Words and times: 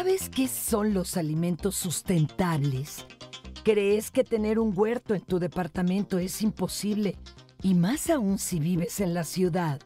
¿Sabes 0.00 0.30
qué 0.30 0.48
son 0.48 0.94
los 0.94 1.18
alimentos 1.18 1.76
sustentables? 1.76 3.04
¿Crees 3.64 4.10
que 4.10 4.24
tener 4.24 4.58
un 4.58 4.72
huerto 4.74 5.14
en 5.14 5.20
tu 5.20 5.38
departamento 5.38 6.18
es 6.18 6.40
imposible? 6.40 7.18
Y 7.62 7.74
más 7.74 8.08
aún 8.08 8.38
si 8.38 8.60
vives 8.60 9.00
en 9.00 9.12
la 9.12 9.24
ciudad. 9.24 9.78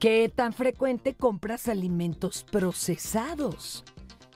¿Qué 0.00 0.32
tan 0.34 0.54
frecuente 0.54 1.14
compras 1.14 1.68
alimentos 1.68 2.42
procesados? 2.50 3.84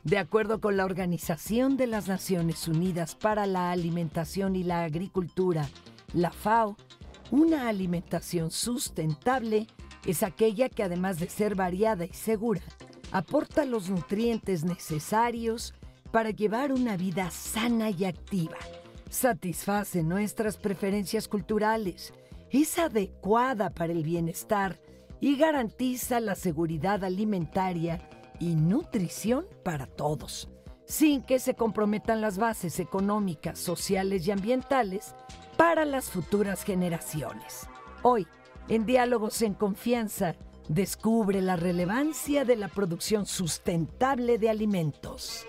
De 0.04 0.18
acuerdo 0.18 0.60
con 0.60 0.76
la 0.76 0.84
Organización 0.84 1.78
de 1.78 1.86
las 1.86 2.06
Naciones 2.06 2.68
Unidas 2.68 3.14
para 3.14 3.46
la 3.46 3.70
Alimentación 3.70 4.56
y 4.56 4.62
la 4.62 4.84
Agricultura, 4.84 5.70
la 6.12 6.32
FAO, 6.32 6.76
una 7.30 7.70
alimentación 7.70 8.50
sustentable 8.50 9.68
es 10.04 10.22
aquella 10.22 10.68
que 10.68 10.82
además 10.82 11.18
de 11.18 11.30
ser 11.30 11.54
variada 11.54 12.04
y 12.04 12.12
segura, 12.12 12.60
aporta 13.12 13.64
los 13.64 13.90
nutrientes 13.90 14.64
necesarios 14.64 15.74
para 16.10 16.30
llevar 16.30 16.72
una 16.72 16.96
vida 16.96 17.30
sana 17.30 17.90
y 17.90 18.04
activa. 18.04 18.56
Satisface 19.10 20.02
nuestras 20.02 20.56
preferencias 20.56 21.28
culturales, 21.28 22.12
es 22.50 22.78
adecuada 22.78 23.70
para 23.70 23.92
el 23.92 24.02
bienestar 24.02 24.78
y 25.20 25.36
garantiza 25.36 26.20
la 26.20 26.34
seguridad 26.34 27.04
alimentaria 27.04 28.08
y 28.38 28.54
nutrición 28.54 29.46
para 29.64 29.86
todos, 29.86 30.48
sin 30.86 31.22
que 31.22 31.38
se 31.38 31.54
comprometan 31.54 32.20
las 32.20 32.38
bases 32.38 32.78
económicas, 32.80 33.58
sociales 33.58 34.26
y 34.26 34.30
ambientales 34.30 35.14
para 35.56 35.84
las 35.84 36.10
futuras 36.10 36.62
generaciones. 36.62 37.68
Hoy, 38.02 38.26
en 38.68 38.86
Diálogos 38.86 39.42
en 39.42 39.54
Confianza, 39.54 40.36
descubre 40.68 41.40
la 41.40 41.56
relevancia 41.56 42.44
de 42.44 42.56
la 42.56 42.68
producción 42.68 43.26
sustentable 43.26 44.38
de 44.38 44.50
alimentos. 44.50 45.46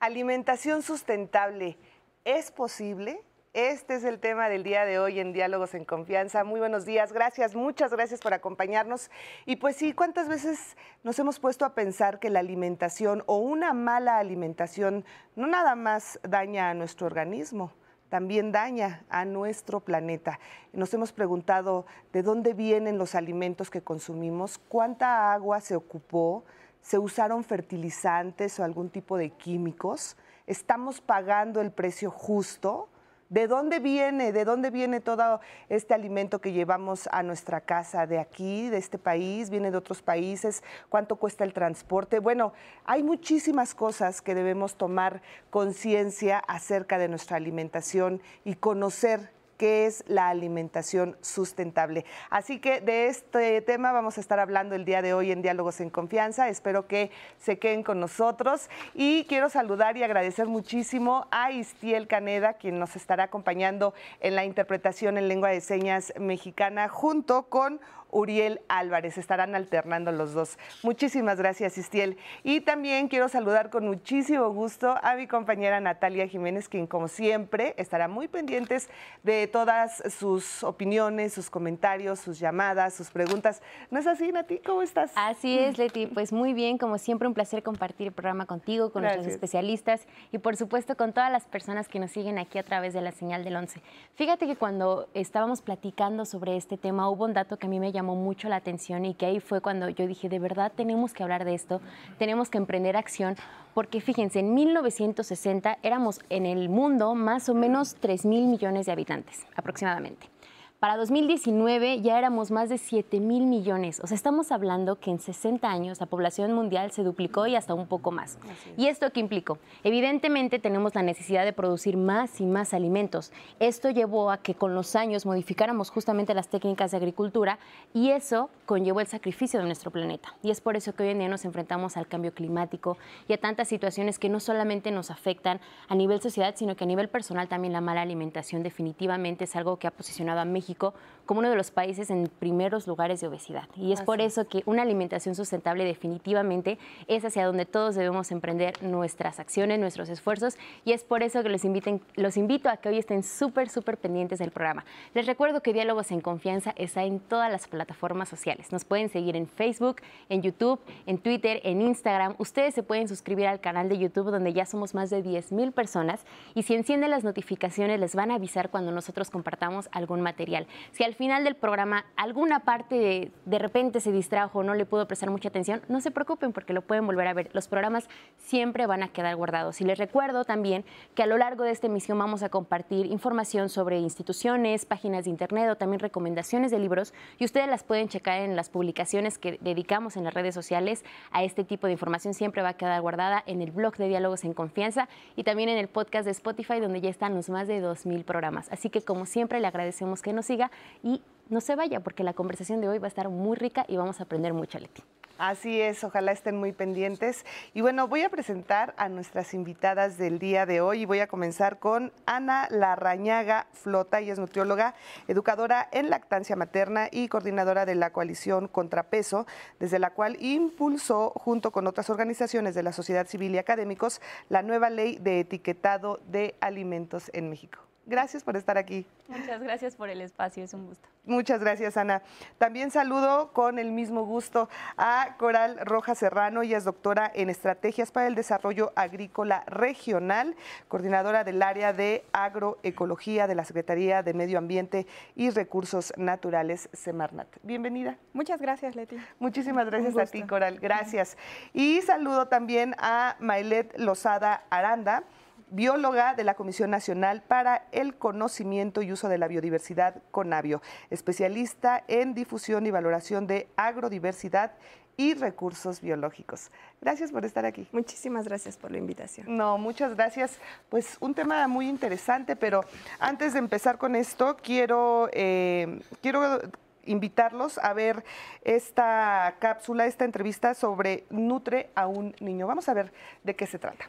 Alimentación 0.00 0.82
sustentable, 0.82 1.78
¿es 2.24 2.50
posible? 2.50 3.22
Este 3.54 3.94
es 3.94 4.04
el 4.04 4.18
tema 4.18 4.50
del 4.50 4.62
día 4.62 4.84
de 4.84 4.98
hoy 4.98 5.18
en 5.18 5.32
Diálogos 5.32 5.74
en 5.74 5.86
Confianza. 5.86 6.44
Muy 6.44 6.60
buenos 6.60 6.84
días, 6.84 7.12
gracias, 7.12 7.54
muchas 7.54 7.90
gracias 7.90 8.20
por 8.20 8.34
acompañarnos. 8.34 9.10
Y 9.46 9.56
pues 9.56 9.76
sí, 9.76 9.94
¿cuántas 9.94 10.28
veces 10.28 10.76
nos 11.02 11.18
hemos 11.18 11.40
puesto 11.40 11.64
a 11.64 11.74
pensar 11.74 12.18
que 12.18 12.28
la 12.28 12.40
alimentación 12.40 13.22
o 13.24 13.38
una 13.38 13.72
mala 13.72 14.18
alimentación 14.18 15.06
no 15.36 15.46
nada 15.46 15.74
más 15.74 16.20
daña 16.22 16.68
a 16.68 16.74
nuestro 16.74 17.06
organismo? 17.06 17.72
También 18.08 18.52
daña 18.52 19.04
a 19.08 19.24
nuestro 19.24 19.80
planeta. 19.80 20.38
Nos 20.72 20.92
hemos 20.94 21.12
preguntado 21.12 21.86
de 22.12 22.22
dónde 22.22 22.54
vienen 22.54 22.98
los 22.98 23.14
alimentos 23.14 23.70
que 23.70 23.82
consumimos, 23.82 24.58
cuánta 24.58 25.32
agua 25.32 25.60
se 25.60 25.76
ocupó, 25.76 26.44
se 26.80 26.98
usaron 26.98 27.42
fertilizantes 27.42 28.60
o 28.60 28.64
algún 28.64 28.90
tipo 28.90 29.16
de 29.16 29.30
químicos, 29.30 30.16
estamos 30.46 31.00
pagando 31.00 31.60
el 31.60 31.72
precio 31.72 32.10
justo 32.10 32.88
¿De 33.28 33.48
dónde 33.48 33.80
viene? 33.80 34.30
¿De 34.30 34.44
dónde 34.44 34.70
viene 34.70 35.00
todo 35.00 35.40
este 35.68 35.94
alimento 35.94 36.40
que 36.40 36.52
llevamos 36.52 37.08
a 37.10 37.24
nuestra 37.24 37.60
casa? 37.60 38.06
¿De 38.06 38.20
aquí, 38.20 38.70
de 38.70 38.76
este 38.76 38.98
país? 38.98 39.50
¿Viene 39.50 39.72
de 39.72 39.76
otros 39.76 40.00
países? 40.00 40.62
¿Cuánto 40.88 41.16
cuesta 41.16 41.42
el 41.42 41.52
transporte? 41.52 42.20
Bueno, 42.20 42.52
hay 42.84 43.02
muchísimas 43.02 43.74
cosas 43.74 44.22
que 44.22 44.36
debemos 44.36 44.76
tomar 44.76 45.22
conciencia 45.50 46.38
acerca 46.38 46.98
de 46.98 47.08
nuestra 47.08 47.36
alimentación 47.36 48.22
y 48.44 48.54
conocer 48.54 49.35
qué 49.56 49.86
es 49.86 50.04
la 50.06 50.28
alimentación 50.28 51.16
sustentable. 51.20 52.04
Así 52.30 52.58
que 52.58 52.80
de 52.80 53.08
este 53.08 53.60
tema 53.62 53.92
vamos 53.92 54.18
a 54.18 54.20
estar 54.20 54.38
hablando 54.38 54.74
el 54.74 54.84
día 54.84 55.02
de 55.02 55.14
hoy 55.14 55.32
en 55.32 55.42
Diálogos 55.42 55.80
en 55.80 55.90
Confianza. 55.90 56.48
Espero 56.48 56.86
que 56.86 57.10
se 57.38 57.58
queden 57.58 57.82
con 57.82 58.00
nosotros 58.00 58.68
y 58.94 59.24
quiero 59.24 59.48
saludar 59.48 59.96
y 59.96 60.02
agradecer 60.02 60.46
muchísimo 60.46 61.26
a 61.30 61.50
Istiel 61.52 62.06
Caneda, 62.06 62.54
quien 62.54 62.78
nos 62.78 62.96
estará 62.96 63.24
acompañando 63.24 63.94
en 64.20 64.34
la 64.34 64.44
interpretación 64.44 65.18
en 65.18 65.28
lengua 65.28 65.50
de 65.50 65.60
señas 65.60 66.12
mexicana 66.18 66.88
junto 66.88 67.44
con 67.44 67.80
Uriel 68.10 68.60
Álvarez. 68.68 69.18
Estarán 69.18 69.54
alternando 69.54 70.12
los 70.12 70.34
dos. 70.34 70.58
Muchísimas 70.82 71.38
gracias, 71.38 71.78
Istiel. 71.78 72.16
Y 72.42 72.60
también 72.60 73.08
quiero 73.08 73.28
saludar 73.28 73.70
con 73.70 73.86
muchísimo 73.86 74.48
gusto 74.50 74.96
a 75.02 75.14
mi 75.14 75.26
compañera 75.26 75.80
Natalia 75.80 76.26
Jiménez, 76.26 76.68
quien 76.68 76.86
como 76.86 77.08
siempre 77.08 77.74
estará 77.76 78.08
muy 78.08 78.28
pendientes 78.28 78.88
de 79.22 79.46
todas 79.46 80.02
sus 80.18 80.62
opiniones, 80.62 81.32
sus 81.32 81.50
comentarios, 81.50 82.20
sus 82.20 82.38
llamadas, 82.38 82.94
sus 82.94 83.10
preguntas. 83.10 83.62
¿No 83.90 83.98
es 83.98 84.06
así, 84.06 84.32
Nati? 84.32 84.58
¿Cómo 84.58 84.82
estás? 84.82 85.12
Así 85.14 85.58
es, 85.58 85.78
Leti. 85.78 86.06
Pues 86.06 86.32
muy 86.32 86.52
bien, 86.52 86.78
como 86.78 86.98
siempre, 86.98 87.28
un 87.28 87.34
placer 87.34 87.62
compartir 87.62 88.08
el 88.08 88.12
programa 88.12 88.46
contigo, 88.46 88.90
con 88.90 89.02
nuestros 89.02 89.26
especialistas 89.26 90.06
y 90.32 90.38
por 90.38 90.56
supuesto 90.56 90.96
con 90.96 91.12
todas 91.12 91.30
las 91.30 91.44
personas 91.44 91.88
que 91.88 91.98
nos 91.98 92.10
siguen 92.10 92.38
aquí 92.38 92.58
a 92.58 92.62
través 92.62 92.94
de 92.94 93.00
la 93.00 93.12
señal 93.12 93.44
del 93.44 93.56
11. 93.56 93.80
Fíjate 94.14 94.46
que 94.46 94.56
cuando 94.56 95.08
estábamos 95.14 95.62
platicando 95.62 96.24
sobre 96.24 96.56
este 96.56 96.76
tema 96.76 97.08
hubo 97.08 97.24
un 97.24 97.32
dato 97.32 97.58
que 97.58 97.66
a 97.66 97.70
mí 97.70 97.80
me 97.80 97.92
llamó 97.92 98.05
mucho 98.14 98.48
la 98.48 98.56
atención 98.56 99.04
y 99.04 99.14
que 99.14 99.26
ahí 99.26 99.40
fue 99.40 99.60
cuando 99.60 99.88
yo 99.88 100.06
dije, 100.06 100.28
de 100.28 100.38
verdad 100.38 100.72
tenemos 100.74 101.12
que 101.12 101.22
hablar 101.22 101.44
de 101.44 101.54
esto, 101.54 101.80
tenemos 102.18 102.48
que 102.50 102.58
emprender 102.58 102.96
acción, 102.96 103.36
porque 103.74 104.00
fíjense, 104.00 104.40
en 104.40 104.54
1960 104.54 105.78
éramos 105.82 106.20
en 106.30 106.46
el 106.46 106.68
mundo 106.68 107.14
más 107.14 107.48
o 107.48 107.54
menos 107.54 107.96
3 107.96 108.24
mil 108.26 108.46
millones 108.46 108.86
de 108.86 108.92
habitantes 108.92 109.46
aproximadamente. 109.56 110.35
Para 110.78 110.98
2019 110.98 112.02
ya 112.02 112.18
éramos 112.18 112.50
más 112.50 112.68
de 112.68 112.76
7 112.76 113.18
mil 113.18 113.46
millones. 113.46 113.98
O 114.00 114.06
sea, 114.06 114.14
estamos 114.14 114.52
hablando 114.52 115.00
que 115.00 115.10
en 115.10 115.18
60 115.18 115.66
años 115.66 116.00
la 116.00 116.06
población 116.06 116.52
mundial 116.52 116.90
se 116.90 117.02
duplicó 117.02 117.46
y 117.46 117.56
hasta 117.56 117.72
un 117.72 117.86
poco 117.86 118.10
más. 118.10 118.38
¿Y 118.76 118.88
esto 118.88 119.10
qué 119.10 119.20
implicó? 119.20 119.56
Evidentemente 119.84 120.58
tenemos 120.58 120.94
la 120.94 121.02
necesidad 121.02 121.46
de 121.46 121.54
producir 121.54 121.96
más 121.96 122.42
y 122.42 122.44
más 122.44 122.74
alimentos. 122.74 123.32
Esto 123.58 123.88
llevó 123.88 124.30
a 124.30 124.36
que 124.36 124.54
con 124.54 124.74
los 124.74 124.96
años 124.96 125.24
modificáramos 125.24 125.88
justamente 125.88 126.34
las 126.34 126.48
técnicas 126.48 126.90
de 126.90 126.98
agricultura 126.98 127.58
y 127.94 128.10
eso 128.10 128.50
conllevó 128.66 129.00
el 129.00 129.06
sacrificio 129.06 129.60
de 129.60 129.64
nuestro 129.64 129.90
planeta. 129.90 130.34
Y 130.42 130.50
es 130.50 130.60
por 130.60 130.76
eso 130.76 130.94
que 130.94 131.04
hoy 131.04 131.08
en 131.08 131.20
día 131.20 131.28
nos 131.30 131.46
enfrentamos 131.46 131.96
al 131.96 132.06
cambio 132.06 132.34
climático 132.34 132.98
y 133.28 133.32
a 133.32 133.40
tantas 133.40 133.68
situaciones 133.68 134.18
que 134.18 134.28
no 134.28 134.40
solamente 134.40 134.90
nos 134.90 135.10
afectan 135.10 135.58
a 135.88 135.94
nivel 135.94 136.20
sociedad, 136.20 136.54
sino 136.54 136.76
que 136.76 136.84
a 136.84 136.86
nivel 136.86 137.08
personal 137.08 137.48
también 137.48 137.72
la 137.72 137.80
mala 137.80 138.02
alimentación 138.02 138.62
definitivamente 138.62 139.44
es 139.44 139.56
algo 139.56 139.78
que 139.78 139.86
ha 139.86 139.90
posicionado 139.90 140.40
a 140.40 140.44
México 140.44 140.65
como 140.74 141.40
uno 141.40 141.50
de 141.50 141.56
los 141.56 141.70
países 141.70 142.10
en 142.10 142.28
primeros 142.38 142.86
lugares 142.86 143.20
de 143.20 143.26
obesidad. 143.26 143.68
Y 143.76 143.92
es 143.92 144.00
por 144.00 144.20
eso 144.20 144.46
que 144.48 144.62
una 144.66 144.82
alimentación 144.82 145.34
sustentable 145.34 145.84
definitivamente 145.84 146.78
es 147.08 147.24
hacia 147.24 147.46
donde 147.46 147.66
todos 147.66 147.94
debemos 147.94 148.30
emprender 148.30 148.82
nuestras 148.82 149.40
acciones, 149.40 149.78
nuestros 149.78 150.08
esfuerzos. 150.08 150.56
Y 150.84 150.92
es 150.92 151.04
por 151.04 151.22
eso 151.22 151.42
que 151.42 151.48
los, 151.48 151.64
inviten, 151.64 152.00
los 152.14 152.36
invito 152.36 152.68
a 152.68 152.76
que 152.76 152.88
hoy 152.88 152.98
estén 152.98 153.22
súper, 153.22 153.68
súper 153.68 153.98
pendientes 153.98 154.38
del 154.38 154.50
programa. 154.50 154.84
Les 155.14 155.26
recuerdo 155.26 155.62
que 155.62 155.72
Diálogos 155.72 156.10
en 156.12 156.20
Confianza 156.20 156.72
está 156.76 157.04
en 157.04 157.20
todas 157.20 157.50
las 157.50 157.66
plataformas 157.66 158.28
sociales. 158.28 158.72
Nos 158.72 158.84
pueden 158.84 159.08
seguir 159.08 159.36
en 159.36 159.48
Facebook, 159.48 159.96
en 160.28 160.42
YouTube, 160.42 160.80
en 161.06 161.18
Twitter, 161.18 161.60
en 161.64 161.82
Instagram. 161.82 162.36
Ustedes 162.38 162.74
se 162.74 162.82
pueden 162.82 163.08
suscribir 163.08 163.48
al 163.48 163.60
canal 163.60 163.88
de 163.88 163.98
YouTube 163.98 164.30
donde 164.30 164.52
ya 164.52 164.64
somos 164.64 164.94
más 164.94 165.10
de 165.10 165.22
10 165.22 165.52
mil 165.52 165.72
personas. 165.72 166.24
Y 166.54 166.62
si 166.62 166.74
encienden 166.74 167.10
las 167.10 167.24
notificaciones 167.24 167.98
les 167.98 168.14
van 168.14 168.30
a 168.30 168.36
avisar 168.36 168.70
cuando 168.70 168.92
nosotros 168.92 169.30
compartamos 169.30 169.88
algún 169.92 170.20
material 170.20 170.55
si 170.92 171.04
al 171.04 171.14
final 171.14 171.44
del 171.44 171.56
programa 171.56 172.06
alguna 172.16 172.60
parte 172.60 173.30
de, 173.44 173.58
repente 173.58 174.00
se 174.00 174.12
distrajo 174.12 174.60
o 174.60 174.62
no 174.62 174.74
le 174.74 174.86
pudo 174.86 175.06
prestar 175.06 175.30
mucha 175.30 175.48
atención, 175.48 175.82
no 175.88 176.00
se 176.00 176.10
preocupen 176.10 176.52
porque 176.52 176.72
lo 176.72 176.82
pueden 176.82 177.06
volver 177.06 177.26
a 177.26 177.34
ver. 177.34 177.50
Los 177.52 177.68
programas 177.68 178.08
siempre 178.38 178.86
van 178.86 179.02
a 179.02 179.08
quedar 179.08 179.36
guardados. 179.36 179.80
Y 179.80 179.84
les 179.84 179.98
recuerdo 179.98 180.44
también 180.44 180.84
que 181.14 181.22
a 181.22 181.26
lo 181.26 181.36
largo 181.36 181.64
de 181.64 181.72
esta 181.72 181.86
emisión 181.86 182.18
vamos 182.18 182.42
a 182.42 182.48
compartir 182.48 183.06
información 183.06 183.68
sobre 183.68 183.98
instituciones, 183.98 184.86
páginas 184.86 185.24
de 185.24 185.30
internet 185.30 185.68
o 185.70 185.76
también 185.76 186.00
recomendaciones 186.00 186.70
de 186.70 186.78
libros 186.78 187.12
y 187.38 187.44
ustedes 187.44 187.68
las 187.68 187.82
pueden 187.82 188.08
checar 188.08 188.40
en 188.40 188.56
las 188.56 188.70
publicaciones 188.70 189.38
que 189.38 189.58
dedicamos 189.60 190.16
en 190.16 190.24
las 190.24 190.34
redes 190.34 190.54
sociales 190.54 191.04
a 191.32 191.42
este 191.42 191.64
tipo 191.64 191.86
de 191.86 191.92
información. 191.92 192.34
Siempre 192.34 192.62
va 192.62 192.70
a 192.70 192.76
quedar 192.76 193.00
guardada 193.00 193.42
en 193.46 193.62
el 193.62 193.70
blog 193.70 193.96
de 193.96 194.08
Diálogos 194.08 194.44
en 194.44 194.52
Confianza 194.52 195.08
y 195.34 195.44
también 195.44 195.68
en 195.68 195.78
el 195.78 195.88
podcast 195.88 196.24
de 196.24 196.30
Spotify 196.30 196.80
donde 196.80 197.00
ya 197.00 197.10
están 197.10 197.34
los 197.34 197.50
más 197.50 197.68
de 197.68 197.82
2.000 197.82 198.24
programas. 198.24 198.68
Así 198.70 198.90
que 198.90 199.02
como 199.02 199.26
siempre 199.26 199.60
le 199.60 199.66
agradecemos 199.66 200.22
que 200.22 200.32
nos 200.32 200.45
siga 200.46 200.70
y 201.02 201.22
no 201.48 201.60
se 201.60 201.76
vaya 201.76 202.00
porque 202.00 202.24
la 202.24 202.32
conversación 202.32 202.80
de 202.80 202.88
hoy 202.88 202.98
va 202.98 203.06
a 203.06 203.08
estar 203.08 203.28
muy 203.28 203.56
rica 203.56 203.84
y 203.88 203.96
vamos 203.96 204.20
a 204.20 204.24
aprender 204.24 204.52
mucho, 204.52 204.78
Leti. 204.78 205.02
Así 205.38 205.82
es, 205.82 206.02
ojalá 206.02 206.32
estén 206.32 206.56
muy 206.56 206.72
pendientes. 206.72 207.44
Y 207.74 207.82
bueno, 207.82 208.08
voy 208.08 208.22
a 208.22 208.30
presentar 208.30 208.94
a 208.96 209.10
nuestras 209.10 209.52
invitadas 209.52 210.16
del 210.16 210.38
día 210.38 210.64
de 210.64 210.80
hoy 210.80 211.02
y 211.02 211.04
voy 211.04 211.20
a 211.20 211.26
comenzar 211.26 211.78
con 211.78 212.10
Ana 212.24 212.68
Larrañaga 212.70 213.66
Flota, 213.74 214.20
ella 214.20 214.32
es 214.32 214.38
nutrióloga, 214.38 214.94
educadora 215.28 215.90
en 215.92 216.08
lactancia 216.08 216.56
materna 216.56 217.08
y 217.12 217.28
coordinadora 217.28 217.84
de 217.84 217.96
la 217.96 218.14
coalición 218.14 218.66
Contrapeso, 218.66 219.46
desde 219.78 219.98
la 219.98 220.08
cual 220.10 220.42
impulsó, 220.42 221.32
junto 221.36 221.70
con 221.70 221.86
otras 221.86 222.08
organizaciones 222.08 222.74
de 222.74 222.82
la 222.82 222.92
sociedad 222.92 223.26
civil 223.26 223.54
y 223.54 223.58
académicos, 223.58 224.22
la 224.48 224.62
nueva 224.62 224.88
ley 224.88 225.18
de 225.18 225.40
etiquetado 225.40 226.18
de 226.28 226.54
alimentos 226.60 227.30
en 227.34 227.50
México. 227.50 227.85
Gracias 228.06 228.44
por 228.44 228.56
estar 228.56 228.78
aquí. 228.78 229.04
Muchas 229.26 229.60
gracias 229.60 229.96
por 229.96 230.08
el 230.08 230.20
espacio, 230.20 230.62
es 230.62 230.72
un 230.74 230.86
gusto. 230.86 231.08
Muchas 231.24 231.58
gracias, 231.58 231.96
Ana. 231.96 232.22
También 232.56 232.92
saludo 232.92 233.52
con 233.52 233.80
el 233.80 233.90
mismo 233.90 234.24
gusto 234.24 234.68
a 234.96 235.34
Coral 235.38 235.80
Rojas 235.84 236.18
Serrano, 236.18 236.62
ella 236.62 236.78
es 236.78 236.84
doctora 236.84 237.28
en 237.34 237.50
Estrategias 237.50 238.12
para 238.12 238.28
el 238.28 238.36
Desarrollo 238.36 238.92
Agrícola 238.94 239.64
Regional, 239.66 240.54
coordinadora 240.86 241.42
del 241.42 241.60
área 241.62 241.92
de 241.92 242.24
agroecología 242.32 243.48
de 243.48 243.56
la 243.56 243.64
Secretaría 243.64 244.22
de 244.22 244.34
Medio 244.34 244.58
Ambiente 244.58 245.08
y 245.34 245.50
Recursos 245.50 246.12
Naturales, 246.16 246.88
Semarnat. 246.92 247.48
Bienvenida. 247.64 248.18
Muchas 248.32 248.60
gracias, 248.60 248.94
Leti. 248.94 249.16
Muchísimas 249.40 249.86
gracias 249.86 250.16
a 250.16 250.26
ti, 250.26 250.44
Coral. 250.44 250.78
Gracias. 250.78 251.36
Y 251.72 252.02
saludo 252.02 252.46
también 252.46 252.94
a 252.98 253.34
Mailet 253.40 253.98
Lozada 253.98 254.62
Aranda 254.70 255.24
bióloga 255.70 256.34
de 256.34 256.44
la 256.44 256.54
Comisión 256.54 256.90
Nacional 256.90 257.42
para 257.46 257.86
el 257.92 258.16
Conocimiento 258.16 259.02
y 259.02 259.12
Uso 259.12 259.28
de 259.28 259.38
la 259.38 259.48
Biodiversidad, 259.48 260.22
CONABIO, 260.30 260.82
especialista 261.10 262.04
en 262.08 262.34
difusión 262.34 262.86
y 262.86 262.90
valoración 262.90 263.46
de 263.46 263.68
agrodiversidad 263.76 264.72
y 265.16 265.34
recursos 265.34 266.00
biológicos. 266.00 266.70
Gracias 267.00 267.32
por 267.32 267.44
estar 267.44 267.64
aquí. 267.64 267.88
Muchísimas 267.92 268.46
gracias 268.46 268.76
por 268.76 268.90
la 268.90 268.98
invitación. 268.98 269.56
No, 269.56 269.78
muchas 269.78 270.14
gracias. 270.14 270.58
Pues 270.88 271.16
un 271.20 271.34
tema 271.34 271.66
muy 271.68 271.88
interesante, 271.88 272.54
pero 272.54 272.82
antes 273.18 273.54
de 273.54 273.58
empezar 273.58 273.98
con 273.98 274.14
esto, 274.14 274.56
quiero, 274.62 275.28
eh, 275.32 276.00
quiero 276.20 276.60
invitarlos 277.06 277.78
a 277.78 277.92
ver 277.94 278.24
esta 278.62 279.54
cápsula, 279.58 280.06
esta 280.06 280.24
entrevista 280.24 280.74
sobre 280.74 281.24
Nutre 281.30 281.90
a 281.94 282.06
un 282.06 282.34
niño. 282.40 282.66
Vamos 282.66 282.88
a 282.88 282.94
ver 282.94 283.12
de 283.42 283.56
qué 283.56 283.66
se 283.66 283.78
trata. 283.78 284.06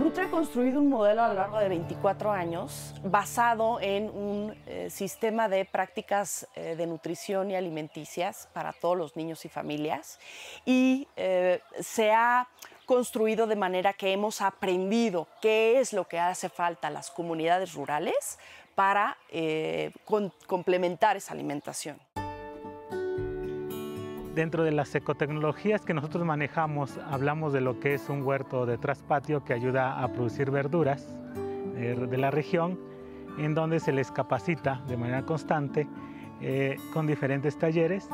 Nutre 0.00 0.24
ha 0.24 0.30
construido 0.30 0.80
un 0.80 0.88
modelo 0.88 1.22
a 1.22 1.28
lo 1.28 1.34
largo 1.34 1.58
de 1.58 1.68
24 1.68 2.32
años 2.32 2.94
basado 3.04 3.78
en 3.82 4.04
un 4.04 4.56
eh, 4.66 4.88
sistema 4.88 5.46
de 5.46 5.66
prácticas 5.66 6.48
eh, 6.54 6.74
de 6.74 6.86
nutrición 6.86 7.50
y 7.50 7.54
alimenticias 7.54 8.48
para 8.54 8.72
todos 8.72 8.96
los 8.96 9.14
niños 9.14 9.44
y 9.44 9.50
familias 9.50 10.18
y 10.64 11.06
eh, 11.16 11.60
se 11.80 12.12
ha 12.12 12.48
construido 12.86 13.46
de 13.46 13.56
manera 13.56 13.92
que 13.92 14.10
hemos 14.12 14.40
aprendido 14.40 15.28
qué 15.42 15.80
es 15.80 15.92
lo 15.92 16.08
que 16.08 16.18
hace 16.18 16.48
falta 16.48 16.88
a 16.88 16.90
las 16.90 17.10
comunidades 17.10 17.74
rurales 17.74 18.38
para 18.74 19.18
complementar 20.46 21.18
esa 21.18 21.34
alimentación. 21.34 21.98
Dentro 24.34 24.62
de 24.62 24.70
las 24.70 24.94
ecotecnologías 24.94 25.84
que 25.84 25.92
nosotros 25.92 26.24
manejamos, 26.24 26.98
hablamos 27.10 27.52
de 27.52 27.60
lo 27.60 27.80
que 27.80 27.94
es 27.94 28.08
un 28.08 28.22
huerto 28.22 28.64
de 28.64 28.78
traspatio 28.78 29.42
que 29.42 29.52
ayuda 29.52 30.00
a 30.00 30.12
producir 30.12 30.52
verduras 30.52 31.12
eh, 31.76 31.96
de 32.08 32.16
la 32.16 32.30
región, 32.30 32.78
en 33.38 33.56
donde 33.56 33.80
se 33.80 33.90
les 33.90 34.12
capacita 34.12 34.82
de 34.86 34.96
manera 34.96 35.22
constante 35.22 35.88
eh, 36.40 36.76
con 36.92 37.08
diferentes 37.08 37.58
talleres 37.58 38.08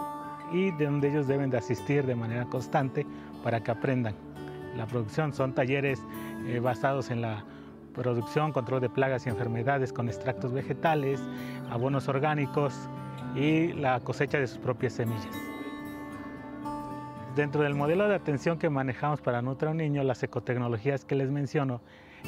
y 0.53 0.71
de 0.71 0.87
donde 0.87 1.11
ellos 1.11 1.27
deben 1.27 1.51
de 1.51 1.59
asistir 1.59 2.07
de 2.07 2.15
manera 2.15 2.47
constante 2.47 3.07
para 3.45 3.63
que 3.63 3.73
aprendan 3.73 4.15
la 4.75 4.87
producción. 4.87 5.35
Son 5.35 5.55
talleres 5.55 6.03
eh, 6.47 6.61
basados 6.61 7.11
en 7.11 7.21
la 7.21 7.45
producción, 7.95 8.53
control 8.53 8.81
de 8.81 8.89
plagas 8.89 9.27
y 9.27 9.29
enfermedades 9.29 9.93
con 9.93 10.09
extractos 10.09 10.53
vegetales, 10.53 11.21
abonos 11.71 12.09
orgánicos 12.09 12.75
y 13.35 13.75
la 13.75 14.01
cosecha 14.01 14.39
de 14.39 14.47
sus 14.47 14.59
propias 14.59 14.95
semillas. 14.95 15.56
Dentro 17.37 17.63
del 17.63 17.75
modelo 17.75 18.09
de 18.09 18.15
atención 18.15 18.59
que 18.59 18.71
manejamos 18.71 19.21
para 19.21 19.43
nutrir 19.43 19.69
a 19.69 19.73
un 19.73 19.77
niño, 19.77 20.03
las 20.03 20.23
ecotecnologías 20.23 21.05
que 21.05 21.15
les 21.15 21.31
menciono 21.31 21.83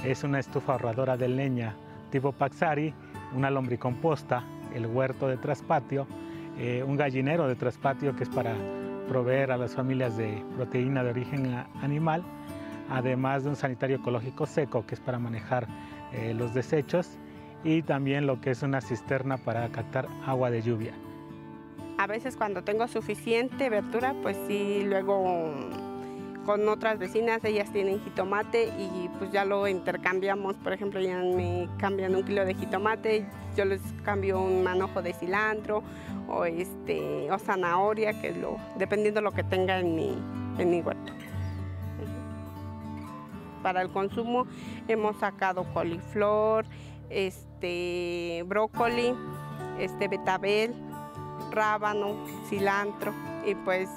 es 0.04 0.22
una 0.22 0.38
estufa 0.38 0.72
ahorradora 0.72 1.16
de 1.16 1.28
leña 1.28 1.74
tipo 2.10 2.32
Paxari, 2.32 2.92
una 3.34 3.50
lombricomposta, 3.50 4.44
el 4.74 4.84
huerto 4.84 5.26
de 5.26 5.38
traspatio, 5.38 6.06
eh, 6.58 6.84
un 6.86 6.98
gallinero 6.98 7.48
de 7.48 7.54
traspatio 7.54 8.14
que 8.16 8.24
es 8.24 8.28
para 8.28 8.54
proveer 9.08 9.50
a 9.50 9.56
las 9.56 9.74
familias 9.74 10.14
de 10.18 10.44
proteína 10.56 11.02
de 11.02 11.08
origen 11.08 11.54
animal, 11.80 12.22
además 12.90 13.44
de 13.44 13.48
un 13.48 13.56
sanitario 13.56 13.96
ecológico 13.96 14.44
seco 14.44 14.84
que 14.84 14.94
es 14.94 15.00
para 15.00 15.18
manejar 15.18 15.66
eh, 16.12 16.34
los 16.34 16.52
desechos 16.52 17.16
y 17.64 17.80
también 17.80 18.26
lo 18.26 18.42
que 18.42 18.50
es 18.50 18.62
una 18.62 18.82
cisterna 18.82 19.38
para 19.38 19.70
captar 19.70 20.06
agua 20.26 20.50
de 20.50 20.60
lluvia. 20.60 20.92
A 21.98 22.06
veces 22.06 22.36
cuando 22.36 22.62
tengo 22.62 22.86
suficiente 22.86 23.68
verdura, 23.68 24.14
pues 24.22 24.36
sí, 24.46 24.84
luego 24.84 25.52
con 26.46 26.66
otras 26.68 26.96
vecinas, 26.98 27.44
ellas 27.44 27.72
tienen 27.72 28.00
jitomate 28.00 28.68
y 28.78 29.10
pues 29.18 29.32
ya 29.32 29.44
lo 29.44 29.66
intercambiamos. 29.66 30.54
Por 30.58 30.72
ejemplo, 30.72 31.00
ya 31.00 31.18
me 31.18 31.68
cambian 31.76 32.14
un 32.14 32.22
kilo 32.22 32.44
de 32.44 32.54
jitomate, 32.54 33.26
yo 33.56 33.64
les 33.64 33.80
cambio 34.04 34.40
un 34.40 34.62
manojo 34.62 35.02
de 35.02 35.12
cilantro 35.12 35.82
o, 36.28 36.44
este, 36.44 37.30
o 37.32 37.38
zanahoria, 37.40 38.18
que 38.20 38.30
lo, 38.30 38.58
dependiendo 38.78 39.20
de 39.20 39.24
lo 39.24 39.32
que 39.32 39.42
tenga 39.42 39.80
en 39.80 39.96
mi, 39.96 40.16
en 40.58 40.70
mi 40.70 40.80
huerto. 40.80 41.12
Para 43.62 43.82
el 43.82 43.90
consumo 43.90 44.46
hemos 44.86 45.16
sacado 45.16 45.64
coliflor, 45.74 46.64
este, 47.10 48.44
brócoli, 48.46 49.14
este, 49.80 50.06
betabel, 50.06 50.72
rábano, 51.50 52.14
cilantro 52.48 53.12
y 53.46 53.54
pues 53.54 53.88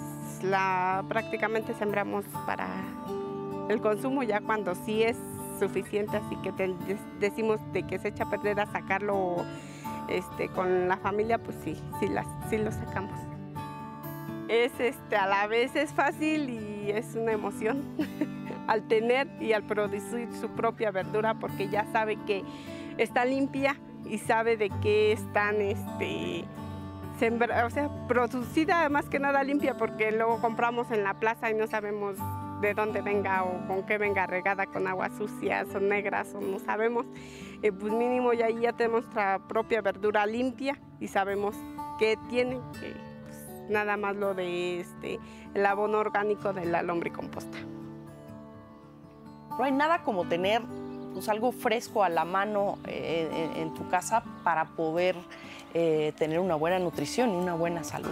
la 0.44 1.04
prácticamente 1.08 1.74
sembramos 1.74 2.26
para 2.46 2.68
el 3.70 3.80
consumo 3.82 4.24
ya 4.24 4.42
cuando 4.42 4.76
sí 4.76 5.04
es 5.04 5.18
suficiente, 5.60 6.18
así 6.18 6.36
que 6.38 6.52
decimos 7.20 7.60
de 7.72 7.84
que 7.84 8.00
se 8.00 8.10
echa 8.10 8.24
a 8.24 8.30
perder 8.30 8.60
a 8.60 8.66
sacarlo 8.66 9.46
este, 10.08 10.50
con 10.50 10.88
la 10.88 10.98
familia, 10.98 11.38
pues 11.38 11.56
sí, 11.64 11.76
sí, 12.00 12.08
sí 12.50 12.58
lo 12.58 12.72
sacamos. 12.72 13.20
Es 14.48 14.72
este, 14.80 15.16
a 15.16 15.28
la 15.28 15.48
vez 15.48 15.76
es 15.76 15.94
fácil 15.94 16.50
y 16.50 16.92
es 16.92 17.16
una 17.16 17.32
emoción 17.32 17.84
al 18.68 18.88
tener 18.88 19.28
y 19.40 19.54
al 19.54 19.64
producir 19.64 20.28
su 20.34 20.50
propia 20.50 20.92
verdura 20.92 21.36
porque 21.36 21.70
ya 21.70 21.86
sabe 21.92 22.18
que 22.26 22.44
está 22.98 23.24
limpia 23.24 23.78
y 24.06 24.18
sabe 24.18 24.58
de 24.58 24.70
qué 24.82 25.14
están 25.14 25.62
este, 25.62 26.44
o 27.30 27.70
sea, 27.70 27.90
producida 28.08 28.90
más 28.90 29.08
que 29.08 29.20
nada 29.20 29.44
limpia 29.44 29.78
porque 29.78 30.12
luego 30.12 30.42
compramos 30.42 30.90
en 30.90 31.04
la 31.04 31.14
plaza 31.20 31.52
y 31.52 31.54
no 31.54 31.68
sabemos 31.68 32.18
de 32.62 32.74
dónde 32.74 33.02
venga 33.02 33.44
o 33.44 33.68
con 33.68 33.84
qué 33.86 34.00
venga 34.00 34.26
regada 34.26 34.66
con 34.66 34.88
agua 34.88 35.10
sucia, 35.10 35.66
son 35.72 35.90
negras 35.90 36.34
o 36.34 36.42
no 36.42 36.58
sabemos. 36.60 37.06
Eh, 37.62 37.72
pues 37.72 37.94
mínimo 37.94 38.34
ya 38.34 38.50
ya 38.50 38.74
tenemos 38.74 39.04
nuestra 39.04 39.40
propia 39.48 39.82
verdura 39.82 40.26
limpia 40.26 40.80
y 41.00 41.08
sabemos 41.08 41.56
qué 42.00 42.18
tiene, 42.30 42.60
que, 42.80 42.96
pues, 43.24 43.70
nada 43.70 43.98
más 43.98 44.16
lo 44.16 44.34
de 44.34 44.80
este, 44.80 45.20
el 45.54 45.66
abono 45.66 46.00
orgánico 46.00 46.54
de 46.54 46.66
la 46.66 46.82
lombricomposta. 46.82 47.58
No 49.58 49.64
hay 49.64 49.72
nada 49.72 50.02
como 50.02 50.26
tener 50.26 50.64
pues, 51.14 51.30
algo 51.30 51.52
fresco 51.52 52.04
a 52.04 52.10
la 52.10 52.26
mano 52.26 52.80
eh, 52.88 53.52
en 53.58 53.74
tu 53.76 53.88
casa 53.90 54.24
para 54.44 54.66
poder 54.66 55.16
eh, 55.74 56.14
tener 56.18 56.40
una 56.40 56.56
buena 56.56 56.80
nutrición 56.80 57.32
y 57.32 57.36
una 57.36 57.56
buena 57.56 57.84
salud. 57.84 58.12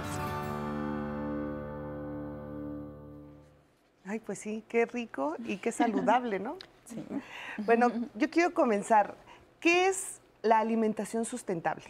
Ay, 4.06 4.20
pues 4.20 4.40
sí, 4.40 4.64
qué 4.68 4.86
rico 4.86 5.36
y 5.46 5.58
qué 5.58 5.72
saludable, 5.74 6.40
¿no? 6.40 6.58
Sí. 6.86 7.04
Bueno, 7.58 7.92
yo 8.16 8.30
quiero 8.30 8.54
comenzar. 8.54 9.16
¿Qué 9.60 9.88
es 9.88 10.20
la 10.42 10.60
alimentación 10.60 11.26
sustentable? 11.26 11.86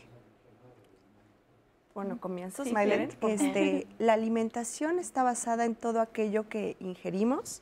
Bueno, 1.93 2.19
comienzo. 2.19 2.63
Si 2.63 2.73
este, 3.21 3.87
la 3.99 4.13
alimentación 4.13 4.99
está 4.99 5.23
basada 5.23 5.65
en 5.65 5.75
todo 5.75 6.01
aquello 6.01 6.47
que 6.47 6.77
ingerimos 6.79 7.61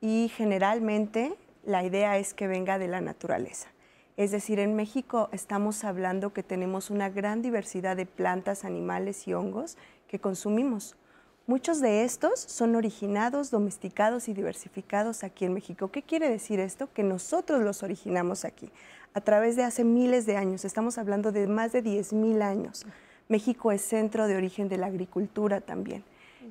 y 0.00 0.30
generalmente 0.36 1.34
la 1.64 1.84
idea 1.84 2.18
es 2.18 2.34
que 2.34 2.46
venga 2.46 2.78
de 2.78 2.88
la 2.88 3.00
naturaleza. 3.00 3.68
Es 4.18 4.32
decir, 4.32 4.58
en 4.58 4.74
México 4.74 5.28
estamos 5.30 5.84
hablando 5.84 6.32
que 6.32 6.42
tenemos 6.42 6.90
una 6.90 7.08
gran 7.08 7.40
diversidad 7.40 7.96
de 7.96 8.04
plantas, 8.04 8.64
animales 8.64 9.28
y 9.28 9.32
hongos 9.32 9.78
que 10.08 10.18
consumimos. 10.18 10.96
Muchos 11.46 11.80
de 11.80 12.02
estos 12.02 12.40
son 12.40 12.74
originados, 12.74 13.52
domesticados 13.52 14.28
y 14.28 14.34
diversificados 14.34 15.22
aquí 15.22 15.44
en 15.44 15.54
México. 15.54 15.92
¿Qué 15.92 16.02
quiere 16.02 16.28
decir 16.28 16.58
esto? 16.58 16.92
Que 16.92 17.04
nosotros 17.04 17.62
los 17.62 17.84
originamos 17.84 18.44
aquí 18.44 18.72
a 19.14 19.20
través 19.20 19.54
de 19.54 19.62
hace 19.62 19.84
miles 19.84 20.26
de 20.26 20.36
años. 20.36 20.64
Estamos 20.64 20.98
hablando 20.98 21.30
de 21.30 21.46
más 21.46 21.70
de 21.70 21.84
10.000 21.84 22.42
años. 22.42 22.86
México 23.28 23.70
es 23.70 23.82
centro 23.82 24.26
de 24.26 24.34
origen 24.34 24.68
de 24.68 24.78
la 24.78 24.86
agricultura 24.88 25.60
también. 25.60 26.02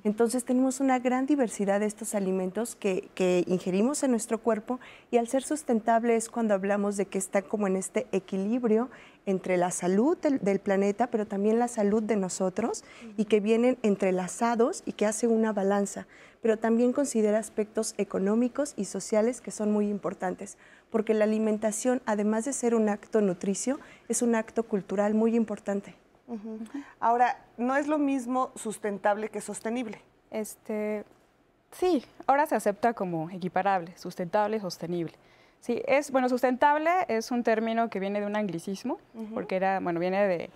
Entonces 0.03 0.43
tenemos 0.43 0.79
una 0.79 0.99
gran 0.99 1.25
diversidad 1.25 1.79
de 1.79 1.85
estos 1.85 2.15
alimentos 2.15 2.75
que, 2.75 3.43
ingerimos 3.47 4.03
en 4.03 4.11
nuestro 4.11 4.39
cuerpo 4.39 4.79
y 5.11 5.17
al 5.17 5.27
ser 5.27 5.43
sustentable 5.43 6.15
es 6.15 6.29
cuando 6.29 6.53
hablamos 6.53 6.97
de 6.97 7.05
que 7.05 7.17
está 7.17 7.41
como 7.41 7.67
en 7.67 7.75
este 7.75 8.07
equilibrio 8.11 8.89
entre 9.25 9.57
la 9.57 9.71
salud 9.71 10.17
del, 10.17 10.59
planeta, 10.59 11.07
pero 11.07 11.25
también 11.25 11.59
la 11.59 11.67
salud 11.67 12.01
de 12.03 12.15
nosotros 12.15 12.83
y 13.17 13.25
que 13.25 13.39
vienen 13.39 13.77
entrelazados 13.81 14.83
y 14.85 14.93
que 14.93 15.05
hace 15.05 15.27
una 15.27 15.51
balanza, 15.51 16.07
pero 16.41 16.57
también 16.57 16.93
considera 16.93 17.39
aspectos 17.39 17.93
económicos 17.97 18.73
y 18.77 18.85
sociales 18.85 19.41
que 19.41 19.51
son 19.51 19.71
muy 19.71 19.89
importantes, 19.89 20.57
porque 20.89 21.13
la 21.13 21.25
alimentación, 21.25 22.01
además 22.05 22.45
de 22.45 22.53
ser 22.53 22.73
un 22.75 22.89
acto 22.89 23.21
nutricio, 23.21 23.79
es 24.07 24.21
un 24.21 24.35
acto 24.35 24.63
cultural 24.63 25.13
muy 25.13 25.35
importante. 25.35 25.95
Ahora, 26.99 27.37
no 27.57 27.75
es 27.75 27.87
lo 27.87 27.97
mismo 27.97 28.51
sustentable 28.55 29.29
que 29.29 29.41
sostenible. 29.41 30.01
Este, 30.31 31.05
sí, 31.71 32.05
ahora 32.25 32.45
se 32.45 32.55
acepta 32.55 32.93
como 32.93 33.29
equiparable, 33.29 33.97
sustentable, 33.97 34.59
sostenible. 34.59 35.13
Sí, 35.59 35.81
es, 35.87 36.11
bueno, 36.11 36.29
sustentable 36.29 36.89
es 37.07 37.31
un 37.31 37.43
término 37.43 37.89
que 37.89 37.99
viene 37.99 38.19
de 38.19 38.25
un 38.25 38.35
anglicismo, 38.35 38.99
porque 39.33 39.55
era, 39.55 39.79
bueno, 39.79 39.99
viene 39.99 40.27
de, 40.27 40.49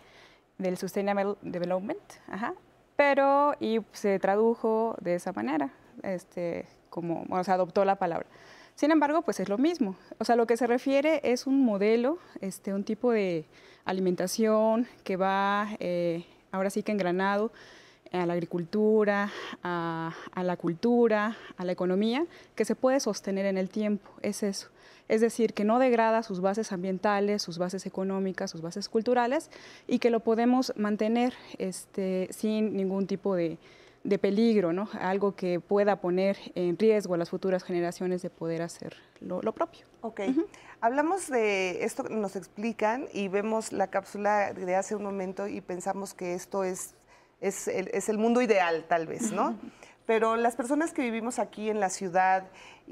del 0.57 0.77
Sustainable 0.77 1.35
Development, 1.41 1.99
ajá, 2.27 2.53
pero 2.95 3.55
y 3.59 3.79
se 3.93 4.19
tradujo 4.19 4.95
de 5.01 5.15
esa 5.15 5.33
manera, 5.33 5.71
este, 6.03 6.67
como, 6.89 7.25
bueno, 7.25 7.43
se 7.43 7.51
adoptó 7.51 7.83
la 7.83 7.95
palabra. 7.95 8.27
Sin 8.75 8.91
embargo, 8.91 9.21
pues 9.21 9.39
es 9.39 9.49
lo 9.49 9.57
mismo. 9.57 9.95
O 10.17 10.25
sea, 10.25 10.35
lo 10.35 10.47
que 10.47 10.57
se 10.57 10.67
refiere 10.67 11.21
es 11.23 11.45
un 11.47 11.63
modelo, 11.63 12.19
este, 12.41 12.73
un 12.73 12.83
tipo 12.83 13.11
de 13.11 13.45
alimentación 13.85 14.87
que 15.03 15.17
va 15.17 15.69
eh, 15.79 16.25
ahora 16.51 16.69
sí 16.69 16.83
que 16.83 16.91
engranado 16.91 17.51
a 18.11 18.25
la 18.25 18.33
agricultura, 18.33 19.31
a, 19.63 20.13
la 20.35 20.57
cultura, 20.57 21.37
a 21.57 21.65
la 21.65 21.71
economía, 21.71 22.25
que 22.55 22.65
se 22.65 22.75
puede 22.75 22.99
sostener 22.99 23.45
en 23.45 23.57
el 23.57 23.69
tiempo. 23.69 24.09
Es 24.21 24.43
eso. 24.43 24.67
Es 25.07 25.21
decir, 25.21 25.53
que 25.53 25.63
no 25.63 25.79
degrada 25.79 26.23
sus 26.23 26.41
bases 26.41 26.71
ambientales, 26.71 27.41
sus 27.41 27.57
bases 27.57 27.85
económicas, 27.85 28.51
sus 28.51 28.61
bases 28.61 28.89
culturales 28.89 29.49
y 29.87 29.99
que 29.99 30.09
lo 30.09 30.21
podemos 30.21 30.73
mantener 30.75 31.33
este, 31.57 32.27
sin 32.31 32.75
ningún 32.75 33.07
tipo 33.07 33.35
de, 33.35 33.57
de 34.03 34.17
peligro, 34.17 34.73
¿no? 34.73 34.89
algo 34.99 35.35
que 35.35 35.59
pueda 35.59 36.01
poner 36.01 36.37
en 36.55 36.77
riesgo 36.77 37.13
a 37.13 37.17
las 37.17 37.29
futuras 37.29 37.63
generaciones 37.63 38.21
de 38.21 38.29
poder 38.29 38.61
hacer 38.61 38.95
lo, 39.19 39.39
propio. 39.53 39.85
Ok, 40.01 40.21
hablamos 40.79 41.29
de 41.29 41.83
esto 41.83 42.03
nos 42.03 42.35
explican 42.35 43.05
y 43.13 43.27
vemos 43.27 43.71
la 43.71 43.87
cápsula 43.87 44.53
de 44.53 44.75
hace 44.75 44.95
un 44.95 45.03
momento 45.03 45.47
y 45.47 45.61
pensamos 45.61 46.13
que 46.13 46.33
esto 46.33 46.63
es, 46.63 46.95
es, 47.39 47.67
el, 47.67 47.89
es 47.93 48.09
el 48.09 48.17
mundo 48.17 48.41
ideal 48.41 48.85
tal 48.87 49.05
vez, 49.05 49.31
¿no? 49.31 49.55
pero 50.11 50.35
las 50.35 50.55
personas 50.55 50.91
que 50.91 51.03
vivimos 51.03 51.39
aquí 51.39 51.69
en 51.69 51.79
la 51.79 51.89
ciudad 51.89 52.43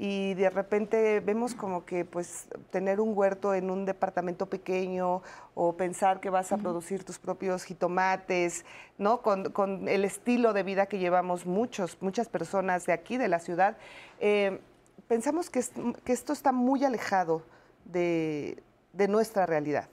y 0.02 0.32
de 0.32 0.48
repente 0.48 1.20
vemos 1.20 1.54
como 1.54 1.84
que 1.84 2.06
pues 2.06 2.46
tener 2.70 3.02
un 3.02 3.12
huerto 3.14 3.52
en 3.52 3.70
un 3.70 3.84
departamento 3.84 4.46
pequeño 4.46 5.20
o 5.54 5.76
pensar 5.76 6.20
que 6.20 6.30
vas 6.30 6.52
a 6.52 6.56
producir 6.56 7.04
tus 7.04 7.18
propios 7.18 7.64
jitomates, 7.64 8.64
¿no? 8.96 9.20
Con, 9.20 9.88
el 9.88 10.06
estilo 10.06 10.54
de 10.54 10.62
vida 10.62 10.86
que 10.86 10.98
llevamos 10.98 11.44
muchos, 11.44 11.98
muchas 12.00 12.30
personas 12.30 12.86
de 12.86 12.94
aquí, 12.94 13.18
de 13.18 13.28
la 13.28 13.40
ciudad, 13.40 13.76
eh, 14.20 14.62
pensamos 15.06 15.50
que, 15.50 15.62
que, 16.02 16.14
esto 16.14 16.32
está 16.32 16.50
muy 16.50 16.82
alejado 16.82 17.42
de, 17.84 18.62
nuestra 19.06 19.44
realidad. 19.44 19.90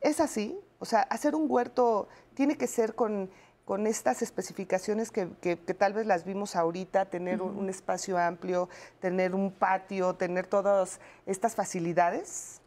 ¿Es 0.00 0.20
así? 0.20 0.58
O 0.78 0.86
sea, 0.86 1.02
hacer 1.02 1.34
un 1.34 1.44
huerto 1.50 2.08
tiene 2.32 2.56
que 2.56 2.66
ser 2.66 2.94
con 2.94 3.28
con 3.70 3.86
estas 3.86 4.20
especificaciones 4.20 5.12
que, 5.12 5.26
tal 5.78 5.92
vez 5.92 6.04
las 6.04 6.24
vimos 6.24 6.56
ahorita, 6.56 7.04
tener 7.04 7.40
un, 7.40 7.68
espacio 7.68 8.18
amplio, 8.18 8.68
tener 8.98 9.32
un 9.32 9.52
patio, 9.52 10.12
tener 10.14 10.48
todas 10.48 10.98
estas 11.24 11.54
facilidades? 11.54 12.60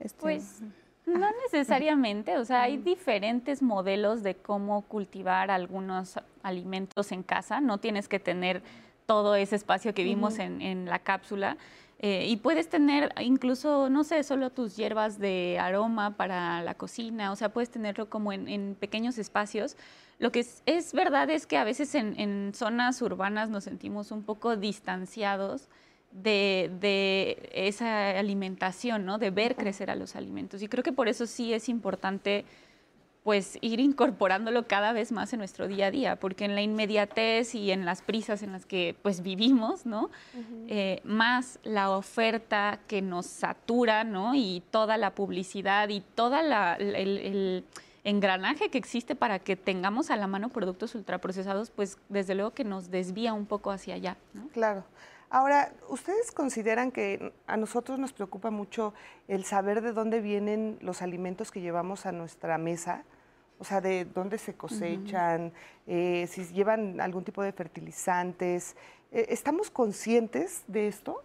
Este, 0.00 0.18
pues 0.18 0.62
no 1.04 1.28
necesariamente, 1.44 2.38
o 2.38 2.46
sea, 2.46 2.62
hay 2.62 2.78
diferentes 2.78 3.60
modelos 3.60 4.22
de 4.22 4.34
cómo 4.34 4.80
cultivar 4.88 5.50
algunos 5.50 6.18
alimentos 6.42 7.12
en 7.12 7.22
casa, 7.22 7.60
no 7.60 7.76
tienes 7.76 8.08
que 8.08 8.18
tener 8.18 8.62
todo 9.04 9.34
ese 9.34 9.56
espacio 9.56 9.92
que 9.92 10.02
vimos 10.02 10.38
en, 10.38 10.86
la 10.86 11.00
cápsula. 11.00 11.58
Eh, 12.02 12.26
y 12.28 12.36
puedes 12.36 12.68
tener 12.68 13.14
incluso, 13.20 13.88
no 13.88 14.02
sé, 14.02 14.22
solo 14.24 14.50
tus 14.50 14.76
hierbas 14.76 15.18
de 15.18 15.58
aroma 15.60 16.16
para 16.16 16.60
la 16.62 16.74
cocina, 16.74 17.30
o 17.30 17.36
sea, 17.36 17.50
puedes 17.50 17.70
tenerlo 17.70 18.10
como 18.10 18.32
en 18.32 18.76
pequeños 18.78 19.18
espacios. 19.18 19.76
Lo 20.22 20.30
que 20.30 20.46
es, 20.66 20.92
verdad 20.92 21.28
es 21.30 21.48
que 21.48 21.56
a 21.56 21.64
veces 21.64 21.96
en, 21.96 22.52
zonas 22.54 23.02
urbanas 23.02 23.50
nos 23.50 23.64
sentimos 23.64 24.12
un 24.12 24.22
poco 24.22 24.56
distanciados 24.56 25.68
de, 26.12 27.50
esa 27.52 28.10
alimentación, 28.16 29.04
¿no? 29.04 29.18
De 29.18 29.30
ver 29.30 29.56
crecer 29.56 29.90
a 29.90 29.96
los 29.96 30.14
alimentos. 30.14 30.62
Y 30.62 30.68
creo 30.68 30.84
que 30.84 30.92
por 30.92 31.08
eso 31.08 31.26
sí 31.26 31.52
es 31.52 31.68
importante 31.68 32.44
pues 33.22 33.56
ir 33.60 33.78
incorporándolo 33.78 34.66
cada 34.66 34.92
vez 34.92 35.12
más 35.12 35.32
en 35.32 35.38
nuestro 35.38 35.68
día 35.68 35.86
a 35.86 35.90
día, 35.90 36.16
porque 36.16 36.44
en 36.44 36.54
la 36.54 36.62
inmediatez 36.62 37.54
y 37.54 37.70
en 37.70 37.84
las 37.84 38.02
prisas 38.02 38.42
en 38.42 38.52
las 38.52 38.66
que 38.66 38.96
pues 39.02 39.22
vivimos, 39.22 39.86
¿no? 39.86 40.10
Eh, 40.66 41.00
más 41.04 41.60
la 41.62 41.90
oferta 41.90 42.80
que 42.88 43.00
nos 43.00 43.26
satura, 43.26 44.02
¿no? 44.02 44.34
Y 44.34 44.62
toda 44.70 44.96
la 44.96 45.14
publicidad 45.14 45.88
y 45.88 46.00
toda 46.00 46.42
la, 46.42 46.74
el 46.74 47.64
engranaje 48.04 48.70
que 48.70 48.78
existe 48.78 49.14
para 49.14 49.38
que 49.38 49.56
tengamos 49.56 50.10
a 50.10 50.16
la 50.16 50.26
mano 50.26 50.48
productos 50.48 50.94
ultraprocesados, 50.94 51.70
pues 51.70 51.98
desde 52.08 52.34
luego 52.34 52.52
que 52.52 52.64
nos 52.64 52.90
desvía 52.90 53.32
un 53.32 53.46
poco 53.46 53.70
hacia 53.70 53.94
allá. 53.94 54.16
Claro. 54.52 54.84
Ahora, 55.32 55.72
¿ustedes 55.88 56.30
consideran 56.30 56.92
que 56.92 57.32
a 57.46 57.56
nosotros 57.56 57.98
nos 57.98 58.12
preocupa 58.12 58.50
mucho 58.50 58.92
el 59.28 59.46
saber 59.46 59.80
de 59.80 59.94
dónde 59.94 60.20
vienen 60.20 60.76
los 60.82 61.00
alimentos 61.00 61.50
que 61.50 61.62
llevamos 61.62 62.04
a 62.04 62.12
nuestra 62.12 62.58
mesa? 62.58 63.04
O 63.58 63.64
sea, 63.64 63.80
de 63.80 64.04
dónde 64.04 64.36
se 64.36 64.52
cosechan, 64.52 65.54
eh, 65.86 66.28
si 66.30 66.44
llevan 66.52 67.00
algún 67.00 67.24
tipo 67.24 67.42
de 67.42 67.50
fertilizantes. 67.52 68.76
Eh, 69.10 69.24
¿Estamos 69.30 69.70
conscientes 69.70 70.64
de 70.66 70.88
esto? 70.88 71.22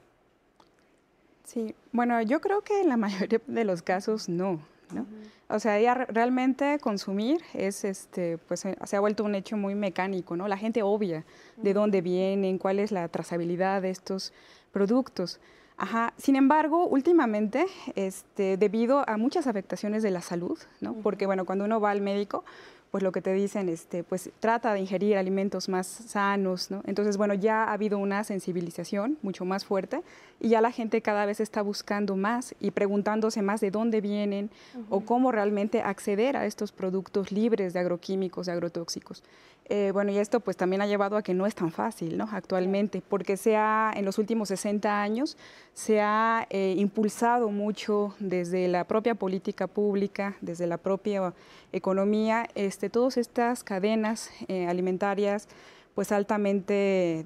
Sí, 1.44 1.76
bueno, 1.92 2.22
yo 2.22 2.40
creo 2.40 2.62
que 2.62 2.80
en 2.80 2.88
la 2.88 2.96
mayoría 3.06 3.42
de 3.46 3.66
los 3.66 3.82
casos 3.82 4.30
no. 4.30 4.62
¿no? 4.94 5.06
O 5.50 5.60
sea, 5.60 5.80
ya 5.80 5.94
realmente 5.94 6.78
consumir 6.80 7.42
es, 7.54 7.86
este, 7.86 8.38
pues 8.38 8.66
eh, 8.66 8.76
se 8.84 8.98
ha 8.98 9.00
vuelto 9.00 9.24
un 9.24 9.34
hecho 9.34 9.56
muy 9.56 9.76
mecánico, 9.76 10.36
¿no? 10.36 10.48
La 10.48 10.58
gente 10.58 10.84
obvia 10.84 11.24
de 11.56 11.74
dónde 11.74 12.02
vienen, 12.02 12.58
cuál 12.58 12.80
es 12.80 12.92
la 12.92 13.08
trazabilidad 13.08 13.82
de 13.82 13.92
estos 13.92 14.34
productos. 14.74 15.40
Ajá. 15.78 16.14
Sin 16.18 16.36
embargo, 16.36 16.88
últimamente, 16.88 17.66
este, 17.96 18.58
debido 18.58 19.08
a 19.08 19.16
muchas 19.16 19.48
afectaciones 19.48 20.04
de 20.04 20.12
la 20.12 20.22
salud, 20.22 20.58
¿no? 20.82 20.96
Porque, 20.96 21.26
bueno, 21.28 21.46
cuando 21.46 21.66
uno 21.66 21.80
va 21.80 21.92
al 21.92 22.02
médico, 22.02 22.44
pues 22.92 23.04
lo 23.04 23.12
que 23.12 23.22
te 23.22 23.34
dicen, 23.34 23.70
este, 23.70 24.04
pues 24.04 24.30
trata 24.40 24.74
de 24.74 24.80
ingerir 24.80 25.18
alimentos 25.18 25.68
más 25.70 25.88
sanos, 25.88 26.72
¿no? 26.72 26.82
Entonces, 26.86 27.18
bueno, 27.18 27.34
ya 27.34 27.66
ha 27.66 27.74
habido 27.74 27.98
una 27.98 28.24
sensibilización 28.24 29.18
mucho 29.22 29.46
más 29.46 29.66
fuerte 29.66 30.02
y 30.40 30.50
ya 30.50 30.62
la 30.62 30.72
gente 30.72 31.02
cada 31.02 31.26
vez 31.26 31.40
está 31.40 31.62
buscando 31.62 32.16
más 32.16 32.56
y 32.60 32.72
preguntándose 32.72 33.42
más 33.42 33.60
de 33.62 33.72
dónde 33.72 34.02
vienen 34.02 34.50
o 34.90 35.02
cómo 35.02 35.32
realmente 35.32 35.82
acceder 35.82 36.38
a 36.38 36.46
estos 36.46 36.72
productos 36.72 37.32
libres 37.32 37.74
de 37.74 37.80
agroquímicos, 37.80 38.46
de 38.46 38.54
agrotóxicos. 38.54 39.24
Eh, 39.70 39.92
bueno, 39.92 40.12
y 40.12 40.18
esto 40.18 40.40
pues 40.40 40.56
también 40.56 40.82
ha 40.82 40.88
llevado 40.88 41.18
a 41.18 41.22
que 41.22 41.34
no 41.34 41.46
es 41.46 41.54
tan 41.54 41.72
fácil, 41.72 42.18
¿no? 42.18 42.30
Actualmente, 42.32 43.02
porque 43.08 43.36
se 43.36 43.58
ha, 43.58 43.92
en 43.96 44.06
los 44.06 44.18
últimos 44.18 44.48
60 44.48 45.02
años 45.02 45.36
se 45.74 46.00
ha 46.00 46.48
eh, 46.50 46.76
impulsado 46.78 47.50
mucho 47.50 48.16
desde 48.20 48.70
la 48.70 48.86
propia 48.86 49.16
política 49.16 49.68
pública, 49.68 50.38
desde 50.40 50.68
la 50.68 50.78
propia 50.78 51.34
economía, 51.74 52.48
este, 52.56 52.77
todas 52.90 53.18
estas 53.18 53.64
cadenas 53.64 54.30
eh, 54.48 54.68
alimentarias 54.68 55.48
pues 55.96 56.12
altamente 56.12 57.26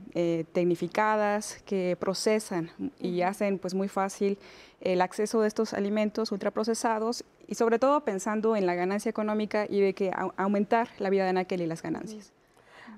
tecnificadas 0.53 1.61
que 1.65 1.97
procesan 1.99 2.71
y 2.99 3.21
hacen 3.21 3.59
pues 3.59 3.73
muy 3.73 3.89
fácil 3.89 4.37
el 4.79 5.01
acceso 5.01 5.41
de 5.41 5.49
estos 5.49 5.73
alimentos 5.73 6.31
ultraprocesados 6.31 7.25
y 7.47 7.55
sobre 7.55 7.79
todo 7.79 8.05
pensando 8.05 8.55
en 8.55 8.65
la 8.65 8.75
ganancia 8.75 9.09
económica 9.09 9.65
y 9.69 9.81
de 9.81 9.93
que 9.93 10.11
aumentar 10.37 10.87
la 10.99 11.09
vida 11.09 11.29
de 11.29 11.37
aquel 11.37 11.61
y 11.61 11.67
las 11.67 11.81
ganancias. 11.81 12.31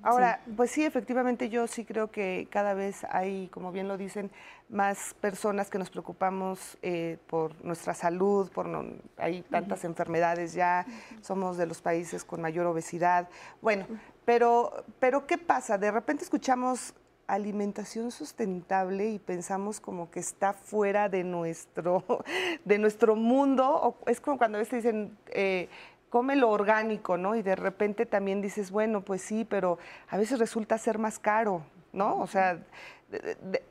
Ahora, 0.03 0.41
pues 0.57 0.72
sí, 0.72 0.83
efectivamente 0.83 1.50
yo 1.50 1.65
sí 1.65 1.86
creo 1.86 2.12
que 2.12 2.48
cada 2.51 2.74
vez 2.74 3.05
hay, 3.10 3.48
como 3.48 3.72
bien 3.72 3.88
lo 3.88 3.98
dicen, 3.98 4.31
más 4.69 5.15
personas 5.22 5.69
que 5.69 5.77
nos 5.77 5.89
preocupamos 5.89 6.77
eh, 6.81 7.17
por 7.27 7.63
nuestra 7.63 7.93
salud, 7.93 8.51
por 8.51 8.67
no, 8.67 8.83
hay 9.17 9.43
tantas 9.43 9.86
enfermedades 9.86 10.53
ya, 10.53 10.86
somos 11.22 11.57
de 11.57 11.67
los 11.67 11.81
países 11.81 12.25
con 12.25 12.41
mayor 12.41 12.65
obesidad. 12.65 13.29
Bueno, 13.62 13.86
pero, 14.25 14.83
pero 15.00 15.25
¿qué 15.25 15.38
pasa? 15.38 15.77
De 15.77 15.89
repente 15.89 16.24
escuchamos 16.24 16.93
alimentación 17.27 18.12
sustentable 18.12 19.10
y 19.10 19.19
pensamos 19.19 19.79
como 19.79 20.12
que 20.12 20.19
está 20.19 20.53
fuera 20.53 21.10
de 21.10 21.24
nuestro, 21.24 22.03
de 22.65 22.77
nuestro 22.77 23.15
mundo. 23.15 23.65
O 23.65 24.10
es 24.10 24.19
como 24.19 24.38
cuando 24.38 24.57
a 24.57 24.60
veces 24.60 24.83
dicen, 24.83 25.17
eh, 25.31 25.69
come 26.13 26.36
lo 26.36 26.51
orgánico, 26.51 27.17
¿no? 27.17 27.34
Y 27.34 27.41
de 27.41 27.55
repente 27.55 28.05
también 28.05 28.39
dices, 28.39 28.70
bueno, 28.70 29.01
pues 29.01 29.24
sí, 29.24 29.48
pero 29.50 29.79
a 30.12 30.15
veces 30.15 30.38
resulta 30.38 30.77
ser 30.77 31.00
más 31.00 31.17
caro, 31.17 31.63
¿no? 31.91 32.20
O 32.20 32.27
sea, 32.27 32.60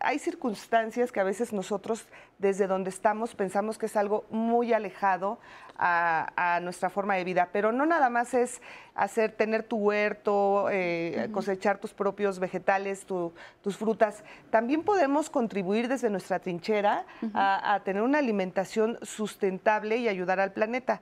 hay 0.00 0.18
circunstancias 0.18 1.12
que 1.12 1.20
a 1.20 1.22
veces 1.22 1.52
nosotros 1.52 2.08
desde 2.38 2.66
donde 2.66 2.90
estamos 2.90 3.36
pensamos 3.36 3.78
que 3.78 3.86
es 3.86 3.96
algo 3.96 4.24
muy 4.28 4.72
alejado 4.72 5.38
a, 5.78 6.58
nuestra 6.62 6.90
forma 6.90 7.14
de 7.14 7.22
vida, 7.22 7.48
pero 7.52 7.70
no 7.70 7.86
nada 7.86 8.10
más 8.10 8.34
es 8.34 8.60
hacer, 8.96 9.30
tener 9.30 9.62
tu 9.62 9.76
huerto, 9.76 10.68
eh, 10.68 11.28
cosechar 11.32 11.78
tus 11.78 11.92
propios 11.92 12.40
vegetales, 12.40 13.06
tus 13.06 13.76
frutas. 13.76 14.24
También 14.50 14.82
podemos 14.82 15.30
contribuir 15.30 15.86
desde 15.86 16.10
nuestra 16.10 16.40
trinchera 16.40 17.06
a, 17.34 17.80
tener 17.84 18.02
una 18.02 18.18
alimentación 18.18 18.98
sustentable 19.02 19.98
y 19.98 20.08
ayudar 20.08 20.40
al 20.40 20.52
planeta. 20.52 21.00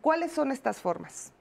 ¿Cuáles 0.00 0.32
son 0.32 0.52
estas 0.52 0.80
formas? 0.80 1.32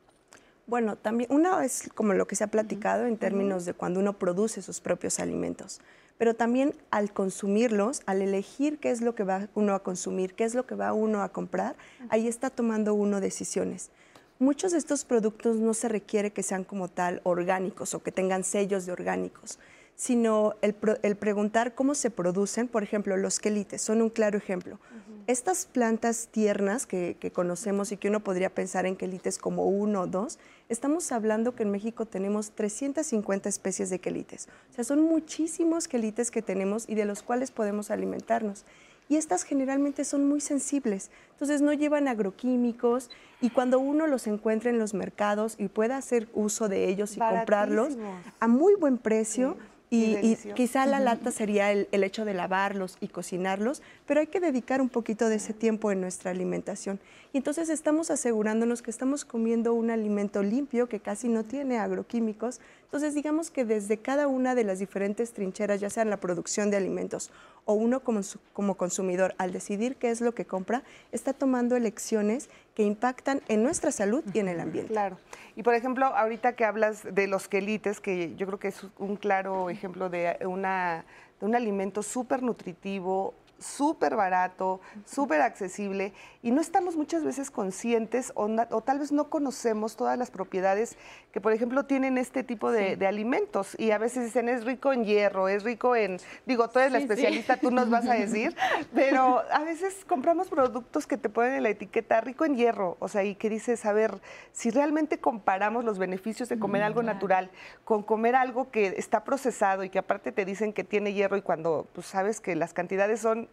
Bueno, 0.68 0.96
también 0.96 1.32
una 1.32 1.64
es 1.66 1.90
como 1.96 2.14
lo 2.14 2.28
que 2.28 2.36
se 2.36 2.44
ha 2.44 2.48
platicado 2.48 3.06
en 3.06 3.18
términos 3.18 3.66
de 3.66 3.74
cuando 3.74 4.00
uno 4.00 4.14
produce 4.14 4.62
sus 4.62 4.82
propios 4.82 5.20
alimentos 5.20 5.82
pero 6.20 6.36
también 6.36 6.76
al 6.92 7.14
consumirlos, 7.14 8.02
al 8.06 8.22
elegir 8.22 8.78
qué 8.78 8.92
es 8.92 9.00
lo 9.02 9.16
que 9.16 9.24
va 9.24 9.48
uno 9.56 9.74
a 9.74 9.82
consumir, 9.82 10.36
qué 10.36 10.44
es 10.44 10.54
lo 10.54 10.68
que 10.68 10.76
va 10.76 10.92
uno 10.92 11.24
a 11.24 11.30
comprar, 11.30 11.78
ahí 12.10 12.28
está 12.28 12.50
tomando 12.50 12.94
uno 12.94 13.22
decisiones. 13.22 13.90
Muchos 14.38 14.74
de 14.74 14.80
estos 14.80 15.06
productos 15.06 15.56
no 15.56 15.74
se 15.74 15.88
requiere 15.88 16.32
que 16.32 16.44
sean 16.44 16.66
como 16.66 16.90
tal 16.90 17.22
orgánicos 17.24 17.94
o 17.94 18.04
que 18.04 18.12
tengan 18.12 18.44
sellos 18.44 18.86
de 18.86 18.92
orgánicos, 18.92 19.60
sino 20.00 20.56
el, 20.62 20.74
preguntar 21.18 21.76
cómo 21.76 21.94
se 21.94 22.10
producen, 22.10 22.70
por 22.70 22.84
ejemplo, 22.84 23.18
los 23.18 23.38
quelites 23.42 23.82
son 23.82 24.02
un 24.02 24.10
claro 24.10 24.38
ejemplo. 24.38 24.80
Estas 25.28 25.66
plantas 25.66 26.30
tiernas 26.32 26.86
que, 26.86 27.18
conocemos 27.34 27.92
y 27.92 27.98
que 27.98 28.08
uno 28.08 28.22
podría 28.22 28.50
pensar 28.50 28.86
en 28.86 28.96
quelites 28.96 29.38
como 29.38 29.66
uno 29.66 30.04
o 30.04 30.08
dos, 30.08 30.40
estamos 30.70 31.12
hablando 31.12 31.54
que 31.54 31.64
en 31.64 31.72
México 31.72 32.06
tenemos 32.06 32.52
350 32.52 33.50
especies 33.50 33.90
de 33.90 34.00
quelites. 34.00 34.48
O 34.72 34.76
sea, 34.76 34.86
son 34.86 35.02
muchísimos 35.02 35.90
quelites 35.90 36.32
que 36.32 36.42
tenemos 36.42 36.88
y 36.88 36.96
de 36.96 37.04
los 37.04 37.22
cuales 37.22 37.52
podemos 37.52 37.92
alimentarnos. 37.92 38.64
Y 39.10 39.18
estas 39.18 39.44
generalmente 39.44 40.06
son 40.06 40.30
muy 40.30 40.40
sensibles, 40.40 41.12
entonces 41.32 41.62
no 41.62 41.74
llevan 41.74 42.08
agroquímicos 42.08 43.10
y 43.42 43.50
cuando 43.50 43.80
uno 43.80 44.08
los 44.08 44.28
encuentra 44.28 44.70
en 44.70 44.80
los 44.80 44.94
mercados 44.94 45.56
y 45.58 45.68
pueda 45.68 45.98
hacer 45.98 46.30
uso 46.34 46.70
de 46.70 46.88
ellos 46.88 47.18
y 47.18 47.20
comprarlos 47.20 47.98
a 48.40 48.48
muy 48.48 48.76
buen 48.76 48.98
precio, 48.98 49.58
y, 49.92 50.36
quizá 50.54 50.86
la 50.86 51.00
lata 51.00 51.32
sería 51.32 51.72
el, 51.72 51.88
hecho 52.04 52.24
de 52.24 52.36
lavarlos 52.36 52.98
y 53.00 53.08
cocinarlos, 53.08 53.82
pero 54.06 54.20
hay 54.20 54.28
que 54.28 54.40
dedicar 54.40 54.82
un 54.82 54.90
poquito 54.90 55.30
de 55.30 55.38
ese 55.38 55.54
tiempo 55.54 55.92
en 55.92 56.00
nuestra 56.00 56.30
alimentación. 56.30 57.00
Y 57.34 57.38
entonces 57.38 57.70
estamos 57.70 58.12
asegurándonos 58.12 58.84
que 58.84 58.92
estamos 58.92 59.26
comiendo 59.26 59.74
un 59.74 59.90
alimento 59.90 60.44
limpio 60.44 60.88
que 60.88 61.00
casi 61.00 61.28
no 61.28 61.44
tiene 61.44 61.80
agroquímicos. 61.80 62.60
Entonces 62.84 63.16
digamos 63.16 63.50
que 63.50 63.66
desde 63.66 63.98
cada 63.98 64.28
una 64.28 64.54
de 64.54 64.64
las 64.64 64.78
diferentes 64.78 65.32
trincheras, 65.34 65.80
ya 65.80 65.90
sea 65.90 66.04
en 66.04 66.12
la 66.12 66.18
producción 66.18 66.70
de 66.70 66.78
alimentos 66.78 67.32
o 67.66 67.74
uno 67.74 68.02
como, 68.02 68.22
como 68.54 68.76
consumidor, 68.76 69.34
al 69.40 69.52
decidir 69.52 69.96
qué 69.96 70.12
es 70.12 70.22
lo 70.22 70.34
que 70.34 70.46
compra, 70.46 70.84
está 71.12 71.34
tomando 71.34 71.76
elecciones 71.76 72.50
que 72.80 72.86
impactan 72.86 73.42
en 73.50 73.62
nuestra 73.62 73.92
salud 73.92 74.24
y 74.34 74.40
en 74.40 74.48
el 74.48 74.62
ambiente. 74.62 74.94
Claro. 74.94 75.18
Y 75.58 75.64
por 75.64 75.76
ejemplo, 75.76 76.06
ahorita 76.06 76.54
que 76.54 76.64
hablas 76.64 77.04
de 77.14 77.28
los 77.28 77.50
quelites, 77.50 78.00
que 78.00 78.38
yo 78.38 78.48
creo 78.48 78.58
que 78.58 78.70
es 78.70 78.88
un 78.98 79.18
claro 79.18 79.70
ejemplo 79.70 80.10
de, 80.10 80.38
una, 80.46 81.04
de 81.42 81.46
un 81.46 81.56
alimento 81.56 82.02
súper 82.04 82.42
nutritivo, 82.42 83.34
súper 83.60 84.16
barato, 84.16 84.82
súper 85.06 85.42
accesible 85.42 86.14
y 86.42 86.52
no 86.52 86.62
estamos 86.62 86.96
muchas 86.96 87.24
veces 87.24 87.52
conscientes 87.52 88.32
o, 88.36 88.48
tal 88.82 89.00
vez 89.00 89.12
no 89.12 89.30
conocemos 89.30 89.96
todas 89.96 90.18
las 90.18 90.32
propiedades 90.32 90.98
que, 91.32 91.42
por 91.42 91.54
ejemplo, 91.54 91.86
tienen 91.86 92.18
este 92.18 92.44
tipo 92.44 92.72
de, 92.72 92.98
alimentos 93.06 93.76
y 93.80 93.92
a 93.92 93.98
veces 93.98 94.26
dicen 94.26 94.50
es 94.50 94.66
rico 94.66 94.94
en 94.94 95.04
hierro, 95.04 95.48
es 95.50 95.64
rico 95.64 95.96
en, 95.96 96.18
digo, 96.46 96.70
tú 96.70 96.80
eres 96.80 96.92
la 96.92 97.00
especialista, 97.00 97.58
tú 97.58 97.72
nos 97.72 97.90
vas 97.90 98.08
a 98.08 98.14
decir, 98.14 98.56
pero 98.94 99.44
a 99.52 99.64
veces 99.64 100.06
compramos 100.08 100.50
productos 100.50 101.08
que 101.08 101.18
te 101.18 101.30
ponen 101.30 101.56
en 101.56 101.64
la 101.64 101.70
etiqueta 101.70 102.22
rico 102.22 102.46
en 102.46 102.56
hierro, 102.56 102.98
o 103.00 103.08
sea, 103.08 103.24
y 103.24 103.36
que 103.36 103.50
dices, 103.50 103.86
a 103.86 103.94
ver, 103.94 104.22
si 104.52 104.70
realmente 104.70 105.20
comparamos 105.20 105.84
los 105.84 105.98
beneficios 105.98 106.50
de 106.50 106.60
comer 106.60 106.84
algo 106.84 107.04
natural 107.04 107.50
con 107.84 108.04
comer 108.04 108.36
algo 108.36 108.72
que 108.72 108.88
está 108.98 109.24
procesado 109.24 109.84
y 109.84 109.90
que 109.90 110.00
aparte 110.00 110.32
te 110.32 110.46
dicen 110.46 110.74
que 110.74 110.84
tiene 110.84 111.14
hierro 111.14 111.38
y 111.38 111.42
cuando 111.42 111.88
pues 111.94 112.08
sabes 112.08 112.40
que 112.40 112.56
las 112.56 112.74
cantidades 112.74 113.20
son 113.20 113.49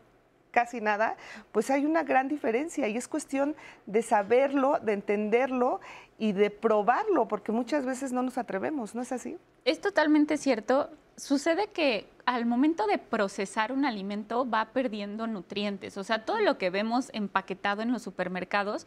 casi 0.56 0.80
nada, 0.80 1.18
pues 1.52 1.68
hay 1.68 1.84
una 1.84 2.02
gran 2.02 2.28
diferencia 2.28 2.88
y 2.88 2.96
es 2.96 3.08
cuestión 3.08 3.54
de 3.84 4.00
saberlo, 4.00 4.78
de 4.80 4.94
entenderlo 4.94 5.82
y 6.18 6.32
de 6.32 6.48
probarlo, 6.48 7.28
porque 7.28 7.52
muchas 7.52 7.84
veces 7.84 8.10
no 8.10 8.22
nos 8.22 8.38
atrevemos, 8.38 8.94
¿no 8.94 9.02
es 9.02 9.12
así? 9.12 9.36
Es 9.66 9.82
totalmente 9.82 10.38
cierto. 10.38 10.88
Sucede 11.18 11.66
que 11.74 12.08
al 12.24 12.46
momento 12.46 12.86
de 12.86 12.96
procesar 12.96 13.70
un 13.70 13.84
alimento 13.84 14.48
va 14.48 14.72
perdiendo 14.72 15.26
nutrientes, 15.26 15.98
o 15.98 16.04
sea, 16.04 16.24
todo 16.24 16.40
lo 16.40 16.56
que 16.56 16.70
vemos 16.70 17.10
empaquetado 17.12 17.82
en 17.82 17.92
los 17.92 18.00
supermercados, 18.00 18.86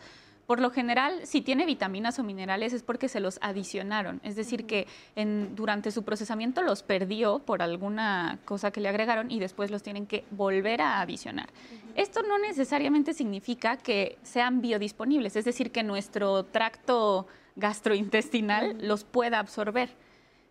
por 0.49 0.59
lo 0.59 0.71
general, 0.71 1.27
si 1.27 1.41
tiene 1.41 1.63
vitaminas 1.67 2.17
o 2.17 2.23
minerales 2.23 2.73
es 2.73 2.81
porque 2.81 3.07
se 3.07 3.19
los 3.19 3.37
adicionaron, 3.43 4.19
es 4.23 4.35
decir, 4.35 4.65
que 4.65 4.87
durante 5.55 5.91
su 5.91 6.01
procesamiento 6.01 6.63
los 6.63 6.81
perdió 6.81 7.37
por 7.37 7.61
alguna 7.61 8.39
cosa 8.45 8.71
que 8.71 8.81
le 8.81 8.89
agregaron 8.89 9.29
y 9.29 9.39
después 9.39 9.69
los 9.69 9.83
tienen 9.83 10.07
que 10.07 10.25
volver 10.31 10.81
a 10.81 11.01
adicionar. 11.01 11.49
Esto 11.93 12.23
no 12.23 12.39
necesariamente 12.39 13.13
significa 13.13 13.77
que 13.77 14.17
sean 14.23 14.59
biodisponibles, 14.59 15.35
es 15.35 15.45
decir, 15.45 15.71
que 15.71 15.83
nuestro 15.83 16.45
tracto 16.45 17.27
gastrointestinal 17.55 18.75
los 18.81 19.03
pueda 19.03 19.37
absorber. 19.37 19.91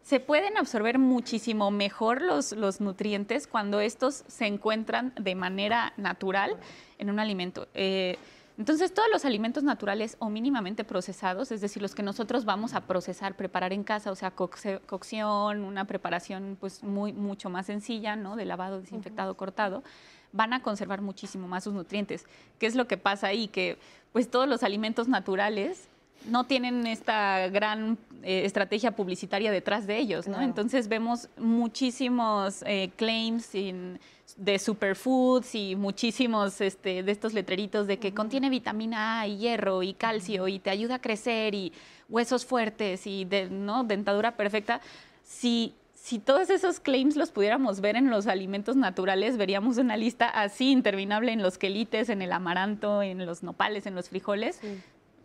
Se 0.03 0.21
pueden 0.21 0.59
absorber 0.59 1.01
muchísimo 1.01 1.73
mejor 1.73 2.23
los, 2.23 2.53
los 2.53 2.81
nutrientes 2.81 3.49
cuando 3.49 3.81
estos 3.81 4.23
se 4.29 4.47
encuentran 4.47 5.13
de 5.21 5.35
manera 5.35 5.93
natural 5.97 6.53
en 6.99 7.11
un 7.11 7.19
alimento. 7.19 7.67
Eh, 7.75 8.17
entonces, 8.59 8.93
todos 8.93 9.09
los 9.13 9.25
alimentos 9.25 9.63
naturales 9.63 10.17
o 10.19 10.29
mínimamente 10.31 10.83
procesados, 10.83 11.53
es 11.53 11.61
decir, 11.61 11.81
los 11.81 11.95
que 11.95 12.03
nosotros 12.03 12.45
vamos 12.45 12.75
a 12.75 12.81
procesar, 12.81 13.37
preparar 13.37 13.73
en 13.73 13.85
casa, 13.85 14.11
o 14.11 14.17
sea, 14.17 14.33
cocción, 14.33 15.63
una 15.63 15.85
preparación 15.85 16.57
pues 16.59 16.83
muy 16.83 17.13
mucho 17.13 17.51
más 17.51 17.67
sencilla, 17.67 18.17
¿no? 18.17 18.35
De 18.35 18.45
lavado, 18.45 18.81
desinfectado, 18.81 19.37
cortado, 19.37 19.85
van 20.33 20.53
a 20.53 20.61
conservar 20.61 21.03
muchísimo 21.03 21.47
más 21.47 21.65
sus 21.65 21.73
nutrientes. 21.73 22.27
¿Qué 22.59 22.67
es 22.67 22.75
lo 22.75 22.89
que 22.89 22.97
pasa 22.97 23.29
ahí? 23.29 23.47
Que 23.47 23.79
pues 24.13 24.29
todos 24.29 24.49
los 24.49 24.65
alimentos 24.65 25.07
naturales 25.07 25.87
no 26.27 26.45
tienen 26.45 26.87
esta 26.87 27.49
gran 27.49 27.99
eh, 28.23 28.45
estrategia 28.45 28.93
publicitaria 28.93 29.51
detrás 29.51 29.87
de 29.87 29.99
ellos, 29.99 30.29
¿no? 30.29 30.41
Entonces 30.43 30.89
vemos 30.89 31.29
muchísimos 31.37 32.63
eh, 32.67 32.91
claims 32.97 33.55
in 33.55 33.99
de 34.37 34.59
superfoods 34.59 35.55
y 35.55 35.75
muchísimos 35.75 36.61
este, 36.61 37.03
de 37.03 37.13
estos 37.13 37.33
letreritos 37.33 37.87
de 37.87 37.99
que 37.99 38.13
contiene 38.13 38.51
vitamina 38.51 39.21
A 39.21 39.27
y 39.27 39.39
hierro 39.39 39.83
y 39.83 39.95
calcio 39.95 40.49
y 40.49 40.59
te 40.59 40.71
ayuda 40.71 40.97
a 40.97 41.01
crecer 41.01 41.55
y 41.55 41.73
huesos 42.09 42.45
fuertes 42.45 43.07
y 43.07 43.25
de, 43.25 43.49
¿no? 43.49 43.85
dentadura 43.85 44.37
perfecta. 44.37 44.81
Si, 45.25 45.75
si 45.95 46.19
todos 46.19 46.51
esos 46.51 46.81
claims 46.81 47.17
los 47.17 47.31
pudiéramos 47.31 47.81
ver 47.81 47.97
en 47.97 48.11
los 48.11 48.27
alimentos 48.27 48.77
naturales, 48.77 49.37
veríamos 49.37 49.79
una 49.79 49.97
lista 49.97 50.29
así 50.29 50.71
interminable 50.71 51.33
en 51.33 51.43
los 51.43 51.59
quelites, 51.59 52.09
en 52.09 52.23
el 52.23 52.33
amaranto, 52.33 53.03
en 53.03 53.25
los 53.27 53.43
nopales, 53.43 53.87
en 53.87 53.95
los 53.95 54.09
frijoles, 54.09 54.61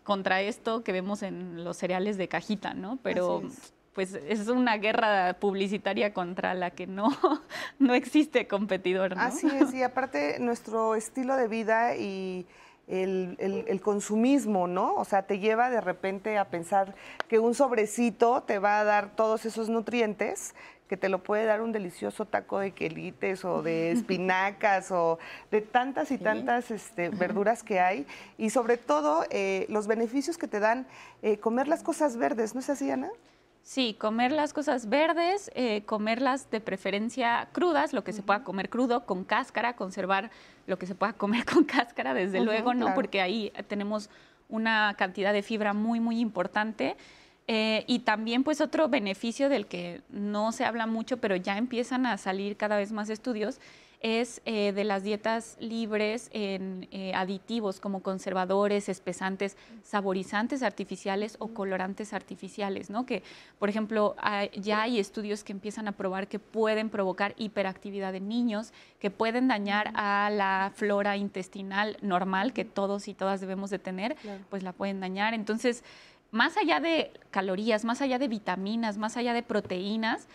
contra 0.04 0.42
esto 0.42 0.84
que 0.84 0.92
vemos 0.92 1.24
en 1.24 1.64
los 1.64 1.78
cereales 1.78 2.18
de 2.18 2.28
cajita, 2.28 2.74
¿no? 2.74 3.00
Pero 3.02 3.44
pues 3.94 4.14
es 4.16 4.48
una 4.48 4.78
guerra 4.78 5.38
publicitaria 5.40 6.14
contra 6.14 6.54
la 6.54 6.72
que 6.72 6.88
no, 6.88 7.10
no 7.80 7.94
existe 7.94 8.48
competidor. 8.48 9.16
¿no? 9.16 9.22
Así 9.22 9.48
es, 9.48 9.74
y 9.74 9.84
aparte 9.84 10.38
nuestro 10.40 10.96
estilo 10.96 11.36
de 11.36 11.48
vida 11.48 11.96
y 11.96 12.46
el, 12.88 13.38
el, 13.40 13.82
consumismo, 13.82 14.68
¿no? 14.68 14.96
O 14.96 15.06
sea, 15.06 15.24
te 15.24 15.40
lleva 15.40 15.70
de 15.70 15.82
repente 15.82 16.38
a 16.38 16.50
pensar 16.50 16.96
que 17.28 17.40
un 17.40 17.56
sobrecito 17.56 18.44
te 18.44 18.60
va 18.60 18.80
a 18.80 18.84
dar 18.84 19.16
todos 19.16 19.46
esos 19.46 19.70
nutrientes 19.70 20.54
que 20.88 20.98
te 20.98 21.10
lo 21.10 21.24
puede 21.24 21.46
dar 21.46 21.62
un 21.62 21.72
delicioso 21.72 22.26
taco 22.26 22.60
de 22.60 22.72
quelites 22.72 23.46
o 23.46 23.64
de 23.64 23.92
espinacas 23.92 24.92
o 24.92 25.18
de 25.50 25.62
tantas 25.62 26.12
y 26.12 26.18
tantas 26.18 26.72
este, 26.72 27.10
verduras 27.10 27.64
que 27.64 27.80
hay. 27.80 28.06
Y 28.38 28.50
sobre 28.50 28.78
todo 28.78 29.26
eh, 29.30 29.66
los 29.70 29.88
beneficios 29.88 30.38
que 30.38 30.48
te 30.48 30.60
dan 30.60 30.86
eh, 31.22 31.40
comer 31.40 31.68
las 31.68 31.84
cosas 31.84 32.18
verdes, 32.18 32.54
¿no 32.54 32.60
es 32.60 32.70
así, 32.70 32.92
Ana? 32.92 33.10
Sí, 33.64 33.96
comer 33.98 34.34
las 34.34 34.52
cosas 34.52 34.90
verdes, 34.90 35.50
eh, 35.56 35.84
comerlas 35.86 36.52
de 36.52 36.60
preferencia 36.60 37.48
crudas, 37.54 37.94
lo 37.94 38.04
que 38.04 38.12
se 38.12 38.22
pueda 38.22 38.44
comer 38.44 38.70
crudo, 38.70 39.06
con 39.06 39.24
cáscara, 39.24 39.78
conservar 39.78 40.32
lo 40.66 40.78
que 40.78 40.86
se 40.86 40.96
pueda 40.96 41.14
comer 41.14 41.46
con 41.52 41.64
cáscara, 41.64 42.14
desde 42.14 42.42
luego, 42.42 42.74
¿no? 42.74 42.94
Porque 42.94 43.22
ahí 43.22 43.52
tenemos 43.68 44.10
una 44.50 44.96
cantidad 44.98 45.34
de 45.34 45.42
fibra 45.42 45.74
muy, 45.74 46.00
muy 46.00 46.20
importante. 46.20 46.96
Eh, 47.48 47.84
y 47.88 48.00
también, 48.00 48.44
pues, 48.44 48.62
otro 48.62 48.88
beneficio 48.88 49.50
del 49.50 49.68
que 49.68 50.02
no 50.10 50.52
se 50.52 50.64
habla 50.64 50.88
mucho, 50.88 51.18
pero 51.18 51.36
ya 51.36 51.58
empiezan 51.58 52.06
a 52.06 52.18
salir 52.18 52.56
cada 52.56 52.78
vez 52.78 52.92
más 52.92 53.10
estudios, 53.10 53.60
es 54.04 54.42
eh, 54.44 54.74
de 54.74 54.84
las 54.84 55.04
dietas 55.04 55.56
libres 55.62 56.30
en 56.34 56.90
eh, 56.92 57.14
aditivos 57.16 57.80
como 57.80 58.04
conservadores, 58.04 58.90
espesantes, 58.90 59.56
saborizantes 59.82 60.62
artificiales 60.62 61.38
o 61.40 61.48
colorantes 61.48 62.14
artificiales, 62.14 62.90
¿no? 62.90 63.06
Que, 63.06 63.24
por 63.60 63.70
ejemplo, 63.70 64.16
ya 64.56 64.82
hay 64.82 65.00
estudios 65.00 65.46
que 65.46 65.54
empiezan 65.54 65.88
a 65.88 65.94
probar 65.94 66.28
que 66.28 66.38
pueden 66.38 66.90
provocar 66.90 67.34
hiperactividad 67.38 68.14
en 68.14 68.28
niños, 68.28 68.74
que 69.00 69.10
pueden 69.10 69.48
dañar 69.48 69.94
a 69.96 70.30
la 70.30 70.74
flora 70.76 71.16
intestinal 71.16 71.98
normal 72.02 72.52
que 72.52 72.66
todos 72.66 73.08
y 73.08 73.14
todas 73.14 73.40
debemos 73.40 73.70
de 73.70 73.80
tener, 73.80 74.18
pues 74.50 74.64
la 74.64 74.74
pueden 74.74 75.00
dañar. 75.00 75.34
Entonces, 75.34 75.84
más 76.32 76.58
allá 76.58 76.82
de 76.82 77.12
calorías, 77.32 77.86
más 77.86 78.02
allá 78.02 78.20
de 78.20 78.28
vitaminas, 78.28 78.98
más 78.98 79.16
allá 79.16 79.34
de 79.34 79.44
proteínas, 79.44 80.28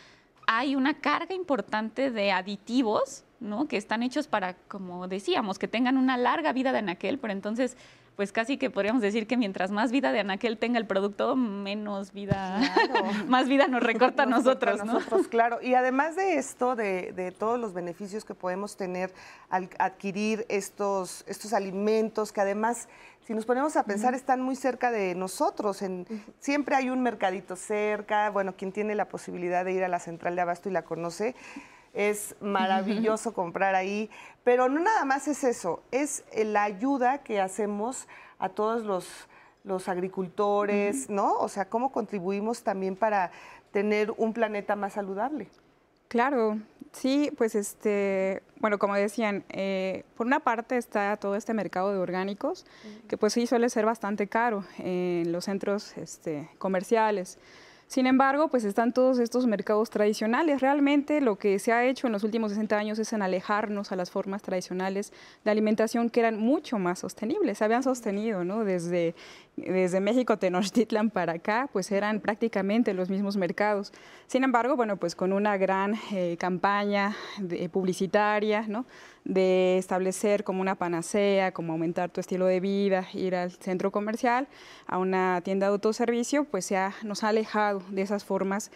hay 0.50 0.76
una 0.76 0.94
carga 0.94 1.34
importante 1.34 2.10
de 2.10 2.32
aditivos, 2.32 3.22
¿no? 3.38 3.68
Que 3.68 3.76
están 3.76 4.02
hechos 4.02 4.28
para, 4.28 4.54
como 4.66 5.06
decíamos, 5.06 5.58
que 5.58 5.68
tengan 5.68 5.98
una 5.98 6.16
larga 6.16 6.54
vida 6.54 6.72
de 6.72 6.78
anaquel, 6.78 7.18
pero 7.18 7.34
entonces 7.34 7.76
pues 8.18 8.32
casi 8.32 8.56
que 8.56 8.68
podríamos 8.68 9.00
decir 9.00 9.28
que 9.28 9.36
mientras 9.36 9.70
más 9.70 9.92
vida 9.92 10.10
de 10.10 10.18
anaquel 10.18 10.58
tenga 10.58 10.80
el 10.80 10.88
producto, 10.88 11.36
menos 11.36 12.12
vida, 12.12 12.58
más 13.28 13.46
vida 13.46 13.68
nos 13.68 13.80
recorta 13.80 14.24
a 14.24 14.26
nosotros, 14.26 14.78
¿no? 14.84 14.94
Nosotros, 14.94 15.28
claro. 15.28 15.62
Y 15.62 15.74
además 15.74 16.16
de 16.16 16.36
esto, 16.36 16.74
de, 16.74 17.32
todos 17.38 17.60
los 17.60 17.74
beneficios 17.74 18.24
que 18.24 18.34
podemos 18.34 18.76
tener 18.76 19.14
al 19.50 19.70
adquirir 19.78 20.46
estos, 20.48 21.22
estos 21.28 21.52
alimentos, 21.52 22.32
que 22.32 22.40
además, 22.40 22.88
si 23.28 23.34
nos 23.34 23.44
ponemos 23.44 23.76
a 23.76 23.82
pensar, 23.82 24.14
están 24.14 24.40
muy 24.40 24.56
cerca 24.56 24.90
de 24.90 25.14
nosotros. 25.14 25.82
En, 25.82 26.06
siempre 26.38 26.76
hay 26.76 26.88
un 26.88 27.02
mercadito 27.02 27.56
cerca, 27.56 28.30
bueno, 28.30 28.54
quien 28.56 28.72
tiene 28.72 28.94
la 28.94 29.10
posibilidad 29.10 29.66
de 29.66 29.72
ir 29.74 29.84
a 29.84 29.88
la 29.88 29.98
central 29.98 30.34
de 30.34 30.40
abasto 30.40 30.70
y 30.70 30.72
la 30.72 30.80
conoce, 30.80 31.34
es 31.92 32.36
maravilloso 32.40 33.34
comprar 33.34 33.74
ahí, 33.74 34.08
pero 34.44 34.70
no 34.70 34.80
nada 34.80 35.04
más 35.04 35.28
es 35.28 35.44
eso, 35.44 35.82
es 35.90 36.24
la 36.32 36.62
ayuda 36.62 37.18
que 37.18 37.38
hacemos 37.38 38.08
a 38.38 38.48
todos 38.48 38.84
los, 38.84 39.06
los 39.62 39.90
agricultores, 39.90 41.10
¿no? 41.10 41.34
O 41.34 41.50
sea, 41.50 41.68
cómo 41.68 41.92
contribuimos 41.92 42.62
también 42.62 42.96
para 42.96 43.30
tener 43.72 44.10
un 44.16 44.32
planeta 44.32 44.74
más 44.74 44.94
saludable. 44.94 45.48
Claro, 46.08 46.60
sí, 46.98 47.30
pues 47.36 47.54
este, 47.54 48.42
bueno, 48.60 48.78
como 48.78 48.94
decían, 48.94 49.44
eh, 49.48 50.04
por 50.16 50.26
una 50.26 50.40
parte 50.40 50.76
está 50.76 51.16
todo 51.16 51.36
este 51.36 51.54
mercado 51.54 51.92
de 51.92 51.98
orgánicos, 51.98 52.66
que 53.08 53.16
pues 53.16 53.32
sí 53.32 53.46
suele 53.46 53.70
ser 53.70 53.86
bastante 53.86 54.26
caro 54.26 54.64
en 54.78 55.32
los 55.32 55.44
centros 55.44 55.96
este, 55.96 56.48
comerciales. 56.58 57.38
Sin 57.88 58.06
embargo, 58.06 58.48
pues 58.48 58.64
están 58.64 58.92
todos 58.92 59.18
estos 59.18 59.46
mercados 59.46 59.88
tradicionales. 59.88 60.60
Realmente 60.60 61.22
lo 61.22 61.36
que 61.36 61.58
se 61.58 61.72
ha 61.72 61.86
hecho 61.86 62.06
en 62.06 62.12
los 62.12 62.22
últimos 62.22 62.52
60 62.52 62.76
años 62.76 62.98
es 62.98 63.14
en 63.14 63.22
alejarnos 63.22 63.92
a 63.92 63.96
las 63.96 64.10
formas 64.10 64.42
tradicionales 64.42 65.10
de 65.42 65.50
alimentación 65.50 66.10
que 66.10 66.20
eran 66.20 66.38
mucho 66.38 66.78
más 66.78 66.98
sostenibles. 66.98 67.56
Se 67.56 67.64
habían 67.64 67.82
sostenido, 67.82 68.44
¿no? 68.44 68.62
Desde, 68.62 69.14
desde 69.66 70.00
México, 70.00 70.38
Tenochtitlan 70.38 71.10
para 71.10 71.34
acá, 71.34 71.68
pues 71.72 71.90
eran 71.92 72.20
prácticamente 72.20 72.94
los 72.94 73.10
mismos 73.10 73.36
mercados. 73.36 73.92
Sin 74.26 74.44
embargo, 74.44 74.76
bueno, 74.76 74.96
pues 74.96 75.14
con 75.14 75.32
una 75.32 75.56
gran 75.56 75.94
eh, 76.12 76.36
campaña 76.38 77.16
publicitaria, 77.72 78.66
¿no? 78.68 78.86
de 79.28 79.76
establecer 79.76 80.42
como 80.42 80.62
una 80.62 80.74
panacea, 80.74 81.52
como 81.52 81.72
aumentar 81.74 82.10
tu 82.10 82.20
estilo 82.20 82.46
de 82.46 82.60
vida, 82.60 83.06
ir 83.12 83.36
al 83.36 83.52
centro 83.52 83.92
comercial, 83.92 84.48
a 84.86 84.98
una 84.98 85.42
tienda 85.42 85.66
de 85.66 85.74
autoservicio, 85.74 86.44
pues 86.44 86.70
ya 86.70 86.94
nos 87.02 87.22
ha 87.22 87.28
alejado 87.28 87.82
de 87.90 88.02
esas 88.02 88.24
formas 88.24 88.70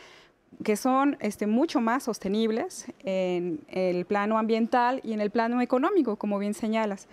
que 0.62 0.77
son 0.77 1.16
este, 1.21 1.47
mucho 1.47 1.81
más 1.81 2.03
sostenibles 2.03 2.87
en 3.03 3.61
el 3.68 4.05
plano 4.05 4.38
ambiental 4.38 5.01
y 5.03 5.14
en 5.14 5.23
el 5.23 5.31
plano 5.31 5.62
económico, 5.62 6.16
como 6.16 6.38
bien 6.38 6.53
señalas. 6.53 7.09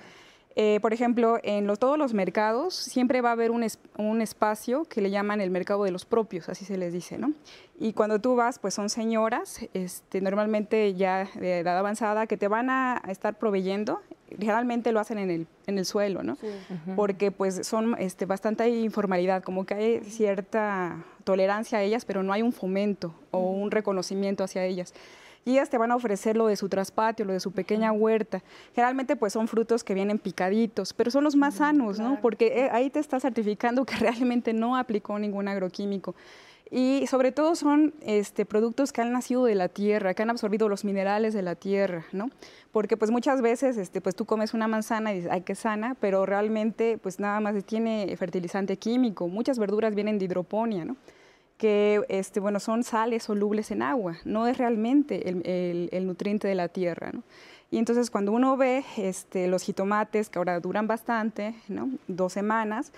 Eh, 0.61 0.81
por 0.81 0.91
ejemplo, 0.91 1.39
en 1.41 1.73
todos 1.77 1.97
los 1.97 2.13
mercados 2.13 2.75
siempre 2.75 3.21
va 3.21 3.29
a 3.29 3.31
haber 3.31 3.49
un, 3.49 3.65
un, 3.97 4.21
espacio 4.21 4.83
que 4.83 4.99
le 4.99 5.09
llaman 5.09 5.39
el 5.39 5.51
mercado 5.51 5.85
de 5.85 5.91
los 5.91 6.03
propios, 6.03 6.49
así 6.49 6.65
se 6.65 6.77
les 6.77 6.91
dice, 6.91 7.17
¿no? 7.17 7.31
Y 7.79 7.93
cuando 7.93 8.19
tú 8.19 8.35
vas, 8.35 8.59
pues 8.59 8.73
son 8.73 8.89
señoras, 8.89 9.61
este, 9.73 10.19
normalmente 10.19 10.95
ya 10.95 11.29
de 11.35 11.59
edad 11.59 11.77
avanzada, 11.77 12.27
que 12.27 12.35
te 12.35 12.49
van 12.49 12.69
a 12.69 13.01
estar 13.07 13.39
proveyendo, 13.39 14.01
generalmente 14.37 14.91
lo 14.91 14.99
hacen 14.99 15.19
en 15.19 15.31
el, 15.31 15.47
en 15.65 15.77
el 15.77 15.85
suelo, 15.85 16.23
¿no? 16.23 16.37
Porque 16.97 17.31
pues 17.31 17.65
son 17.65 17.95
este, 17.97 18.25
bastante 18.25 18.67
informalidad, 18.67 19.43
como 19.43 19.65
que 19.65 19.75
hay 19.75 19.99
cierta 20.03 21.05
tolerancia 21.23 21.77
a 21.77 21.83
ellas, 21.83 22.03
pero 22.03 22.21
no 22.21 22.33
hay 22.33 22.41
un 22.41 22.51
fomento 22.51 23.15
o 23.31 23.49
un 23.49 23.71
reconocimiento 23.71 24.43
hacia 24.43 24.65
ellas 24.65 24.93
ellas 25.51 25.69
te 25.69 25.77
van 25.77 25.91
a 25.91 25.95
ofrecer 25.95 26.37
lo 26.37 26.47
de 26.47 26.55
su 26.55 26.69
traspatio, 26.69 27.25
lo 27.25 27.33
de 27.33 27.39
su 27.39 27.51
pequeña 27.51 27.91
huerta. 27.91 28.43
Generalmente 28.73 29.15
pues 29.15 29.33
son 29.33 29.47
frutos 29.47 29.83
que 29.83 29.93
vienen 29.93 30.19
picaditos, 30.19 30.93
pero 30.93 31.11
son 31.11 31.23
los 31.23 31.35
más 31.35 31.55
sanos, 31.55 31.99
¿no? 31.99 32.19
Porque 32.21 32.65
eh, 32.65 32.69
ahí 32.71 32.89
te 32.89 32.99
está 32.99 33.19
certificando 33.19 33.85
que 33.85 33.95
realmente 33.99 34.53
no 34.53 34.75
aplicó 34.75 35.17
ningún 35.19 35.47
agroquímico. 35.47 36.15
Y 36.71 37.07
sobre 37.07 37.31
todo 37.31 37.55
son 37.55 37.95
este, 38.01 38.45
productos 38.45 38.93
que 38.93 39.01
han 39.01 39.11
nacido 39.11 39.43
de 39.45 39.55
la 39.55 39.69
tierra, 39.69 40.13
que 40.13 40.21
han 40.21 40.29
absorbido 40.29 40.69
los 40.69 40.85
minerales 40.85 41.33
de 41.33 41.41
la 41.41 41.55
tierra, 41.55 42.05
¿no? 42.11 42.29
Porque 42.71 42.95
pues 42.95 43.09
muchas 43.09 43.41
veces 43.41 43.77
este, 43.77 44.01
pues 44.01 44.15
tú 44.15 44.25
comes 44.25 44.53
una 44.53 44.67
manzana 44.67 45.11
y 45.11 45.15
dices, 45.15 45.31
ay, 45.31 45.41
qué 45.41 45.55
sana, 45.55 45.95
pero 45.99 46.27
realmente 46.27 46.99
pues 46.99 47.19
nada 47.19 47.39
más 47.39 47.63
tiene 47.65 48.15
fertilizante 48.17 48.77
químico. 48.77 49.27
Muchas 49.27 49.57
verduras 49.57 49.95
vienen 49.95 50.19
de 50.19 50.25
hidroponía, 50.25 50.85
¿no? 50.85 50.95
Que 51.59 52.05
este, 52.07 52.39
bueno, 52.39 52.61
son 52.61 52.83
sales 52.83 53.23
solubles 53.23 53.69
en 53.69 53.81
agua, 53.81 54.17
no 54.23 54.47
es 54.47 54.57
realmente 54.57 55.27
el, 55.27 56.07
nutriente 56.07 56.47
de 56.47 56.55
la 56.55 56.69
tierra. 56.69 57.11
Y 57.69 57.77
entonces 57.77 58.09
cuando 58.09 58.31
uno 58.31 58.55
ve 58.55 58.85
este, 58.97 59.47
los 59.47 59.63
jitomates, 59.63 60.29
que 60.29 60.39
ahora 60.39 60.61
duran 60.61 60.87
bastante, 60.87 61.53
dos 62.07 62.31
semanas, 62.31 62.93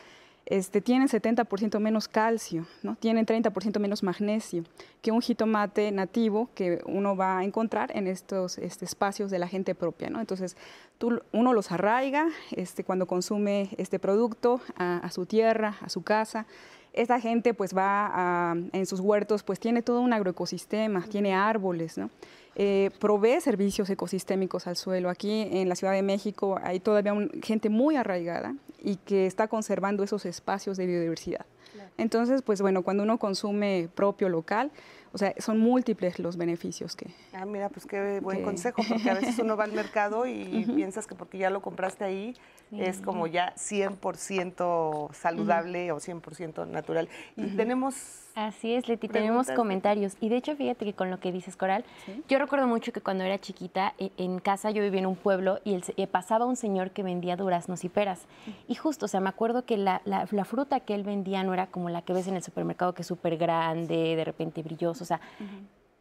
este, 0.45 0.79
tienen 0.79 1.07
70% 1.07 1.79
menos 1.79 2.07
calcio, 2.07 2.67
¿no? 2.83 2.95
tienen 2.95 3.25
30% 3.25 3.79
menos 3.79 4.03
magnesio 4.03 4.63
que 5.01 5.11
un 5.11 5.21
jitomate 5.21 5.91
nativo 5.91 6.49
que 6.53 6.81
uno 6.85 7.15
va 7.15 7.39
a 7.39 7.43
encontrar 7.43 7.95
en 7.95 8.05
estos 8.05 8.59
este, 8.59 8.85
espacios 8.85 9.31
de 9.31 9.39
la 9.39 9.47
gente 9.47 9.73
propia. 9.73 10.07
Entonces, 10.07 10.55
tú, 10.99 11.19
uno 11.31 11.53
los 11.53 11.71
arraiga 11.71 12.27
este, 12.51 12.83
cuando 12.83 13.07
consume 13.07 13.69
este 13.77 13.97
producto 13.97 14.61
a 14.77 15.09
su 15.11 15.25
tierra, 15.25 15.77
a 15.81 15.89
su 15.89 16.03
casa, 16.03 16.45
esta 16.93 17.19
gente 17.19 17.53
pues 17.53 17.75
va 17.75 18.55
en 18.73 18.85
sus 18.85 18.99
huertos, 18.99 19.43
pues 19.43 19.59
tiene 19.59 19.81
todo 19.81 20.01
un 20.01 20.13
agroecosistema, 20.13 21.05
tiene 21.09 21.33
árboles, 21.33 21.97
¿no? 21.97 22.09
Eh, 22.55 22.91
provee 22.99 23.39
servicios 23.39 23.89
ecosistémicos 23.89 24.67
al 24.67 24.75
suelo. 24.75 25.09
Aquí 25.09 25.47
en 25.51 25.69
la 25.69 25.75
Ciudad 25.75 25.93
de 25.93 26.01
México 26.01 26.59
hay 26.61 26.81
todavía 26.81 27.13
gente 27.41 27.69
muy 27.69 27.95
arraigada 27.95 28.55
y 28.83 28.97
que 28.97 29.25
está 29.25 29.47
conservando 29.47 30.03
esos 30.03 30.25
espacios 30.25 30.77
de 30.77 30.85
biodiversidad. 30.85 31.45
Entonces, 31.97 32.41
pues 32.41 32.61
bueno, 32.61 32.83
cuando 32.83 33.03
uno 33.03 33.17
consume 33.19 33.87
propio 33.93 34.27
local, 34.27 34.71
o 35.13 35.17
sea, 35.17 35.33
son 35.37 35.59
múltiples 35.59 36.19
los 36.19 36.37
beneficios 36.37 36.95
que... 36.95 37.07
Ah, 37.33 37.45
mira, 37.45 37.69
pues 37.69 37.85
qué 37.85 38.19
buen 38.21 38.43
consejo, 38.43 38.81
porque 38.87 39.09
a 39.09 39.13
veces 39.15 39.37
uno 39.39 39.57
va 39.57 39.65
al 39.65 39.73
mercado 39.73 40.25
y 40.25 40.65
piensas 40.75 41.07
que 41.07 41.15
porque 41.15 41.37
ya 41.37 41.49
lo 41.49 41.61
compraste 41.61 42.03
ahí 42.03 42.35
es 42.79 43.01
como 43.01 43.27
ya 43.27 43.53
100% 43.55 45.13
saludable 45.13 45.91
o 45.91 45.97
100% 45.97 46.67
natural. 46.67 47.09
Y 47.35 47.55
tenemos 47.55 47.95
Así 48.35 48.73
es, 48.73 48.87
Leti, 48.87 49.07
tenemos 49.07 49.51
comentarios. 49.51 50.15
Y 50.21 50.29
de 50.29 50.37
hecho, 50.37 50.55
fíjate 50.55 50.85
que 50.85 50.93
con 50.93 51.11
lo 51.11 51.19
que 51.19 51.31
dices, 51.31 51.55
Coral, 51.55 51.83
yo 52.29 52.39
recuerdo 52.39 52.67
mucho 52.67 52.93
que 52.93 53.01
cuando 53.01 53.23
era 53.23 53.39
chiquita, 53.39 53.93
e, 53.97 54.11
en 54.17 54.39
casa 54.39 54.71
yo 54.71 54.81
vivía 54.81 54.99
en 54.99 55.05
un 55.05 55.15
pueblo 55.15 55.59
y 55.63 55.73
el, 55.73 55.83
eh, 55.97 56.07
pasaba 56.07 56.45
un 56.45 56.55
señor 56.55 56.91
que 56.91 57.03
vendía 57.03 57.35
duraznos 57.35 57.83
y 57.83 57.89
peras. 57.89 58.25
Y 58.67 58.75
justo, 58.75 59.05
o 59.05 59.07
sea, 59.09 59.19
me 59.19 59.29
acuerdo 59.29 59.65
que 59.65 59.77
la, 59.77 60.01
la, 60.05 60.45
fruta 60.45 60.79
que 60.79 60.95
él 60.95 61.03
vendía 61.03 61.43
no 61.43 61.53
era 61.53 61.67
como 61.67 61.89
la 61.89 62.01
que 62.01 62.13
ves 62.13 62.27
en 62.27 62.35
el 62.35 62.43
supermercado, 62.43 62.93
que 62.93 63.01
es 63.01 63.07
súper 63.07 63.37
grande, 63.37 64.15
de 64.15 64.23
repente 64.23 64.63
brilloso, 64.63 65.03
o 65.03 65.07
sea, 65.07 65.21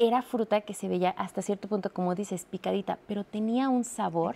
era 0.01 0.23
fruta 0.23 0.63
que 0.63 0.73
se 0.73 0.89
veía 0.89 1.11
hasta 1.11 1.43
cierto 1.43 1.69
punto, 1.69 1.93
como 1.93 2.15
dices, 2.15 2.47
picadita, 2.47 2.99
pero 3.07 3.23
tenía 3.23 3.69
un 3.69 3.85
sabor. 3.85 4.35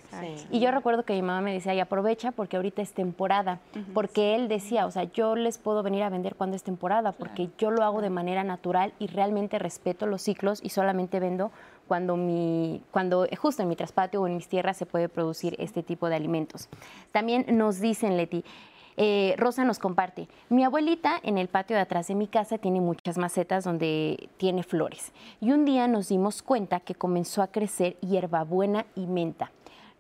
Y 0.51 0.61
yo 0.61 0.71
recuerdo 0.71 1.05
que 1.05 1.15
mi 1.15 1.23
mamá 1.23 1.41
me 1.41 1.55
decía, 1.55 1.75
y 1.75 1.81
aprovecha 1.81 2.33
porque 2.33 2.57
ahorita 2.57 2.83
es 2.83 2.93
temporada, 2.93 3.61
porque 3.95 4.35
él 4.35 4.47
decía, 4.47 4.85
o 4.85 4.91
sea, 4.91 5.05
yo 5.05 5.35
les 5.37 5.57
puedo 5.57 5.83
venir 5.83 6.03
a 6.03 6.11
vender 6.11 6.35
cuando 6.35 6.55
es 6.55 6.63
temporada, 6.63 7.13
porque 7.13 7.49
yo 7.57 7.71
lo 7.71 7.83
hago 7.83 8.03
de 8.03 8.11
manera 8.11 8.45
natural 8.45 8.93
y 8.99 9.07
realmente 9.07 9.59
respeto 9.59 10.07
los 10.07 10.21
ciclos 10.21 10.61
y 10.63 10.69
solamente 10.69 11.19
vendo 11.19 11.51
cuando, 11.89 12.17
mi, 12.17 12.83
cuando 12.91 13.27
justo 13.39 13.63
en 13.63 13.69
mi 13.69 13.77
traspatio 13.77 14.21
o 14.21 14.27
en 14.27 14.37
mis 14.37 14.49
tierras 14.49 14.77
se 14.77 14.85
puede 14.85 15.09
producir 15.09 15.57
este 15.59 15.83
tipo 15.83 16.09
de 16.11 16.17
alimentos. 16.17 16.69
También 17.11 17.47
nos 17.57 17.81
dicen, 17.81 18.19
Leti, 18.19 18.45
eh, 18.97 19.35
Rosa 19.39 19.65
nos 19.65 19.79
comparte, 19.79 20.29
mi 20.49 20.65
abuelita 20.65 21.19
en 21.23 21.39
el 21.39 21.49
patio 21.49 21.77
de 21.77 21.83
atrás 21.83 22.09
de 22.09 22.15
mi 22.15 22.29
casa 22.29 22.59
tiene 22.59 22.81
muchas 22.81 23.19
macetas 23.19 23.65
donde 23.65 24.29
tiene 24.37 24.63
flores 24.63 25.13
y 25.41 25.51
un 25.53 25.65
día 25.65 25.89
nos 25.89 26.09
dimos 26.09 26.43
cuenta 26.43 26.81
que 26.81 26.95
comenzó 26.95 27.43
a 27.43 27.49
crecer 27.49 27.97
hierbabuena 28.01 28.87
y 28.95 29.07
menta. 29.07 29.51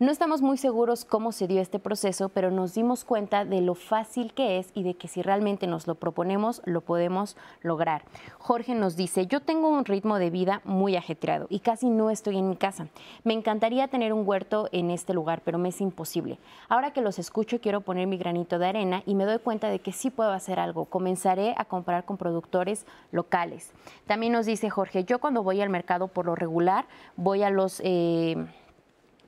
No 0.00 0.10
estamos 0.10 0.42
muy 0.42 0.56
seguros 0.56 1.04
cómo 1.04 1.30
se 1.30 1.46
dio 1.46 1.60
este 1.60 1.78
proceso, 1.78 2.28
pero 2.28 2.50
nos 2.50 2.74
dimos 2.74 3.04
cuenta 3.04 3.44
de 3.44 3.60
lo 3.60 3.76
fácil 3.76 4.34
que 4.34 4.58
es 4.58 4.72
y 4.74 4.82
de 4.82 4.94
que 4.94 5.06
si 5.06 5.22
realmente 5.22 5.68
nos 5.68 5.86
lo 5.86 5.94
proponemos, 5.94 6.62
lo 6.64 6.80
podemos 6.80 7.36
lograr. 7.62 8.02
Jorge 8.38 8.74
nos 8.74 8.96
dice, 8.96 9.28
yo 9.28 9.38
tengo 9.38 9.68
un 9.68 9.84
ritmo 9.84 10.18
de 10.18 10.30
vida 10.30 10.62
muy 10.64 10.96
ajetreado 10.96 11.46
y 11.48 11.60
casi 11.60 11.90
no 11.90 12.10
estoy 12.10 12.38
en 12.38 12.48
mi 12.48 12.56
casa. 12.56 12.88
Me 13.22 13.34
encantaría 13.34 13.86
tener 13.86 14.12
un 14.12 14.26
huerto 14.26 14.68
en 14.72 14.90
este 14.90 15.14
lugar, 15.14 15.42
pero 15.44 15.58
me 15.58 15.68
es 15.68 15.80
imposible. 15.80 16.40
Ahora 16.68 16.92
que 16.92 17.00
los 17.00 17.20
escucho, 17.20 17.60
quiero 17.60 17.80
poner 17.80 18.08
mi 18.08 18.18
granito 18.18 18.58
de 18.58 18.66
arena 18.66 19.04
y 19.06 19.14
me 19.14 19.24
doy 19.24 19.38
cuenta 19.38 19.68
de 19.68 19.78
que 19.78 19.92
sí 19.92 20.10
puedo 20.10 20.32
hacer 20.32 20.58
algo. 20.58 20.86
Comenzaré 20.86 21.54
a 21.56 21.66
comprar 21.66 22.04
con 22.04 22.16
productores 22.16 22.84
locales. 23.12 23.70
También 24.08 24.32
nos 24.32 24.44
dice 24.44 24.70
Jorge, 24.70 25.04
yo 25.04 25.20
cuando 25.20 25.44
voy 25.44 25.60
al 25.60 25.70
mercado 25.70 26.08
por 26.08 26.26
lo 26.26 26.34
regular, 26.34 26.84
voy 27.16 27.44
a 27.44 27.50
los... 27.50 27.80
Eh, 27.84 28.44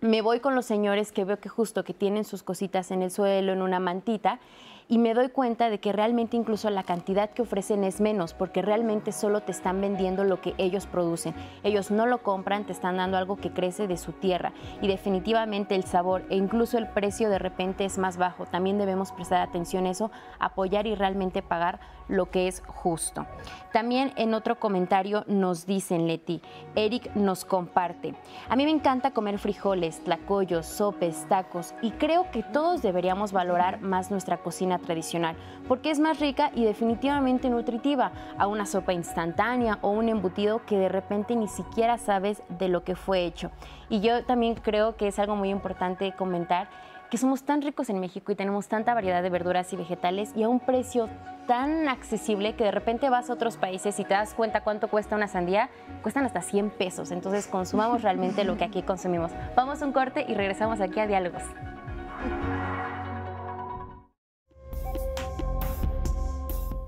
me 0.07 0.23
voy 0.23 0.41
con 0.41 0.55
los 0.55 0.67
señores 0.67 1.13
que 1.13 1.25
veo 1.25 1.39
que 1.39 1.49
justo 1.49 1.85
que 1.85 1.95
tienen 1.95 2.25
sus 2.25 2.43
cositas 2.43 2.91
en 2.91 3.03
el 3.03 3.11
suelo, 3.11 3.53
en 3.53 3.63
una 3.63 3.81
mantita, 3.81 4.41
y 4.89 4.99
me 4.99 5.15
doy 5.15 5.29
cuenta 5.29 5.69
de 5.69 5.81
que 5.81 5.93
realmente 5.93 6.37
incluso 6.37 6.71
la 6.71 6.85
cantidad 6.85 7.31
que 7.31 7.43
ofrecen 7.43 7.83
es 7.83 8.01
menos, 8.01 8.35
porque 8.35 8.63
realmente 8.63 9.13
solo 9.13 9.41
te 9.41 9.53
están 9.53 9.81
vendiendo 9.81 10.25
lo 10.25 10.41
que 10.41 10.55
ellos 10.59 10.87
producen. 10.87 11.35
Ellos 11.65 11.91
no 11.91 12.07
lo 12.07 12.23
compran, 12.23 12.65
te 12.65 12.73
están 12.73 12.97
dando 12.97 13.17
algo 13.17 13.37
que 13.37 13.53
crece 13.53 13.89
de 13.89 13.97
su 13.97 14.13
tierra 14.13 14.53
y 14.81 14.89
definitivamente 14.89 15.75
el 15.75 15.85
sabor 15.85 16.25
e 16.31 16.37
incluso 16.37 16.79
el 16.79 16.89
precio 16.89 17.29
de 17.31 17.39
repente 17.39 17.85
es 17.85 17.99
más 17.99 18.17
bajo. 18.17 18.47
También 18.47 18.79
debemos 18.79 19.13
prestar 19.13 19.41
atención 19.41 19.87
a 19.87 19.91
eso, 19.91 20.11
apoyar 20.39 20.87
y 20.87 20.95
realmente 20.95 21.43
pagar 21.43 21.81
lo 22.09 22.31
que 22.31 22.47
es 22.47 22.63
justo. 22.67 23.27
También 23.73 24.13
en 24.17 24.35
otro 24.35 24.59
comentario 24.61 25.25
nos 25.27 25.67
dicen, 25.67 26.07
Leti, 26.07 26.41
Eric 26.77 27.15
nos 27.17 27.45
comparte. 27.45 28.15
A 28.49 28.57
mí 28.57 28.65
me 28.65 28.71
encanta 28.71 29.11
comer 29.11 29.39
frijoles, 29.39 30.03
tlacoyos, 30.05 30.67
sopes, 30.67 31.27
tacos 31.29 31.75
y 31.83 31.91
creo 31.93 32.31
que 32.31 32.43
todos 32.43 32.83
deberíamos 32.83 33.33
valorar 33.33 33.81
más 33.81 34.11
nuestra 34.11 34.39
cocina 34.77 34.87
tradicional, 34.87 35.37
porque 35.69 35.91
es 35.91 35.99
más 35.99 36.21
rica 36.21 36.51
y 36.55 36.65
definitivamente 36.65 37.51
nutritiva 37.51 38.13
a 38.39 38.47
una 38.47 38.67
sopa 38.67 38.93
instantánea 38.93 39.79
o 39.83 39.91
un 39.91 40.09
embutido 40.09 40.65
que 40.65 40.79
de 40.79 40.89
repente 40.89 41.37
ni 41.37 41.49
siquiera 41.49 41.99
sabes 41.99 42.43
de 42.49 42.69
lo 42.69 42.85
que 42.85 42.97
fue 42.97 43.25
hecho. 43.25 43.51
Y 43.89 44.01
yo 44.01 44.25
también 44.25 44.55
creo 44.55 44.97
que 44.97 45.09
es 45.09 45.19
algo 45.19 45.37
muy 45.37 45.51
importante 45.51 46.13
comentar 46.13 46.69
que 47.11 47.19
somos 47.19 47.45
tan 47.45 47.63
ricos 47.63 47.89
en 47.89 48.01
México 48.01 48.33
y 48.33 48.35
tenemos 48.35 48.67
tanta 48.67 48.93
variedad 48.93 49.23
de 49.23 49.31
verduras 49.31 49.73
y 49.73 49.77
vegetales 49.77 50.33
y 50.35 50.43
a 50.43 50.49
un 50.49 50.59
precio 50.59 51.09
tan 51.47 51.89
accesible 51.89 52.57
que 52.57 52.65
de 52.65 52.73
repente 52.73 53.09
vas 53.11 53.31
a 53.31 53.35
otros 53.35 53.57
países 53.57 54.01
y 54.01 54.05
te 54.05 54.15
das 54.15 54.35
cuenta 54.35 54.63
cuánto 54.63 54.89
cuesta 54.89 55.15
una 55.15 55.29
sandía, 55.29 55.71
cuestan 56.03 56.25
hasta 56.25 56.41
100 56.41 56.71
pesos. 56.71 57.13
Entonces 57.13 57.47
consumamos 57.47 58.03
realmente 58.03 58.43
lo 58.43 58.57
que 58.57 58.65
aquí 58.65 58.83
consumimos. 58.83 59.31
Vamos 59.55 59.83
a 59.83 59.87
un 59.87 59.93
corte 59.93 60.25
y 60.27 60.35
regresamos 60.35 60.81
aquí 60.81 60.99
a 60.99 61.07
Diálogos. 61.07 61.45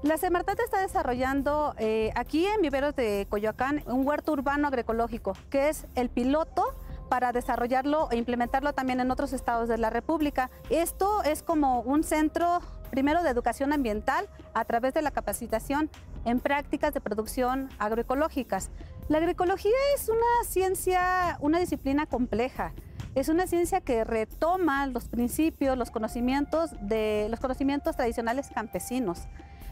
La 0.02 0.16
Semartat 0.16 0.60
está 0.60 0.80
desarrollando 0.80 1.74
eh, 1.76 2.12
aquí 2.14 2.46
en 2.46 2.62
Viveros 2.62 2.94
de 2.94 3.26
Coyoacán 3.28 3.82
un 3.86 4.06
huerto 4.06 4.30
urbano 4.30 4.68
agroecológico, 4.68 5.32
que 5.50 5.68
es 5.70 5.86
el 5.96 6.08
piloto 6.08 6.62
para 7.08 7.32
desarrollarlo 7.32 8.08
e 8.12 8.16
implementarlo 8.16 8.72
también 8.72 9.00
en 9.00 9.10
otros 9.10 9.32
estados 9.32 9.68
de 9.68 9.76
la 9.76 9.90
República. 9.90 10.50
Esto 10.70 11.24
es 11.24 11.42
como 11.42 11.80
un 11.80 12.04
centro 12.04 12.60
primero 12.90 13.24
de 13.24 13.30
educación 13.30 13.72
ambiental 13.72 14.28
a 14.54 14.64
través 14.66 14.94
de 14.94 15.02
la 15.02 15.10
capacitación 15.10 15.90
en 16.24 16.38
prácticas 16.38 16.94
de 16.94 17.00
producción 17.00 17.68
agroecológicas. 17.80 18.70
La 19.08 19.18
agroecología 19.18 19.72
es 19.96 20.08
una 20.08 20.48
ciencia, 20.48 21.38
una 21.40 21.58
disciplina 21.58 22.06
compleja. 22.06 22.72
Es 23.16 23.28
una 23.28 23.48
ciencia 23.48 23.80
que 23.80 24.04
retoma 24.04 24.86
los 24.86 25.08
principios, 25.08 25.76
los 25.76 25.90
conocimientos 25.90 26.70
de 26.82 27.26
los 27.30 27.40
conocimientos 27.40 27.96
tradicionales 27.96 28.48
campesinos 28.54 29.26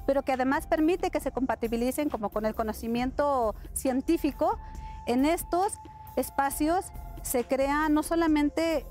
pero 0.06 0.22
que 0.22 0.32
además 0.32 0.66
permite 0.66 1.10
que 1.10 1.20
se 1.20 1.32
compatibilicen 1.32 2.08
como 2.08 2.30
con 2.30 2.46
el 2.46 2.54
conocimiento 2.54 3.54
científico. 3.74 4.58
En 5.06 5.26
estos 5.26 5.74
espacios 6.16 6.86
se 7.22 7.44
crea 7.44 7.88
no 7.88 8.02
solamente, 8.02 8.86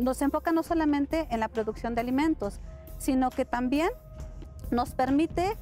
nos 0.00 0.22
enfoca 0.22 0.52
no 0.52 0.62
solamente 0.62 1.26
en 1.30 1.40
la 1.40 1.48
producción 1.48 1.94
de 1.94 2.00
alimentos, 2.00 2.60
sino 2.98 3.30
que 3.30 3.44
también 3.44 3.90
nos 4.70 4.94
permite 4.94 5.56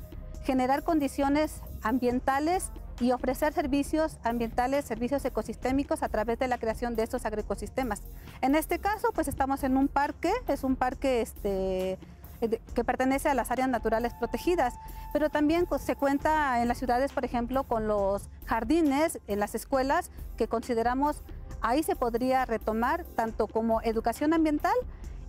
generar 0.45 0.83
condiciones 0.83 1.63
ambientales 1.83 2.71
y 3.01 3.13
ofrecer 3.13 3.53
servicios 3.53 4.19
ambientales, 4.25 4.85
servicios 4.85 5.25
ecosistémicos 5.25 6.03
a 6.03 6.09
través 6.09 6.39
de 6.39 6.49
la 6.49 6.59
creación 6.59 6.97
de 6.97 7.05
estos 7.05 7.25
agroecosistemas. 7.25 8.03
En 8.41 8.55
este 8.55 8.79
caso, 8.79 9.09
pues 9.15 9.29
estamos 9.29 9.63
en 9.63 9.77
un 9.77 9.89
parque, 9.89 10.33
es 10.49 10.65
un 10.65 10.77
parque 10.77 11.21
este, 11.21 11.99
que 12.41 12.85
pertenece 12.85 13.29
a 13.29 13.35
las 13.35 13.51
áreas 13.51 13.69
naturales 13.69 14.15
protegidas, 14.15 14.75
pero 15.13 15.31
también 15.31 15.67
se 15.81 15.97
cuenta 15.97 16.63
en 16.63 16.69
las 16.69 16.79
ciudades, 16.79 17.13
por 17.13 17.25
ejemplo, 17.25 17.65
con 17.65 17.89
los 17.89 18.29
jardines, 18.47 19.19
en 19.27 19.41
las 19.41 19.55
escuelas, 19.55 20.11
que 20.37 20.49
consideramos 20.49 21.23
ahí 21.61 21.83
se 21.83 21.97
podría 21.97 22.45
retomar 22.45 23.05
tanto 23.05 23.47
como 23.47 23.81
educación 23.83 24.33
ambiental 24.33 24.75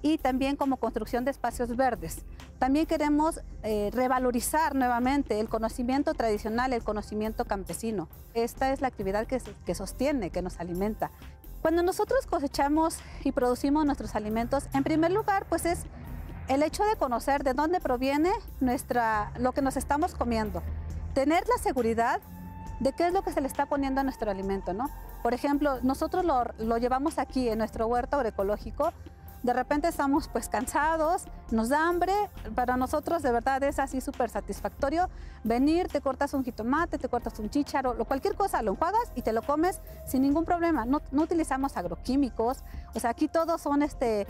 y 0.02 0.18
también 0.18 0.56
como 0.56 0.78
construcción 0.78 1.26
de 1.26 1.32
espacios 1.32 1.76
verdes. 1.76 2.24
También 2.58 2.86
queremos 2.86 3.42
eh, 3.64 3.90
revalorizar 3.94 4.76
nuevamente 4.76 5.40
el 5.40 5.50
conocimiento 5.50 6.14
tradicional, 6.14 6.74
el 6.74 6.84
conocimiento 6.84 7.46
campesino. 7.46 8.08
Esta 8.34 8.72
es 8.72 8.82
la 8.82 8.88
actividad 8.88 9.28
que, 9.28 9.42
que 9.66 9.76
sostiene, 9.76 10.30
que 10.30 10.42
nos 10.42 10.60
alimenta. 10.60 11.12
Cuando 11.62 11.84
nosotros 11.84 12.26
cosechamos 12.26 13.00
y 13.24 13.34
producimos 13.34 13.86
nuestros 13.86 14.16
alimentos, 14.16 14.70
en 14.74 14.84
primer 14.84 15.12
lugar, 15.12 15.46
pues 15.50 15.66
es 15.66 15.86
el 16.50 16.64
hecho 16.64 16.84
de 16.84 16.96
conocer 16.96 17.44
de 17.44 17.54
dónde 17.54 17.80
proviene 17.80 18.32
nuestra, 18.60 19.32
lo 19.38 19.54
que 19.54 19.62
nos 19.62 19.78
estamos 19.78 20.16
comiendo, 20.16 20.62
tener 21.14 21.48
la 21.48 21.62
seguridad 21.62 22.20
de 22.80 22.92
qué 22.94 23.08
es 23.08 23.14
lo 23.14 23.22
que 23.22 23.32
se 23.32 23.40
le 23.40 23.48
está 23.48 23.68
poniendo 23.68 24.02
a 24.02 24.04
nuestro 24.04 24.32
alimento, 24.32 24.74
¿no? 24.74 24.90
Por 25.22 25.34
ejemplo, 25.34 25.80
nosotros 25.84 26.26
lo, 26.26 26.44
lo 26.58 26.78
llevamos 26.78 27.20
aquí 27.20 27.50
en 27.50 27.60
nuestro 27.60 27.88
huerto 27.88 28.18
agroecológico, 28.18 28.92
de 29.44 29.54
repente 29.54 29.88
estamos 29.88 30.28
pues 30.28 30.50
cansados, 30.50 31.26
nos 31.52 31.70
da 31.70 31.88
hambre, 31.88 32.14
para 32.56 32.76
nosotros 32.76 33.22
de 33.22 33.32
verdad 33.32 33.64
es 33.64 33.80
así 33.80 34.02
súper 34.02 34.30
satisfactorio 34.30 35.08
venir, 35.44 35.88
te 35.88 36.02
cortas 36.02 36.34
un 36.34 36.44
jitomate, 36.44 36.98
te 36.98 37.08
cortas 37.08 37.40
un 37.40 37.50
chícharo, 37.50 37.94
lo, 37.94 38.06
cualquier 38.06 38.36
cosa, 38.36 38.62
lo 38.62 38.72
enjuagas 38.72 39.12
y 39.16 39.22
te 39.22 39.32
lo 39.32 39.42
comes 39.42 39.80
sin 40.06 40.24
ningún 40.24 40.44
problema. 40.44 40.86
No, 40.86 41.02
no 41.12 41.22
utilizamos 41.22 41.78
agroquímicos, 41.78 42.58
o 42.94 43.00
sea, 43.00 43.12
aquí 43.12 43.30
todos 43.30 43.62
son 43.62 43.82
este, 43.82 44.28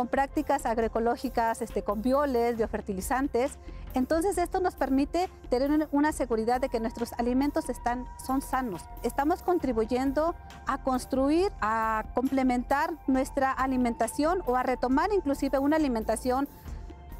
con 0.00 0.08
prácticas 0.08 0.64
agroecológicas, 0.64 1.60
este, 1.60 1.84
con 1.84 2.00
violes, 2.00 2.56
biofertilizantes. 2.56 3.58
Entonces 3.92 4.38
esto 4.38 4.58
nos 4.58 4.74
permite 4.74 5.28
tener 5.50 5.90
una 5.92 6.12
seguridad 6.12 6.58
de 6.58 6.70
que 6.70 6.80
nuestros 6.80 7.12
alimentos 7.18 7.68
están, 7.68 8.06
son 8.16 8.40
sanos. 8.40 8.80
Estamos 9.02 9.42
contribuyendo 9.42 10.34
a 10.66 10.82
construir, 10.82 11.52
a 11.60 12.06
complementar 12.14 12.94
nuestra 13.08 13.52
alimentación 13.52 14.42
o 14.46 14.56
a 14.56 14.62
retomar 14.62 15.12
inclusive 15.12 15.58
una 15.58 15.76
alimentación 15.76 16.48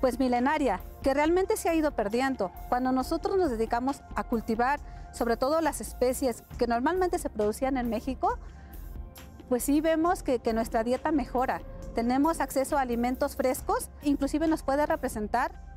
pues 0.00 0.18
milenaria, 0.18 0.80
que 1.02 1.12
realmente 1.12 1.58
se 1.58 1.68
ha 1.68 1.74
ido 1.74 1.90
perdiendo. 1.90 2.50
Cuando 2.70 2.92
nosotros 2.92 3.36
nos 3.36 3.50
dedicamos 3.50 4.00
a 4.14 4.24
cultivar 4.24 4.80
sobre 5.12 5.36
todo 5.36 5.60
las 5.60 5.82
especies 5.82 6.44
que 6.56 6.66
normalmente 6.66 7.18
se 7.18 7.28
producían 7.28 7.76
en 7.76 7.90
México, 7.90 8.38
pues 9.50 9.64
sí 9.64 9.82
vemos 9.82 10.22
que 10.22 10.40
nuestra 10.54 10.82
dieta 10.82 11.12
mejora 11.12 11.60
tenemos 11.94 12.40
acceso 12.40 12.78
a 12.78 12.80
alimentos 12.80 13.36
frescos, 13.36 13.90
inclusive 14.02 14.46
nos 14.48 14.62
puede 14.62 14.86
representar 14.86 15.70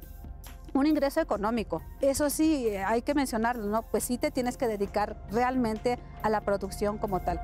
un 0.73 0.87
ingreso 0.87 1.21
económico. 1.21 1.81
Eso 2.01 2.29
sí, 2.29 2.69
hay 2.69 3.03
que 3.03 3.13
mencionarlo, 3.13 3.65
¿no? 3.65 3.83
Pues 3.83 4.03
sí 4.03 4.17
te 4.17 4.31
tienes 4.31 4.57
que 4.57 4.67
dedicar 4.67 5.17
realmente 5.31 5.99
a 6.23 6.29
la 6.29 6.41
producción 6.41 6.97
como 6.97 7.19
tal. 7.19 7.39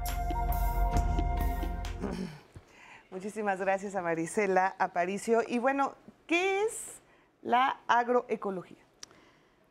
Muchísimas 3.11 3.59
gracias 3.59 3.95
a 3.95 4.01
Marisela 4.01 4.75
Aparicio. 4.79 5.41
Y 5.47 5.59
bueno, 5.59 5.95
¿qué 6.27 6.63
es 6.63 7.01
la 7.41 7.79
agroecología? 7.87 8.77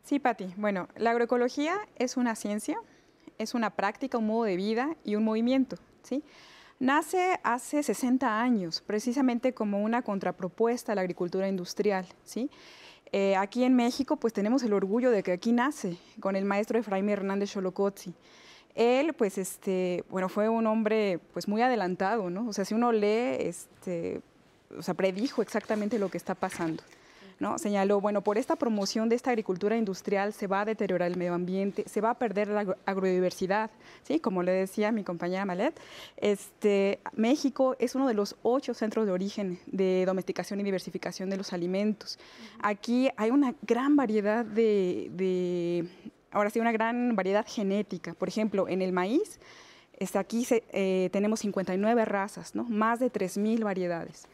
Sí, 0.03 0.19
Patti. 0.19 0.53
Bueno, 0.57 0.87
la 0.95 1.11
agroecología 1.11 1.77
es 1.95 2.17
una 2.17 2.35
ciencia, 2.35 2.79
es 3.37 3.53
una 3.53 3.71
práctica, 3.71 4.17
un 4.17 4.27
modo 4.27 4.43
de 4.43 4.55
vida 4.55 4.95
y 5.03 5.15
un 5.15 5.23
movimiento, 5.23 5.77
¿sí? 6.03 6.23
Nace 6.79 7.39
hace 7.43 7.83
60 7.83 8.41
años, 8.41 8.81
precisamente 8.85 9.53
como 9.53 9.83
una 9.83 10.01
contrapropuesta 10.01 10.93
a 10.93 10.95
la 10.95 11.01
agricultura 11.01 11.49
industrial. 11.49 12.05
¿sí? 12.23 12.49
Eh, 13.11 13.35
aquí 13.35 13.65
en 13.65 13.75
México, 13.75 14.15
pues 14.15 14.31
tenemos 14.31 14.63
el 14.63 14.71
orgullo 14.71 15.11
de 15.11 15.21
que 15.21 15.33
aquí 15.33 15.51
nace 15.51 15.97
con 16.21 16.37
el 16.37 16.45
maestro 16.45 16.79
Efraín 16.79 17.09
Hernández 17.09 17.51
Xolocotzi. 17.51 18.13
Él, 18.75 19.13
pues, 19.13 19.37
este, 19.37 20.05
bueno, 20.09 20.29
fue 20.29 20.47
un 20.47 20.67
hombre, 20.67 21.19
pues, 21.33 21.49
muy 21.49 21.61
adelantado, 21.61 22.29
¿no? 22.29 22.47
O 22.47 22.53
sea, 22.53 22.63
si 22.63 22.73
uno 22.73 22.93
lee, 22.93 23.35
este, 23.39 24.21
o 24.77 24.81
sea, 24.81 24.93
predijo 24.93 25.41
exactamente 25.41 25.99
lo 25.99 26.09
que 26.09 26.17
está 26.17 26.33
pasando. 26.33 26.81
¿No? 27.39 27.57
Señaló, 27.57 28.01
bueno, 28.01 28.21
por 28.21 28.37
esta 28.37 28.55
promoción 28.55 29.09
de 29.09 29.15
esta 29.15 29.31
agricultura 29.31 29.77
industrial 29.77 30.33
se 30.33 30.47
va 30.47 30.61
a 30.61 30.65
deteriorar 30.65 31.09
el 31.09 31.17
medio 31.17 31.33
ambiente, 31.33 31.83
se 31.87 32.01
va 32.01 32.11
a 32.11 32.13
perder 32.13 32.49
la 32.49 32.75
agrodiversidad, 32.85 33.71
¿sí? 34.03 34.19
Como 34.19 34.43
le 34.43 34.51
decía 34.51 34.91
mi 34.91 35.03
compañera 35.03 35.45
Malet, 35.45 35.79
este, 36.17 36.99
México 37.13 37.75
es 37.79 37.95
uno 37.95 38.07
de 38.07 38.13
los 38.13 38.35
ocho 38.43 38.73
centros 38.73 39.05
de 39.05 39.11
origen 39.11 39.59
de 39.67 40.03
domesticación 40.05 40.59
y 40.59 40.63
diversificación 40.63 41.29
de 41.29 41.37
los 41.37 41.53
alimentos. 41.53 42.19
Aquí 42.61 43.09
hay 43.15 43.31
una 43.31 43.55
gran 43.61 43.95
variedad 43.95 44.45
de, 44.45 45.87
ahora 46.31 46.49
sí, 46.49 46.59
una 46.59 46.71
gran 46.71 47.15
variedad 47.15 47.45
genética. 47.47 48.13
Por 48.13 48.27
ejemplo, 48.27 48.67
en 48.67 48.81
el 48.81 48.91
maíz, 48.91 49.39
este, 49.97 50.17
aquí 50.17 50.45
eh, 50.49 51.09
tenemos 51.11 51.39
59 51.41 52.05
razas, 52.05 52.55
¿no? 52.55 52.63
más 52.65 52.99
de 52.99 53.11
3.000 53.11 53.63
variedades. 53.63 54.27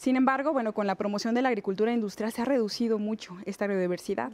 Sin 0.00 0.16
embargo, 0.16 0.54
bueno, 0.54 0.72
con 0.72 0.86
la 0.86 0.94
promoción 0.94 1.34
de 1.34 1.42
la 1.42 1.50
agricultura 1.50 1.92
industrial 1.92 2.32
se 2.32 2.40
ha 2.40 2.46
reducido 2.46 2.98
mucho 2.98 3.36
esta 3.44 3.66
biodiversidad. 3.66 4.32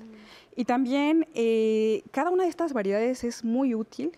Y 0.55 0.65
también 0.65 1.27
eh, 1.35 2.05
cada 2.13 2.31
una 2.31 2.45
de 2.45 2.51
estas 2.51 2.73
variedades 2.73 3.25
es 3.25 3.43
muy 3.43 3.75
útil 3.75 4.13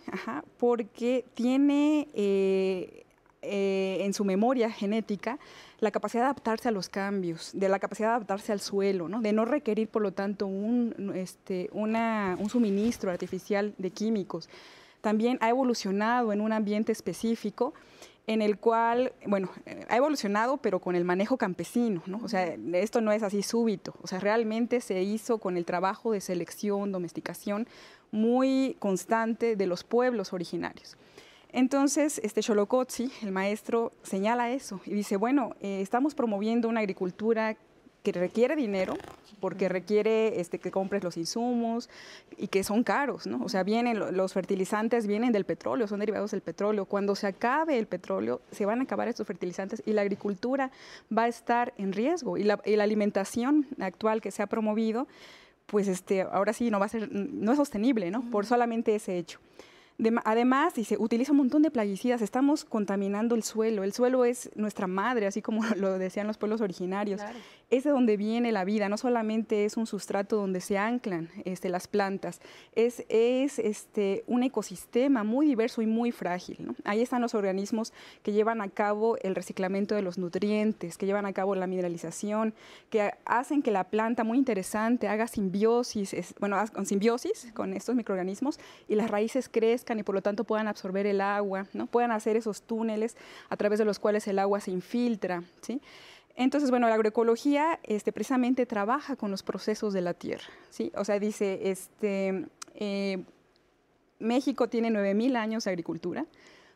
porque 0.59 1.25
tiene 1.33 2.07
eh, 2.13 3.03
eh, 3.41 3.97
en 4.01 4.13
su 4.13 4.25
memoria 4.25 4.69
genética 4.69 5.39
la 5.79 5.89
capacidad 5.89 6.21
de 6.21 6.25
adaptarse 6.25 6.69
a 6.69 6.71
los 6.71 6.87
cambios, 6.87 7.49
de 7.55 7.67
la 7.67 7.79
capacidad 7.79 8.09
de 8.09 8.15
adaptarse 8.17 8.51
al 8.51 8.59
suelo, 8.59 9.09
de 9.09 9.33
no 9.33 9.43
requerir, 9.43 9.87
por 9.87 10.03
lo 10.03 10.11
tanto, 10.11 10.45
un, 10.45 11.13
este, 11.15 11.67
un 11.73 12.47
suministro 12.47 13.09
artificial 13.09 13.73
de 13.79 13.89
químicos. 13.89 14.49
También 15.01 15.39
ha 15.41 15.49
evolucionado 15.49 16.31
en 16.31 16.41
un 16.41 16.53
ambiente 16.53 16.91
específico 16.91 17.73
en 18.29 18.43
el 18.43 18.59
cual, 18.59 19.11
bueno, 19.25 19.49
ha 19.87 19.97
evolucionado, 19.97 20.57
pero 20.57 20.79
con 20.79 20.95
el 20.95 21.03
manejo 21.03 21.35
campesino, 21.37 22.03
¿no? 22.05 22.19
O 22.23 22.27
sea, 22.27 22.55
esto 22.73 23.01
no 23.01 23.11
es 23.11 23.23
así 23.23 23.41
súbito, 23.41 23.95
o 24.03 24.07
sea, 24.07 24.19
realmente 24.19 24.81
se 24.81 25.01
hizo 25.01 25.39
con 25.39 25.57
el 25.57 25.65
trabajo 25.65 26.11
de 26.11 26.21
selección, 26.21 26.91
domesticación 26.91 27.67
muy 28.11 28.75
constante 28.77 29.55
de 29.55 29.65
los 29.65 29.83
pueblos 29.83 30.31
originarios. 30.31 30.95
Entonces, 31.51 32.21
este 32.23 32.43
Xolocotzi, 32.43 33.11
el 33.23 33.31
maestro, 33.31 33.93
señala 34.03 34.51
eso 34.51 34.79
y 34.85 34.93
dice, 34.93 35.17
bueno, 35.17 35.55
eh, 35.59 35.81
estamos 35.81 36.13
promoviendo 36.13 36.69
una 36.69 36.81
agricultura 36.81 37.57
que 38.03 38.11
requiere 38.11 38.55
dinero, 38.55 38.97
porque 39.39 39.69
requiere 39.69 40.39
este, 40.39 40.59
que 40.59 40.71
compres 40.71 41.03
los 41.03 41.17
insumos 41.17 41.89
y 42.37 42.47
que 42.47 42.63
son 42.63 42.83
caros, 42.83 43.27
¿no? 43.27 43.43
O 43.43 43.49
sea, 43.49 43.63
vienen 43.63 43.99
los 44.15 44.33
fertilizantes 44.33 45.07
vienen 45.07 45.31
del 45.31 45.45
petróleo, 45.45 45.87
son 45.87 45.99
derivados 45.99 46.31
del 46.31 46.41
petróleo. 46.41 46.85
Cuando 46.85 47.15
se 47.15 47.27
acabe 47.27 47.77
el 47.77 47.87
petróleo, 47.87 48.41
se 48.51 48.65
van 48.65 48.79
a 48.79 48.83
acabar 48.83 49.07
estos 49.07 49.27
fertilizantes 49.27 49.81
y 49.85 49.93
la 49.93 50.01
agricultura 50.01 50.71
va 51.15 51.23
a 51.23 51.27
estar 51.27 51.73
en 51.77 51.93
riesgo. 51.93 52.37
Y 52.37 52.43
la, 52.43 52.59
alimentación 52.79 53.67
actual 53.79 54.21
que 54.21 54.31
se 54.31 54.41
ha 54.41 54.47
promovido, 54.47 55.07
pues 55.65 55.87
este, 55.87 56.21
ahora 56.21 56.53
sí 56.53 56.71
no 56.71 56.79
va 56.79 56.85
a 56.85 56.89
ser, 56.89 57.09
no 57.11 57.51
es 57.51 57.57
sostenible, 57.57 58.09
¿no? 58.09 58.21
Por 58.31 58.45
solamente 58.45 58.95
ese 58.95 59.17
hecho 59.17 59.39
además, 60.23 60.73
se 60.73 60.97
utiliza 60.97 61.31
un 61.31 61.39
montón 61.39 61.61
de 61.61 61.71
plaguicidas, 61.71 62.21
estamos 62.21 62.63
contaminando 62.63 63.35
el 63.35 63.43
suelo. 63.43 63.83
El 63.83 63.93
suelo 63.93 64.25
es 64.25 64.49
nuestra 64.55 64.87
madre, 64.87 65.27
así 65.27 65.41
como 65.41 65.61
lo 65.75 65.97
decían 65.99 66.27
los 66.27 66.37
pueblos 66.37 66.61
originarios. 66.61 67.21
Es 67.69 67.83
de 67.83 67.91
donde 67.91 68.17
viene 68.17 68.51
la 68.51 68.65
vida, 68.65 68.89
no 68.89 68.97
solamente 68.97 69.65
es 69.65 69.77
un 69.77 69.85
sustrato 69.85 70.37
donde 70.37 70.59
se 70.59 70.77
anclan 70.77 71.29
este, 71.45 71.69
las 71.69 71.87
plantas, 71.87 72.41
es, 72.73 73.05
es 73.09 73.59
este, 73.59 74.23
un 74.25 74.41
ecosistema 74.41 75.23
muy 75.23 75.45
diverso 75.45 75.83
y 75.83 75.85
muy 75.85 76.11
frágil. 76.11 76.75
Ahí 76.83 77.01
están 77.01 77.21
los 77.21 77.35
organismos 77.35 77.93
que 78.23 78.31
llevan 78.31 78.61
a 78.61 78.69
cabo 78.69 79.17
el 79.21 79.35
reciclamiento 79.35 79.93
de 79.93 80.01
los 80.01 80.17
nutrientes, 80.17 80.97
que 80.97 81.05
llevan 81.05 81.27
a 81.27 81.33
cabo 81.33 81.53
la 81.53 81.67
mineralización, 81.67 82.55
que 82.89 83.11
hacen 83.25 83.61
que 83.61 83.69
la 83.69 83.83
planta, 83.83 84.23
muy 84.23 84.39
interesante, 84.39 85.07
haga 85.07 85.27
simbiosis, 85.27 86.33
bueno, 86.39 86.57
con 86.73 86.87
simbiosis 86.87 87.51
con 87.53 87.73
estos 87.73 87.95
microorganismos 87.95 88.59
y 88.87 88.95
las 88.95 89.11
raíces 89.11 89.47
crezcan 89.47 89.88
y 89.97 90.03
por 90.03 90.13
lo 90.13 90.21
tanto 90.21 90.43
puedan 90.43 90.67
absorber 90.67 91.07
el 91.07 91.21
agua, 91.21 91.65
¿no? 91.73 91.87
puedan 91.87 92.11
hacer 92.11 92.35
esos 92.35 92.61
túneles 92.61 93.17
a 93.49 93.57
través 93.57 93.79
de 93.79 93.85
los 93.85 93.97
cuales 93.97 94.27
el 94.27 94.37
agua 94.37 94.59
se 94.59 94.71
infiltra. 94.71 95.43
¿sí? 95.61 95.81
Entonces, 96.35 96.69
bueno, 96.69 96.87
la 96.87 96.95
agroecología 96.95 97.79
este, 97.83 98.11
precisamente 98.11 98.65
trabaja 98.65 99.15
con 99.15 99.31
los 99.31 99.41
procesos 99.41 99.93
de 99.93 100.01
la 100.01 100.13
tierra. 100.13 100.45
¿sí? 100.69 100.91
O 100.95 101.03
sea, 101.05 101.19
dice, 101.19 101.71
este, 101.71 102.45
eh, 102.75 103.23
México 104.19 104.67
tiene 104.69 104.89
9.000 104.89 105.35
años 105.37 105.63
de 105.63 105.71
agricultura, 105.71 106.25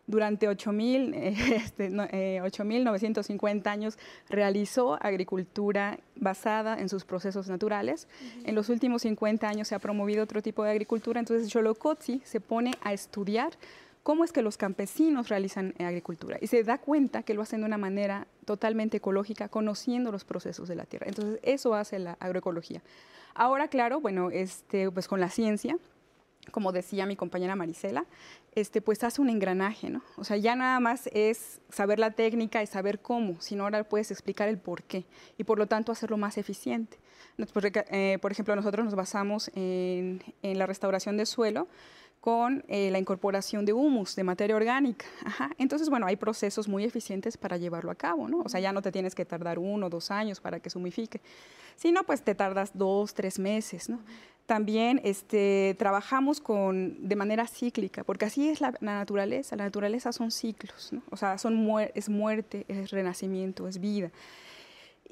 durante 0.07 0.49
8.950 0.49 1.15
este, 1.55 1.91
eh, 2.11 3.69
años 3.69 3.97
realizó 4.29 4.97
agricultura 5.01 5.99
basada 6.15 6.79
en 6.79 6.89
sus 6.89 7.05
procesos 7.05 7.47
naturales. 7.47 8.07
En 8.43 8.55
los 8.55 8.69
últimos 8.69 9.03
50 9.03 9.47
años 9.47 9.67
se 9.67 9.75
ha 9.75 9.79
promovido 9.79 10.23
otro 10.23 10.41
tipo 10.41 10.63
de 10.63 10.71
agricultura. 10.71 11.19
Entonces, 11.19 11.51
Xolocotzi 11.51 12.21
se 12.23 12.39
pone 12.39 12.71
a 12.81 12.93
estudiar 12.93 13.53
cómo 14.03 14.25
es 14.25 14.33
que 14.33 14.41
los 14.41 14.57
campesinos 14.57 15.29
realizan 15.29 15.73
agricultura 15.79 16.37
y 16.41 16.47
se 16.47 16.63
da 16.63 16.77
cuenta 16.77 17.23
que 17.23 17.33
lo 17.33 17.41
hacen 17.41 17.61
de 17.61 17.65
una 17.65 17.77
manera 17.77 18.27
totalmente 18.45 18.97
ecológica, 18.97 19.47
conociendo 19.47 20.11
los 20.11 20.25
procesos 20.25 20.67
de 20.67 20.75
la 20.75 20.85
tierra. 20.85 21.07
Entonces, 21.07 21.39
eso 21.43 21.73
hace 21.73 21.99
la 21.99 22.17
agroecología. 22.19 22.81
Ahora, 23.33 23.67
claro, 23.69 24.01
bueno, 24.01 24.29
este, 24.29 24.91
pues 24.91 25.07
con 25.07 25.19
la 25.19 25.29
ciencia, 25.29 25.77
como 26.51 26.71
decía 26.71 27.05
mi 27.05 27.15
compañera 27.15 27.55
Marisela, 27.55 28.05
este, 28.55 28.81
pues 28.81 29.03
hace 29.03 29.21
un 29.21 29.29
engranaje, 29.29 29.89
¿no? 29.89 30.01
O 30.17 30.23
sea, 30.23 30.37
ya 30.37 30.55
nada 30.55 30.79
más 30.79 31.09
es 31.13 31.59
saber 31.69 31.99
la 31.99 32.11
técnica 32.11 32.61
y 32.61 32.67
saber 32.67 32.99
cómo, 32.99 33.39
sino 33.39 33.63
ahora 33.63 33.83
puedes 33.83 34.11
explicar 34.11 34.49
el 34.49 34.57
por 34.57 34.83
qué 34.83 35.05
y 35.37 35.43
por 35.43 35.57
lo 35.57 35.67
tanto 35.67 35.91
hacerlo 35.91 36.17
más 36.17 36.37
eficiente. 36.37 36.97
Eh, 37.37 38.19
por 38.21 38.31
ejemplo, 38.31 38.55
nosotros 38.55 38.85
nos 38.85 38.95
basamos 38.95 39.49
en, 39.55 40.21
la 40.41 40.65
restauración 40.65 41.17
de 41.17 41.25
suelo 41.25 41.67
con 42.19 42.63
eh, 42.67 42.89
la 42.91 42.99
incorporación 42.99 43.65
de 43.65 43.73
humus, 43.73 44.15
de 44.15 44.23
materia 44.23 44.55
orgánica. 44.55 45.05
Entonces, 45.57 45.89
bueno, 45.89 46.05
hay 46.05 46.15
procesos 46.15 46.67
muy 46.67 46.85
eficientes 46.85 47.37
para 47.37 47.57
llevarlo 47.57 47.91
a 47.91 47.95
cabo, 47.95 48.29
¿no? 48.29 48.39
O 48.39 48.49
sea, 48.49 48.61
ya 48.61 48.71
no 48.71 48.81
te 48.81 48.91
tienes 48.91 49.13
que 49.13 49.25
tardar 49.25 49.59
uno 49.59 49.87
o 49.87 49.89
dos 49.89 50.09
años 50.09 50.39
para 50.39 50.59
que 50.59 50.69
se 50.69 50.77
humifique. 50.77 51.19
Si 51.75 51.91
no, 51.91 52.03
pues 52.03 52.21
te 52.21 52.35
tardas 52.35 52.71
dos, 52.73 53.13
tres 53.13 53.39
meses, 53.39 53.89
¿no? 53.89 53.99
También 54.45 54.99
este, 55.03 55.75
trabajamos 55.79 56.41
con, 56.41 57.07
de 57.07 57.15
manera 57.15 57.47
cíclica, 57.47 58.03
porque 58.03 58.25
así 58.25 58.49
es 58.49 58.59
la, 58.59 58.73
naturaleza. 58.81 59.55
La 59.55 59.65
naturaleza 59.65 60.11
son 60.11 60.31
ciclos, 60.31 60.91
¿no? 60.91 61.01
o 61.11 61.17
sea, 61.17 61.37
son 61.37 61.65
es 61.95 62.09
muerte, 62.09 62.65
es 62.67 62.91
renacimiento, 62.91 63.67
es 63.67 63.79
vida. 63.79 64.11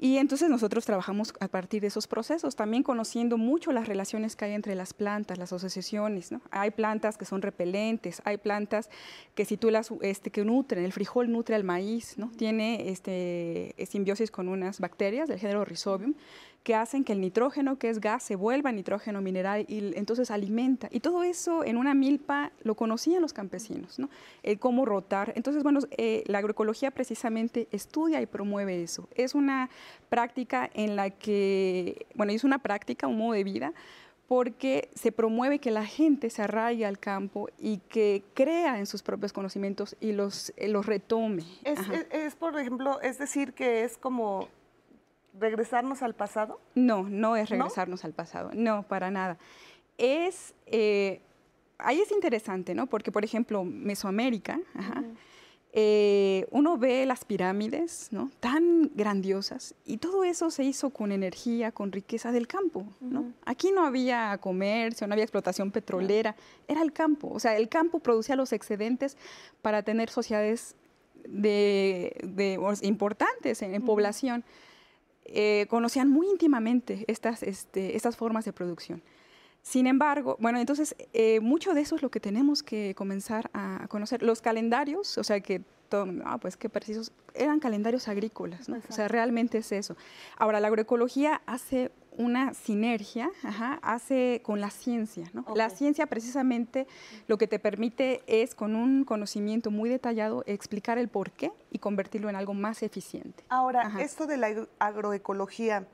Y 0.02 0.18
entonces 0.18 0.50
nosotros 0.50 0.84
trabajamos 0.84 1.32
a 1.38 1.46
partir 1.46 1.80
de 1.80 1.86
esos 1.86 2.08
procesos, 2.08 2.56
también 2.56 2.82
conociendo 2.82 3.38
mucho 3.38 3.70
las 3.70 3.86
relaciones 3.86 4.34
que 4.34 4.46
hay 4.46 4.52
entre 4.52 4.74
las 4.74 4.94
plantas, 4.94 5.38
las 5.38 5.52
asociaciones. 5.52 6.30
Hay 6.50 6.72
plantas 6.72 7.16
que 7.16 7.24
son 7.24 7.40
repelentes, 7.40 8.20
hay 8.24 8.38
plantas 8.38 8.90
que 9.36 9.44
si 9.44 9.60
este, 10.00 10.30
que 10.32 10.44
nutren, 10.44 10.84
el 10.84 10.92
frijol 10.92 11.30
nutre 11.30 11.54
al 11.54 11.62
maíz, 11.62 12.18
¿no? 12.18 12.32
tiene 12.36 12.90
este, 12.90 13.76
simbiosis 13.88 14.32
con 14.32 14.48
unas 14.48 14.80
bacterias 14.80 15.28
del 15.28 15.38
género 15.38 15.64
Rhizobium 15.64 16.14
que 16.62 16.74
hacen 16.74 17.04
que 17.04 17.12
el 17.12 17.20
nitrógeno, 17.20 17.76
que 17.78 17.88
es 17.88 18.00
gas, 18.00 18.22
se 18.22 18.36
vuelva 18.36 18.70
nitrógeno 18.72 19.20
mineral 19.20 19.64
y 19.68 19.96
entonces 19.96 20.30
alimenta. 20.30 20.88
Y 20.90 21.00
todo 21.00 21.22
eso 21.22 21.64
en 21.64 21.76
una 21.76 21.94
milpa 21.94 22.52
lo 22.62 22.74
conocían 22.74 23.20
los 23.20 23.32
campesinos, 23.32 23.98
¿no? 23.98 24.08
cómo 24.60 24.84
rotar. 24.84 25.32
Entonces, 25.36 25.62
bueno, 25.62 25.80
eh, 25.96 26.22
la 26.26 26.38
agroecología 26.38 26.90
precisamente 26.90 27.68
estudia 27.72 28.20
y 28.20 28.26
promueve 28.26 28.82
eso. 28.82 29.08
Es 29.14 29.34
una 29.34 29.70
práctica 30.08 30.70
en 30.74 30.96
la 30.96 31.10
que, 31.10 32.06
bueno, 32.14 32.32
es 32.32 32.44
una 32.44 32.58
práctica, 32.58 33.06
un 33.06 33.18
modo 33.18 33.32
de 33.32 33.44
vida, 33.44 33.72
porque 34.28 34.88
se 34.94 35.12
promueve 35.12 35.58
que 35.58 35.70
la 35.70 35.84
gente 35.84 36.30
se 36.30 36.42
arraigue 36.42 36.86
al 36.86 36.98
campo 36.98 37.48
y 37.58 37.78
que 37.88 38.22
crea 38.34 38.78
en 38.78 38.86
sus 38.86 39.02
propios 39.02 39.32
conocimientos 39.32 39.96
y 40.00 40.12
los, 40.12 40.52
eh, 40.56 40.68
los 40.68 40.86
retome. 40.86 41.44
Es, 41.64 41.78
es, 42.10 42.34
por 42.36 42.58
ejemplo, 42.58 43.00
es 43.02 43.18
decir, 43.18 43.52
que 43.52 43.84
es 43.84 43.98
como 43.98 44.48
regresarnos 45.38 46.02
al 46.02 46.14
pasado? 46.14 46.60
No, 46.74 47.04
no 47.08 47.36
es 47.36 47.48
regresarnos 47.50 48.04
al 48.04 48.12
pasado, 48.12 48.50
no, 48.54 48.82
para 48.84 49.10
nada. 49.10 49.38
Es, 49.98 50.54
eh, 50.66 51.20
ahí 51.78 52.00
es 52.00 52.10
interesante, 52.10 52.74
¿no? 52.74 52.86
Porque, 52.86 53.12
por 53.12 53.24
ejemplo, 53.24 53.64
Mesoamérica, 53.64 54.60
eh, 55.74 56.46
uno 56.50 56.76
ve 56.76 57.06
las 57.06 57.24
pirámides, 57.24 58.08
¿no? 58.10 58.30
Tan 58.40 58.90
grandiosas 58.94 59.74
y 59.86 59.96
todo 59.96 60.22
eso 60.22 60.50
se 60.50 60.64
hizo 60.64 60.90
con 60.90 61.12
energía, 61.12 61.72
con 61.72 61.92
riqueza 61.92 62.30
del 62.30 62.46
campo, 62.46 62.84
¿no? 63.00 63.32
Aquí 63.46 63.72
no 63.72 63.86
había 63.86 64.36
comercio, 64.38 65.06
no 65.06 65.14
había 65.14 65.24
explotación 65.24 65.70
petrolera, 65.70 66.36
era 66.68 66.82
el 66.82 66.92
campo. 66.92 67.30
O 67.32 67.40
sea, 67.40 67.56
el 67.56 67.70
campo 67.70 68.00
producía 68.00 68.36
los 68.36 68.52
excedentes 68.52 69.16
para 69.62 69.82
tener 69.82 70.10
sociedades 70.10 70.76
de, 71.26 72.58
importantes 72.82 73.62
en, 73.62 73.82
población. 73.82 74.44
Eh, 75.24 75.66
conocían 75.68 76.10
muy 76.10 76.28
íntimamente 76.28 77.04
estas, 77.06 77.42
este, 77.42 77.96
estas 77.96 78.16
formas 78.16 78.44
de 78.44 78.52
producción. 78.52 79.02
Sin 79.62 79.86
embargo, 79.86 80.36
bueno, 80.40 80.58
entonces 80.58 80.96
eh, 81.12 81.38
mucho 81.40 81.72
de 81.72 81.82
eso 81.82 81.94
es 81.94 82.02
lo 82.02 82.10
que 82.10 82.18
tenemos 82.18 82.62
que 82.62 82.94
comenzar 82.96 83.48
a 83.54 83.86
conocer. 83.88 84.22
Los 84.22 84.40
calendarios, 84.40 85.18
o 85.18 85.24
sea 85.24 85.40
que 85.40 85.62
todo, 85.88 86.06
ah, 86.24 86.38
pues 86.38 86.56
qué 86.56 86.68
precisos, 86.68 87.12
eran 87.34 87.60
calendarios 87.60 88.08
agrícolas, 88.08 88.68
¿no? 88.68 88.78
o 88.88 88.92
sea, 88.92 89.08
realmente 89.08 89.58
es 89.58 89.70
eso. 89.70 89.96
Ahora, 90.36 90.58
la 90.58 90.68
agroecología 90.68 91.42
hace 91.46 91.92
una 92.18 92.54
sinergia 92.54 93.30
hace 93.82 94.40
con 94.44 94.60
la 94.60 94.70
ciencia. 94.70 95.30
La 95.54 95.70
ciencia 95.70 96.06
precisamente 96.06 96.86
lo 97.26 97.38
que 97.38 97.46
te 97.46 97.58
permite 97.58 98.22
es 98.26 98.54
con 98.54 98.74
un 98.74 99.04
conocimiento 99.04 99.70
muy 99.70 99.88
detallado 99.88 100.42
explicar 100.46 100.98
el 100.98 101.08
por 101.08 101.30
qué 101.30 101.52
y 101.70 101.78
convertirlo 101.78 102.28
en 102.28 102.36
algo 102.36 102.54
más 102.54 102.82
eficiente. 102.82 103.44
Ahora, 103.48 103.92
esto 104.00 104.26
de 104.26 104.36
la 104.36 104.66
agroecología, 104.78 105.86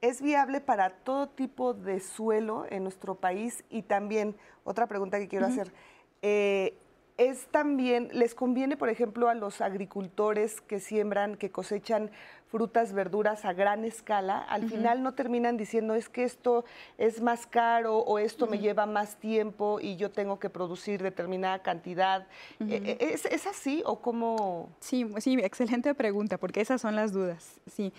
¿es 0.00 0.22
viable 0.22 0.60
para 0.60 0.90
todo 0.90 1.28
tipo 1.28 1.74
de 1.74 2.00
suelo 2.00 2.66
en 2.70 2.82
nuestro 2.82 3.14
país? 3.14 3.64
Y 3.70 3.82
también, 3.82 4.36
otra 4.64 4.86
pregunta 4.86 5.18
que 5.18 5.28
quiero 5.28 5.46
hacer, 5.46 5.72
eh, 6.22 6.78
es 7.16 7.46
también, 7.46 8.08
les 8.12 8.34
conviene, 8.34 8.76
por 8.76 8.88
ejemplo, 8.88 9.28
a 9.28 9.34
los 9.34 9.60
agricultores 9.60 10.60
que 10.60 10.80
siembran, 10.80 11.36
que 11.36 11.50
cosechan 11.50 12.10
frutas, 12.54 12.92
verduras 12.92 13.44
a 13.44 13.52
gran 13.52 13.84
escala, 13.84 14.38
al 14.38 14.68
final 14.68 15.02
no 15.02 15.14
terminan 15.14 15.56
diciendo 15.56 15.96
es 15.96 16.08
que 16.08 16.22
esto 16.22 16.64
es 16.98 17.20
más 17.20 17.48
caro 17.48 17.98
o 17.98 18.20
esto 18.20 18.46
me 18.46 18.60
lleva 18.60 18.86
más 18.86 19.16
tiempo 19.16 19.80
y 19.82 19.96
yo 19.96 20.12
tengo 20.12 20.38
que 20.38 20.48
producir 20.50 21.02
determinada 21.02 21.64
cantidad. 21.64 22.28
E, 22.60 22.96
e, 23.00 23.12
¿Es, 23.12 23.46
así 23.48 23.82
o 23.84 23.98
cómo? 24.00 24.68
Sí, 24.78 25.04
sí, 25.18 25.36
excelente 25.42 25.92
pregunta, 25.96 26.38
porque 26.38 26.60
esas 26.60 26.80
son 26.80 26.94
las 26.94 27.12
dudas. 27.12 27.60
Sí. 27.66 27.92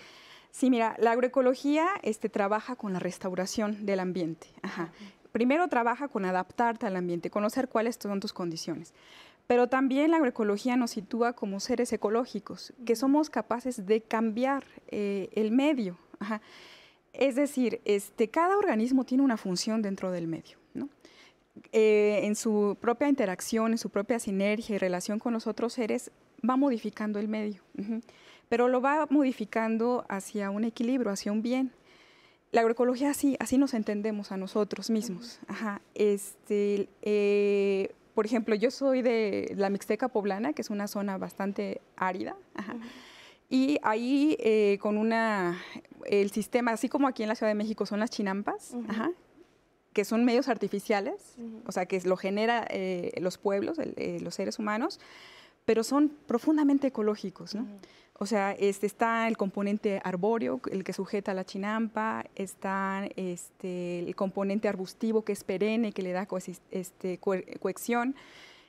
Sí, 0.52 0.70
mira, 0.70 0.96
la 0.98 1.10
agroecología 1.10 1.88
este, 2.02 2.30
trabaja 2.30 2.76
con 2.76 2.94
la 2.94 2.98
restauración 2.98 3.84
del 3.84 4.00
ambiente. 4.00 4.46
Ajá. 4.62 4.90
Primero 5.32 5.68
trabaja 5.68 6.08
con 6.08 6.24
adaptarte 6.24 6.86
al 6.86 6.96
ambiente, 6.96 7.28
conocer 7.28 7.68
cuáles 7.68 7.98
son 8.00 8.20
tus 8.20 8.32
condiciones. 8.32 8.94
Pero 9.46 9.68
también 9.68 10.10
la 10.10 10.16
agroecología 10.16 10.76
nos 10.76 10.92
sitúa 10.92 11.34
como 11.34 11.60
seres 11.60 11.92
ecológicos, 11.92 12.72
que 12.84 12.96
somos 12.96 13.30
capaces 13.30 13.86
de 13.86 14.00
cambiar 14.02 14.64
eh, 14.88 15.28
el 15.32 15.52
medio. 15.52 15.98
Es 17.12 17.36
decir, 17.36 17.80
este, 17.84 18.28
cada 18.28 18.56
organismo 18.58 19.04
tiene 19.04 19.22
una 19.22 19.36
función 19.36 19.82
dentro 19.82 20.10
del 20.10 20.26
medio. 20.26 20.58
Eh, 21.72 22.20
en 22.24 22.36
su 22.36 22.76
propia 22.80 23.08
interacción, 23.08 23.72
en 23.72 23.78
su 23.78 23.88
propia 23.88 24.18
sinergia 24.18 24.76
y 24.76 24.78
relación 24.78 25.18
con 25.18 25.32
los 25.32 25.46
otros 25.46 25.72
seres, 25.72 26.10
va 26.48 26.56
modificando 26.56 27.18
el 27.18 27.28
medio. 27.28 27.62
Pero 28.48 28.68
lo 28.68 28.80
va 28.80 29.06
modificando 29.08 30.04
hacia 30.08 30.50
un 30.50 30.64
equilibrio, 30.64 31.10
hacia 31.10 31.32
un 31.32 31.42
bien 31.42 31.72
la 32.52 32.60
agroecología 32.62 33.10
así, 33.10 33.36
así 33.38 33.58
nos 33.58 33.74
entendemos 33.74 34.32
a 34.32 34.36
nosotros 34.36 34.88
mismos. 34.88 35.40
Ajá. 35.46 35.82
Este, 35.94 36.88
eh, 37.02 37.90
por 38.16 38.24
ejemplo, 38.24 38.54
yo 38.54 38.70
soy 38.70 39.02
de 39.02 39.52
la 39.58 39.68
Mixteca 39.68 40.08
Poblana, 40.08 40.54
que 40.54 40.62
es 40.62 40.70
una 40.70 40.88
zona 40.88 41.18
bastante 41.18 41.82
árida. 41.96 42.34
Y 43.50 43.76
ahí 43.82 44.38
eh, 44.40 44.78
con 44.80 44.96
una, 44.96 45.60
el 46.06 46.30
sistema, 46.30 46.70
así 46.70 46.88
como 46.88 47.08
aquí 47.08 47.24
en 47.24 47.28
la 47.28 47.34
Ciudad 47.34 47.50
de 47.50 47.54
México 47.54 47.84
son 47.84 48.00
las 48.00 48.08
chinampas, 48.08 48.74
que 49.92 50.06
son 50.06 50.24
medios 50.24 50.48
artificiales, 50.48 51.36
o 51.66 51.72
sea, 51.72 51.84
que 51.84 52.00
lo 52.06 52.16
genera 52.16 52.66
eh, 52.70 53.12
los 53.20 53.36
pueblos, 53.36 53.76
los 54.22 54.34
seres 54.34 54.58
humanos, 54.58 54.98
pero 55.66 55.84
son 55.84 56.10
profundamente 56.26 56.86
ecológicos, 56.86 57.54
¿no? 57.54 57.66
O 58.18 58.24
sea, 58.24 58.52
este, 58.52 58.86
está 58.86 59.28
el 59.28 59.36
componente 59.36 60.00
arbóreo, 60.02 60.60
el 60.70 60.84
que 60.84 60.94
sujeta 60.94 61.34
la 61.34 61.44
chinampa, 61.44 62.24
está 62.34 63.06
este, 63.16 63.98
el 63.98 64.16
componente 64.16 64.68
arbustivo 64.68 65.22
que 65.22 65.32
es 65.32 65.44
perenne, 65.44 65.92
que 65.92 66.02
le 66.02 66.12
da 66.12 66.26
este, 66.70 67.18
cohección, 67.18 68.16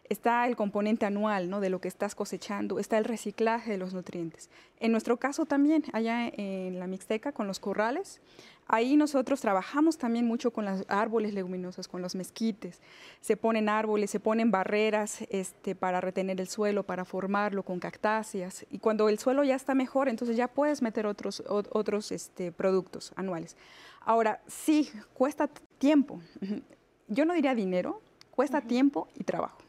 está 0.10 0.48
el 0.48 0.56
componente 0.56 1.06
anual 1.06 1.50
¿no? 1.50 1.60
de 1.60 1.70
lo 1.70 1.82
que 1.82 1.88
estás 1.88 2.16
cosechando, 2.16 2.80
está 2.80 2.98
el 2.98 3.06
reciclaje 3.06 3.72
de 3.72 3.78
los 3.78 3.94
nutrientes. 3.94 4.50
En 4.80 4.92
nuestro 4.92 5.18
caso 5.18 5.46
también, 5.46 5.84
allá 5.94 6.28
en 6.28 6.80
la 6.80 6.88
Mixteca, 6.88 7.32
con 7.32 7.48
los 7.48 7.60
corrales, 7.60 8.22
Ahí 8.70 8.98
nosotros 8.98 9.40
trabajamos 9.40 9.98
también 9.98 10.26
mucho 10.26 10.52
con 10.52 10.66
los 10.66 10.84
árboles 10.90 11.34
leguminosos, 11.34 11.88
con 11.88 12.02
los 12.02 12.16
mezquites. 12.16 12.82
Se 13.22 13.38
ponen 13.38 13.70
árboles, 13.70 14.12
se 14.12 14.20
ponen 14.20 14.52
barreras 14.52 15.22
este, 15.30 15.74
para 15.74 16.02
retener 16.02 16.42
el 16.42 16.50
suelo, 16.50 16.84
para 16.84 17.06
formarlo 17.06 17.64
con 17.64 17.80
cactáceas. 17.80 18.66
Y 18.70 18.80
cuando 18.80 19.08
el 19.08 19.20
suelo 19.20 19.46
ya 19.46 19.56
está 19.56 19.74
mejor, 19.74 20.10
entonces 20.10 20.36
ya 20.36 20.50
puedes 20.50 20.82
meter 20.82 21.08
otros, 21.08 21.42
otros 21.48 22.12
este, 22.12 22.52
productos 22.52 23.14
anuales. 23.16 23.56
Ahora, 24.02 24.42
sí, 24.48 24.92
cuesta 25.14 25.50
tiempo. 25.78 26.20
Yo 27.08 27.24
no 27.24 27.34
diría 27.34 27.56
dinero, 27.56 28.02
cuesta 28.32 28.60
tiempo 28.60 29.08
y 29.16 29.24
trabajo. 29.24 29.67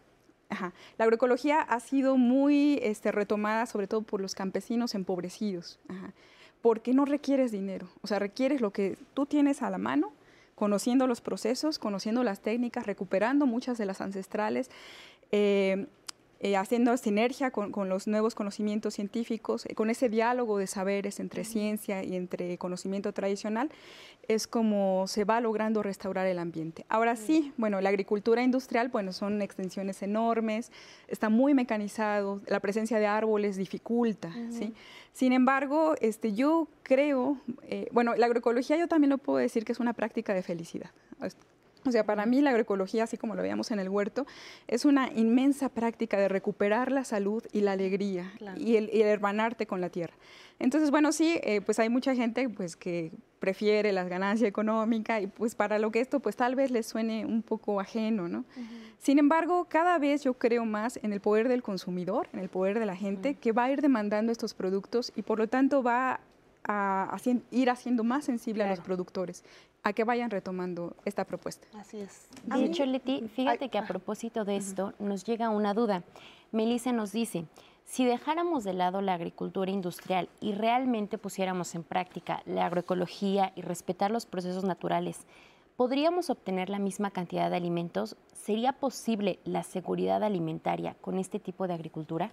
La 0.51 1.05
agroecología 1.05 1.61
ha 1.61 1.81
sido 1.81 2.17
muy 2.17 2.79
este, 2.83 3.13
retomada 3.13 3.67
sobre 3.67 3.87
todo 3.87 4.03
por 4.03 4.21
los 4.21 4.35
campesinos 4.35 4.95
empobrecidos. 4.95 5.79
Porque 6.63 6.93
no 6.93 7.05
requieres 7.05 7.53
dinero, 7.53 7.89
o 8.03 8.07
sea, 8.07 8.19
requieres 8.19 8.61
lo 8.61 8.73
que 8.73 8.99
tú 9.15 9.27
tienes 9.27 9.63
a 9.63 9.71
la 9.71 9.79
mano, 9.79 10.13
conociendo 10.57 11.07
los 11.07 11.21
procesos, 11.21 11.79
conociendo 11.79 12.25
las 12.25 12.41
técnicas, 12.41 12.87
recuperando 12.87 13.47
muchas 13.47 13.79
de 13.79 13.87
las 13.87 14.01
ancestrales. 14.01 14.71
Eh, 15.31 15.87
eh, 16.41 16.57
haciendo 16.57 16.97
sinergia 16.97 17.51
con, 17.51 17.89
los 17.89 18.07
nuevos 18.07 18.35
conocimientos 18.35 18.95
científicos, 18.95 19.67
eh, 19.67 19.75
con 19.75 19.91
ese 19.91 20.09
diálogo 20.09 20.59
de 20.59 20.67
saberes 20.67 21.19
entre 21.19 21.45
ciencia 21.45 22.05
y 22.05 22.15
entre 22.15 22.57
conocimiento 22.59 23.13
tradicional, 23.13 23.71
es 24.29 24.47
como 24.47 25.07
se 25.09 25.25
va 25.25 25.41
logrando 25.41 25.83
restaurar 25.83 26.27
el 26.27 26.39
ambiente. 26.39 26.85
Ahora 26.89 27.17
sí, 27.17 27.53
bueno, 27.57 27.81
la 27.81 27.89
agricultura 27.89 28.43
industrial, 28.43 28.89
bueno, 28.89 29.13
son 29.13 29.43
extensiones 29.43 30.03
enormes, 30.03 30.71
está 31.09 31.29
muy 31.29 31.55
mecanizado, 31.55 32.41
la 32.47 32.61
presencia 32.61 32.99
de 32.99 33.07
árboles 33.07 33.57
dificulta, 33.57 34.33
¿sí? 34.51 34.75
Sin 35.13 35.33
embargo, 35.33 35.97
este, 36.01 36.35
yo 36.35 36.69
creo, 36.85 37.39
eh, 37.63 37.89
bueno, 37.91 38.15
la 38.15 38.27
agroecología 38.27 38.77
yo 38.77 38.87
también 38.87 39.11
lo 39.11 39.19
puedo 39.19 39.39
decir 39.39 39.65
que 39.65 39.73
es 39.73 39.81
una 39.81 39.93
práctica 39.93 40.33
de 40.33 40.43
felicidad. 40.45 40.91
O 41.89 41.93
sea, 41.93 42.05
para 42.05 42.27
mí 42.27 42.41
la 42.41 42.51
agroecología, 42.51 43.05
así 43.05 43.17
como 43.17 43.35
lo 43.35 43.43
veíamos 43.43 43.71
en 43.71 43.79
el 43.79 43.89
huerto, 43.89 44.27
es 44.67 44.85
una 44.85 45.11
inmensa 45.15 45.69
práctica 45.71 46.19
de 46.19 46.29
recuperar 46.29 46.93
la 46.93 47.05
salud 47.05 47.43
y 47.53 47.63
la 47.63 47.73
alegría 47.73 48.33
y, 48.57 48.77
el, 48.77 48.91
hermanarte 48.93 49.67
con 49.67 49.81
la 49.81 49.89
tierra. 49.89 50.15
Entonces, 50.59 50.91
bueno, 50.91 51.13
sí, 51.13 51.39
eh, 51.43 51.61
pues 51.63 51.79
hay 51.79 51.89
mucha 51.89 52.15
gente 52.15 52.49
pues, 52.49 52.77
que 52.77 53.13
prefiere 53.39 53.93
la 53.93 54.05
ganancia 54.05 54.47
económica 54.49 55.21
y 55.21 55.29
pues 55.29 55.55
para 55.55 55.79
lo 55.79 55.91
que 55.91 56.01
esto 56.01 56.21
pues 56.21 56.37
tal 56.37 56.57
vez 56.57 56.71
les 56.71 56.87
suene 56.87 57.25
un 57.25 57.43
poco 57.43 57.81
ajeno, 57.81 58.29
¿no? 58.29 58.45
Sin 58.99 59.19
embargo, 59.19 59.67
cada 59.69 59.99
vez 59.99 60.25
yo 60.25 60.35
creo 60.35 60.65
más 60.65 60.99
en 61.03 61.13
el 61.13 61.21
poder 61.21 61.49
del 61.49 61.63
consumidor, 61.63 62.29
en 62.33 62.41
el 62.41 62.49
poder 62.49 62.79
de 62.81 62.87
la 62.87 62.97
gente 62.97 63.35
que 63.35 63.53
va 63.53 63.65
a 63.65 63.71
ir 63.71 63.81
demandando 63.81 64.33
estos 64.33 64.55
productos 64.55 65.13
y 65.15 65.23
por 65.23 65.39
lo 65.39 65.47
tanto 65.47 65.83
va 65.83 66.21
a, 66.69 67.17
ir 67.51 67.71
haciendo 67.71 68.05
más 68.05 68.25
sensible 68.25 68.63
a 68.63 68.69
los 68.69 68.81
productores 68.81 69.43
a 69.83 69.93
que 69.93 70.05
vayan 70.05 70.31
retomando 70.31 70.95
esta 71.05 71.25
propuesta. 71.25 71.67
Así 71.79 71.99
es. 71.99 72.29
De 72.45 72.65
hecho, 72.65 72.85
Leti, 72.85 73.29
fíjate 73.35 73.71
que 73.71 73.79
a 73.79 73.87
propósito 73.87 74.45
de 74.45 74.57
esto 74.57 74.93
nos 74.99 75.25
llega 75.25 75.49
una 75.51 75.73
duda. 75.73 76.03
Melissa 76.53 76.93
nos 76.93 77.13
dice, 77.13 77.47
si 77.85 78.05
dejáramos 78.05 78.65
de 78.65 78.75
lado 78.75 79.01
la 79.01 79.15
agricultura 79.15 79.71
industrial 79.71 80.29
y 80.41 80.53
realmente 80.53 81.17
pusiéramos 81.17 81.75
en 81.75 81.85
práctica 81.85 82.43
la 82.45 82.67
agroecología 82.67 83.53
y 83.57 83.63
respetar 83.63 84.11
los 84.11 84.27
procesos 84.27 84.65
naturales, 84.65 85.27
¿podríamos 85.77 86.29
obtener 86.29 86.69
la 86.69 86.79
misma 86.79 87.11
cantidad 87.11 87.49
de 87.49 87.57
alimentos? 87.57 88.17
¿Sería 88.35 88.75
posible 88.75 89.39
la 89.45 89.63
seguridad 89.63 90.23
alimentaria 90.23 90.97
con 91.01 91.19
este 91.19 91.41
tipo 91.41 91.67
de 91.67 91.75
agricultura? 91.75 92.31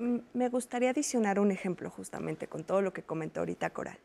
Me 0.00 0.48
gustaría 0.48 0.90
adicionar 0.90 1.38
un 1.38 1.50
ejemplo 1.50 1.90
justamente 1.90 2.46
con 2.46 2.64
todo 2.64 2.80
lo 2.80 2.92
que 2.92 3.02
comentó 3.02 3.40
ahorita 3.40 3.68
Coral. 3.70 3.98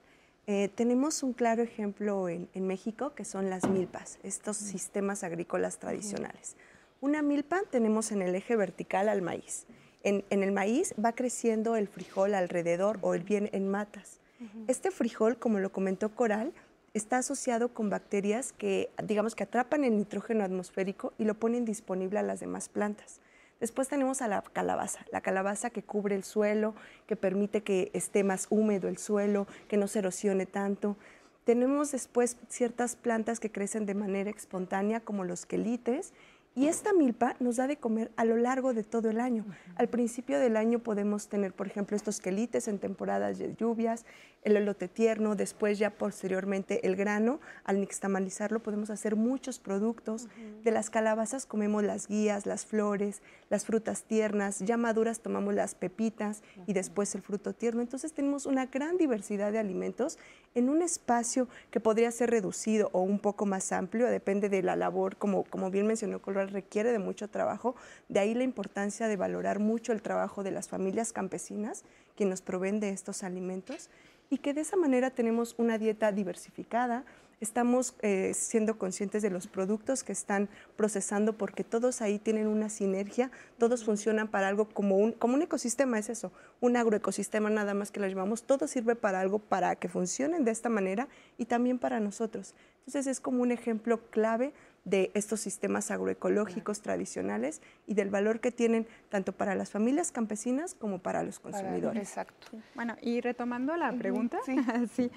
Eh, 0.46 0.70
tenemos 0.76 1.24
un 1.24 1.32
claro 1.32 1.64
ejemplo 1.64 2.28
en, 2.28 2.50
México 2.68 3.16
que 3.16 3.24
son 3.24 3.50
las 3.50 3.68
milpas, 3.68 4.20
estos 4.22 4.58
sistemas 4.58 5.24
agrícolas 5.24 5.80
tradicionales. 5.80 6.58
Una 7.00 7.22
milpa 7.22 7.62
tenemos 7.72 8.12
en 8.12 8.22
el 8.22 8.36
eje 8.36 8.58
vertical 8.58 9.08
al 9.08 9.22
maíz. 9.22 9.66
En, 10.04 10.24
el 10.30 10.52
maíz 10.52 10.94
va 11.04 11.14
creciendo 11.14 11.78
el 11.78 11.88
frijol 11.88 12.36
alrededor 12.36 13.00
o 13.02 13.16
el 13.16 13.24
bien 13.24 13.50
en 13.54 13.70
matas. 13.70 14.20
Este 14.68 14.92
frijol, 14.92 15.38
como 15.38 15.60
lo 15.60 15.72
comentó 15.72 16.14
Coral, 16.14 16.54
está 16.94 17.20
asociado 17.20 17.70
con 17.70 17.90
bacterias 17.90 18.52
que, 18.52 18.90
digamos, 19.04 19.34
que 19.34 19.44
atrapan 19.44 19.86
el 19.86 19.96
nitrógeno 19.98 20.44
atmosférico 20.44 21.14
y 21.18 21.24
lo 21.24 21.36
ponen 21.36 21.64
disponible 21.64 22.20
a 22.20 22.24
las 22.24 22.42
demás 22.42 22.70
plantas. 22.70 23.22
Después 23.66 23.88
tenemos 23.88 24.22
a 24.22 24.28
la 24.28 24.44
calabaza, 24.44 25.00
la 25.12 25.22
calabaza 25.22 25.72
que 25.72 25.82
cubre 25.82 26.14
el 26.14 26.24
suelo, 26.24 26.76
que 27.08 27.16
permite 27.16 27.64
que 27.64 27.90
esté 27.94 28.24
más 28.24 28.46
húmedo 28.52 28.88
el 28.88 29.00
suelo, 29.00 29.48
que 29.68 29.76
no 29.76 29.88
se 29.88 29.98
erosione 29.98 30.46
tanto. 30.46 30.98
Tenemos 31.46 31.92
después 31.92 32.38
ciertas 32.48 32.96
plantas 32.96 33.40
que 33.40 33.52
crecen 33.52 33.88
de 33.88 33.96
manera 33.96 34.30
espontánea, 34.30 35.00
como 35.00 35.24
los 35.24 35.48
quelites, 35.48 36.14
Y 36.58 36.68
esta 36.68 36.94
milpa 36.94 37.36
nos 37.42 37.58
da 37.58 37.68
de 37.68 37.76
comer 37.76 38.12
a 38.16 38.24
lo 38.24 38.38
largo 38.38 38.74
de 38.74 38.84
todo 38.84 39.10
el 39.10 39.20
año. 39.20 39.46
Al 39.76 39.90
principio 39.90 40.40
del 40.40 40.56
año 40.56 40.80
podemos 40.80 41.28
tener, 41.28 41.52
por 41.52 41.68
ejemplo, 41.68 41.98
estos 41.98 42.22
quelites 42.22 42.70
en 42.70 42.80
temporadas 42.80 43.38
de 43.40 43.54
lluvias, 43.56 44.06
el 44.46 44.56
elote 44.56 44.88
tierno, 44.88 45.36
después 45.36 45.80
ya 45.80 45.90
posteriormente 45.90 46.86
el 46.86 46.96
grano. 46.96 47.42
Al 47.64 47.80
nixtamalizarlo 47.82 48.62
podemos 48.62 48.92
hacer 48.92 49.16
muchos 49.16 49.60
productos. 49.60 50.28
De 50.64 50.72
las 50.72 50.92
calabazas 50.92 51.48
comemos 51.48 51.84
las 51.84 52.08
guías, 52.08 52.46
las 52.46 52.66
flores, 52.66 53.24
las 53.50 53.66
frutas 53.66 54.04
tiernas, 54.04 54.60
ya 54.60 54.78
maduras 54.78 55.20
tomamos 55.20 55.56
las 55.56 55.74
pepitas 55.74 56.44
y 56.68 56.74
después 56.74 57.14
el 57.16 57.24
fruto 57.24 57.54
tierno. 57.54 57.82
Entonces 57.82 58.14
tenemos 58.14 58.46
una 58.46 58.68
gran 58.68 58.98
diversidad 58.98 59.52
de 59.52 59.58
alimentos 59.58 60.20
en 60.54 60.70
un 60.70 60.84
espacio 60.84 61.48
que 61.72 61.80
podría 61.80 62.12
ser 62.12 62.30
reducido 62.30 62.90
o 62.94 63.02
un 63.02 63.20
poco 63.20 63.48
más 63.48 63.72
amplio, 63.72 64.08
depende 64.08 64.48
de 64.48 64.62
la 64.62 64.76
labor, 64.76 65.18
como, 65.18 65.44
como 65.44 65.72
bien 65.72 65.88
mencionó 65.88 66.22
Color, 66.22 66.52
requiere 66.52 66.92
de 66.92 67.00
mucho 67.00 67.30
trabajo, 67.30 67.76
de 68.10 68.20
ahí 68.20 68.34
la 68.36 68.44
importancia 68.44 69.08
de 69.08 69.18
valorar 69.18 69.60
mucho 69.60 69.92
el 69.92 70.04
trabajo 70.04 70.44
de 70.44 70.52
las 70.52 70.70
familias 70.70 71.12
campesinas 71.12 71.84
que 72.16 72.26
nos 72.26 72.42
proveen 72.42 72.80
de 72.80 72.90
estos 72.90 73.24
alimentos 73.24 73.90
y 74.30 74.38
que 74.38 74.54
de 74.54 74.62
esa 74.62 74.78
manera 74.78 75.12
tenemos 75.12 75.56
una 75.58 75.78
dieta 75.78 76.12
diversificada, 76.12 77.04
estamos 77.42 77.96
eh, 78.02 78.34
siendo 78.34 78.78
conscientes 78.78 79.22
de 79.22 79.30
los 79.30 79.48
productos 79.48 80.04
que 80.04 80.12
están 80.12 80.50
procesando 80.78 81.34
porque 81.34 81.64
todos 81.64 82.02
ahí 82.02 82.18
tienen 82.18 82.48
una 82.48 82.70
sinergia, 82.70 83.30
todos 83.58 83.84
funcionan 83.84 84.28
para 84.28 84.48
algo 84.48 84.70
como 84.70 84.98
un, 84.98 85.12
como 85.12 85.36
un 85.36 85.42
ecosistema, 85.42 86.00
es 86.00 86.10
eso, 86.10 86.32
un 86.62 86.78
agroecosistema 86.78 87.50
nada 87.50 87.74
más 87.74 87.92
que 87.92 88.00
lo 88.00 88.08
llamamos, 88.08 88.44
todo 88.44 88.68
sirve 88.68 88.96
para 88.96 89.20
algo 89.20 89.40
para 89.40 89.76
que 89.76 89.90
funcionen 89.90 90.46
de 90.46 90.52
esta 90.52 90.70
manera 90.70 91.08
y 91.38 91.46
también 91.46 91.78
para 91.78 92.00
nosotros. 92.00 92.56
Entonces 92.80 93.08
es 93.08 93.20
como 93.20 93.42
un 93.42 93.52
ejemplo 93.52 94.00
clave 94.10 94.54
de 94.86 95.12
estos 95.16 95.40
sistemas 95.40 95.90
agroecológicos 95.90 96.82
tradicionales 96.82 97.62
y 97.88 97.96
del 97.96 98.12
valor 98.12 98.40
que 98.40 98.52
tienen 98.52 98.88
tanto 99.10 99.34
para 99.34 99.56
las 99.56 99.72
familias 99.72 100.12
campesinas 100.12 100.76
como 100.76 101.00
para 101.00 101.24
los 101.24 101.40
consumidores. 101.40 102.02
exacto. 102.02 102.58
Bueno, 102.76 102.96
y 103.02 103.20
retomando 103.20 103.76
la 103.76 103.92
pregunta, 103.94 104.38
sí. 104.96 105.12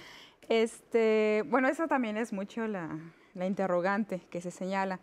Este, 0.49 1.45
bueno, 1.49 1.69
esa 1.69 1.87
también 1.87 2.17
es 2.17 2.33
mucho 2.33 2.67
la, 2.67 2.99
interrogante 3.35 4.23
que 4.31 4.41
se 4.41 4.51
señala. 4.51 4.99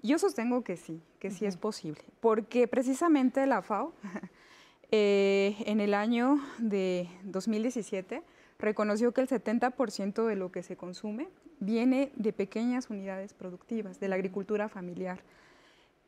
Yo 0.00 0.18
sostengo 0.18 0.62
que 0.62 0.76
sí, 0.76 1.02
que 1.18 1.30
sí 1.30 1.44
es 1.44 1.56
posible, 1.56 2.02
porque 2.20 2.68
precisamente 2.68 3.44
la 3.46 3.62
FAO 3.62 3.92
eh, 4.90 5.56
en 5.66 5.80
el 5.80 5.92
año 5.92 6.40
de 6.58 7.08
2017 7.24 8.22
reconoció 8.58 9.12
que 9.12 9.20
el 9.20 9.28
70% 9.28 10.26
de 10.26 10.36
lo 10.36 10.52
que 10.52 10.62
se 10.62 10.76
consume 10.76 11.28
viene 11.60 12.12
de 12.16 12.32
pequeñas 12.32 12.90
unidades 12.90 13.34
productivas, 13.34 14.00
de 14.00 14.08
la 14.08 14.16
agricultura 14.16 14.68
familiar. 14.68 15.20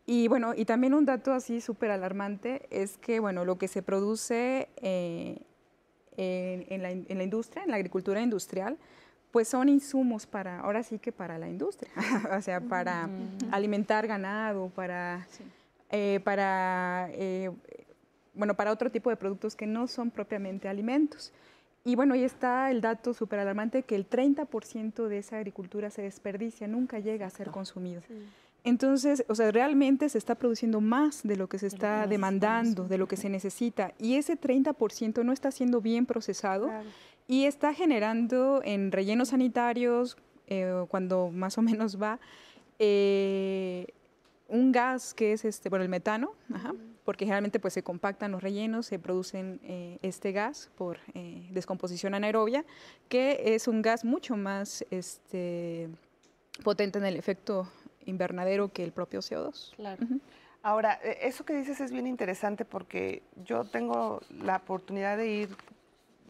Y 0.06 0.28
bueno, 0.28 0.52
y 0.54 0.64
también 0.64 0.94
un 0.94 1.04
dato 1.04 1.32
así 1.32 1.60
súper 1.60 1.90
alarmante 1.90 2.66
es 2.70 2.96
que, 2.96 3.18
bueno, 3.18 3.44
lo 3.44 3.58
que 3.58 3.66
se 3.66 3.82
produce 3.82 4.68
eh, 4.76 5.40
en, 6.16 6.82
la, 6.82 6.92
industria, 7.24 7.64
en 7.64 7.70
la 7.70 7.76
agricultura 7.76 8.20
industrial, 8.20 8.78
pues 9.32 9.48
son 9.48 9.68
insumos 9.68 10.24
para, 10.26 10.60
ahora 10.60 10.84
sí 10.84 10.98
que 11.00 11.10
para 11.10 11.38
la 11.38 11.48
industria, 11.48 11.90
o 12.38 12.40
sea, 12.40 12.60
para 12.60 13.08
alimentar 13.50 14.06
ganado, 14.06 14.68
para, 14.70 15.26
eh, 15.90 16.20
para, 16.22 17.08
eh, 17.12 17.50
bueno, 18.32 18.54
para 18.54 18.70
otro 18.70 18.90
tipo 18.90 19.10
de 19.10 19.16
productos 19.16 19.56
que 19.56 19.66
no 19.66 19.88
son 19.88 20.12
propiamente 20.12 20.68
alimentos. 20.68 21.32
Y 21.86 21.94
bueno, 21.94 22.14
ahí 22.14 22.24
está 22.24 22.72
el 22.72 22.80
dato 22.80 23.14
súper 23.14 23.38
alarmante 23.38 23.84
que 23.84 23.94
el 23.94 24.10
30% 24.10 25.06
de 25.06 25.18
esa 25.18 25.36
agricultura 25.36 25.88
se 25.88 26.02
desperdicia, 26.02 26.66
nunca 26.66 26.98
llega 26.98 27.26
a 27.26 27.30
ser 27.30 27.52
consumido. 27.52 28.02
Entonces, 28.64 29.24
o 29.28 29.36
sea, 29.36 29.52
realmente 29.52 30.08
se 30.08 30.18
está 30.18 30.34
produciendo 30.34 30.80
más 30.80 31.22
de 31.22 31.36
lo 31.36 31.48
que 31.48 31.60
se 31.60 31.68
está 31.68 32.08
demandando, 32.08 32.88
de 32.88 32.98
lo 32.98 33.06
que 33.06 33.16
se 33.16 33.28
necesita, 33.28 33.94
y 34.00 34.16
ese 34.16 34.36
30% 34.36 35.24
no 35.24 35.32
está 35.32 35.52
siendo 35.52 35.80
bien 35.80 36.06
procesado 36.06 36.68
y 37.28 37.44
está 37.44 37.72
generando 37.72 38.62
en 38.64 38.90
rellenos 38.90 39.28
sanitarios, 39.28 40.16
eh, 40.48 40.84
cuando 40.88 41.30
más 41.30 41.56
o 41.56 41.62
menos 41.62 42.02
va, 42.02 42.18
eh, 42.80 43.86
un 44.48 44.72
gas 44.72 45.14
que 45.14 45.34
es 45.34 45.44
este, 45.44 45.68
bueno, 45.68 45.84
el 45.84 45.88
metano, 45.88 46.32
porque 47.06 47.24
generalmente 47.24 47.60
pues 47.60 47.72
se 47.72 47.84
compactan 47.84 48.32
los 48.32 48.42
rellenos, 48.42 48.84
se 48.84 48.98
producen 48.98 49.60
eh, 49.62 49.98
este 50.02 50.32
gas 50.32 50.70
por 50.76 50.98
descomposición 51.14 52.14
anaerobia, 52.14 52.64
que 53.08 53.54
es 53.54 53.68
un 53.68 53.80
gas 53.80 54.04
mucho 54.04 54.36
más 54.36 54.84
este, 54.90 55.88
potente 56.64 56.98
en 56.98 57.06
el 57.06 57.16
efecto 57.16 57.68
invernadero 58.06 58.72
que 58.72 58.82
el 58.82 58.90
propio 58.90 59.20
CO2. 59.20 59.76
Claro. 59.76 60.04
Ahora, 60.62 60.98
e, 61.00 61.28
eso 61.28 61.44
que 61.44 61.54
dices 61.54 61.80
es 61.80 61.92
bien 61.92 62.08
interesante 62.08 62.64
porque 62.64 63.22
yo 63.44 63.64
tengo 63.64 64.20
la 64.30 64.56
oportunidad 64.56 65.16
de 65.16 65.28
ir, 65.28 65.56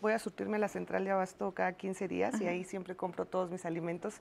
voy 0.03 0.13
a 0.13 0.19
surtirme 0.19 0.59
la 0.59 0.69
central 0.69 1.07
de 1.07 1.11
abasto 1.11 1.53
cada 1.53 1.73
15 1.73 2.07
días 2.07 2.39
y 2.39 2.47
ahí 2.47 2.65
siempre 2.65 2.95
compro 2.97 3.25
todos 3.25 3.51
mis 3.51 3.65
alimentos. 3.65 4.21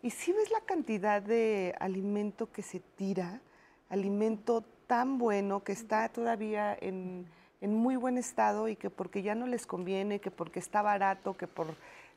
Y 0.00 0.10
si 0.10 0.32
ves 0.32 0.50
la 0.50 0.60
cantidad 0.62 1.20
de 1.20 1.74
alimento 1.78 2.50
que 2.50 2.62
se 2.62 2.80
tira, 2.80 3.42
alimento 3.90 4.64
tan 4.90 5.18
bueno 5.18 5.62
que 5.62 5.70
está 5.70 6.08
todavía 6.08 6.76
en, 6.80 7.24
en 7.60 7.72
muy 7.72 7.94
buen 7.94 8.18
estado 8.18 8.66
y 8.66 8.74
que 8.74 8.90
porque 8.90 9.22
ya 9.22 9.36
no 9.36 9.46
les 9.46 9.64
conviene, 9.64 10.18
que 10.18 10.32
porque 10.32 10.58
está 10.58 10.82
barato, 10.82 11.36
que 11.36 11.46
por 11.46 11.68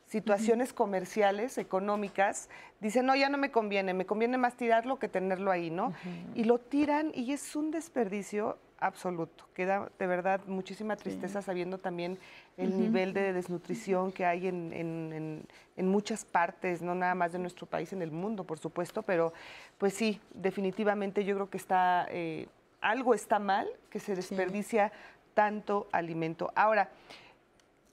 situaciones 0.07 0.73
comerciales, 0.73 1.59
económicas, 1.59 2.49
dicen, 2.81 3.05
no, 3.05 3.15
ya 3.15 3.29
no 3.29 3.37
me 3.37 3.51
conviene, 3.51 3.93
me 3.93 4.07
conviene 4.07 4.39
más 4.39 4.57
tirarlo 4.57 4.97
que 4.97 5.07
tenerlo 5.07 5.51
ahí, 5.51 5.69
¿no? 5.69 5.93
Y 6.33 6.45
lo 6.45 6.57
tiran 6.57 7.11
y 7.13 7.31
es 7.31 7.55
un 7.55 7.69
desperdicio 7.69 8.57
absoluto. 8.79 9.45
Queda 9.53 9.89
de 9.97 10.07
verdad 10.07 10.41
muchísima 10.47 10.95
tristeza 10.95 11.41
sabiendo 11.41 11.77
también 11.77 12.17
el 12.57 12.77
nivel 12.79 13.13
de 13.13 13.33
desnutrición 13.33 14.11
que 14.11 14.25
hay 14.25 14.47
en, 14.47 15.45
muchas 15.77 16.25
partes, 16.25 16.81
no 16.81 16.95
nada 16.95 17.15
más 17.15 17.31
de 17.31 17.39
nuestro 17.39 17.65
país, 17.65 17.93
en 17.93 18.01
el 18.01 18.11
mundo, 18.11 18.43
por 18.43 18.59
supuesto, 18.59 19.03
pero 19.03 19.31
pues 19.77 19.93
sí, 19.93 20.19
definitivamente 20.33 21.23
yo 21.23 21.35
creo 21.35 21.49
que 21.49 21.57
está, 21.57 22.07
eh, 22.09 22.47
algo 22.83 23.13
está 23.13 23.39
mal, 23.39 23.67
que 23.89 23.99
se 23.99 24.15
desperdicia 24.15 24.91
tanto 25.33 25.87
alimento. 25.91 26.51
Ahora, 26.55 26.89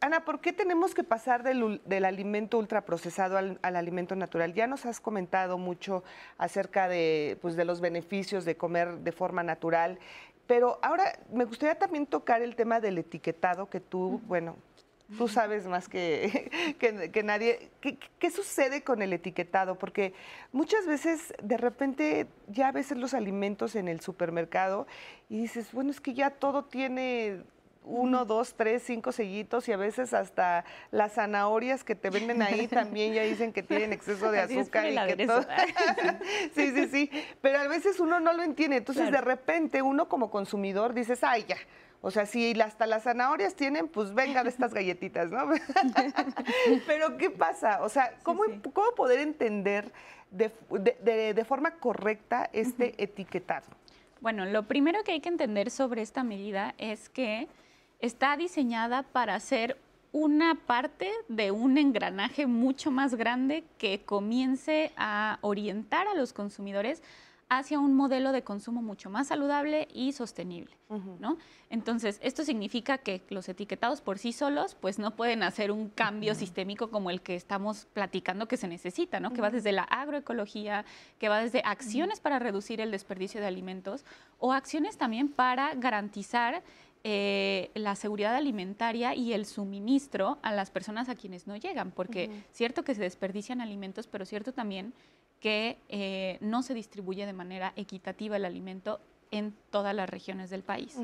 Ana, 0.03 0.25
¿por 0.25 0.41
qué 0.41 0.53
tenemos 0.55 0.95
que 0.95 1.05
pasar 1.05 1.43
del, 1.43 2.05
alimento 2.05 2.59
ultraprocesado 2.59 3.37
al, 3.37 3.59
al, 3.63 3.77
alimento 3.77 4.17
natural? 4.17 4.55
Ya 4.55 4.67
nos 4.67 4.87
has 4.87 4.99
comentado 4.99 5.59
mucho 5.59 6.03
acerca 6.39 6.89
de, 6.89 7.39
pues, 7.43 7.55
de 7.55 7.67
los 7.67 7.83
beneficios 7.83 8.47
de 8.47 8.57
comer 8.57 8.99
de 9.01 9.13
forma 9.13 9.43
natural, 9.43 9.99
pero 10.47 10.79
ahora 10.83 11.19
me 11.31 11.45
gustaría 11.45 11.79
también 11.79 12.07
tocar 12.07 12.43
el 12.43 12.57
tema 12.57 12.81
del 12.81 12.99
etiquetado 12.99 13.69
que 13.69 13.79
tú, 13.79 14.21
bueno, 14.27 14.57
tú 15.17 15.29
sabes 15.29 15.67
más 15.67 15.89
que, 15.91 16.77
que, 16.79 17.23
nadie. 17.23 17.71
¿Qué, 17.81 17.99
¿Qué, 18.19 18.31
sucede 18.31 18.83
con 18.83 19.03
el 19.03 19.13
etiquetado? 19.13 19.77
Porque 19.77 20.15
muchas 20.53 20.87
veces 20.87 21.35
de 21.43 21.57
repente 21.57 22.27
ya 22.49 22.73
ves 22.73 22.91
los 22.93 23.15
alimentos 23.15 23.77
en 23.77 23.89
el 23.89 24.01
supermercado 24.01 24.87
y 25.29 25.41
dices, 25.43 25.73
bueno, 25.73 25.91
es 25.91 26.01
que 26.01 26.15
ya 26.15 26.31
todo 26.31 26.65
tiene 26.65 27.43
uno, 27.85 28.25
dos, 28.25 28.55
tres, 28.55 28.83
cinco 28.83 29.13
sellitos 29.13 29.69
y 29.69 29.73
a 29.73 29.77
veces 29.77 30.13
hasta 30.13 30.65
las 30.91 31.15
zanahorias 31.15 31.83
que 31.85 31.95
te 31.95 32.11
venden 32.11 32.43
ahí 32.43 32.67
también 32.69 33.15
ya 33.15 33.23
dicen 33.23 33.53
que 33.53 33.63
tienen 33.63 33.93
exceso 33.93 34.31
de 34.31 34.41
azúcar 34.41 34.87
y 34.89 35.17
que 35.17 35.27
todo. 35.27 35.43
sí, 36.55 36.71
sí, 36.73 36.89
sí. 36.89 37.11
Pero 37.41 37.59
a 37.59 37.69
veces 37.69 38.01
uno 38.01 38.21
no 38.21 38.33
lo 38.33 38.43
entiende. 38.43 38.77
Entonces 38.77 39.11
de 39.11 39.21
repente 39.21 39.83
uno 39.83 40.09
como 40.09 40.31
consumidor 40.31 40.95
dices, 40.95 41.25
ay, 41.25 41.45
ya. 41.49 41.57
O 42.03 42.11
sea, 42.11 42.25
si 42.25 42.59
hasta 42.61 42.87
las 42.87 43.03
zanahorias 43.03 43.55
tienen, 43.55 43.87
pues 43.87 44.15
venga 44.15 44.43
de 44.43 44.49
estas 44.49 44.73
galletitas, 44.73 45.31
¿no? 45.31 45.51
Pero 46.87 47.19
¿qué 47.19 47.29
pasa? 47.29 47.83
O 47.83 47.91
sea, 47.91 48.15
¿cómo, 48.23 48.43
¿cómo 48.73 48.95
poder 48.97 49.21
entender 49.21 49.93
de, 50.31 50.51
de, 51.35 51.45
forma 51.45 51.73
correcta 51.73 52.49
este 52.53 52.95
etiquetado? 53.03 53.67
Bueno, 54.21 54.47
lo 54.47 54.63
primero 54.63 55.03
que 55.05 55.13
hay 55.13 55.21
que 55.21 55.29
entender 55.29 55.71
sobre 55.71 56.01
esta 56.01 56.25
medida 56.25 56.75
es 56.79 57.11
que 57.11 57.49
está 58.01 58.37
diseñada 58.37 59.03
para 59.03 59.39
ser 59.39 59.77
una 60.13 60.55
parte 60.55 61.11
de 61.29 61.51
un 61.51 61.77
engranaje 61.77 62.47
mucho 62.47 62.91
más 62.91 63.15
grande 63.15 63.65
que 63.79 64.01
comience 64.01 64.91
a 64.97 65.39
orientar 65.43 66.09
a 66.09 66.15
los 66.15 66.33
consumidores 66.33 67.03
hacia 67.51 67.81
un 67.81 67.95
modelo 67.95 68.31
de 68.31 68.45
consumo 68.45 68.81
mucho 68.81 69.11
más 69.11 69.27
saludable 69.27 69.89
y 69.93 70.13
sostenible, 70.13 70.79
¿no? 71.19 71.37
Entonces, 71.69 72.21
esto 72.23 72.45
significa 72.45 72.99
que 72.99 73.23
los 73.29 73.49
etiquetados 73.49 74.01
por 74.01 74.19
sí 74.21 74.33
solos, 74.33 74.77
pues 74.77 75.01
no 75.01 75.17
pueden 75.17 75.43
hacer 75.43 75.73
un 75.73 75.89
cambio 75.89 76.37
sistémico 76.37 76.91
como 76.91 77.11
el 77.11 77.23
que 77.23 77.35
estamos 77.35 77.89
platicando 77.93 78.47
que 78.47 78.57
se 78.57 78.69
necesita, 78.69 79.19
¿no? 79.19 79.33
Que 79.33 79.43
va 79.43 79.51
desde 79.51 79.73
la 79.73 79.83
agroecología, 79.83 80.85
que 81.19 81.29
va 81.29 81.41
desde 81.41 81.61
acciones 81.65 82.21
para 82.21 82.39
reducir 82.39 82.81
el 82.81 82.93
desperdicio 82.93 83.41
de 83.41 83.49
alimentos 83.49 84.05
o 84.39 84.53
acciones 84.53 84.97
también 84.97 85.29
para 85.29 85.75
garantizar 85.75 86.63
eh, 87.03 87.73
la 87.75 87.97
seguridad 87.97 88.37
alimentaria 88.37 89.17
y 89.17 89.33
el 89.33 89.45
suministro 89.45 90.39
a 90.43 90.53
las 90.53 90.71
personas 90.71 91.09
a 91.09 91.17
quienes 91.17 91.49
no 91.49 91.57
llegan, 91.57 91.91
porque 91.91 92.31
cierto 92.53 92.85
que 92.85 92.95
se 92.95 93.03
desperdician 93.03 93.61
alimentos, 93.61 94.07
pero 94.07 94.25
cierto 94.25 94.53
también 94.53 94.95
que 95.41 95.79
eh, 95.89 96.39
no 96.41 96.63
se 96.63 96.75
distribuye 96.75 97.27
de 97.27 97.33
manera 97.33 97.73
equitativa 97.77 98.37
el 98.37 98.45
alimento 98.45 99.01
en 99.31 99.55
todas 99.71 99.95
las 99.95 100.09
regiones 100.09 100.51
del 100.51 100.63
país. 100.63 100.97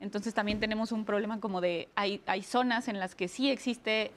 Entonces 0.00 0.34
también 0.34 0.60
tenemos 0.60 0.92
un 0.92 1.04
problema 1.04 1.40
como 1.40 1.60
de, 1.60 1.88
hay, 1.94 2.20
hay 2.26 2.42
zonas 2.42 2.88
en 2.88 2.98
las 2.98 3.14
que 3.14 3.28
sí 3.28 3.50
existe 3.50 4.10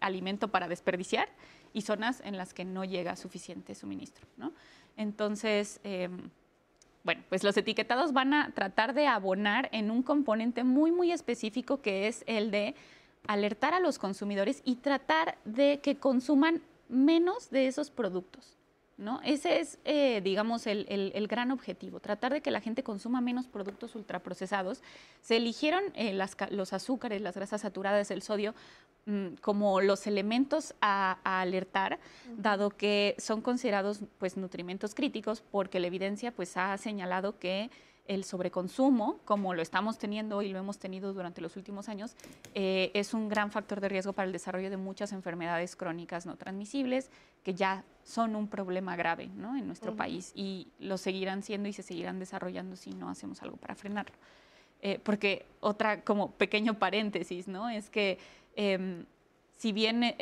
alimento 0.00 0.48
para 0.48 0.68
desperdiciar 0.68 1.28
y 1.72 1.82
zonas 1.82 2.22
en 2.24 2.36
las 2.36 2.54
que 2.54 2.64
no 2.64 2.84
llega 2.84 3.16
suficiente 3.16 3.74
suministro. 3.74 4.26
Entonces, 4.96 5.80
em, 5.84 6.30
bueno, 7.04 7.22
pues 7.28 7.44
los 7.44 7.56
etiquetados 7.56 8.12
van 8.12 8.34
a 8.34 8.52
tratar 8.52 8.94
de 8.94 9.06
abonar 9.06 9.68
en 9.72 9.90
un 9.90 10.02
componente 10.02 10.64
muy, 10.64 10.90
muy 10.90 11.12
específico 11.12 11.82
que 11.82 12.08
es 12.08 12.24
el 12.26 12.50
de 12.50 12.74
alertar 13.26 13.74
a 13.74 13.80
los 13.80 13.98
consumidores 13.98 14.62
y 14.64 14.76
tratar 14.76 15.36
de 15.44 15.80
que 15.82 15.96
consuman 15.96 16.62
menos 16.88 17.50
de 17.50 17.66
esos 17.66 17.90
productos. 17.90 18.55
¿No? 18.96 19.20
Ese 19.24 19.60
es, 19.60 19.78
eh, 19.84 20.20
digamos, 20.22 20.66
el, 20.66 21.26
gran 21.28 21.50
objetivo, 21.50 22.00
tratar 22.00 22.32
de 22.32 22.40
que 22.40 22.50
la 22.50 22.60
gente 22.60 22.82
consuma 22.82 23.20
menos 23.20 23.46
productos 23.46 23.94
ultraprocesados. 23.94 24.82
Se 25.20 25.36
eligieron 25.36 25.82
eh, 25.94 26.18
los 26.50 26.72
azúcares, 26.72 27.20
las 27.20 27.34
grasas 27.34 27.60
saturadas, 27.60 28.10
el 28.10 28.22
sodio, 28.22 28.54
mm, 29.04 29.34
como 29.42 29.80
los 29.80 30.06
elementos 30.06 30.74
a, 30.80 31.18
alertar, 31.24 31.98
dado 32.38 32.70
que 32.70 33.14
son 33.18 33.42
considerados 33.42 34.00
pues, 34.18 34.36
nutrimentos 34.36 34.94
críticos, 34.94 35.42
porque 35.50 35.78
la 35.78 35.88
evidencia 35.88 36.32
pues, 36.32 36.56
ha 36.56 36.76
señalado 36.78 37.38
que 37.38 37.70
el 38.08 38.24
sobreconsumo, 38.24 39.18
como 39.24 39.54
lo 39.54 39.62
estamos 39.62 39.98
teniendo 39.98 40.42
y 40.42 40.48
lo 40.48 40.58
hemos 40.58 40.78
tenido 40.78 41.12
durante 41.12 41.40
los 41.40 41.56
últimos 41.56 41.88
años, 41.88 42.14
eh, 42.54 42.90
es 42.94 43.14
un 43.14 43.28
gran 43.28 43.50
factor 43.50 43.80
de 43.80 43.88
riesgo 43.88 44.12
para 44.12 44.26
el 44.26 44.32
desarrollo 44.32 44.70
de 44.70 44.76
muchas 44.76 45.12
enfermedades 45.12 45.76
crónicas 45.76 46.26
no 46.26 46.36
transmisibles 46.36 47.10
que 47.42 47.54
ya 47.54 47.84
son 48.04 48.36
un 48.36 48.48
problema 48.48 48.96
grave 48.96 49.24
en 49.24 49.66
nuestro 49.66 49.94
país 49.94 50.32
y 50.34 50.68
lo 50.78 50.98
seguirán 50.98 51.42
siendo 51.42 51.68
y 51.68 51.72
se 51.72 51.82
seguirán 51.82 52.18
desarrollando 52.18 52.76
si 52.76 52.90
no 52.90 53.08
hacemos 53.08 53.42
algo 53.42 53.56
para 53.56 53.74
frenarlo. 53.74 54.16
Eh, 54.82 55.00
porque 55.02 55.46
otra 55.60 56.02
como 56.02 56.32
pequeño 56.32 56.78
paréntesis, 56.78 57.48
¿no? 57.48 57.68
Es 57.68 57.88
que 57.88 58.18
em, 58.54 59.04
si 59.56 59.72
bien 59.72 60.14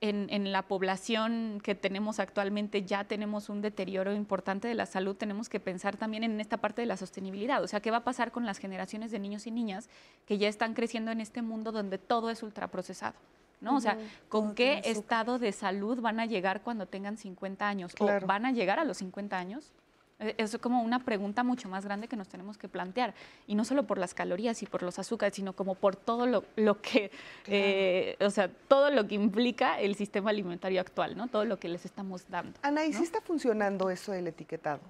en, 0.00 0.52
la 0.52 0.62
población 0.62 1.60
que 1.62 1.74
tenemos 1.74 2.20
actualmente 2.20 2.84
ya 2.84 3.04
tenemos 3.04 3.48
un 3.48 3.60
deterioro 3.60 4.14
importante 4.14 4.68
de 4.68 4.74
la 4.74 4.86
salud, 4.86 5.16
tenemos 5.16 5.48
que 5.48 5.58
pensar 5.58 5.96
también 5.96 6.22
en 6.22 6.40
esta 6.40 6.58
parte 6.58 6.82
de 6.82 6.86
la 6.86 6.96
sostenibilidad. 6.96 7.62
O 7.62 7.66
sea, 7.66 7.80
¿qué 7.80 7.90
va 7.90 7.98
a 7.98 8.04
pasar 8.04 8.30
con 8.30 8.46
las 8.46 8.58
generaciones 8.58 9.10
de 9.10 9.18
niños 9.18 9.46
y 9.46 9.50
niñas 9.50 9.88
que 10.26 10.38
ya 10.38 10.48
están 10.48 10.74
creciendo 10.74 11.10
en 11.10 11.20
este 11.20 11.42
mundo 11.42 11.72
donde 11.72 11.98
todo 11.98 12.30
es 12.30 12.42
ultraprocesado? 12.42 13.16
¿no? 13.60 13.76
O 13.76 13.80
sea, 13.80 13.98
¿con 14.28 14.54
qué 14.54 14.82
estado 14.84 15.40
de 15.40 15.50
salud 15.50 16.00
van 16.00 16.20
a 16.20 16.26
llegar 16.26 16.62
cuando 16.62 16.86
tengan 16.86 17.16
50 17.16 17.68
años? 17.68 17.94
¿O 17.98 18.06
van 18.24 18.46
a 18.46 18.52
llegar 18.52 18.78
a 18.78 18.84
los 18.84 18.98
50 18.98 19.36
años? 19.36 19.72
Eh, 20.20 20.34
es 20.38 20.56
como 20.58 20.82
una 20.82 21.04
pregunta 21.04 21.42
mucho 21.42 21.68
más 21.68 21.84
grande 21.84 22.08
que 22.08 22.16
nos 22.16 22.28
tenemos 22.28 22.58
que 22.58 22.68
plantear. 22.68 23.14
Y 23.46 23.54
no 23.54 23.64
solo 23.64 23.86
por 23.86 23.98
las 23.98 24.14
calorías 24.14 24.62
y 24.62 24.66
por 24.66 24.82
los 24.82 24.98
azúcares, 24.98 25.34
sino 25.34 25.52
como 25.52 25.74
por 25.74 25.96
todo 25.96 26.26
lo, 26.26 26.44
lo 26.56 26.80
que, 26.80 27.10
eh, 27.46 28.16
o 28.20 28.30
sea, 28.30 28.48
todo 28.48 28.90
lo 28.90 29.06
que 29.06 29.14
implica 29.14 29.80
el 29.80 29.94
sistema 29.94 30.30
alimentario 30.30 30.80
actual, 30.80 31.16
¿no? 31.16 31.28
Todo 31.28 31.44
lo 31.44 31.58
que 31.58 31.68
les 31.68 31.84
estamos 31.84 32.28
dando. 32.28 32.58
Ana, 32.62 32.84
¿y 32.84 32.92
si 32.92 33.02
está 33.02 33.20
funcionando 33.20 33.90
eso 33.90 34.12
del 34.12 34.26
etiquetado? 34.26 34.80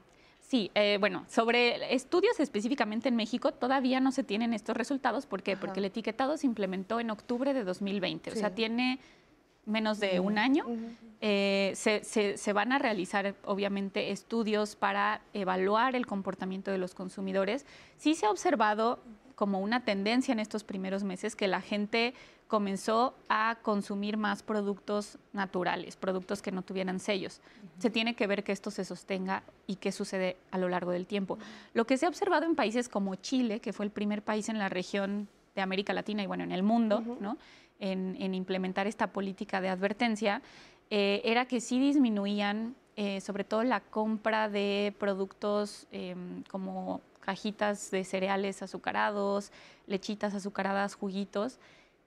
Sí, 0.48 0.70
eh, 0.74 0.96
bueno, 0.98 1.26
sobre 1.28 1.94
estudios 1.94 2.40
específicamente 2.40 3.10
en 3.10 3.16
México 3.16 3.52
todavía 3.52 4.00
no 4.00 4.12
se 4.12 4.24
tienen 4.24 4.54
estos 4.54 4.74
resultados. 4.74 5.26
¿Por 5.26 5.42
qué? 5.42 5.58
Porque 5.58 5.80
el 5.80 5.84
etiquetado 5.84 6.38
se 6.38 6.46
implementó 6.46 7.00
en 7.00 7.10
octubre 7.10 7.52
de 7.52 7.64
2020, 7.64 8.30
o 8.30 8.34
sea, 8.34 8.54
tiene 8.54 8.98
menos 9.68 10.00
de 10.00 10.20
un 10.20 10.38
año. 10.38 10.64
Eh, 11.20 11.72
se, 11.74 12.52
van 12.52 12.72
a 12.72 12.78
realizar, 12.78 13.34
obviamente, 13.44 14.10
estudios 14.10 14.76
para 14.76 15.20
evaluar 15.32 15.96
el 15.96 16.06
comportamiento 16.06 16.70
de 16.70 16.78
los 16.78 16.94
consumidores. 16.94 17.66
Sí 17.96 18.14
se 18.14 18.26
ha 18.26 18.30
observado 18.30 19.00
como 19.34 19.60
una 19.60 19.84
tendencia 19.84 20.32
en 20.32 20.40
estos 20.40 20.64
primeros 20.64 21.04
meses 21.04 21.36
que 21.36 21.46
la 21.46 21.60
gente 21.60 22.14
comenzó 22.48 23.14
a 23.28 23.58
consumir 23.62 24.16
más 24.16 24.42
productos 24.42 25.18
naturales, 25.32 25.96
productos 25.96 26.40
que 26.40 26.50
no 26.50 26.62
tuvieran 26.62 26.98
sellos. 26.98 27.40
Se 27.78 27.90
tiene 27.90 28.16
que 28.16 28.26
ver 28.26 28.42
que 28.42 28.52
esto 28.52 28.70
se 28.70 28.84
sostenga 28.84 29.42
y 29.66 29.76
qué 29.76 29.92
sucede 29.92 30.36
a 30.50 30.58
lo 30.58 30.68
largo 30.68 30.90
del 30.90 31.06
tiempo. 31.06 31.38
Lo 31.74 31.86
que 31.86 31.98
se 31.98 32.06
ha 32.06 32.08
observado 32.08 32.46
en 32.46 32.56
países 32.56 32.88
como 32.88 33.14
Chile, 33.16 33.60
que 33.60 33.72
fue 33.72 33.84
el 33.84 33.92
primer 33.92 34.22
país 34.22 34.48
en 34.48 34.58
la 34.58 34.68
región 34.68 35.28
de 35.54 35.62
América 35.62 35.92
Latina 35.92 36.22
y 36.22 36.26
bueno, 36.26 36.44
en 36.44 36.52
el 36.52 36.62
mundo, 36.62 37.02
¿no? 37.20 37.36
En, 37.78 38.34
implementar 38.34 38.86
esta 38.86 39.08
política 39.08 39.60
de 39.60 39.68
advertencia 39.68 40.42
eh, 40.90 41.20
era 41.24 41.46
que 41.46 41.60
sí 41.60 41.78
disminuían 41.78 42.74
eh, 42.96 43.20
sobre 43.20 43.44
todo 43.44 43.62
la 43.62 43.80
compra 43.80 44.48
de 44.48 44.92
productos 44.98 45.86
em, 45.92 46.42
como 46.50 47.00
cajitas 47.20 47.90
de 47.92 48.02
cereales 48.02 48.62
azucarados, 48.62 49.52
lechitas 49.86 50.34
azucaradas, 50.34 50.94
juguitos, 50.94 51.60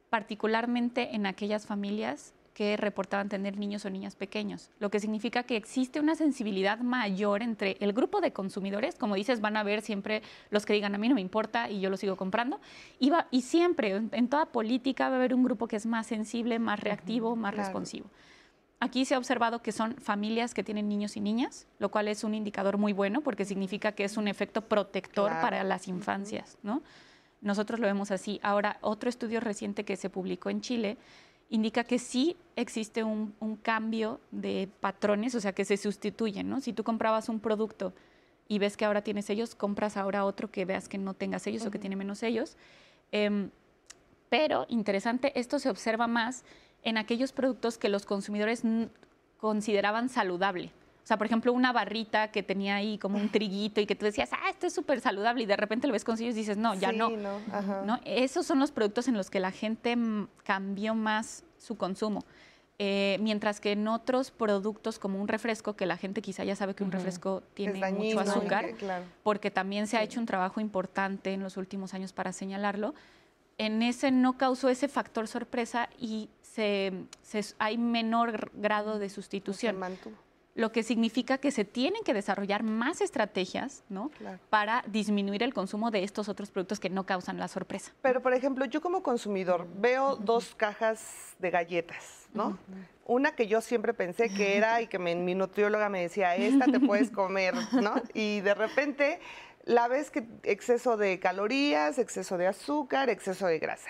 particularmente 0.09 1.15
en 1.15 1.27
aquellas 1.27 1.65
familias 1.65 2.33
que 2.53 2.75
reportaban 2.77 3.29
tener 3.29 3.57
niños 3.57 3.85
o 3.85 3.89
niñas 3.89 4.15
pequeños, 4.15 4.69
lo 4.79 4.89
que 4.89 4.99
significa 4.99 5.43
que 5.43 5.55
existe 5.55 5.99
una 5.99 6.15
sensibilidad 6.15 6.79
mayor 6.79 7.41
entre 7.41 7.77
el 7.79 7.93
grupo 7.93 8.21
de 8.21 8.33
consumidores, 8.33 8.95
como 8.95 9.15
dices, 9.15 9.39
van 9.39 9.57
a 9.57 9.63
ver 9.63 9.81
siempre 9.81 10.21
los 10.49 10.65
que 10.65 10.73
digan 10.73 10.93
a 10.93 10.97
mí 10.97 11.07
no 11.07 11.15
me 11.15 11.21
importa 11.21 11.69
y 11.69 11.79
yo 11.79 11.89
lo 11.89 11.97
sigo 11.97 12.17
comprando, 12.17 12.59
y, 12.99 13.11
y 13.31 13.41
siempre 13.41 13.95
en, 14.11 14.27
toda 14.27 14.47
política 14.47 15.07
va 15.07 15.15
a 15.15 15.17
haber 15.17 15.33
un 15.33 15.43
grupo 15.43 15.67
que 15.67 15.77
es 15.77 15.85
más 15.85 16.07
sensible, 16.07 16.59
más 16.59 16.79
reactivo, 16.79 17.35
más 17.35 17.55
responsivo. 17.55 18.09
Aquí 18.79 19.05
se 19.05 19.13
ha 19.13 19.19
observado 19.19 19.61
que 19.61 19.71
son 19.71 19.95
familias 19.97 20.55
que 20.55 20.63
tienen 20.63 20.89
niños 20.89 21.15
y 21.15 21.21
niñas, 21.21 21.67
lo 21.77 21.89
cual 21.89 22.07
es 22.07 22.23
un 22.23 22.33
indicador 22.33 22.77
muy 22.77 22.93
bueno 22.93 23.21
porque 23.21 23.45
significa 23.45 23.91
que 23.91 24.03
es 24.03 24.17
un 24.17 24.27
efecto 24.27 24.61
protector 24.61 25.31
para 25.39 25.63
las 25.63 25.87
infancias, 25.87 26.57
¿no? 26.63 26.81
Nosotros 27.41 27.79
lo 27.79 27.87
vemos 27.87 28.09
así. 28.11 28.39
Ahora, 28.43 28.77
otro 28.81 29.09
estudio 29.09 29.39
reciente 29.39 29.83
que 29.83 29.97
se 29.97 30.09
publicó 30.09 30.49
en 30.49 30.61
Chile 30.61 30.97
indica 31.51 31.83
que 31.83 31.99
sí 31.99 32.37
existe 32.55 33.03
un, 33.03 33.35
cambio 33.61 34.19
de 34.31 34.69
patrones, 34.79 35.35
o 35.35 35.41
sea, 35.41 35.51
que 35.51 35.65
se 35.65 35.77
sustituyen, 35.77 36.49
¿no? 36.49 36.61
Si 36.61 36.71
tú 36.71 36.83
comprabas 36.83 37.27
un 37.27 37.39
producto 37.39 37.93
y 38.47 38.57
ves 38.57 38.77
que 38.77 38.85
ahora 38.85 39.03
tiene 39.03 39.21
sellos, 39.21 39.53
compras 39.53 39.97
ahora 39.97 40.25
otro 40.25 40.49
que 40.49 40.63
veas 40.63 40.87
que 40.87 40.97
no 40.97 41.13
tenga 41.13 41.39
sellos 41.39 41.65
o 41.65 41.71
que 41.71 41.77
tiene 41.77 41.97
menos 41.97 42.19
sellos. 42.19 42.55
Em, 43.11 43.51
pero, 44.29 44.65
interesante, 44.69 45.37
esto 45.37 45.59
se 45.59 45.69
observa 45.69 46.07
más 46.07 46.45
en 46.83 46.97
aquellos 46.97 47.33
productos 47.33 47.77
que 47.77 47.89
los 47.89 48.05
consumidores 48.05 48.63
consideraban 49.37 50.07
saludable. 50.07 50.71
O 51.03 51.07
sea, 51.07 51.17
por 51.17 51.25
ejemplo, 51.25 51.51
una 51.51 51.71
barrita 51.71 52.29
que 52.29 52.43
tenía 52.43 52.75
ahí 52.75 52.97
como 52.97 53.17
un 53.17 53.29
triguito 53.29 53.81
y 53.81 53.85
que 53.85 53.95
tú 53.95 54.05
decías, 54.05 54.29
ah, 54.33 54.49
esto 54.49 54.67
es 54.67 54.73
súper 54.73 55.01
saludable 55.01 55.43
y 55.43 55.45
de 55.45 55.57
repente 55.57 55.87
lo 55.87 55.93
ves 55.93 56.03
con 56.03 56.17
sellos 56.17 56.35
y 56.35 56.39
dices, 56.39 56.57
no, 56.57 56.75
ya 56.75 56.91
no. 56.91 57.09
no. 57.09 57.99
Esos 58.05 58.45
son 58.45 58.59
los 58.59 58.71
productos 58.71 59.07
en 59.07 59.15
los 59.15 59.29
que 59.29 59.39
la 59.39 59.51
gente 59.51 59.97
cambió 60.43 60.93
más 60.93 61.43
su 61.57 61.75
consumo. 61.75 62.23
Eh, 62.83 63.17
mientras 63.21 63.59
que 63.59 63.73
en 63.73 63.87
otros 63.87 64.31
productos 64.31 64.97
como 64.97 65.21
un 65.21 65.27
refresco, 65.27 65.75
que 65.75 65.85
la 65.85 65.97
gente 65.97 66.21
quizá 66.21 66.43
ya 66.43 66.55
sabe 66.55 66.73
que 66.73 66.83
un 66.83 66.91
refresco 66.91 67.43
tiene 67.53 67.91
mucho 67.91 68.19
azúcar, 68.19 68.73
porque 69.21 69.51
también 69.51 69.85
se 69.85 69.97
ha 69.97 70.03
hecho 70.03 70.19
un 70.19 70.25
trabajo 70.25 70.59
importante 70.59 71.31
en 71.31 71.43
los 71.43 71.57
últimos 71.57 71.93
años 71.93 72.11
para 72.11 72.33
señalarlo, 72.33 72.95
en 73.59 73.83
ese 73.83 74.09
no 74.09 74.35
causó 74.35 74.69
ese 74.69 74.87
factor 74.87 75.27
sorpresa 75.27 75.89
y 75.99 76.29
se, 76.41 77.05
hay 77.59 77.77
menor 77.77 78.49
grado 78.55 78.97
de 78.97 79.09
sustitución 79.09 79.77
lo 80.53 80.71
que 80.71 80.83
significa 80.83 81.37
que 81.37 81.51
se 81.51 81.63
tienen 81.63 82.03
que 82.03 82.13
desarrollar 82.13 82.63
más 82.63 83.01
estrategias 83.01 83.83
¿no? 83.89 84.11
para 84.49 84.83
disminuir 84.87 85.43
el 85.43 85.53
consumo 85.53 85.91
de 85.91 86.03
estos 86.03 86.27
otros 86.27 86.51
productos 86.51 86.79
que 86.79 86.89
no 86.89 87.05
causan 87.05 87.39
la 87.39 87.47
sorpresa. 87.47 87.93
Pero, 88.01 88.21
por 88.21 88.33
ejemplo, 88.33 88.65
yo 88.65 88.81
como 88.81 89.01
consumidor 89.01 89.67
veo 89.77 90.17
dos 90.17 90.53
cajas 90.55 91.35
de 91.39 91.51
galletas, 91.51 92.27
¿no? 92.33 92.57
Una 93.05 93.35
que 93.35 93.47
yo 93.47 93.61
siempre 93.61 93.93
pensé 93.93 94.29
que 94.29 94.57
era 94.57 94.81
y 94.81 94.87
que 94.87 94.99
mi 94.99 95.35
nutrióloga 95.35 95.89
me 95.89 96.01
decía, 96.01 96.35
esta 96.35 96.65
te 96.65 96.79
puedes 96.79 97.09
comer, 97.11 97.55
¿no? 97.73 97.95
Y 98.13 98.41
de 98.41 98.53
repente 98.53 99.19
la 99.63 99.87
ves 99.87 100.11
que 100.11 100.25
exceso 100.43 100.97
de 100.97 101.19
calorías, 101.19 101.97
exceso 101.97 102.37
de 102.37 102.47
azúcar, 102.47 103.09
exceso 103.09 103.47
de 103.47 103.59
grasa. 103.59 103.89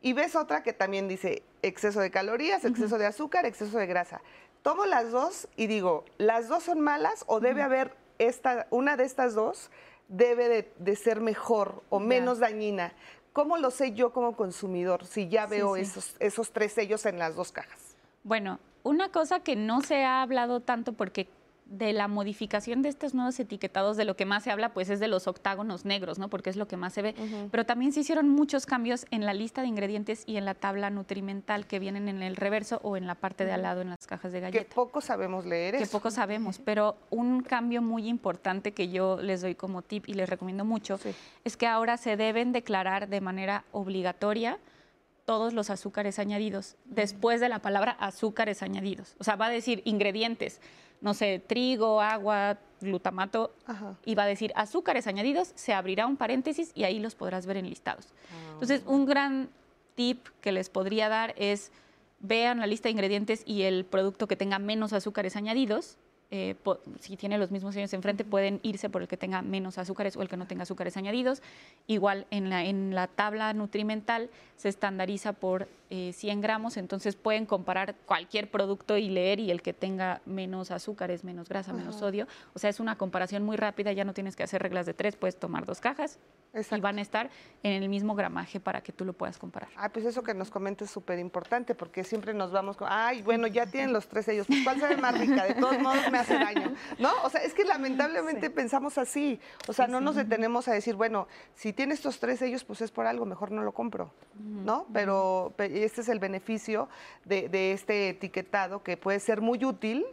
Y 0.00 0.14
ves 0.14 0.34
otra 0.34 0.64
que 0.64 0.72
también 0.72 1.06
dice 1.06 1.44
exceso 1.62 2.00
de 2.00 2.10
calorías, 2.10 2.64
exceso 2.64 2.98
de 2.98 3.06
azúcar, 3.06 3.46
exceso 3.46 3.78
de 3.78 3.86
grasa 3.86 4.20
tomo 4.62 4.86
las 4.86 5.10
dos 5.10 5.48
y 5.56 5.66
digo, 5.66 6.04
¿las 6.18 6.48
dos 6.48 6.64
son 6.64 6.80
malas 6.80 7.24
o 7.26 7.40
debe 7.40 7.62
haber 7.62 7.94
esta, 8.18 8.66
una 8.70 8.96
de 8.96 9.04
estas 9.04 9.34
dos 9.34 9.70
debe 10.08 10.72
de, 10.78 10.96
ser 10.96 11.20
mejor 11.20 11.82
o 11.90 11.98
menos 11.98 12.38
dañina? 12.38 12.92
¿Cómo 13.32 13.56
lo 13.56 13.70
sé 13.70 13.92
yo 13.92 14.12
como 14.12 14.36
consumidor 14.36 15.06
si 15.06 15.28
ya 15.28 15.46
veo 15.46 15.76
Esos, 15.76 16.16
esos 16.20 16.52
tres 16.52 16.72
sellos 16.72 17.06
en 17.06 17.18
las 17.18 17.34
dos 17.34 17.50
cajas? 17.50 17.96
Bueno, 18.24 18.60
una 18.82 19.10
cosa 19.10 19.40
que 19.40 19.56
no 19.56 19.80
se 19.80 20.04
ha 20.04 20.22
hablado 20.22 20.60
tanto 20.60 20.92
porque 20.92 21.28
de 21.66 21.92
la 21.92 22.06
modificación 22.06 22.82
de 22.82 22.88
estos 22.90 23.14
nuevos 23.14 23.38
etiquetados, 23.40 23.96
de 23.96 24.04
lo 24.04 24.16
que 24.16 24.26
más 24.26 24.44
se 24.44 24.50
habla, 24.50 24.74
pues 24.74 24.90
es 24.90 25.00
de 25.00 25.08
los 25.08 25.26
octágonos 25.26 25.84
negros, 25.84 26.18
¿no? 26.18 26.28
Porque 26.28 26.50
es 26.50 26.56
lo 26.56 26.68
que 26.68 26.76
más 26.76 26.92
se 26.92 27.02
ve. 27.02 27.14
Pero 27.50 27.64
también 27.64 27.92
se 27.92 28.00
hicieron 28.00 28.28
muchos 28.28 28.66
cambios 28.66 29.06
en 29.10 29.24
la 29.24 29.32
lista 29.32 29.62
de 29.62 29.68
ingredientes 29.68 30.24
y 30.26 30.36
en 30.36 30.44
la 30.44 30.54
tabla 30.54 30.90
nutrimental 30.90 31.66
que 31.66 31.78
vienen 31.78 32.08
en 32.08 32.22
el 32.22 32.36
reverso 32.36 32.80
o 32.82 32.96
en 32.96 33.06
la 33.06 33.14
parte 33.14 33.44
de 33.44 33.52
al 33.52 33.62
lado 33.62 33.80
en 33.80 33.90
las 33.90 34.06
cajas 34.06 34.32
de 34.32 34.40
galletas. 34.40 34.66
Que 34.66 34.74
poco 34.74 35.00
sabemos 35.00 35.46
leer 35.46 35.78
Que 35.78 35.86
poco 35.86 36.10
sabemos, 36.10 36.58
pero 36.58 36.96
un 37.10 37.42
cambio 37.42 37.80
muy 37.80 38.06
importante 38.08 38.72
que 38.72 38.88
yo 38.90 39.20
les 39.20 39.40
doy 39.40 39.54
como 39.54 39.82
tip 39.82 40.08
y 40.08 40.14
les 40.14 40.28
recomiendo 40.28 40.64
mucho 40.64 40.98
es 41.44 41.56
que 41.56 41.66
ahora 41.66 41.96
se 41.96 42.16
deben 42.16 42.52
declarar 42.52 43.08
de 43.08 43.20
manera 43.20 43.64
obligatoria 43.72 44.58
todos 45.24 45.52
los 45.54 45.70
azúcares 45.70 46.18
añadidos, 46.18 46.76
después 46.84 47.40
de 47.40 47.48
la 47.48 47.60
palabra 47.60 47.92
azúcares 47.92 48.62
añadidos. 48.62 49.14
O 49.18 49.24
sea, 49.24 49.36
va 49.36 49.46
a 49.46 49.50
decir 49.50 49.82
ingredientes 49.84 50.60
no 51.02 51.14
sé, 51.14 51.42
trigo, 51.46 52.00
agua, 52.00 52.58
glutamato, 52.80 53.54
y 54.04 54.14
va 54.14 54.22
a 54.22 54.26
decir 54.26 54.52
azúcares 54.56 55.06
añadidos, 55.06 55.52
se 55.54 55.74
abrirá 55.74 56.06
un 56.06 56.16
paréntesis 56.16 56.72
y 56.74 56.84
ahí 56.84 56.98
los 56.98 57.14
podrás 57.14 57.44
ver 57.44 57.58
enlistados. 57.58 58.06
Ah, 58.06 58.52
Entonces, 58.54 58.82
un 58.86 59.04
gran 59.04 59.50
tip 59.94 60.26
que 60.40 60.52
les 60.52 60.70
podría 60.70 61.08
dar 61.08 61.34
es 61.36 61.70
vean 62.20 62.60
la 62.60 62.66
lista 62.66 62.88
de 62.88 62.92
ingredientes 62.92 63.42
y 63.44 63.62
el 63.62 63.84
producto 63.84 64.26
que 64.26 64.36
tenga 64.36 64.58
menos 64.58 64.92
azúcares 64.92 65.36
añadidos 65.36 65.98
eh, 66.34 66.56
si 66.98 67.18
tiene 67.18 67.36
los 67.36 67.50
mismos 67.50 67.76
años 67.76 67.92
enfrente, 67.92 68.24
pueden 68.24 68.58
irse 68.62 68.88
por 68.88 69.02
el 69.02 69.08
que 69.08 69.18
tenga 69.18 69.42
menos 69.42 69.76
azúcares 69.76 70.16
o 70.16 70.22
el 70.22 70.30
que 70.30 70.38
no 70.38 70.46
tenga 70.46 70.62
azúcares 70.62 70.96
añadidos. 70.96 71.42
Igual 71.86 72.26
en 72.30 72.48
la, 72.48 72.64
en 72.64 72.94
la 72.94 73.06
tabla 73.06 73.52
nutrimental 73.52 74.30
se 74.56 74.70
estandariza 74.70 75.34
por 75.34 75.68
100 75.92 76.38
eh, 76.38 76.40
gramos, 76.40 76.76
entonces 76.76 77.16
pueden 77.16 77.44
comparar 77.44 77.94
cualquier 78.06 78.50
producto 78.50 78.96
y 78.96 79.10
leer 79.10 79.40
y 79.40 79.50
el 79.50 79.60
que 79.60 79.74
tenga 79.74 80.22
menos 80.24 80.70
azúcares, 80.70 81.22
menos 81.22 81.48
grasa, 81.48 81.72
menos 81.72 81.96
sodio. 81.96 82.26
O 82.54 82.58
sea, 82.58 82.70
es 82.70 82.80
una 82.80 82.96
comparación 82.96 83.42
muy 83.42 83.56
rápida, 83.56 83.92
ya 83.92 84.04
no 84.04 84.14
tienes 84.14 84.34
que 84.34 84.42
hacer 84.42 84.62
reglas 84.62 84.86
de 84.86 84.94
tres, 84.94 85.16
puedes 85.16 85.36
tomar 85.36 85.66
dos 85.66 85.80
cajas 85.80 86.18
y 86.54 86.80
van 86.80 86.98
a 86.98 87.02
estar 87.02 87.30
en 87.62 87.82
el 87.82 87.88
mismo 87.88 88.14
gramaje 88.14 88.60
para 88.60 88.82
que 88.82 88.92
tú 88.92 89.04
lo 89.04 89.12
puedas 89.14 89.38
comparar. 89.38 89.70
Ah, 89.76 89.88
pues 89.88 90.04
eso 90.04 90.22
que 90.22 90.34
nos 90.34 90.50
comentes 90.50 90.88
es 90.88 90.92
súper 90.92 91.18
importante 91.18 91.74
porque 91.74 92.04
siempre 92.04 92.34
nos 92.34 92.52
vamos 92.52 92.76
con, 92.76 92.88
ay, 92.90 93.22
bueno, 93.22 93.46
ya 93.46 93.66
tienen 93.66 93.92
los 93.92 94.06
tres 94.06 94.26
sellos, 94.26 94.46
pues 94.46 94.62
¿cuál 94.62 94.80
sabe 94.80 94.96
más 94.96 95.18
rica? 95.18 95.44
De 95.44 95.54
todos 95.54 95.78
modos 95.78 96.10
me 96.10 96.18
hace 96.18 96.34
daño, 96.34 96.74
¿no? 96.98 97.10
O 97.24 97.30
sea, 97.30 97.42
es 97.42 97.54
que 97.54 97.64
lamentablemente 97.64 98.50
pensamos 98.50 98.98
así, 98.98 99.40
o 99.66 99.72
sea, 99.72 99.86
no 99.86 100.00
nos 100.00 100.16
detenemos 100.16 100.68
a 100.68 100.72
decir, 100.72 100.94
bueno, 100.94 101.26
si 101.54 101.72
tiene 101.72 101.94
estos 101.94 102.20
tres 102.20 102.38
sellos, 102.38 102.64
pues 102.64 102.82
es 102.82 102.90
por 102.90 103.06
algo, 103.06 103.24
mejor 103.24 103.50
no 103.50 103.62
lo 103.62 103.72
compro, 103.72 104.12
¿no? 104.38 104.86
Pero 104.92 105.54
este 105.84 106.00
es 106.00 106.08
el 106.08 106.18
beneficio 106.18 106.88
de, 107.24 107.48
de 107.48 107.72
este 107.72 108.10
etiquetado 108.10 108.82
que 108.82 108.96
puede 108.96 109.20
ser 109.20 109.40
muy 109.40 109.64
útil 109.64 110.04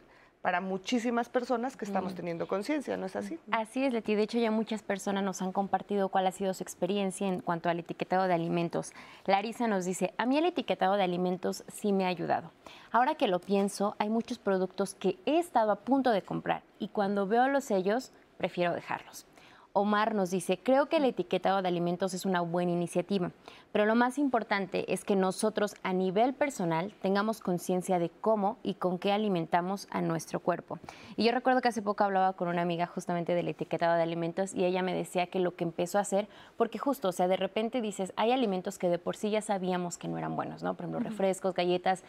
para 0.42 0.62
muchísimas 0.62 1.28
personas 1.28 1.76
que 1.76 1.86
estamos 1.86 2.14
mm. 2.14 2.16
teniendo 2.16 2.48
conciencia, 2.48 2.96
¿no 2.96 3.06
es 3.06 3.16
así? 3.16 3.40
Así 3.52 3.84
es, 3.84 3.92
Leti. 3.92 4.16
De 4.16 4.24
hecho, 4.24 4.38
ya 4.38 4.52
muchas 4.52 4.82
personas 4.82 5.24
nos 5.24 5.42
han 5.42 5.52
compartido 5.52 6.10
cuál 6.10 6.28
ha 6.28 6.32
sido 6.32 6.54
su 6.54 6.64
experiencia 6.64 7.28
en 7.28 7.42
cuanto 7.42 7.70
al 7.70 7.80
etiquetado 7.80 8.28
de 8.28 8.34
alimentos. 8.34 8.94
Larisa 9.26 9.68
nos 9.68 9.86
dice, 9.86 10.14
a 10.18 10.26
mí 10.26 10.38
el 10.38 10.46
etiquetado 10.46 10.96
de 10.96 11.04
alimentos 11.04 11.64
sí 11.68 11.92
me 11.92 12.06
ha 12.06 12.08
ayudado. 12.08 12.52
Ahora 12.92 13.16
que 13.16 13.28
lo 13.28 13.40
pienso, 13.40 13.96
hay 14.00 14.10
muchos 14.10 14.40
productos 14.40 14.94
que 14.94 15.18
he 15.26 15.40
estado 15.40 15.72
a 15.72 15.82
punto 15.82 16.12
de 16.12 16.22
comprar 16.22 16.64
y 16.80 16.88
cuando 16.88 17.28
veo 17.28 17.48
los 17.50 17.66
sellos, 17.66 18.12
prefiero 18.38 18.74
dejarlos. 18.74 19.26
Omar 19.74 20.16
nos 20.16 20.32
dice, 20.32 20.58
creo 20.58 20.88
que 20.88 20.98
el 20.98 21.06
etiquetado 21.06 21.62
de 21.62 21.68
alimentos 21.68 22.14
es 22.14 22.26
una 22.26 22.42
buena 22.42 22.72
iniciativa, 22.72 23.32
pero 23.72 23.86
lo 23.86 23.94
más 23.94 24.18
importante 24.18 24.92
es 24.92 25.06
que 25.06 25.16
nosotros 25.16 25.76
a 25.84 25.94
nivel 25.94 26.34
personal 26.34 26.92
tengamos 27.02 27.40
conciencia 27.40 28.00
de 28.00 28.10
cómo 28.10 28.58
y 28.64 28.74
con 28.74 28.98
qué 28.98 29.12
alimentamos 29.12 29.88
a 29.92 30.02
nuestro 30.02 30.40
cuerpo. 30.40 30.80
Y 31.18 31.24
yo 31.24 31.32
recuerdo 31.32 31.62
que 31.62 31.68
hace 31.68 31.84
poco 31.84 32.04
hablaba 32.04 32.34
con 32.34 32.48
una 32.48 32.64
amiga 32.64 32.88
justamente 32.88 33.36
del 33.36 33.48
etiquetado 33.48 33.96
de 33.96 34.02
alimentos 34.02 34.56
y 34.56 34.66
ella 34.66 34.82
me 34.82 34.96
decía 34.96 35.28
que 35.28 35.40
lo 35.40 35.56
que 35.56 35.66
empezó 35.66 36.00
a 36.00 36.02
hacer, 36.02 36.28
porque 36.58 36.80
justo, 36.80 37.10
o 37.10 37.12
sea, 37.12 37.28
de 37.28 37.38
repente 37.38 37.80
dices, 37.80 38.12
hay 38.16 38.32
alimentos 38.32 38.80
que 38.80 38.90
de 38.90 38.98
por 38.98 39.16
sí 39.16 39.30
ya 39.30 39.42
sabíamos 39.42 39.98
que 39.98 40.08
no 40.08 40.18
eran 40.18 40.36
buenos, 40.36 40.64
¿no? 40.64 40.74
Por 40.74 40.86
ejemplo, 40.86 41.00
refrescos, 41.08 41.54
galletas, 41.54 42.04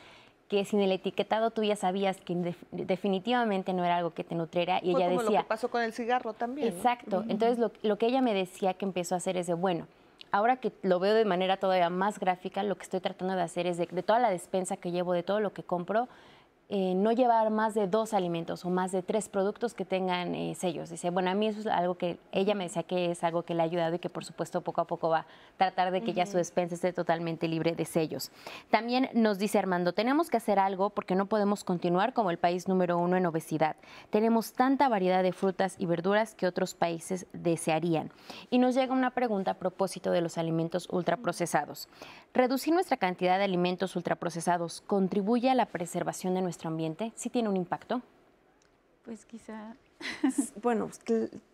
que 0.51 0.65
sin 0.65 0.81
el 0.81 0.91
etiquetado 0.91 1.53
tú 1.53 1.63
ya 1.63 1.77
sabías 1.77 2.21
que 2.21 2.55
definitivamente 2.73 3.73
no 3.73 3.85
era 3.85 3.99
algo 3.99 4.13
que 4.13 4.25
te 4.25 4.35
nutriera 4.35 4.81
y 4.83 4.91
ella 4.91 5.09
decía... 5.09 5.23
Lo 5.23 5.31
que 5.31 5.45
pasó 5.45 5.71
con 5.71 5.81
el 5.81 5.93
cigarro 5.93 6.33
también. 6.33 6.67
Exacto. 6.67 7.25
Entonces 7.29 7.61
lo, 7.61 7.71
lo, 7.83 7.99
que 7.99 8.07
ella 8.07 8.21
me 8.21 8.35
decía 8.35 8.75
que 8.75 8.85
empezó 8.85 9.15
a 9.15 9.19
hacer 9.19 9.37
es 9.37 9.47
de, 9.47 9.55
bueno, 9.55 9.87
ahora 10.33 10.57
que 10.57 10.73
lo 10.83 10.99
veo 10.99 11.15
de 11.15 11.25
manera 11.25 11.59
todavía 11.59 11.89
más 11.89 12.19
gráfica, 12.19 12.65
lo 12.65 12.75
que 12.75 12.83
estoy 12.83 12.99
tratando 12.99 13.37
de 13.37 13.43
hacer 13.43 13.69
es 13.69 13.79
de, 13.79 13.87
de 13.87 14.03
toda 14.03 14.19
la 14.19 14.29
despensa 14.29 14.77
que 14.77 14.91
llevo, 14.91 15.13
de 15.13 15.23
todo 15.23 15.39
lo 15.39 15.53
que 15.53 15.63
compro, 15.63 16.09
eh, 16.73 16.95
no 16.95 17.11
llevar 17.11 17.51
más 17.51 17.75
de 17.75 17.89
dos 17.89 18.15
alimentos 18.15 18.65
o 18.65 18.71
más 18.71 18.93
de 18.93 19.03
tres 19.03 19.29
productos 19.29 19.75
que 19.75 19.85
tengan 19.85 20.37
eh, 20.37 20.55
sellos. 20.55 20.89
Dice, 20.89 21.11
bueno, 21.11 21.29
a 21.29 21.35
mí 21.35 21.49
eso 21.49 21.59
es 21.59 21.67
algo 21.67 21.97
que 21.97 22.17
ella 22.31 22.55
me 22.55 22.63
decía 22.63 22.85
que 22.85 23.11
es 23.11 23.25
algo 23.25 23.43
que 23.43 23.55
le 23.55 23.63
ha 23.63 23.65
ayudado 23.65 23.97
y 23.97 23.99
que 23.99 24.09
por 24.09 24.25
supuesto 24.25 24.61
poco 24.61 24.81
a 24.81 24.87
poco 24.87 25.09
va 25.09 25.19
a 25.19 25.27
tratar 25.57 25.91
de 25.91 26.01
que 26.03 26.13
ya 26.13 26.27
su 26.27 26.37
despensa 26.37 26.77
esté 26.77 26.93
totalmente 26.93 27.49
libre 27.49 27.75
de 27.75 27.85
sellos. 27.85 28.31
También 28.71 29.11
nos 29.15 29.41
dice 29.41 29.59
Armando, 29.59 29.95
tenemos 29.95 30.31
que 30.31 30.37
hacer 30.37 30.61
algo 30.61 30.91
porque 30.91 31.17
no 31.17 31.27
podemos 31.27 31.65
continuar 31.65 32.13
como 32.13 32.31
el 32.31 32.39
país 32.39 32.69
número 32.69 32.99
uno 32.99 33.17
en 33.17 33.27
obesidad. 33.27 33.75
Tenemos 34.11 34.53
tanta 34.53 34.89
variedad 34.89 35.25
de 35.25 35.33
frutas 35.33 35.75
y 35.77 35.87
verduras 35.87 36.37
que 36.37 36.47
otros 36.47 36.75
países 36.75 37.27
desearían. 37.33 38.13
Y 38.49 38.59
nos 38.59 38.77
llega 38.77 38.93
una 38.93 39.11
pregunta 39.11 39.51
a 39.51 39.55
propósito 39.55 40.13
de 40.13 40.21
los 40.21 40.39
alimentos 40.39 40.87
ultraprocesados. 40.89 41.89
¿Reducir 42.33 42.73
nuestra 42.73 42.97
cantidad 42.97 43.39
de 43.39 43.45
alimentos 43.45 43.97
ultraprocesados 43.97 44.83
contribuye 44.87 45.51
a 45.51 45.57
la 45.57 45.67
preservación 45.67 46.35
de 46.35 46.43
nuestra 46.43 46.60
ambiente? 46.69 47.13
¿Sí 47.17 47.31
tiene 47.31 47.49
un 47.49 47.57
impacto? 47.57 48.03
Pues 49.05 49.25
quizá. 49.25 49.77
bueno, 50.63 50.91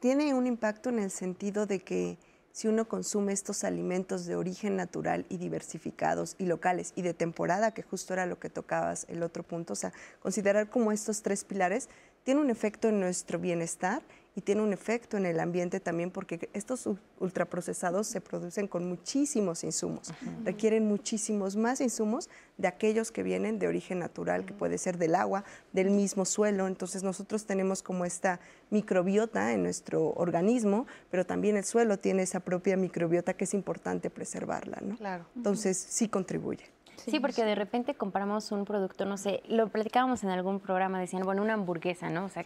tiene 0.00 0.34
un 0.34 0.46
impacto 0.46 0.88
en 0.88 0.98
el 0.98 1.11
sentido 1.11 1.66
de 1.66 1.80
que 1.80 2.18
si 2.52 2.68
uno 2.68 2.88
consume 2.88 3.34
estos 3.34 3.64
alimentos 3.64 4.24
de 4.24 4.34
origen 4.34 4.76
natural 4.76 5.26
y 5.28 5.36
diversificados 5.36 6.36
y 6.38 6.46
locales 6.46 6.94
y 6.96 7.02
de 7.02 7.12
temporada, 7.12 7.72
que 7.72 7.82
justo 7.82 8.14
era 8.14 8.24
lo 8.24 8.38
que 8.38 8.48
tocabas 8.48 9.04
el 9.11 9.22
otro 9.22 9.42
punto, 9.42 9.74
o 9.74 9.76
sea, 9.76 9.92
considerar 10.20 10.70
como 10.70 10.90
estos 10.90 11.20
tres 11.20 11.44
pilares, 11.44 11.90
tiene 12.24 12.40
un 12.40 12.48
efecto 12.48 12.88
en 12.88 12.98
nuestro 12.98 13.38
bienestar 13.38 14.02
y 14.37 14.43
tiene 14.43 14.62
un 14.62 14.74
efecto 14.74 15.16
en 15.16 15.24
el 15.24 15.41
ambiente 15.41 15.80
también 15.80 16.11
porque 16.11 16.51
estos 16.53 16.89
ultraprocesados 17.18 18.07
se 18.07 18.20
producen 18.20 18.68
con 18.68 18.87
muchísimos 18.87 19.64
insumos, 19.64 20.12
requieren 20.45 20.87
muchísimos 20.87 21.57
más 21.57 21.80
insumos 21.80 22.28
de 22.59 22.68
aquellos 22.68 23.11
que 23.11 23.22
vienen 23.22 23.59
de 23.59 23.66
origen 23.66 23.99
natural, 23.99 24.45
que 24.45 24.53
puede 24.53 24.76
ser 24.76 24.99
del 24.99 25.14
agua, 25.14 25.45
del 25.72 25.91
mismo 25.91 26.26
suelo. 26.26 26.66
Entonces 26.66 27.03
nosotros 27.03 27.47
tenemos 27.47 27.82
como 27.82 28.05
esta 28.05 28.39
microbiota 28.68 29.55
en 29.55 29.62
nuestro 29.62 30.11
organismo, 30.11 30.87
pero 31.11 31.24
también 31.24 31.57
el 31.57 31.64
suelo 31.64 31.99
tiene 31.99 32.22
esa 32.22 32.41
propia 32.41 32.76
microbiota 32.76 33.32
que 33.32 33.45
es 33.45 33.55
importante 33.55 34.11
preservarla, 34.11 34.78
¿no? 34.82 34.97
Claro. 34.97 35.24
Entonces 35.34 35.78
sí 35.78 36.09
contribuye. 36.09 36.76
Sí, 36.97 37.20
porque 37.20 37.45
de 37.45 37.55
repente 37.55 37.95
compramos 37.95 38.53
un 38.53 38.64
producto, 38.64 39.05
no 39.05 39.16
sé, 39.16 39.43
lo 39.49 39.68
platicábamos 39.68 40.24
en 40.24 40.30
algún 40.30 40.61
programa, 40.61 40.99
decían, 40.99 41.22
bueno, 41.24 41.43
una 41.43 41.55
hamburguesa, 41.55 42.11
¿no? 42.11 42.24
O 42.24 42.28
sea, 42.28 42.45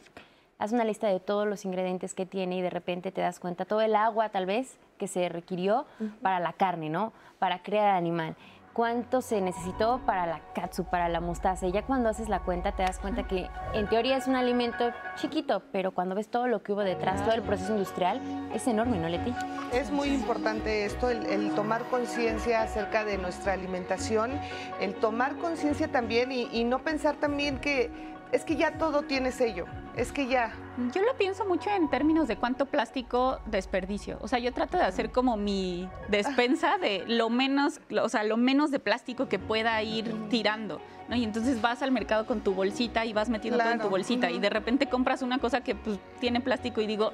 haz 0.61 0.73
una 0.73 0.85
lista 0.85 1.09
de 1.09 1.19
todos 1.19 1.49
los 1.49 1.65
ingredientes 1.65 2.15
que 2.15 2.27
tiene 2.27 2.59
y 2.59 2.63
de 2.63 2.71
repente 2.71 3.11
te 3.11 3.23
das 3.23 3.41
cuenta 3.41 3.65
todo 3.65 3.81
el 3.81 3.97
agua 3.97 4.29
tal 4.29 4.47
vez 4.47 4.79
que 4.99 5.09
se 5.09 5.29
requirió 5.31 5.87
para 6.23 6.39
la 6.39 6.53
carne, 6.53 6.91
¿no? 6.91 7.13
Para 7.39 7.63
crear 7.63 7.97
animal. 7.97 8.37
¿Cuánto 8.75 9.21
se 9.21 9.41
necesitó 9.41 10.01
para 10.07 10.27
la 10.27 10.41
katsu, 10.55 10.85
para 10.85 11.09
la 11.09 11.21
mostaza? 11.21 11.67
Y 11.67 11.73
ya 11.73 11.85
cuando 11.85 12.09
haces 12.09 12.29
la 12.29 12.41
cuenta 12.41 12.73
te 12.73 12.83
das 12.83 13.01
cuenta 13.01 13.27
que 13.27 13.49
en 13.73 13.89
teoría 13.89 14.17
es 14.17 14.29
un 14.29 14.37
alimento 14.37 14.93
chiquito, 15.17 15.63
pero 15.73 15.93
cuando 15.93 16.15
ves 16.15 16.29
todo 16.29 16.47
lo 16.47 16.63
que 16.63 16.73
hubo 16.73 16.83
detrás, 16.83 17.25
todo 17.25 17.35
el 17.35 17.43
proceso 17.43 17.73
industrial, 17.73 18.21
es 18.55 18.69
enorme, 18.69 18.99
¿no, 18.99 19.09
Leti? 19.09 19.35
Es 19.73 19.91
muy 19.91 20.09
importante 20.09 20.85
esto, 20.85 21.11
el, 21.11 21.53
tomar 21.55 21.83
conciencia 21.85 22.63
acerca 22.63 23.05
de 23.05 23.19
nuestra 23.19 23.55
alimentación, 23.55 24.39
el 24.81 24.95
tomar 24.95 25.37
conciencia 25.39 25.89
también 25.89 26.31
y 26.31 26.65
no 26.65 26.85
pensar 26.85 27.17
también 27.17 27.59
que 27.59 27.91
es 28.33 28.45
que 28.45 28.57
ya 28.57 28.79
todo 28.79 29.03
tiene 29.03 29.33
sello, 29.33 29.67
es 29.97 30.13
que 30.13 30.27
ya. 30.27 30.53
Yo 30.95 31.03
lo 31.03 31.15
pienso 31.17 31.45
mucho 31.45 31.71
en 31.71 31.91
términos 31.91 32.29
de 32.29 32.37
cuánto 32.37 32.67
plástico 32.67 33.41
desperdicio. 33.47 34.19
O 34.21 34.29
sea, 34.29 34.39
yo 34.39 34.53
trato 34.53 34.79
de 34.79 34.85
hacer 34.85 35.11
como 35.11 35.37
mi 35.37 35.89
despensa 36.09 36.79
de 36.79 37.05
lo 37.07 37.29
menos, 37.29 37.81
o 38.01 38.09
sea, 38.09 38.25
lo 38.25 38.37
menos 38.37 38.71
de 38.71 38.79
plástico 38.79 39.29
que 39.29 39.39
pueda 39.39 39.83
ir 39.83 40.15
tirando. 40.29 40.81
¿no? 41.09 41.17
Y 41.17 41.25
entonces 41.25 41.61
vas 41.61 41.83
al 41.83 41.91
mercado 41.91 42.25
con 42.25 42.41
tu 42.41 42.55
bolsita 42.55 43.05
y 43.05 43.13
vas 43.13 43.29
metiendo 43.29 43.59
todo 43.59 43.71
en 43.71 43.81
tu 43.81 43.89
bolsita. 43.89 44.31
Y 44.31 44.39
de 44.39 44.51
repente 44.51 44.89
compras 44.89 45.23
una 45.23 45.39
cosa 45.39 45.63
que 45.63 45.75
pues, 45.75 45.99
tiene 46.21 46.41
plástico 46.41 46.81
y 46.81 46.87
digo, 46.87 47.13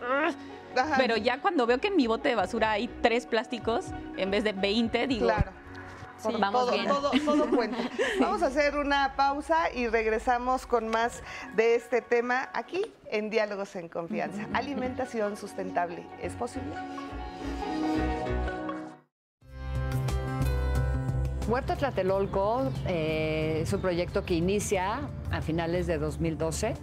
pero 0.98 1.16
ya 1.16 1.40
cuando 1.40 1.66
veo 1.66 1.78
que 1.78 1.88
en 1.88 1.96
mi 1.96 2.06
bote 2.06 2.28
de 2.28 2.34
basura 2.34 2.72
hay 2.72 2.88
tres 3.00 3.26
plásticos 3.26 3.86
en 4.18 4.30
vez 4.30 4.44
de 4.44 4.52
20, 4.52 5.06
digo, 5.06 5.26
claro 5.26 5.65
Vamos 6.24 6.70
todo, 6.70 7.10
todo, 7.24 7.50
cuenta. 7.56 7.78
Vamos 8.20 8.42
a 8.42 8.46
hacer 8.46 8.76
una 8.76 9.14
pausa 9.16 9.70
y 9.72 9.88
regresamos 9.88 10.66
con 10.66 10.88
más 10.88 11.22
de 11.54 11.74
este 11.74 12.00
tema 12.02 12.48
aquí 12.52 12.92
en 13.10 13.30
Diálogos 13.30 13.76
en 13.76 13.88
Confianza. 13.88 14.46
Alimentación 14.52 15.36
sustentable, 15.36 16.06
¿es 16.20 16.34
posible? 16.34 16.74
Huerta 21.48 21.76
Tlatelolco 21.76 22.72
eh, 22.88 23.60
es 23.62 23.72
un 23.72 23.80
proyecto 23.80 24.24
que 24.24 24.34
inicia 24.34 25.08
a 25.30 25.40
finales 25.40 25.86
de 25.86 25.98
2012 25.98 26.74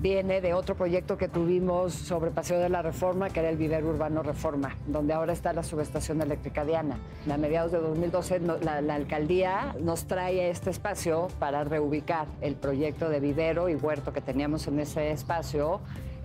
viene 0.00 0.40
de 0.40 0.54
otro 0.54 0.74
proyecto 0.74 1.18
que 1.18 1.28
tuvimos 1.28 1.92
sobre 1.92 2.30
Paseo 2.30 2.58
de 2.58 2.70
la 2.70 2.80
Reforma, 2.80 3.28
que 3.28 3.40
era 3.40 3.50
el 3.50 3.58
vivero 3.58 3.88
urbano 3.88 4.22
Reforma, 4.22 4.76
donde 4.86 5.12
ahora 5.12 5.34
está 5.34 5.52
la 5.52 5.62
subestación 5.62 6.22
eléctrica 6.22 6.64
Diana. 6.64 6.98
A 7.30 7.36
mediados 7.36 7.70
de 7.72 7.78
2012 7.78 8.40
la, 8.40 8.80
la, 8.80 8.94
alcaldía 8.94 9.74
nos 9.78 10.04
trae 10.04 10.48
este 10.48 10.70
espacio 10.70 11.28
para 11.38 11.64
reubicar 11.64 12.26
el 12.40 12.54
proyecto 12.54 13.10
de 13.10 13.20
vivero 13.20 13.68
y 13.68 13.74
huerto 13.74 14.12
que 14.12 14.22
teníamos 14.22 14.66
en 14.68 14.80
ese 14.80 15.10
espacio 15.10 15.80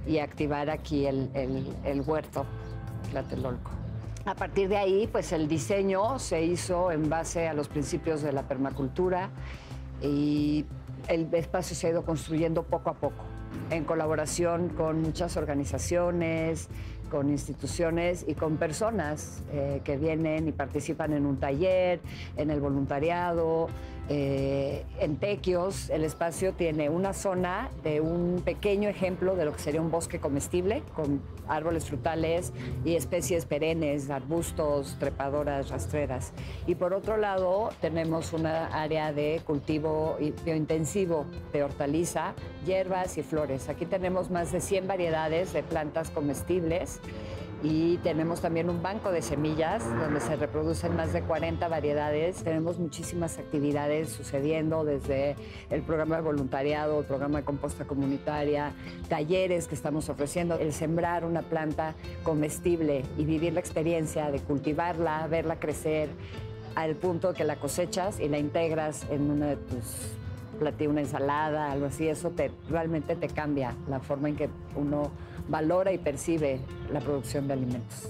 y 0.07 0.19
activar 0.19 0.69
aquí 0.69 1.05
el, 1.05 1.30
el, 1.34 1.67
el 1.84 2.01
huerto 2.01 2.45
Tlatelolco. 3.11 3.71
A 4.26 4.36
partir 4.36 4.69
de 4.69 4.78
ahí, 4.78 5.07
pues 5.11 5.34
el 5.34 5.47
diseño 5.47 6.17
se 6.17 6.41
hizo 6.43 6.91
en 6.91 7.09
base 7.09 7.47
a 7.47 7.53
los 7.53 7.67
principios 7.67 8.21
de 8.21 8.32
la 8.32 8.43
permacultura 8.43 9.30
y 10.01 10.65
el 11.07 11.32
espacio 11.34 11.76
se 11.76 11.88
ha 11.88 11.89
ido 11.91 12.03
construyendo 12.03 12.63
poco 12.63 12.89
a 12.89 12.93
poco, 12.93 13.23
en 13.70 13.84
colaboración 13.84 14.70
con 14.70 15.01
muchas 15.01 15.38
organizaciones, 15.38 16.70
con 17.10 17.30
instituciones 17.30 18.26
y 18.28 18.34
con 18.34 18.58
personas 18.58 19.43
eh, 19.51 19.82
que 19.84 19.97
vienen 19.97 20.47
y 20.47 20.51
participan 20.51 21.14
en 21.14 21.26
un 21.26 21.38
taller, 21.38 21.99
en 22.36 22.49
el 22.49 22.60
voluntariado, 22.60 23.68
eh, 24.08 24.86
en 24.99 25.18
Tequios, 25.18 25.89
el 25.89 26.03
espacio 26.03 26.53
tiene 26.53 26.89
una 26.89 27.14
zona 27.14 27.72
de 27.84 28.01
un 28.01 28.41
pequeño 28.45 28.88
ejemplo 28.88 29.36
de 29.36 29.45
lo 29.45 29.53
que 29.53 29.60
sería 29.60 29.82
un 29.82 29.89
bosque 29.89 30.20
comestible, 30.20 30.84
con 30.93 31.22
árboles 31.47 31.86
frutales 31.86 32.53
y 32.84 32.95
especies 32.95 33.45
perennes, 33.45 34.10
arbustos, 34.12 34.97
trepadoras, 34.99 35.70
rastreras. 35.70 36.34
Y 36.68 36.76
por 36.76 36.93
otro 36.93 37.18
lado, 37.18 37.70
tenemos 37.82 38.34
una 38.34 38.68
área 38.68 39.12
de 39.12 39.41
cultivo 39.45 40.18
biointensivo 40.43 41.26
de 41.51 41.64
hortaliza, 41.64 42.34
hierbas 42.66 43.18
y 43.18 43.24
flores. 43.24 43.70
Aquí 43.70 43.86
tenemos 43.86 44.30
más 44.30 44.51
de 44.51 44.62
100 44.62 44.88
variedades 44.88 45.51
de 45.53 45.64
plantas 45.64 46.12
comestibles 46.12 46.99
y 47.64 47.97
tenemos 47.97 48.41
también 48.41 48.70
un 48.70 48.82
banco 48.82 49.12
de 49.12 49.22
semillas 49.22 49.84
donde 49.99 50.20
se 50.20 50.36
reproducen 50.36 50.95
más 50.95 51.14
de 51.14 51.22
40 51.22 51.68
variedades. 51.68 52.43
Tenemos 52.43 52.78
muchísimas 52.78 53.38
actividades 53.39 54.10
sucediendo 54.10 54.84
desde 54.84 55.36
el 55.70 55.82
programa 55.82 56.18
de 56.18 56.22
voluntariado, 56.22 56.99
el 56.99 57.06
programa 57.06 57.39
de 57.39 57.45
composta 57.45 57.86
comunitaria, 57.86 58.74
talleres 59.10 59.68
que 59.68 59.76
estamos 59.76 60.10
ofreciendo, 60.10 60.56
el 60.60 60.74
sembrar 60.74 61.26
una 61.26 61.41
planta 61.41 61.95
comestible 62.24 63.03
y 63.18 63.26
vivir 63.26 63.53
la 63.53 63.62
experiencia 63.62 64.30
de 64.32 64.39
cultivarla, 64.39 65.26
verla 65.28 65.60
crecer 65.60 66.10
al 66.76 66.95
punto 66.95 67.34
que 67.34 67.45
la 67.45 67.56
cosechas 67.56 68.20
y 68.20 68.28
la 68.28 68.38
integras 68.38 69.08
en 69.10 69.32
una 69.32 69.47
de 69.47 69.56
tus 69.56 70.16
platillos, 70.60 70.91
una 70.91 71.01
ensalada, 71.01 71.72
algo 71.72 71.88
así, 71.88 72.08
eso 72.08 72.32
te, 72.32 72.51
realmente 72.70 73.16
te 73.16 73.28
cambia 73.28 73.76
la 73.89 73.99
forma 73.99 74.30
en 74.30 74.36
que 74.36 74.49
uno 74.76 75.12
valora 75.47 75.91
y 75.91 75.97
percibe 75.97 76.59
la 76.91 76.99
producción 76.99 77.47
de 77.47 77.53
alimentos. 77.53 78.09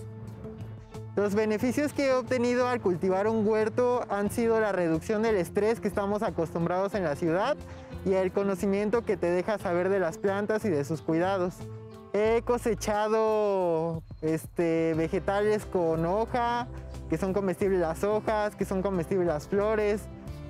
Los 1.15 1.33
beneficios 1.33 1.93
que 1.93 2.07
he 2.07 2.13
obtenido 2.13 2.67
al 2.67 2.81
cultivar 2.81 3.27
un 3.27 3.47
huerto 3.47 4.03
han 4.09 4.29
sido 4.31 4.59
la 4.59 4.73
reducción 4.73 5.21
del 5.21 5.38
estrés 5.38 5.79
que 5.79 5.88
estamos 5.88 6.21
acostumbrados 6.21 6.93
en 6.93 7.03
la 7.05 7.15
ciudad 7.15 7.55
y 8.05 8.13
el 8.13 8.33
conocimiento 8.33 9.05
que 9.05 9.15
te 9.15 9.27
deja 9.27 9.57
saber 9.57 9.88
de 9.88 9.99
las 9.99 10.17
plantas 10.17 10.65
y 10.65 10.69
de 10.69 10.83
sus 10.83 11.01
cuidados. 11.01 11.55
He 12.11 12.41
cosechado 12.43 14.03
este, 14.21 14.93
vegetales 14.95 15.65
con 15.65 16.05
hoja, 16.05 16.67
que 17.09 17.17
son 17.17 17.33
comestibles 17.33 17.79
las 17.79 18.03
hojas, 18.03 18.55
que 18.55 18.65
son 18.65 18.81
comestibles 18.81 19.27
las 19.27 19.47
flores, 19.47 20.01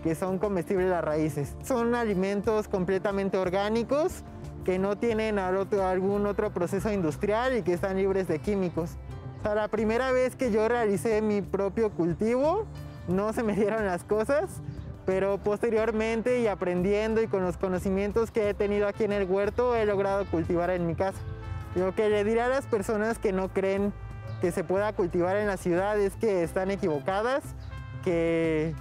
que 0.04 0.16
son 0.16 0.40
comestibles 0.40 0.90
las 0.90 1.04
raíces. 1.04 1.56
Son 1.64 1.94
alimentos 1.94 2.68
completamente 2.68 3.38
orgánicos 3.38 4.24
que 4.66 4.80
no 4.80 4.98
tienen 4.98 5.40
algún 5.40 6.26
otro 6.26 6.50
proceso 6.52 6.92
industrial 6.92 7.56
y 7.56 7.62
que 7.62 7.74
están 7.74 7.98
libres 7.98 8.28
de 8.28 8.40
químicos. 8.40 8.98
la 9.44 9.68
primera 9.68 10.12
vez 10.12 10.36
que 10.36 10.52
yo 10.52 10.68
realicé 10.68 11.22
mi 11.22 11.42
propio 11.42 11.92
cultivo, 11.92 12.66
no 13.08 13.32
se 13.32 13.44
me 13.44 13.54
dieron 13.54 13.86
las 13.86 14.04
cosas, 14.04 14.62
pero 15.06 15.38
posteriormente 15.38 16.42
y 16.42 16.48
aprendiendo 16.48 17.22
y 17.22 17.28
con 17.28 17.44
los 17.44 17.58
conocimientos 17.58 18.32
que 18.32 18.50
he 18.50 18.54
tenido 18.56 18.88
aquí 18.88 19.04
en 19.04 19.12
el 19.12 19.30
huerto, 19.30 19.76
he 19.76 19.86
logrado 19.86 20.26
cultivar 20.26 20.72
en 20.72 20.88
mi 20.88 20.96
casa. 20.96 21.20
Lo 21.76 21.94
que 21.94 22.10
le 22.10 22.24
diré 22.24 22.42
a 22.42 22.48
las 22.48 22.66
personas 22.66 23.20
que 23.20 23.32
no 23.32 23.50
creen 23.50 23.94
que 24.42 24.52
se 24.52 24.64
pueda 24.64 24.94
cultivar 24.94 25.36
en 25.38 25.46
la 25.46 25.58
ciudad 25.58 26.00
es 26.00 26.16
que 26.16 26.42
están 26.44 26.72
equivocadas, 26.72 27.44
que 28.04 28.74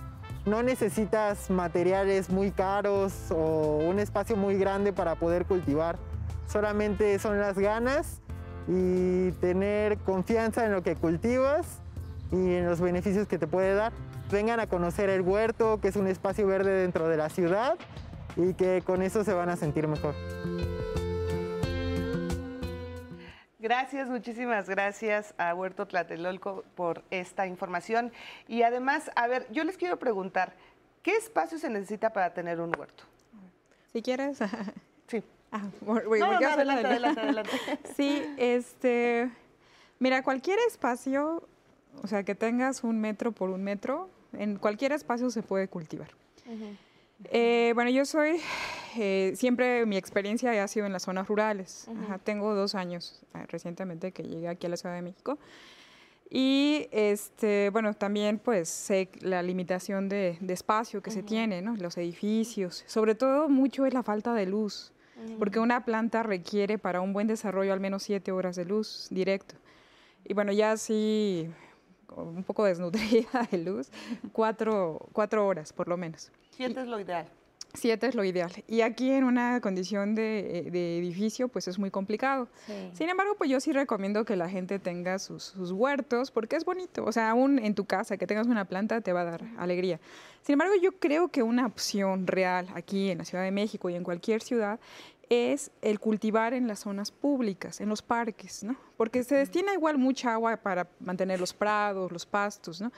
no 0.47 0.63
necesitas 0.63 1.51
materiales 1.51 2.29
muy 2.29 2.51
caros 2.51 3.31
o 3.31 3.79
un 3.79 3.99
espacio 3.99 4.37
muy 4.37 4.57
grande 4.57 4.93
para 4.93 5.15
poder 5.15 5.47
cultivar. 5.47 5.97
Solamente 6.47 7.19
son 7.19 7.41
las 7.41 7.59
ganas 7.59 8.21
y 8.69 9.33
tener 9.33 9.99
confianza 9.99 10.67
en 10.67 10.73
lo 10.73 10.83
que 10.83 10.97
cultivas 10.97 11.79
y 12.31 12.55
en 12.55 12.67
los 12.67 12.81
beneficios 12.81 13.27
que 13.27 13.39
te 13.39 13.47
puede 13.47 13.75
dar. 13.75 13.93
Vengan 14.31 14.61
a 14.61 14.67
conocer 14.67 15.09
el 15.11 15.23
huerto, 15.23 15.81
que 15.81 15.89
es 15.89 15.97
un 15.97 16.07
espacio 16.07 16.47
verde 16.47 16.73
dentro 16.73 17.09
de 17.09 17.17
la 17.17 17.29
ciudad 17.29 17.75
y 18.37 18.55
que 18.55 18.83
con 18.85 19.03
eso 19.03 19.25
se 19.25 19.33
van 19.33 19.49
a 19.49 19.57
sentir 19.57 19.89
mejor. 19.89 20.15
Gracias, 23.65 24.11
muchísimas 24.11 24.69
gracias 24.69 25.33
a 25.39 25.55
Huerto 25.55 25.87
Tlatelolco 25.87 26.65
por 26.75 27.03
esta 27.11 27.47
información. 27.47 28.13
Y 28.47 28.61
además, 28.61 29.11
a 29.17 29.27
ver, 29.27 29.47
yo 29.51 29.65
les 29.65 29.79
quiero 29.79 29.99
preguntar, 29.99 30.53
¿qué 31.03 31.17
espacio 31.17 31.57
se 31.57 31.71
necesita 31.71 32.13
para 32.13 32.35
tener 32.35 32.61
un 32.61 32.79
huerto? 32.79 33.05
Si 33.91 34.03
quieres. 34.03 34.39
Sí. 35.07 35.23
Ah, 35.51 35.63
adelante, 35.81 36.87
adelante, 36.87 37.21
adelante. 37.21 37.51
Sí, 37.97 38.23
este, 38.37 39.31
mira, 39.99 40.23
cualquier 40.23 40.59
espacio, 40.69 41.49
o 42.03 42.07
sea, 42.07 42.23
que 42.23 42.35
tengas 42.35 42.85
un 42.85 43.01
metro 43.01 43.33
por 43.33 43.49
un 43.49 43.65
metro, 43.65 44.11
en 44.35 44.57
cualquier 44.57 44.93
espacio 44.93 45.31
se 45.31 45.43
puede 45.43 45.69
cultivar. 45.69 46.11
Eh, 47.31 47.73
bueno, 47.75 47.91
yo 47.91 48.05
soy, 48.05 48.41
eh, 48.97 49.33
siempre 49.37 49.87
mi 49.87 49.97
experiencia 49.97 50.63
ha 50.63 50.69
sido 50.69 50.87
en 50.87 50.93
las 50.93 51.03
zonas 51.03 51.29
rurales. 51.29 51.87
tengo 52.25 52.55
dos 52.55 52.75
años 52.75 53.23
eh, 53.35 53.45
recientemente 53.49 54.13
que 54.13 54.23
llegué 54.23 54.49
aquí 54.49 54.67
a 54.67 54.71
la 54.71 54.77
Ciudad 54.77 54.95
de 54.95 55.03
México. 55.03 55.39
Y 56.31 56.89
este, 56.91 57.71
bueno, 57.71 57.95
también 57.95 58.39
pues 58.39 58.69
sé 58.69 59.11
la 59.21 59.43
limitación 59.43 60.09
de, 60.09 60.39
espacio 60.49 61.03
que 61.03 61.11
se 61.11 61.23
tiene, 61.23 61.63
¿no? 61.63 61.77
Los 61.77 61.97
edificios. 61.97 62.83
Sobre 62.87 63.15
todo 63.15 63.49
mucho 63.49 63.87
es 63.87 63.95
la 63.95 64.03
falta 64.03 64.35
de 64.35 64.47
luz, 64.47 64.93
porque 65.39 65.61
una 65.61 65.85
planta 65.85 66.23
requiere 66.23 66.79
para 66.79 67.01
un 67.01 67.13
buen 67.13 67.29
desarrollo 67.29 67.73
al 67.73 67.81
menos 67.81 68.03
siete 68.03 68.33
horas 68.33 68.57
de 68.57 68.65
luz 68.65 69.07
directo. 69.11 69.55
Y 70.25 70.35
bueno, 70.35 70.51
ya 70.51 70.73
así 70.73 71.49
un 72.17 72.45
poco 72.45 72.65
desnutrida 72.65 73.47
de 73.51 73.59
luz, 73.59 73.91
cuatro, 74.33 75.07
cuatro 75.13 75.47
horas 75.47 75.73
por 75.73 75.89
lo 75.89 75.97
menos. 75.97 76.33
Siete 76.57 76.81
es 76.81 76.87
lo 76.87 77.01
ideal. 77.01 77.27
Siete 77.77 78.07
es 78.07 78.15
lo 78.15 78.23
ideal. 78.23 78.53
Y 78.69 78.83
aquí 78.83 79.11
en 79.11 79.25
una 79.25 79.61
condición 79.61 80.15
de, 80.15 80.59
edificio, 80.99 81.49
pues 81.49 81.67
es 81.67 81.77
muy 81.79 81.91
complicado. 81.91 82.49
Sin 82.93 83.09
embargo, 83.09 83.35
pues 83.37 83.51
yo 83.51 83.59
sí 83.59 83.73
recomiendo 83.73 84.25
que 84.25 84.37
la 84.37 84.49
gente 84.49 84.79
tenga 84.79 85.19
sus, 85.19 85.55
huertos, 85.73 86.31
porque 86.31 86.55
es 86.55 86.65
bonito. 86.65 87.05
O 87.05 87.11
sea, 87.11 87.31
aún 87.31 87.59
en 87.59 87.75
tu 87.75 87.85
casa, 87.85 88.17
que 88.17 88.29
tengas 88.29 88.47
una 88.47 88.67
planta, 88.67 89.01
te 89.01 89.13
va 89.13 89.23
a 89.23 89.25
dar 89.25 89.45
alegría. 89.59 89.99
Sin 90.43 90.53
embargo, 90.53 90.75
yo 90.81 90.93
creo 90.93 91.29
que 91.29 91.43
una 91.43 91.67
opción 91.67 92.29
real 92.29 92.69
aquí 92.75 93.11
en 93.11 93.19
la 93.19 93.25
Ciudad 93.25 93.43
de 93.43 93.51
México 93.51 93.91
y 93.91 93.97
en 93.97 94.05
cualquier 94.05 94.41
ciudad 94.41 94.79
es 95.35 95.71
el 95.83 96.01
cultivar 96.01 96.55
en 96.55 96.67
las 96.69 96.81
zonas 96.81 97.11
públicas, 97.11 97.81
en 97.81 97.89
los 97.89 98.03
parques, 98.03 98.65
¿no? 98.65 98.77
Porque 98.97 99.23
se 99.23 99.35
destina 99.35 99.73
igual 99.73 99.99
mucha 99.99 100.33
agua 100.33 100.57
para 100.57 100.89
mantener 101.01 101.41
los 101.41 101.53
prados, 101.53 102.13
los 102.13 102.27
pastos, 102.27 102.81
¿no? 102.81 102.93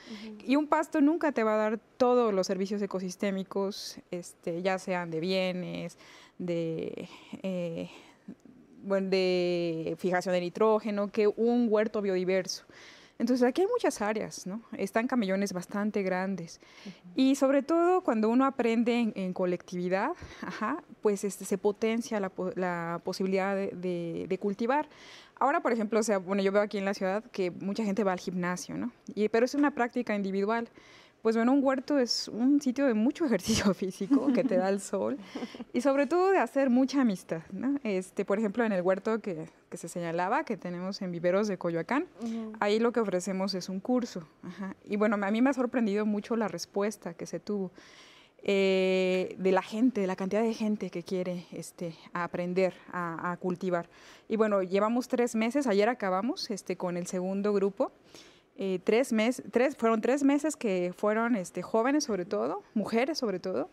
Y 0.45 0.55
un 0.55 0.67
pasto 0.67 1.01
nunca 1.01 1.31
te 1.31 1.43
va 1.43 1.53
a 1.55 1.57
dar 1.57 1.79
todos 1.97 2.33
los 2.33 2.47
servicios 2.47 2.81
ecosistémicos, 2.81 3.99
este, 4.11 4.61
ya 4.61 4.79
sean 4.79 5.11
de 5.11 5.19
bienes, 5.19 5.97
de, 6.37 7.09
eh, 7.43 7.89
de 8.83 9.95
fijación 9.97 10.33
de 10.33 10.41
nitrógeno, 10.41 11.07
que 11.09 11.27
un 11.27 11.67
huerto 11.69 12.01
biodiverso. 12.01 12.65
Entonces 13.19 13.47
aquí 13.47 13.61
hay 13.61 13.67
muchas 13.67 14.01
áreas, 14.01 14.45
¿no? 14.45 14.61
Están 14.77 15.07
camellones 15.07 15.51
bastante 15.51 16.03
grandes. 16.03 16.61
Y 17.15 17.35
sobre 17.35 17.63
todo 17.63 18.01
cuando 18.01 18.29
uno 18.29 18.45
aprende 18.45 19.11
en, 19.15 19.33
colectividad, 19.33 20.11
pues 21.07 21.23
este, 21.23 21.45
se 21.45 21.57
potencia 21.57 22.19
la, 22.19 22.99
posibilidad 23.01 23.55
de, 23.55 24.37
cultivar. 24.41 24.89
Ahora, 25.39 25.61
por 25.61 25.71
ejemplo, 25.71 26.01
o 26.01 26.03
sea, 26.03 26.17
bueno, 26.17 26.43
yo 26.43 26.51
veo 26.51 26.61
aquí 26.61 26.77
en 26.77 26.83
la 26.83 26.93
ciudad 26.93 27.23
que 27.31 27.49
mucha 27.49 27.85
gente 27.85 28.03
va 28.03 28.11
al 28.11 28.19
gimnasio, 28.19 28.75
¿no? 28.75 28.91
Y, 29.15 29.29
pero 29.29 29.45
es 29.45 29.55
una 29.55 29.71
práctica 29.71 30.13
individual. 30.17 30.67
Pues 31.21 31.37
bueno, 31.37 31.53
un 31.53 31.63
huerto 31.63 31.97
es 31.97 32.27
un 32.27 32.59
sitio 32.59 32.87
de 32.87 32.93
mucho 32.93 33.25
ejercicio 33.31 33.73
físico 33.73 34.33
que 34.33 34.43
te 34.43 34.57
da 34.57 34.67
el 34.67 34.81
sol 34.81 35.17
y 35.71 35.79
sobre 35.79 36.07
todo 36.07 36.31
de 36.31 36.39
hacer 36.39 36.69
mucha 36.69 36.99
amistad. 36.99 37.43
¿no? 37.53 37.79
Este, 37.85 38.25
por 38.25 38.37
ejemplo, 38.37 38.65
en 38.65 38.73
el 38.73 38.81
huerto 38.81 39.21
que, 39.21 39.47
que 39.69 39.77
se 39.77 39.87
señalaba, 39.87 40.43
que 40.43 40.57
tenemos 40.57 41.01
en 41.01 41.13
Viveros 41.13 41.47
de 41.47 41.57
Coyoacán, 41.57 42.05
ahí 42.59 42.79
lo 42.79 42.91
que 42.91 42.99
ofrecemos 42.99 43.53
es 43.53 43.69
un 43.69 43.79
curso. 43.79 44.27
Y 44.83 44.97
bueno, 44.97 45.15
a 45.25 45.31
mí 45.31 45.41
me 45.41 45.51
ha 45.51 45.53
sorprendido 45.53 46.05
mucho 46.05 46.35
la 46.35 46.49
respuesta 46.49 47.13
que 47.13 47.25
se 47.25 47.39
tuvo. 47.39 47.71
Eh, 48.49 49.35
de 49.37 49.51
la 49.51 49.61
gente, 49.61 49.99
de 49.99 50.07
la 50.07 50.15
cantidad 50.15 50.41
de 50.41 50.53
gente 50.53 50.89
que 50.89 51.03
quiere 51.03 51.45
este, 51.51 51.93
aprender 52.13 52.73
a, 52.93 53.35
cultivar. 53.41 53.89
Y 54.29 54.37
bueno, 54.37 54.63
llevamos 54.63 55.09
tres 55.09 55.35
meses, 55.35 55.67
ayer 55.67 55.89
acabamos 55.89 56.49
este, 56.49 56.77
con 56.77 56.95
el 56.95 57.07
segundo 57.07 57.51
grupo. 57.51 57.91
Eh, 58.55 58.79
tres 58.85 59.11
meses, 59.11 59.43
tres, 59.51 59.75
fueron 59.75 59.99
tres 59.99 60.23
meses 60.23 60.55
que 60.55 60.93
fueron 60.95 61.35
este, 61.35 61.61
jóvenes 61.61 62.05
sobre 62.05 62.23
todo, 62.23 62.63
mujeres 62.73 63.17
sobre 63.17 63.39
todo, 63.39 63.69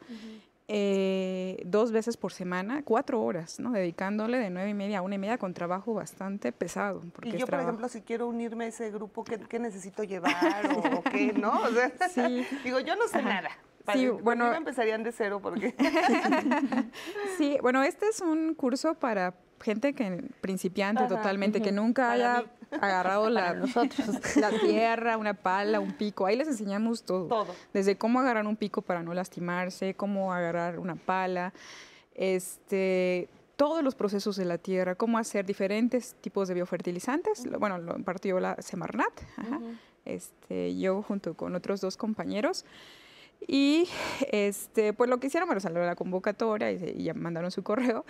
eh, 0.66 1.62
dos 1.64 1.92
veces 1.92 2.16
por 2.16 2.32
semana, 2.32 2.82
cuatro 2.84 3.22
horas, 3.22 3.60
¿no? 3.60 3.70
Dedicándole 3.70 4.38
de 4.38 4.50
nueve 4.50 4.70
y 4.70 4.74
media 4.74 4.98
a 4.98 5.02
una 5.02 5.14
y 5.14 5.18
media 5.18 5.38
con 5.38 5.54
trabajo 5.54 5.94
bastante 5.94 6.50
pesado. 6.50 7.00
Porque 7.14 7.28
y 7.28 7.38
yo, 7.38 7.46
por 7.46 7.60
ejemplo, 7.60 7.88
si 7.88 8.00
quiero 8.00 8.26
unirme 8.26 8.64
a 8.64 8.68
ese 8.68 8.90
grupo, 8.90 9.22
¿qué, 9.22 9.58
necesito 9.60 10.02
llevar 10.02 10.34
o, 10.74 11.02
qué, 11.12 11.32
no? 11.32 11.60
sí. 12.12 12.44
digo, 12.64 12.80
yo 12.80 12.96
no 12.96 13.06
sé 13.06 13.22
nada. 13.22 13.50
Sí, 13.92 14.08
bueno, 14.08 14.52
empezarían 14.52 15.02
de 15.02 15.12
cero 15.12 15.40
porque... 15.42 15.74
sí, 17.38 17.58
bueno, 17.62 17.82
este 17.82 18.08
es 18.08 18.20
un 18.20 18.54
curso 18.54 18.94
para 18.94 19.34
gente 19.60 19.94
que 19.94 20.24
principiante 20.40 21.06
totalmente, 21.06 21.62
que 21.62 21.72
nunca 21.72 22.12
haya 22.12 22.44
agarrado 22.80 23.30
la, 23.30 23.54
la 23.54 24.50
tierra, 24.60 25.16
una 25.16 25.34
pala, 25.34 25.80
un 25.80 25.92
pico. 25.92 26.26
Ahí 26.26 26.36
les 26.36 26.48
enseñamos 26.48 27.04
todo. 27.04 27.26
Todo. 27.26 27.54
Desde 27.72 27.96
cómo 27.96 28.20
agarrar 28.20 28.46
un 28.46 28.56
pico 28.56 28.82
para 28.82 29.02
no 29.02 29.14
lastimarse, 29.14 29.94
cómo 29.94 30.32
agarrar 30.32 30.78
una 30.78 30.96
pala, 30.96 31.52
este, 32.14 33.28
todos 33.56 33.82
los 33.82 33.94
procesos 33.94 34.36
de 34.36 34.44
la 34.44 34.58
tierra, 34.58 34.94
cómo 34.94 35.18
hacer 35.18 35.46
diferentes 35.46 36.14
tipos 36.20 36.48
de 36.48 36.54
biofertilizantes. 36.54 37.48
Bueno, 37.58 37.78
lo 37.78 37.96
impartió 37.96 38.40
la 38.40 38.60
Semarnat, 38.60 39.12
este, 40.04 40.76
yo 40.76 41.02
junto 41.02 41.34
con 41.34 41.54
otros 41.54 41.80
dos 41.80 41.96
compañeros. 41.96 42.64
Y 43.46 43.88
este, 44.30 44.92
pues 44.92 45.10
lo 45.10 45.18
que 45.18 45.26
hicieron, 45.26 45.48
bueno, 45.48 45.60
salió 45.60 45.84
la 45.84 45.96
convocatoria 45.96 46.72
y, 46.72 46.94
y 46.96 47.04
ya 47.04 47.14
mandaron 47.14 47.50
su 47.50 47.62
correo 47.62 48.04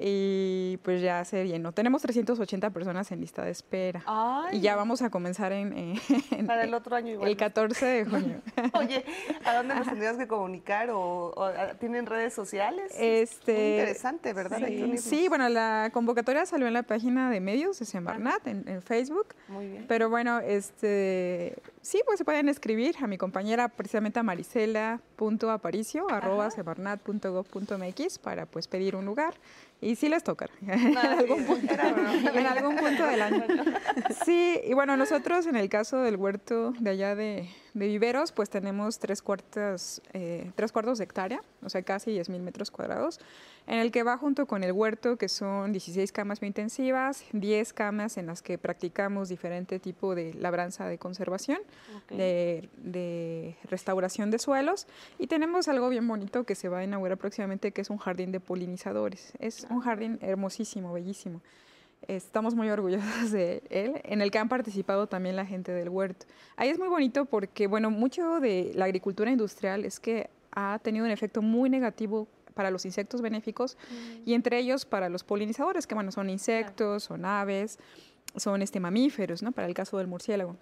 y 0.00 0.78
pues 0.78 1.02
ya 1.02 1.24
se 1.24 1.46
llenó. 1.46 1.72
Tenemos 1.72 2.02
380 2.02 2.70
personas 2.70 3.10
en 3.10 3.20
lista 3.20 3.44
de 3.44 3.50
espera. 3.50 4.04
Y 4.52 4.60
ya 4.60 4.76
vamos 4.76 5.02
a 5.02 5.10
comenzar 5.10 5.52
en, 5.52 5.98
Para 6.46 6.64
el 6.64 6.74
otro 6.74 6.94
año 6.94 7.12
igual. 7.14 7.28
El 7.28 7.36
14 7.36 7.86
de 7.86 8.04
junio. 8.04 8.40
Oye, 8.74 9.04
¿a 9.44 9.56
dónde 9.56 9.74
nos 9.74 9.86
tendríamos 9.86 10.18
que 10.18 10.28
comunicar? 10.28 10.90
¿O, 10.90 11.34
tienen 11.80 12.06
redes 12.06 12.32
sociales? 12.32 12.92
Este, 12.96 13.52
Muy 13.52 13.70
interesante, 13.70 14.32
¿verdad? 14.32 14.60
Sí, 14.96 15.28
bueno, 15.28 15.48
la 15.48 15.90
convocatoria 15.92 16.46
salió 16.46 16.66
en 16.68 16.74
la 16.74 16.84
página 16.84 17.30
de 17.30 17.40
medios 17.40 17.78
de 17.78 17.84
Sembarnat, 17.84 18.46
en, 18.46 18.68
en, 18.68 18.82
Facebook. 18.82 19.34
Muy 19.48 19.66
bien. 19.66 19.84
Pero 19.88 20.10
bueno, 20.10 20.38
este 20.38 21.56
sí, 21.88 22.02
pues 22.04 22.18
se 22.18 22.24
pueden 22.24 22.50
escribir 22.50 22.96
a 23.00 23.06
mi 23.06 23.16
compañera, 23.16 23.68
precisamente 23.68 24.18
a 24.18 24.22
marisela.aparicio, 24.22 26.06
arroba 26.10 26.50
sebarnat.gov.mx 26.50 28.18
para 28.18 28.44
pues 28.44 28.68
pedir 28.68 28.94
un 28.94 29.06
lugar. 29.06 29.34
Y 29.80 29.94
sí 29.96 30.08
les 30.08 30.22
toca 30.22 30.50
en, 30.66 30.98
algún 30.98 31.44
punto, 31.44 31.72
en 31.72 32.46
algún 32.46 32.76
punto 32.76 33.06
del 33.06 33.22
año. 33.22 33.44
Sí, 34.24 34.60
y 34.64 34.74
bueno, 34.74 34.96
nosotros 34.96 35.46
en 35.46 35.56
el 35.56 35.68
caso 35.68 35.98
del 35.98 36.16
huerto 36.16 36.72
de 36.78 36.90
allá 36.90 37.14
de, 37.14 37.48
de 37.74 37.86
viveros, 37.86 38.32
pues 38.32 38.50
tenemos 38.50 38.98
tres, 38.98 39.22
cuartas, 39.22 40.02
eh, 40.12 40.50
tres 40.54 40.72
cuartos 40.72 40.98
de 40.98 41.04
hectárea, 41.04 41.42
o 41.62 41.68
sea, 41.68 41.82
casi 41.82 42.12
10 42.12 42.28
mil 42.28 42.42
metros 42.42 42.70
cuadrados, 42.70 43.20
en 43.66 43.78
el 43.78 43.90
que 43.90 44.02
va 44.02 44.16
junto 44.16 44.46
con 44.46 44.64
el 44.64 44.72
huerto, 44.72 45.16
que 45.16 45.28
son 45.28 45.72
16 45.72 46.12
camas 46.12 46.42
intensivas, 46.42 47.24
10 47.32 47.72
camas 47.72 48.16
en 48.16 48.26
las 48.26 48.42
que 48.42 48.58
practicamos 48.58 49.28
diferente 49.28 49.78
tipo 49.78 50.14
de 50.14 50.34
labranza 50.34 50.86
de 50.86 50.98
conservación, 50.98 51.58
de, 52.10 52.68
de, 52.76 53.56
restauración 53.64 54.30
de 54.30 54.38
suelos, 54.38 54.86
y 55.18 55.26
tenemos 55.26 55.68
algo 55.68 55.88
bien 55.88 56.06
bonito 56.08 56.44
que 56.44 56.54
se 56.54 56.68
va 56.68 56.78
a 56.78 56.84
inaugurar 56.84 57.18
próximamente, 57.18 57.72
que 57.72 57.82
es 57.82 57.90
un 57.90 57.98
jardín 57.98 58.32
de 58.32 58.40
polinizadores. 58.40 59.32
Es 59.38 59.66
un 59.70 59.80
jardín 59.80 60.18
hermosísimo, 60.22 60.92
bellísimo. 60.92 61.40
Estamos 62.06 62.54
muy 62.54 62.70
orgullosos 62.70 63.30
de 63.32 63.62
él, 63.70 64.00
en 64.04 64.22
el 64.22 64.30
que 64.30 64.38
han 64.38 64.48
participado 64.48 65.06
también 65.06 65.36
la 65.36 65.44
gente 65.44 65.72
del 65.72 65.88
huerto. 65.88 66.26
Ahí 66.56 66.68
es 66.70 66.78
muy 66.78 66.88
bonito 66.88 67.24
porque, 67.24 67.66
bueno, 67.66 67.90
mucho 67.90 68.40
de 68.40 68.72
la 68.74 68.86
agricultura 68.86 69.30
industrial 69.30 69.84
es 69.84 70.00
que 70.00 70.30
ha 70.52 70.78
tenido 70.82 71.04
un 71.04 71.10
efecto 71.10 71.42
muy 71.42 71.68
negativo 71.70 72.28
para 72.54 72.70
los 72.70 72.84
insectos 72.84 73.22
benéficos 73.22 73.76
y 74.26 74.34
entre 74.34 74.58
ellos 74.58 74.84
para 74.84 75.08
los 75.08 75.22
polinizadores, 75.22 75.86
que 75.86 75.94
bueno, 75.94 76.10
son 76.10 76.28
insectos, 76.28 77.04
son 77.04 77.24
aves, 77.24 77.78
son 78.36 78.62
este, 78.62 78.80
mamíferos, 78.80 79.42
¿no? 79.42 79.52
Para 79.52 79.68
el 79.68 79.74
caso 79.74 79.98
del 79.98 80.08
murciélago. 80.08 80.56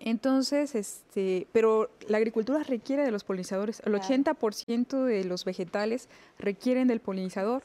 Entonces, 0.00 0.74
este, 0.74 1.46
pero 1.52 1.90
la 2.08 2.18
agricultura 2.18 2.62
requiere 2.62 3.04
de 3.04 3.10
los 3.10 3.24
polinizadores. 3.24 3.80
El 3.84 3.94
80% 3.94 5.04
de 5.04 5.24
los 5.24 5.44
vegetales 5.44 6.08
requieren 6.38 6.88
del 6.88 7.00
polinizador. 7.00 7.62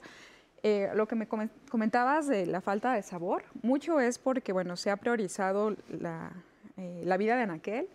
Eh, 0.64 0.89
lo 0.93 1.07
que 1.07 1.16
me 1.16 1.28
comentabas 1.28 2.28
de 2.28 2.45
la 2.45 2.62
falta 2.62 2.93
de 2.93 3.01
sabor, 3.01 3.43
mucho 3.62 3.99
es 3.99 4.20
porque, 4.20 4.51
bueno, 4.51 4.76
se 4.76 4.91
ha 4.91 4.97
priorizado 4.97 5.76
la, 5.89 6.32
eh, 6.78 7.03
la 7.05 7.18
vida 7.18 7.38
de 7.38 7.43
anaquel 7.43 7.88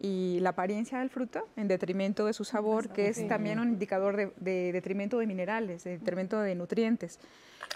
y 0.00 0.38
la 0.40 0.50
apariencia 0.50 0.98
del 0.98 1.10
fruto 1.10 1.48
en 1.56 1.68
detrimento 1.68 2.26
de 2.26 2.32
su 2.32 2.44
sabor, 2.44 2.88
que 2.90 3.08
es 3.08 3.26
también 3.28 3.58
un 3.58 3.68
indicador 3.68 4.16
de, 4.16 4.32
de, 4.36 4.72
detrimento 4.72 5.18
de 5.18 5.26
minerales, 5.26 5.84
de 5.84 5.98
detrimento 5.98 6.40
de 6.40 6.54
nutrientes. 6.54 7.18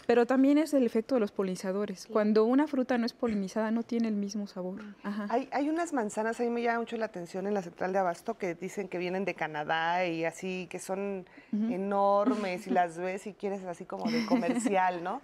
Pero 0.06 0.26
también 0.26 0.58
es 0.58 0.74
el 0.74 0.84
efecto 0.84 1.14
de 1.14 1.20
los 1.20 1.32
polinizadores. 1.32 2.06
Cuando 2.10 2.44
una 2.44 2.66
fruta 2.66 2.98
no 2.98 3.06
es 3.06 3.12
polinizada 3.12 3.70
no 3.70 3.82
tiene 3.82 4.08
el 4.08 4.14
mismo 4.14 4.46
sabor. 4.46 4.80
Hay, 5.28 5.48
hay, 5.52 5.68
unas 5.68 5.92
manzanas, 5.92 6.40
ahí 6.40 6.50
me 6.50 6.62
llama 6.62 6.80
mucho 6.80 6.96
la 6.96 7.06
atención 7.06 7.46
en 7.46 7.54
la 7.54 7.62
central 7.62 7.92
de 7.92 7.98
Abasto, 7.98 8.36
que 8.36 8.54
dicen 8.54 8.88
que 8.88 8.98
vienen 8.98 9.24
de 9.24 9.34
Canadá 9.34 10.06
y 10.06 10.24
así, 10.24 10.66
que 10.70 10.78
son 10.78 11.26
enormes 11.52 12.66
y 12.66 12.70
las 12.70 12.98
ves 12.98 13.26
y 13.26 13.34
quieres 13.34 13.64
así 13.64 13.84
como 13.84 14.10
de 14.10 14.26
comercial, 14.26 15.02
¿no? 15.02 15.22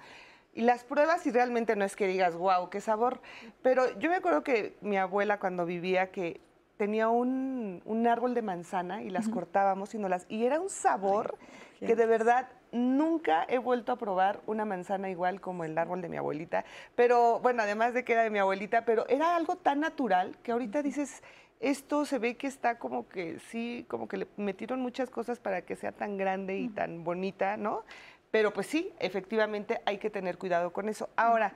Y 0.55 0.63
las 0.63 0.83
pruebas 0.85 1.27
y 1.27 1.31
realmente 1.31 1.77
no 1.77 1.85
es 1.85 1.95
que 1.95 2.07
digas, 2.07 2.35
wow, 2.35 2.69
qué 2.71 2.81
sabor. 2.81 3.21
Pero 3.63 3.99
yo 3.99 4.11
me 4.11 4.17
acuerdo 4.17 4.43
que 4.43 4.77
mi 4.81 4.97
abuela 4.97 5.39
cuando 5.39 5.67
vivía 5.67 6.11
que 6.11 6.41
tenía 6.77 7.09
un, 7.09 7.83
un 7.85 8.07
árbol 8.07 8.35
de 8.35 8.43
manzana 8.43 9.03
y 9.03 9.11
las 9.11 9.29
cortábamos 9.29 9.95
y 9.95 9.99
no 9.99 10.09
las... 10.09 10.27
Y 10.29 10.45
era 10.45 10.61
un 10.61 10.71
sabor 10.71 11.37
que 11.81 11.95
de 11.95 12.07
verdad 12.07 12.49
nunca 12.73 13.45
he 13.49 13.59
vuelto 13.59 13.93
a 13.93 13.97
probar 13.97 14.41
una 14.47 14.65
manzana 14.65 15.11
igual 15.11 15.41
como 15.41 15.65
el 15.65 15.77
árbol 15.77 16.03
de 16.03 16.09
mi 16.09 16.17
abuelita. 16.17 16.65
Pero 16.95 17.41
bueno, 17.41 17.63
además 17.63 17.95
de 17.95 18.05
que 18.05 18.13
era 18.13 18.23
de 18.23 18.31
mi 18.31 18.39
abuelita, 18.39 18.85
pero 18.85 19.07
era 19.09 19.37
algo 19.37 19.57
tan 19.57 19.81
natural 19.81 20.37
que 20.43 20.53
ahorita 20.53 20.83
dices, 20.83 21.23
esto 21.61 22.05
se 22.05 22.19
ve 22.19 22.37
que 22.37 22.47
está 22.47 22.79
como 22.79 23.09
que 23.09 23.39
sí, 23.39 23.85
como 23.89 24.09
que 24.09 24.19
le 24.19 24.29
metieron 24.37 24.81
muchas 24.81 25.11
cosas 25.11 25.41
para 25.41 25.63
que 25.63 25.77
sea 25.77 25.93
tan 25.93 26.17
grande 26.17 26.59
y 26.59 26.69
tan 26.69 27.05
bonita, 27.05 27.57
¿no? 27.57 27.85
Pero 28.31 28.53
pues 28.53 28.67
sí, 28.67 28.93
efectivamente 28.99 29.81
hay 29.87 29.99
que 29.99 30.11
tener 30.11 30.39
cuidado 30.39 30.73
con 30.73 30.89
eso. 30.89 31.09
Ahora, 31.17 31.55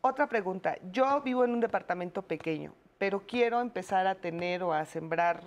otra 0.00 0.28
pregunta. 0.28 0.76
Yo 0.92 1.20
vivo 1.22 1.44
en 1.44 1.52
un 1.52 1.60
departamento 1.60 2.22
pequeño, 2.22 2.74
pero 2.98 3.26
quiero 3.26 3.60
empezar 3.60 4.06
a 4.06 4.14
tener 4.14 4.62
o 4.62 4.72
a 4.72 4.84
sembrar 4.84 5.42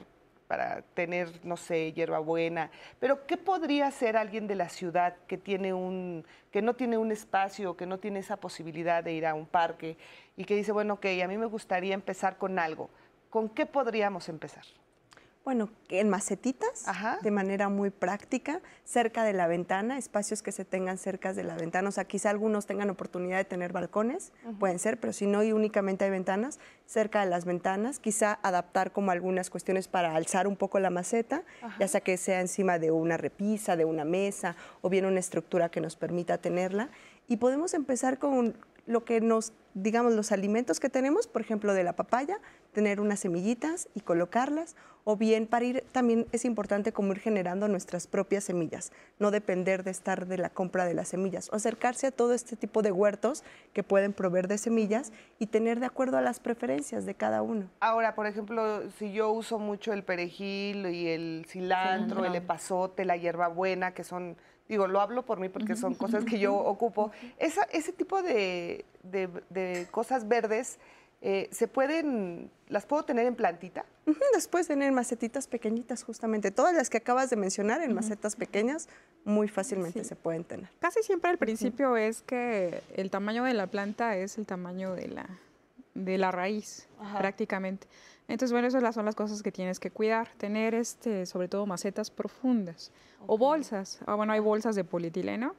para 0.48 0.82
tener, 0.94 1.30
no 1.44 1.58
sé, 1.58 1.92
hierbabuena, 1.94 2.72
pero 3.00 3.26
¿qué 3.28 3.38
podría 3.38 3.88
hacer 3.88 4.16
alguien 4.16 4.48
de 4.48 4.56
la 4.56 4.70
ciudad 4.70 5.16
que 5.28 5.38
tiene 5.38 5.74
un 5.74 6.26
que 6.52 6.62
no 6.62 6.74
tiene 6.74 6.98
un 6.98 7.12
espacio, 7.12 7.76
que 7.76 7.86
no 7.86 8.00
tiene 8.00 8.20
esa 8.20 8.38
posibilidad 8.38 9.04
de 9.04 9.14
ir 9.14 9.26
a 9.26 9.34
un 9.34 9.46
parque 9.46 9.98
y 10.36 10.46
que 10.46 10.56
dice, 10.56 10.72
bueno, 10.72 10.96
ok, 10.96 11.06
a 11.24 11.28
mí 11.28 11.38
me 11.38 11.46
gustaría 11.46 11.94
empezar 11.94 12.38
con 12.38 12.58
algo? 12.58 12.90
¿Con 13.30 13.50
qué 13.50 13.66
podríamos 13.66 14.30
empezar? 14.30 14.64
Bueno, 15.48 15.70
en 15.88 16.10
macetitas, 16.10 16.84
de 17.22 17.32
manera 17.32 17.70
muy 17.70 17.90
práctica, 17.90 18.60
cerca 18.84 19.24
de 19.24 19.32
la 19.32 19.48
ventana, 19.48 19.98
espacios 19.98 20.42
que 20.42 20.52
se 20.52 20.66
tengan 20.66 20.98
cerca 20.98 21.32
de 21.32 21.46
la 21.46 21.56
ventana. 21.56 21.88
O 21.88 21.92
sea, 21.94 22.04
quizá 22.04 22.32
algunos 22.32 22.66
tengan 22.66 22.90
oportunidad 22.90 23.38
de 23.38 23.46
tener 23.46 23.72
balcones, 23.72 24.34
pueden 24.60 24.78
ser, 24.78 25.00
pero 25.00 25.14
si 25.14 25.26
no 25.26 25.44
y 25.44 25.54
únicamente 25.54 26.04
hay 26.04 26.12
ventanas, 26.12 26.60
cerca 26.86 27.22
de 27.22 27.28
las 27.28 27.46
ventanas, 27.46 28.00
quizá 28.00 28.40
adaptar 28.44 28.92
como 28.92 29.12
algunas 29.12 29.50
cuestiones 29.50 29.88
para 29.88 30.14
alzar 30.18 30.50
un 30.50 30.58
poco 30.58 30.80
la 30.80 30.90
maceta, 30.90 31.44
ya 31.80 31.88
sea 31.88 32.02
que 32.02 32.18
sea 32.18 32.42
encima 32.42 32.78
de 32.78 32.92
una 32.92 33.16
repisa, 33.16 33.78
de 33.78 33.86
una 33.86 34.04
mesa, 34.04 34.58
o 34.82 34.90
bien 34.90 35.06
una 35.06 35.22
estructura 35.22 35.70
que 35.70 35.80
nos 35.80 35.96
permita 35.96 36.40
tenerla. 36.40 36.90
Y 37.30 37.38
podemos 37.38 37.74
empezar 37.74 38.20
con 38.20 38.58
lo 38.86 39.06
que 39.06 39.22
nos, 39.22 39.54
digamos, 39.82 40.14
los 40.14 40.32
alimentos 40.32 40.80
que 40.80 40.90
tenemos, 40.90 41.28
por 41.28 41.42
ejemplo, 41.42 41.74
de 41.74 41.84
la 41.84 41.94
papaya, 41.94 42.40
tener 42.74 43.00
unas 43.00 43.20
semillitas 43.20 43.90
y 43.94 44.02
colocarlas, 44.02 44.76
o 45.04 45.16
bien 45.16 45.48
para 45.48 45.66
ir, 45.66 45.84
también 45.92 46.28
es 46.32 46.44
importante 46.46 46.92
como 46.92 47.14
ir 47.14 47.20
generando 47.20 47.68
nuestras 47.68 48.08
propias 48.08 48.44
semillas, 48.44 48.92
no 49.20 49.32
depender 49.32 49.84
de 49.84 49.92
estar 49.92 50.26
de 50.26 50.38
la 50.38 50.50
compra 50.50 50.86
de 50.86 50.94
las 50.94 51.08
semillas, 51.10 51.50
o 51.52 51.56
acercarse 51.56 52.08
a 52.08 52.12
todo 52.12 52.34
este 52.34 52.56
tipo 52.56 52.82
de 52.82 52.92
huertos 52.92 53.44
que 53.74 53.84
pueden 53.84 54.14
proveer 54.14 54.48
de 54.48 54.58
semillas 54.58 55.14
y 55.40 55.48
tener 55.48 55.80
de 55.80 55.86
acuerdo 55.86 56.18
a 56.18 56.22
las 56.22 56.40
preferencias 56.40 57.06
de 57.06 57.14
cada 57.14 57.42
uno. 57.42 57.70
Ahora, 57.80 58.16
por 58.16 58.28
ejemplo, 58.28 58.90
si 58.98 59.14
yo 59.14 59.32
uso 59.32 59.60
mucho 59.60 59.94
el 59.94 60.04
perejil 60.04 60.88
y 60.88 61.08
el 61.08 61.46
cilantro, 61.48 62.26
el 62.26 62.36
epazote, 62.36 63.06
la 63.06 63.16
hierbabuena, 63.16 63.94
que 63.94 64.04
son 64.04 64.36
digo, 64.68 64.88
lo 64.88 65.02
hablo 65.02 65.26
por 65.26 65.40
mí 65.40 65.50
porque 65.50 65.76
son 65.76 65.96
cosas 65.96 66.26
que 66.26 66.40
yo 66.40 66.56
ocupo, 66.58 67.12
ese 67.38 67.94
tipo 67.94 68.22
de, 68.22 68.86
cosas 69.92 70.28
verdes 70.28 70.80
eh, 71.22 71.50
¿se 71.52 71.68
pueden, 71.68 72.52
las 72.70 72.86
puedo 72.86 73.04
tener 73.04 73.26
en 73.26 73.36
plantita? 73.36 73.86
las 74.34 74.48
puedes 74.48 74.68
tener 74.68 74.88
en 74.88 74.94
macetitas 74.94 75.48
pequeñitas, 75.48 76.04
justamente. 76.04 76.52
Todas 76.52 76.76
las 76.76 76.90
que 76.90 76.98
acabas 76.98 77.30
de 77.32 77.36
mencionar 77.36 77.82
en 77.82 77.94
macetas 77.94 78.36
pequeñas, 78.36 78.88
muy 79.26 79.48
fácilmente 79.48 80.04
se 80.04 80.16
pueden 80.16 80.44
tener. 80.44 80.70
Casi 80.80 81.02
siempre 81.02 81.32
al 81.32 81.38
principio 81.38 81.98
es 81.98 82.22
que 82.22 82.84
el 82.96 83.10
tamaño 83.10 83.44
de 83.46 83.56
la 83.56 83.68
planta 83.68 84.16
es 84.16 84.38
el 84.38 84.46
tamaño 84.46 84.94
de 84.94 85.08
la, 85.08 85.28
de 86.06 86.18
la 86.18 86.32
raíz, 86.32 86.88
prácticamente. 87.18 87.88
Entonces, 88.28 88.52
bueno, 88.52 88.68
esas 88.68 88.94
son 88.94 89.06
las 89.06 89.16
cosas 89.16 89.42
que 89.42 89.52
tienes 89.52 89.80
que 89.80 89.90
cuidar. 89.90 90.30
Tener, 90.38 90.76
este, 90.76 91.26
sobre 91.26 91.48
todo, 91.48 91.66
macetas 91.66 92.12
profundas 92.12 92.92
o 93.26 93.38
bolsas. 93.38 94.00
Ah, 94.06 94.16
bueno, 94.16 94.34
hay 94.34 94.40
bolsas 94.40 94.76
de 94.76 94.84
polietileno 94.84 95.56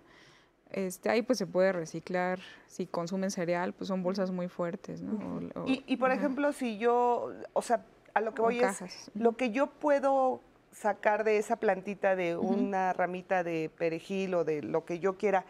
este, 0.71 1.09
ahí 1.09 1.23
pues 1.23 1.39
se 1.39 1.47
puede 1.47 1.73
reciclar. 1.73 2.41
Si 2.67 2.87
consumen 2.87 3.31
cereal, 3.31 3.73
pues 3.73 3.89
son 3.89 4.03
bolsas 4.03 4.31
muy 4.31 4.49
fuertes, 4.49 5.03
¿no? 5.03 5.41
y, 5.67 5.97
por 5.97 6.11
ejemplo, 6.11 6.53
si 6.53 6.79
yo, 6.79 7.33
o 7.53 7.63
sea, 7.63 7.85
a 8.15 8.21
lo 8.21 8.35
que 8.35 8.43
voy 8.43 8.61
es, 8.61 9.11
lo 9.15 9.37
que 9.37 9.51
yo 9.51 9.69
puedo 9.69 10.41
sacar 10.73 11.25
de 11.25 11.39
esa 11.39 11.57
plantita 11.57 12.15
de 12.15 12.37
una 12.37 12.93
ramita 12.93 13.43
de 13.43 13.71
perejil 13.77 14.35
o 14.35 14.45
de 14.45 14.63
lo 14.63 14.85
que 14.85 14.99
yo 14.99 15.17
quiera, 15.17 15.45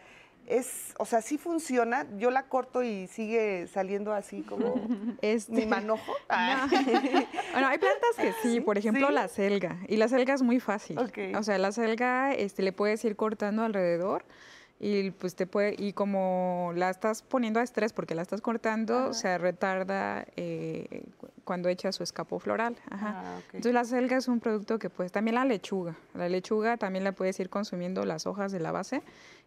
es, 0.45 0.93
o 0.97 1.05
sea, 1.05 1.21
sí 1.21 1.37
funciona, 1.37 2.07
yo 2.17 2.31
la 2.31 2.47
corto 2.47 2.83
y 2.83 3.07
sigue 3.07 3.67
saliendo 3.67 4.13
así 4.13 4.41
como 4.41 4.73
este, 5.21 5.51
mi 5.53 5.65
manojo. 5.65 6.13
Ah. 6.31 6.67
bueno, 7.53 7.67
hay 7.67 7.77
plantas 7.79 8.15
que 8.17 8.33
sí, 8.43 8.61
por 8.61 8.77
ejemplo 8.77 9.09
la 9.09 9.27
selga, 9.27 9.79
y 9.87 9.97
la 9.97 10.07
selga 10.07 10.35
es 10.35 10.43
muy 10.43 10.59
fácil. 10.59 10.99
O 11.35 11.43
sea, 11.43 11.57
la 11.57 11.71
selga 11.71 12.33
este, 12.33 12.61
le 12.61 12.71
puedes 12.71 13.03
ir 13.03 13.15
cortando 13.15 13.63
alrededor 13.63 14.25
y 14.79 15.11
pues 15.11 15.35
te 15.35 15.45
puede 15.45 15.75
y 15.77 15.91
como 15.91 16.71
la 16.75 16.89
estás 16.89 17.21
poniendo 17.21 17.59
a 17.59 17.63
estrés 17.63 17.91
porque 17.91 18.15
la 18.15 18.21
estás 18.21 18.39
cortando 18.39 19.13
se 19.13 19.37
retarda 19.37 20.25
eh, 20.37 21.03
cuando 21.43 21.67
echa 21.67 21.91
su 21.91 22.03
escapo 22.03 22.39
floral. 22.39 22.77
Ah, 22.89 23.39
entonces 23.47 23.73
la 23.73 23.83
selga 23.83 24.15
es 24.17 24.29
un 24.29 24.39
producto 24.39 24.79
que 24.79 24.89
pues 24.89 25.11
también 25.11 25.35
la 25.35 25.43
lechuga. 25.43 25.95
La 26.13 26.29
lechuga 26.29 26.77
también 26.77 27.03
la 27.03 27.11
puedes 27.11 27.37
ir 27.41 27.49
consumiendo 27.49 28.05
las 28.05 28.25
hojas 28.25 28.53
de 28.53 28.59
la 28.59 28.71
base 28.71 29.01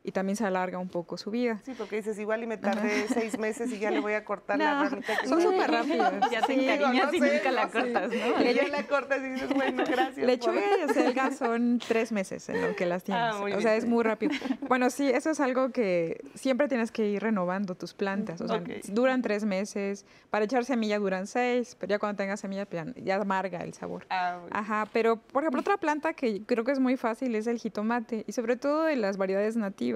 y 0.05 0.13
también 0.13 0.37
se 0.37 0.45
alarga 0.45 0.79
un 0.79 0.89
poco 0.89 1.17
su 1.17 1.31
vida. 1.31 1.61
Sí, 1.65 1.75
porque 1.77 1.97
dices, 1.97 2.19
igual 2.19 2.43
y 2.43 2.47
me 2.47 2.57
tardé 2.57 3.07
seis 3.09 3.39
meses 3.39 3.71
y 3.73 3.79
ya 3.79 3.91
le 3.91 4.01
voy 4.01 4.15
a 4.15 4.25
cortar 4.25 4.59
la 4.59 4.85
ramita. 4.89 5.27
Son 5.27 5.41
súper 5.41 5.71
rápidos. 5.71 6.13
Ya 6.31 6.43
te 6.43 6.55
encariñas 6.55 7.15
y 7.15 7.21
nunca 7.21 7.53
la 7.53 7.69
cortas, 7.69 8.11
¿no? 8.11 8.43
Y 8.43 8.55
ya 8.55 8.69
la 8.69 8.87
cortas 8.87 9.21
y 9.21 9.29
dices, 9.31 9.55
bueno, 9.55 9.85
gracias. 9.87 10.27
Lechuga 10.27 10.61
y 10.85 10.93
selga 10.93 11.31
son 11.33 11.79
tres 11.87 12.11
meses 12.11 12.49
en 12.49 12.63
lo 12.63 12.75
que 12.75 12.87
las 12.87 13.05
tienes. 13.05 13.23
Ah, 13.23 13.41
o 13.57 13.61
sea, 13.61 13.77
es 13.77 13.85
muy 13.85 14.03
rápido. 14.03 14.33
Bueno, 14.69 14.91
sí, 14.91 15.09
eso 15.09 15.31
es 15.31 15.41
algo 15.41 15.71
que 15.71 16.21
siempre 16.35 16.69
tienes 16.69 16.91
que 16.91 17.09
ir 17.09 17.23
renovando 17.23 17.75
tus 17.75 17.95
plantas. 17.95 18.41
O 18.41 18.49
sea, 18.49 18.63
duran 18.89 19.23
tres 19.23 19.45
meses. 19.45 20.05
Para 20.31 20.47
echar 20.47 20.65
semilla 20.65 20.99
duran 20.99 21.27
seis, 21.27 21.77
pero 21.79 21.91
ya 21.91 21.99
cuando 21.99 22.17
tengas 22.17 22.41
semilla 22.41 22.67
ya, 22.97 23.17
amarga 23.17 23.61
el 23.61 23.75
sabor. 23.75 24.07
Ah, 24.11 24.41
Ajá, 24.51 24.89
pero 24.93 25.17
por 25.17 25.43
ejemplo, 25.43 25.61
otra 25.61 25.77
planta 25.77 26.15
que 26.15 26.43
creo 26.43 26.65
que 26.65 26.73
es 26.73 26.81
muy 26.81 26.97
fácil 26.97 27.35
es 27.35 27.47
el 27.47 27.59
jitomate 27.59 28.25
y 28.27 28.33
sobre 28.33 28.57
todo 28.57 28.85
de 28.85 28.97
las 28.97 29.17
variedades 29.17 29.57
nativas 29.57 29.91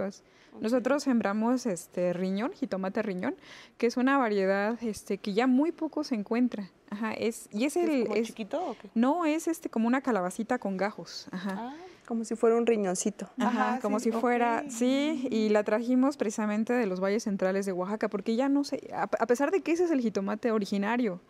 nosotros 0.61 1.03
sembramos 1.03 1.66
este 1.66 2.12
riñón, 2.12 2.53
jitomate 2.53 3.03
riñón, 3.03 3.34
que 3.78 3.86
es 3.86 3.97
una 3.97 4.18
variedad 4.18 4.82
este, 4.82 5.18
que 5.18 5.34
ya 5.34 5.47
muy 5.47 5.72
poco 5.72 6.05
se 6.05 6.14
encuentra. 6.14 6.70
Ajá, 6.90 7.12
es, 7.12 7.49
y 7.53 7.64
es, 7.64 7.76
el. 7.76 8.07
¿Es, 8.14 8.28
chiquito 8.28 8.64
o 8.64 8.76
qué? 8.80 8.88
No, 8.94 9.26
es 9.26 9.49
este 9.49 9.68
como 9.68 9.86
una 9.86 10.01
calabacita 10.01 10.59
con 10.59 10.76
gajos. 10.76 11.28
Ajá. 11.32 11.57
Ah. 11.59 11.74
Como 12.07 12.24
si 12.24 12.36
fuera 12.36 12.57
un 12.57 12.66
riñoncito. 12.66 13.28
Ajá, 13.36 13.80
como 13.82 13.99
si 13.99 14.12
fuera, 14.12 14.64
sí, 14.70 15.26
y 15.28 15.49
la 15.49 15.64
trajimos 15.64 16.16
precisamente 16.16 16.72
de 16.72 16.86
los 16.86 17.01
valles 17.01 17.24
centrales 17.24 17.66
de 17.66 17.72
Oaxaca, 17.72 18.09
porque 18.09 18.36
ya 18.36 18.49
no 18.49 18.62
sé, 18.62 18.88
a, 18.94 19.09
pesar 19.09 19.51
de 19.51 19.61
que 19.61 19.72
ese 19.72 19.86
es 19.86 19.90
el 19.90 20.01
jitomate 20.01 20.53
originario. 20.53 21.20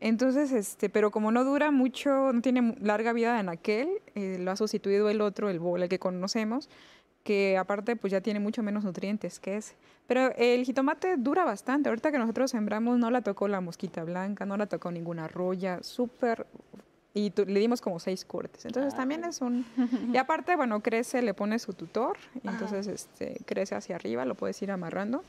Entonces, 0.00 0.52
este, 0.52 0.88
pero 0.88 1.10
como 1.10 1.32
no 1.32 1.44
dura 1.44 1.70
mucho, 1.70 2.32
no 2.32 2.40
tiene 2.40 2.76
larga 2.80 3.12
vida 3.12 3.38
en 3.40 3.50
aquel, 3.50 3.90
eh, 4.14 4.38
lo 4.40 4.50
ha 4.52 4.56
sustituido 4.56 5.10
el 5.10 5.20
otro, 5.20 5.50
el 5.50 5.58
bol, 5.58 5.82
el 5.82 5.90
que 5.90 5.98
conocemos, 5.98 6.70
que 7.26 7.58
aparte 7.58 7.96
pues 7.96 8.12
ya 8.12 8.20
tiene 8.20 8.38
mucho 8.38 8.62
menos 8.62 8.84
nutrientes 8.84 9.40
que 9.40 9.56
ese. 9.56 9.74
Pero 10.06 10.32
el 10.36 10.64
jitomate 10.64 11.16
dura 11.16 11.44
bastante. 11.44 11.88
Ahorita 11.88 12.12
que 12.12 12.18
nosotros 12.18 12.52
sembramos 12.52 13.00
no 13.00 13.10
la 13.10 13.20
tocó 13.20 13.48
la 13.48 13.60
mosquita 13.60 14.04
blanca, 14.04 14.46
no 14.46 14.56
la 14.56 14.66
tocó 14.66 14.92
ninguna 14.92 15.26
roya, 15.26 15.82
súper... 15.82 16.46
Y 17.12 17.32
le 17.46 17.60
dimos 17.60 17.80
como 17.80 17.98
seis 17.98 18.24
cortes. 18.24 18.64
Entonces 18.66 18.94
ah, 18.94 18.98
también 18.98 19.24
es 19.24 19.40
un... 19.40 19.66
Y 20.12 20.16
aparte, 20.18 20.54
bueno, 20.54 20.80
crece, 20.80 21.20
le 21.22 21.34
pone 21.34 21.58
su 21.58 21.72
tutor, 21.72 22.16
entonces 22.44 22.86
este, 22.86 23.40
crece 23.44 23.74
hacia 23.74 23.96
arriba, 23.96 24.24
lo 24.24 24.36
puedes 24.36 24.60
ir 24.62 24.70
amarrando 24.70 25.24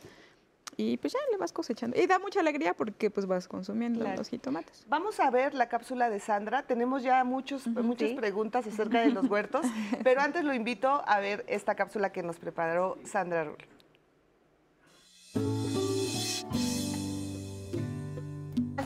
y 0.77 0.97
pues 0.97 1.13
ya 1.13 1.19
le 1.31 1.37
vas 1.37 1.51
cosechando. 1.51 1.99
Y 1.99 2.05
da 2.05 2.19
mucha 2.19 2.39
alegría 2.39 2.75
porque 2.75 3.09
pues 3.09 3.25
vas 3.25 3.47
consumiendo 3.47 4.07
los 4.15 4.29
jitomates. 4.29 4.85
Vamos 4.87 5.19
a 5.19 5.29
ver 5.31 5.55
la 5.55 5.67
cápsula 5.67 6.09
de 6.09 6.19
Sandra. 6.19 6.63
Tenemos 6.63 7.01
ya 7.01 7.23
muchos, 7.23 7.65
muchas 7.67 8.11
preguntas 8.11 8.67
acerca 8.71 9.01
de 9.01 9.09
los 9.09 9.27
huertos, 9.27 9.65
pero 10.03 10.21
antes 10.21 10.43
lo 10.43 10.53
invito 10.53 11.03
a 11.05 11.19
ver 11.19 11.43
esta 11.47 11.75
cápsula 11.75 12.11
que 12.11 12.21
nos 12.21 12.37
preparó 12.37 12.97
Sandra 13.03 13.43
Rull. 13.43 13.57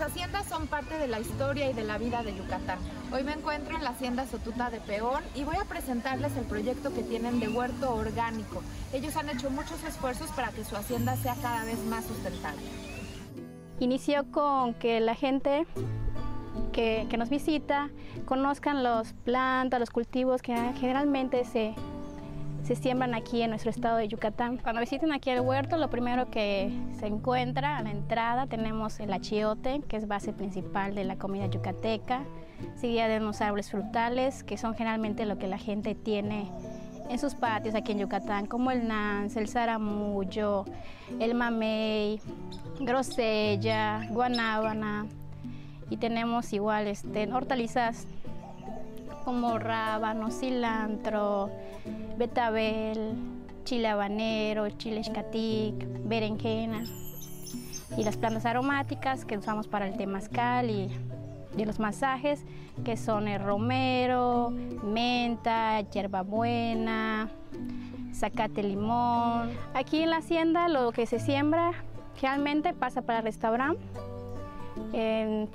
Las 0.02 0.14
haciendas 0.14 0.48
son 0.48 0.66
parte 0.66 0.98
de 0.98 1.08
la 1.08 1.20
historia 1.20 1.70
y 1.70 1.74
de 1.74 1.84
la 1.84 2.00
vida 2.00 2.24
de 2.24 2.36
Yucatán. 2.36 2.80
Hoy 3.14 3.24
me 3.24 3.34
encuentro 3.34 3.78
en 3.78 3.84
la 3.84 3.92
hacienda 3.92 4.26
Sotuta 4.26 4.72
de 4.72 4.80
Peón 4.80 5.22
y 5.36 5.44
voy 5.44 5.58
a 5.58 5.66
presentarles 5.66 6.36
el 6.38 6.46
proyecto 6.46 6.92
que 6.92 7.04
tienen 7.04 7.40
de 7.40 7.48
huerto 7.50 7.94
orgánico. 7.94 8.64
Ellos 8.94 9.16
han 9.16 9.30
hecho 9.30 9.52
muchos 9.52 9.84
esfuerzos 9.84 10.32
para 10.32 10.50
que 10.50 10.64
su 10.64 10.76
hacienda 10.76 11.16
sea 11.18 11.36
cada 11.36 11.66
vez 11.66 11.78
más 11.86 12.04
sustentable. 12.06 12.64
Inició 13.80 14.32
con 14.32 14.74
que 14.74 15.00
la 15.02 15.14
gente 15.14 15.68
que, 16.74 17.06
que 17.08 17.18
nos 17.18 17.30
visita 17.30 17.92
conozcan 18.26 18.82
las 18.82 19.14
plantas, 19.14 19.80
los 19.80 19.92
cultivos 19.92 20.42
que 20.42 20.56
generalmente 20.80 21.46
se 21.46 21.76
se 22.76 22.84
siembran 22.84 23.14
aquí 23.14 23.42
en 23.42 23.50
nuestro 23.50 23.70
estado 23.70 23.98
de 23.98 24.08
Yucatán. 24.08 24.56
Cuando 24.56 24.80
visiten 24.80 25.12
aquí 25.12 25.30
el 25.30 25.42
huerto, 25.42 25.76
lo 25.76 25.90
primero 25.90 26.32
que 26.32 26.72
se 26.98 27.06
encuentra 27.06 27.78
a 27.78 27.84
la 27.84 27.92
entrada 27.92 28.48
tenemos 28.48 28.98
el 29.02 29.12
achiote, 29.12 29.82
que 29.90 29.98
es 29.98 30.08
base 30.08 30.32
principal 30.32 30.96
de 30.96 31.04
la 31.04 31.18
comida 31.18 31.48
yucateca. 31.48 32.24
Seguida 32.78 33.10
de 33.10 33.18
unos 33.18 33.42
árboles 33.42 33.70
frutales, 33.70 34.46
que 34.46 34.58
son 34.58 34.74
generalmente 34.74 35.26
lo 35.26 35.38
que 35.38 35.48
la 35.48 35.58
gente 35.58 35.96
tiene 35.96 36.50
en 37.10 37.20
sus 37.20 37.36
patios 37.36 37.76
aquí 37.76 37.92
en 37.92 38.00
Yucatán, 38.00 38.46
como 38.46 38.72
el 38.72 38.88
nance, 38.88 39.38
el 39.38 39.50
zaramullo, 39.50 40.64
el 41.20 41.36
mamey, 41.36 42.22
grosella, 42.80 44.08
guanábana. 44.12 45.08
Y 45.90 45.98
tenemos 45.98 46.54
igual 46.54 46.88
este, 46.88 47.30
hortalizas 47.34 48.08
como 49.24 49.60
rábano, 49.60 50.32
cilantro, 50.32 51.50
betabel, 52.18 53.14
chile 53.64 53.88
habanero, 53.88 54.70
chile 54.72 55.04
xcatic, 55.04 55.74
berenjena 56.06 56.84
y 57.98 58.04
las 58.04 58.18
plantas 58.18 58.46
aromáticas 58.46 59.26
que 59.26 59.38
usamos 59.38 59.68
para 59.68 59.88
el 59.88 59.98
temazcal 59.98 60.70
y, 60.70 60.90
y 61.58 61.66
los 61.66 61.80
masajes 61.80 62.44
que 62.84 62.98
son 62.98 63.28
el 63.28 63.42
romero, 63.42 64.52
menta, 64.84 65.82
hierbabuena, 65.82 67.30
zacate 68.14 68.64
limón. 68.64 69.52
Aquí 69.74 70.02
en 70.02 70.10
la 70.10 70.18
hacienda 70.18 70.68
lo 70.68 70.92
que 70.92 71.06
se 71.06 71.20
siembra 71.20 71.74
realmente 72.22 72.74
pasa 72.74 73.02
para 73.02 73.20
el 73.20 73.26
restaurante 73.26 73.82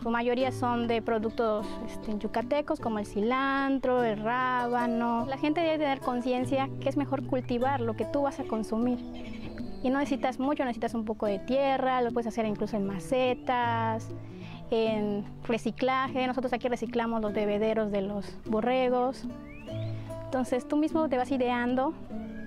su 0.02 0.10
mayoría 0.10 0.52
son 0.52 0.88
de 0.88 1.02
productos 1.02 1.66
este, 1.86 2.18
yucatecos 2.18 2.80
como 2.80 2.98
el 2.98 3.06
cilantro, 3.06 4.02
el 4.02 4.18
rábano. 4.18 5.26
La 5.26 5.38
gente 5.38 5.60
debe 5.60 5.78
tener 5.78 6.00
conciencia 6.00 6.68
que 6.80 6.88
es 6.88 6.96
mejor 6.96 7.26
cultivar 7.26 7.80
lo 7.80 7.94
que 7.94 8.04
tú 8.04 8.22
vas 8.22 8.40
a 8.40 8.44
consumir. 8.44 8.98
Y 9.82 9.90
no 9.90 9.98
necesitas 9.98 10.38
mucho, 10.38 10.64
necesitas 10.64 10.94
un 10.94 11.04
poco 11.04 11.26
de 11.26 11.38
tierra, 11.38 12.00
lo 12.02 12.10
puedes 12.10 12.26
hacer 12.26 12.46
incluso 12.46 12.76
en 12.76 12.86
macetas, 12.86 14.08
en 14.70 15.24
reciclaje. 15.46 16.26
Nosotros 16.26 16.52
aquí 16.52 16.68
reciclamos 16.68 17.22
los 17.22 17.32
bebederos 17.32 17.92
de 17.92 18.02
los 18.02 18.36
borregos. 18.46 19.24
Entonces 20.24 20.66
tú 20.66 20.76
mismo 20.76 21.08
te 21.08 21.16
vas 21.16 21.30
ideando 21.30 21.94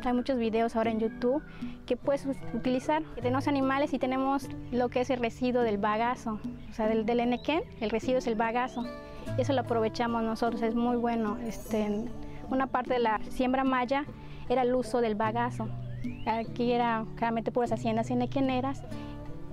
hay 0.07 0.13
muchos 0.13 0.37
videos 0.37 0.75
ahora 0.75 0.91
en 0.91 0.99
YouTube 0.99 1.43
que 1.85 1.97
puedes 1.97 2.25
utilizar. 2.53 3.03
Tenemos 3.15 3.47
animales 3.47 3.93
y 3.93 3.99
tenemos 3.99 4.47
lo 4.71 4.89
que 4.89 5.01
es 5.01 5.09
el 5.09 5.19
residuo 5.19 5.61
del 5.61 5.77
bagazo, 5.77 6.39
o 6.69 6.73
sea, 6.73 6.87
del, 6.87 7.05
del 7.05 7.19
enequén, 7.19 7.63
el 7.81 7.89
residuo 7.89 8.19
es 8.19 8.27
el 8.27 8.35
bagazo. 8.35 8.85
Eso 9.37 9.53
lo 9.53 9.61
aprovechamos 9.61 10.23
nosotros, 10.23 10.61
es 10.61 10.75
muy 10.75 10.97
bueno. 10.97 11.37
Este, 11.45 12.05
una 12.49 12.67
parte 12.67 12.93
de 12.93 12.99
la 12.99 13.19
siembra 13.29 13.63
maya 13.63 14.05
era 14.47 14.63
el 14.63 14.73
uso 14.73 15.01
del 15.01 15.15
bagazo. 15.15 15.67
Aquí 16.25 16.71
era 16.71 17.05
claramente 17.15 17.51
puras 17.51 17.71
haciendas 17.71 18.09
enequeneras 18.09 18.83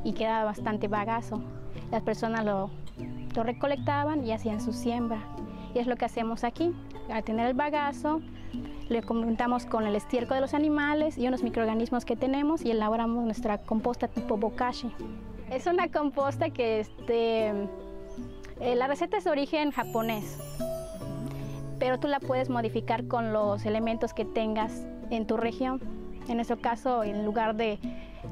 y 0.05 0.13
quedaba 0.13 0.45
bastante 0.45 0.89
bagazo. 0.89 1.43
Las 1.91 2.03
personas 2.03 2.45
lo, 2.45 2.71
lo 3.35 3.43
recolectaban 3.43 4.25
y 4.25 4.33
hacían 4.33 4.61
su 4.61 4.73
siembra. 4.73 5.21
Y 5.75 5.79
es 5.79 5.87
lo 5.87 5.97
que 5.97 6.05
hacemos 6.05 6.45
aquí. 6.45 6.73
Al 7.11 7.23
tener 7.23 7.49
el 7.49 7.55
bagazo, 7.55 8.21
le 8.89 9.03
complementamos 9.03 9.67
con 9.67 9.87
el 9.87 9.97
estiércol 9.97 10.37
de 10.37 10.41
los 10.41 10.55
animales 10.55 11.19
y 11.19 11.27
unos 11.27 11.43
microorganismos 11.43 12.05
que 12.05 12.17
tenemos 12.17 12.65
y 12.65 12.71
elaboramos 12.71 13.25
nuestra 13.25 13.59
composta 13.59 14.09
tipo 14.09 14.37
bokashi. 14.37 14.93
Es 15.51 15.67
una 15.67 15.89
composta 15.89 16.51
que 16.51 16.81
este, 16.81 17.49
eh, 18.61 18.75
la 18.77 18.87
receta 18.87 19.17
es 19.17 19.25
de 19.25 19.31
origen 19.31 19.71
japonés, 19.71 20.39
pero 21.79 21.99
tú 21.99 22.09
la 22.09 22.21
puedes 22.21 22.49
modificar 22.49 23.07
con 23.07 23.33
los 23.33 23.65
elementos 23.65 24.13
que 24.13 24.25
tengas 24.25 24.85
en 25.11 25.27
tu 25.27 25.37
región. 25.37 25.81
En 26.29 26.37
nuestro 26.37 26.61
caso, 26.61 27.05
en 27.05 27.25
lugar 27.25 27.55
de 27.55 27.79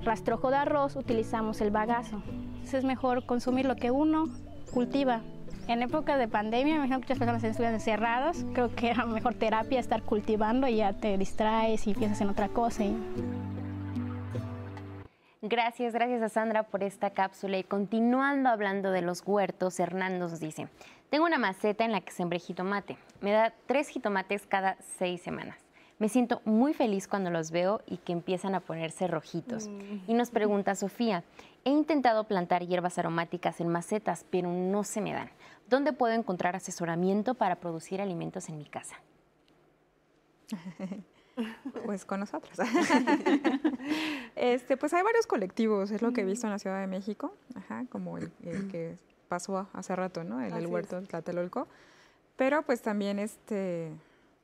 rastrojo 0.03 0.51
de 0.51 0.57
arroz, 0.57 0.97
utilizamos 0.97 1.61
el 1.61 1.71
bagazo. 1.71 2.23
Entonces 2.27 2.75
es 2.75 2.85
mejor 2.85 3.27
consumir 3.27 3.67
lo 3.67 3.77
que 3.77 3.91
uno 3.91 4.29
cultiva. 4.73 5.21
En 5.67 5.83
época 5.83 6.19
de 6.19 6.29
pandemia, 6.29 6.75
me 6.75 6.79
imagino 6.81 6.99
que 6.99 7.05
muchas 7.05 7.19
personas 7.19 7.43
estuvieron 7.43 7.75
encerradas. 7.75 8.45
Creo 8.53 8.75
que 8.75 8.91
era 8.91 9.07
mejor 9.07 9.35
terapia 9.35 9.81
estar 9.81 10.03
cultivando 10.03 10.69
y 10.69 10.77
ya 10.77 10.93
te 10.93 11.17
distraes 11.17 11.87
y 11.87 11.95
piensas 11.95 12.21
en 12.21 12.29
otra 12.29 12.49
cosa. 12.49 12.85
Gracias, 15.41 15.95
gracias 15.95 16.23
a 16.23 16.29
Sandra 16.29 16.65
por 16.65 16.83
esta 16.83 17.11
cápsula. 17.11 17.57
Y 17.57 17.65
continuando 17.65 18.51
hablando 18.51 18.91
de 18.91 19.01
los 19.01 19.23
huertos, 19.27 19.81
Hernando 19.81 20.29
nos 20.29 20.39
dice, 20.39 20.69
tengo 21.09 21.25
una 21.25 21.39
maceta 21.39 21.85
en 21.85 21.93
la 21.93 22.03
que 22.03 22.13
sembré 22.13 22.41
jitomate. 22.41 22.99
Me 23.23 23.33
da 23.33 23.55
tres 23.67 23.89
jitomates 23.89 24.47
cada 24.47 24.77
seis 24.99 25.23
semanas. 25.23 25.57
Me 25.99 26.09
siento 26.09 26.43
muy 26.45 26.75
feliz 26.75 27.07
cuando 27.07 27.31
los 27.31 27.51
veo 27.51 27.81
y 27.87 27.99
que 27.99 28.13
empiezan 28.13 28.55
a 28.55 28.61
ponerse 28.61 29.07
rojitos. 29.07 29.69
Mm. 29.69 30.11
Y 30.11 30.15
nos 30.15 30.31
pregunta 30.31 30.75
Sofía, 30.75 31.23
he 31.65 31.71
intentado 31.71 32.25
plantar 32.25 32.67
hierbas 32.67 32.99
aromáticas 32.99 33.61
en 33.61 33.69
macetas, 33.69 34.27
pero 34.29 34.51
no 34.51 34.83
se 34.83 35.01
me 35.01 35.13
dan. 35.13 35.31
¿Dónde 35.69 35.93
puedo 35.93 36.15
encontrar 36.15 36.57
asesoramiento 36.57 37.35
para 37.35 37.57
producir 37.57 38.01
alimentos 38.01 38.49
en 38.49 38.59
mi 38.59 38.67
casa? 38.67 38.97
Pues 41.85 42.05
con 42.05 42.21
nosotros. 42.21 42.57
este, 44.37 44.77
pues 44.77 44.95
hay 44.95 45.03
varios 45.03 45.27
colectivos, 45.27 45.91
es 45.91 46.01
lo 46.01 46.13
que 46.13 46.21
he 46.21 46.25
visto 46.25 46.47
en 46.47 46.53
la 46.53 46.61
Ciudad 46.61 46.81
de 46.81 46.87
México, 46.87 47.35
como 47.91 48.19
el, 48.19 48.31
que 48.71 48.97
pasó 49.29 49.69
hace 49.73 49.97
rato, 49.97 50.23
¿no? 50.23 50.41
En 50.41 50.55
el 50.55 50.69
huerto 50.69 51.01
de 51.01 51.09
Tlatelolco. 51.09 51.67
Pero 52.37 52.63
pues 52.63 52.83
también, 52.83 53.19
este, 53.19 53.91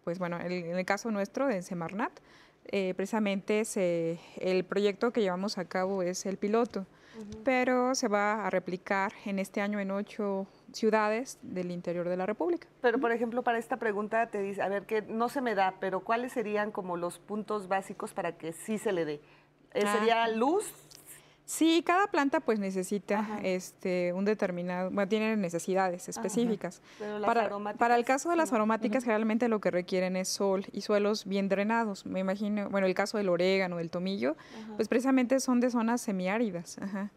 pues 0.03 0.19
bueno, 0.19 0.41
en 0.41 0.77
el 0.77 0.85
caso 0.85 1.13
nuestro 1.13 1.47
de 1.47 1.63
Semarnat, 1.63 2.13
eh, 2.67 2.95
precisamente 2.95 3.63
el 4.37 4.65
proyecto 4.65 5.13
que 5.13 5.21
llevamos 5.21 5.59
a 5.59 5.65
cabo 5.65 6.03
es 6.03 6.27
el 6.27 6.37
piloto, 6.37 6.87
pero 7.45 7.95
se 7.95 8.09
va 8.09 8.47
a 8.47 8.51
replicar 8.51 9.13
en 9.25 9.39
este 9.39 9.61
año 9.61 9.81
en 9.81 9.91
ocho 9.91 10.47
ciudades 10.73 11.39
del 11.43 11.71
interior 11.71 12.09
de 12.09 12.17
la 12.17 12.27
República. 12.27 12.69
Pero, 12.81 12.99
por 12.99 13.13
ejemplo, 13.13 13.43
para 13.43 13.59
esta 13.59 13.77
pregunta 13.77 14.27
te 14.29 14.41
dice, 14.41 14.63
a 14.63 14.69
ver, 14.69 14.87
que 14.87 15.03
no 15.03 15.29
se 15.29 15.41
me 15.41 15.55
da, 15.55 15.75
pero 15.81 16.01
¿cuáles 16.01 16.33
serían 16.33 16.71
como 16.71 16.97
los 16.97 17.19
puntos 17.19 17.69
básicos 17.69 18.13
para 18.13 18.37
que 18.37 18.53
sí 18.53 18.79
se 18.79 18.93
le 18.93 19.05
dé? 19.05 19.21
Eh, 19.75 19.85
ah. 19.87 19.97
¿Sería 19.99 20.29
luz? 20.29 20.73
Sí, 21.51 21.83
cada 21.85 22.07
planta 22.07 22.39
pues 22.39 22.61
necesita 22.61 23.41
este 23.43 24.13
un 24.13 24.25
determinado, 24.25 24.89
bueno, 24.93 25.09
tiene 25.09 25.37
necesidades 25.37 26.09
específicas. 26.09 26.81
para, 27.27 27.51
para 27.77 27.97
el 27.97 28.05
caso 28.05 28.31
de 28.31 28.37
las 28.37 28.53
aromáticas, 28.53 29.03
generalmente 29.03 29.49
lo 29.49 29.61
que 29.61 29.73
requieren 29.73 30.15
es 30.15 30.29
sol 30.29 30.65
y 30.71 30.83
suelos 30.83 31.25
bien 31.25 31.49
drenados. 31.49 32.07
Me 32.07 32.21
imagino, 32.21 32.71
bueno, 32.71 32.87
el 32.87 32.95
caso 32.95 33.19
del 33.19 33.29
orégano, 33.29 33.79
del 33.79 33.91
tomillo, 33.91 34.37
pues 34.77 34.87
precisamente 34.87 35.41
son 35.41 35.59
de 35.59 35.71
zonas 35.71 36.01
semiáridas. 36.01 36.79
Ajá. 36.79 37.11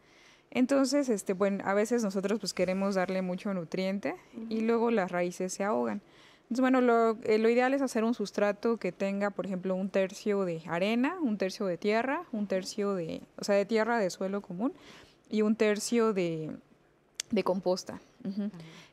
Entonces, 0.56 1.10
este, 1.10 1.34
bueno, 1.34 1.64
a 1.66 1.74
veces 1.74 2.04
nosotros 2.04 2.40
pues 2.40 2.54
queremos 2.54 2.94
darle 2.94 3.24
mucho 3.24 3.52
nutriente 3.56 4.16
y 4.50 4.62
luego 4.62 4.92
las 4.92 5.12
raíces 5.12 5.52
se 5.52 5.64
ahogan. 5.64 6.00
Entonces, 6.44 6.62
bueno, 6.62 6.80
lo, 6.80 7.18
eh, 7.24 7.40
lo, 7.40 7.50
ideal 7.50 7.74
es 7.74 7.82
hacer 7.82 8.04
un 8.04 8.14
sustrato 8.14 8.78
que 8.78 8.92
tenga, 8.92 9.32
por 9.32 9.48
ejemplo, 9.48 9.74
un 9.74 9.90
tercio 9.90 10.46
de 10.46 10.62
arena, 10.68 11.16
un 11.20 11.40
tercio 11.40 11.66
de 11.66 11.78
tierra, 11.78 12.26
un 12.32 12.46
tercio 12.46 12.94
de, 12.94 13.24
o 13.40 13.44
sea, 13.44 13.56
de 13.56 13.66
tierra 13.66 13.98
de 13.98 14.12
suelo 14.12 14.42
común 14.42 14.74
y 15.28 15.42
un 15.42 15.56
tercio 15.56 16.14
de, 16.14 16.52
de 17.32 17.44
composta. 17.44 18.00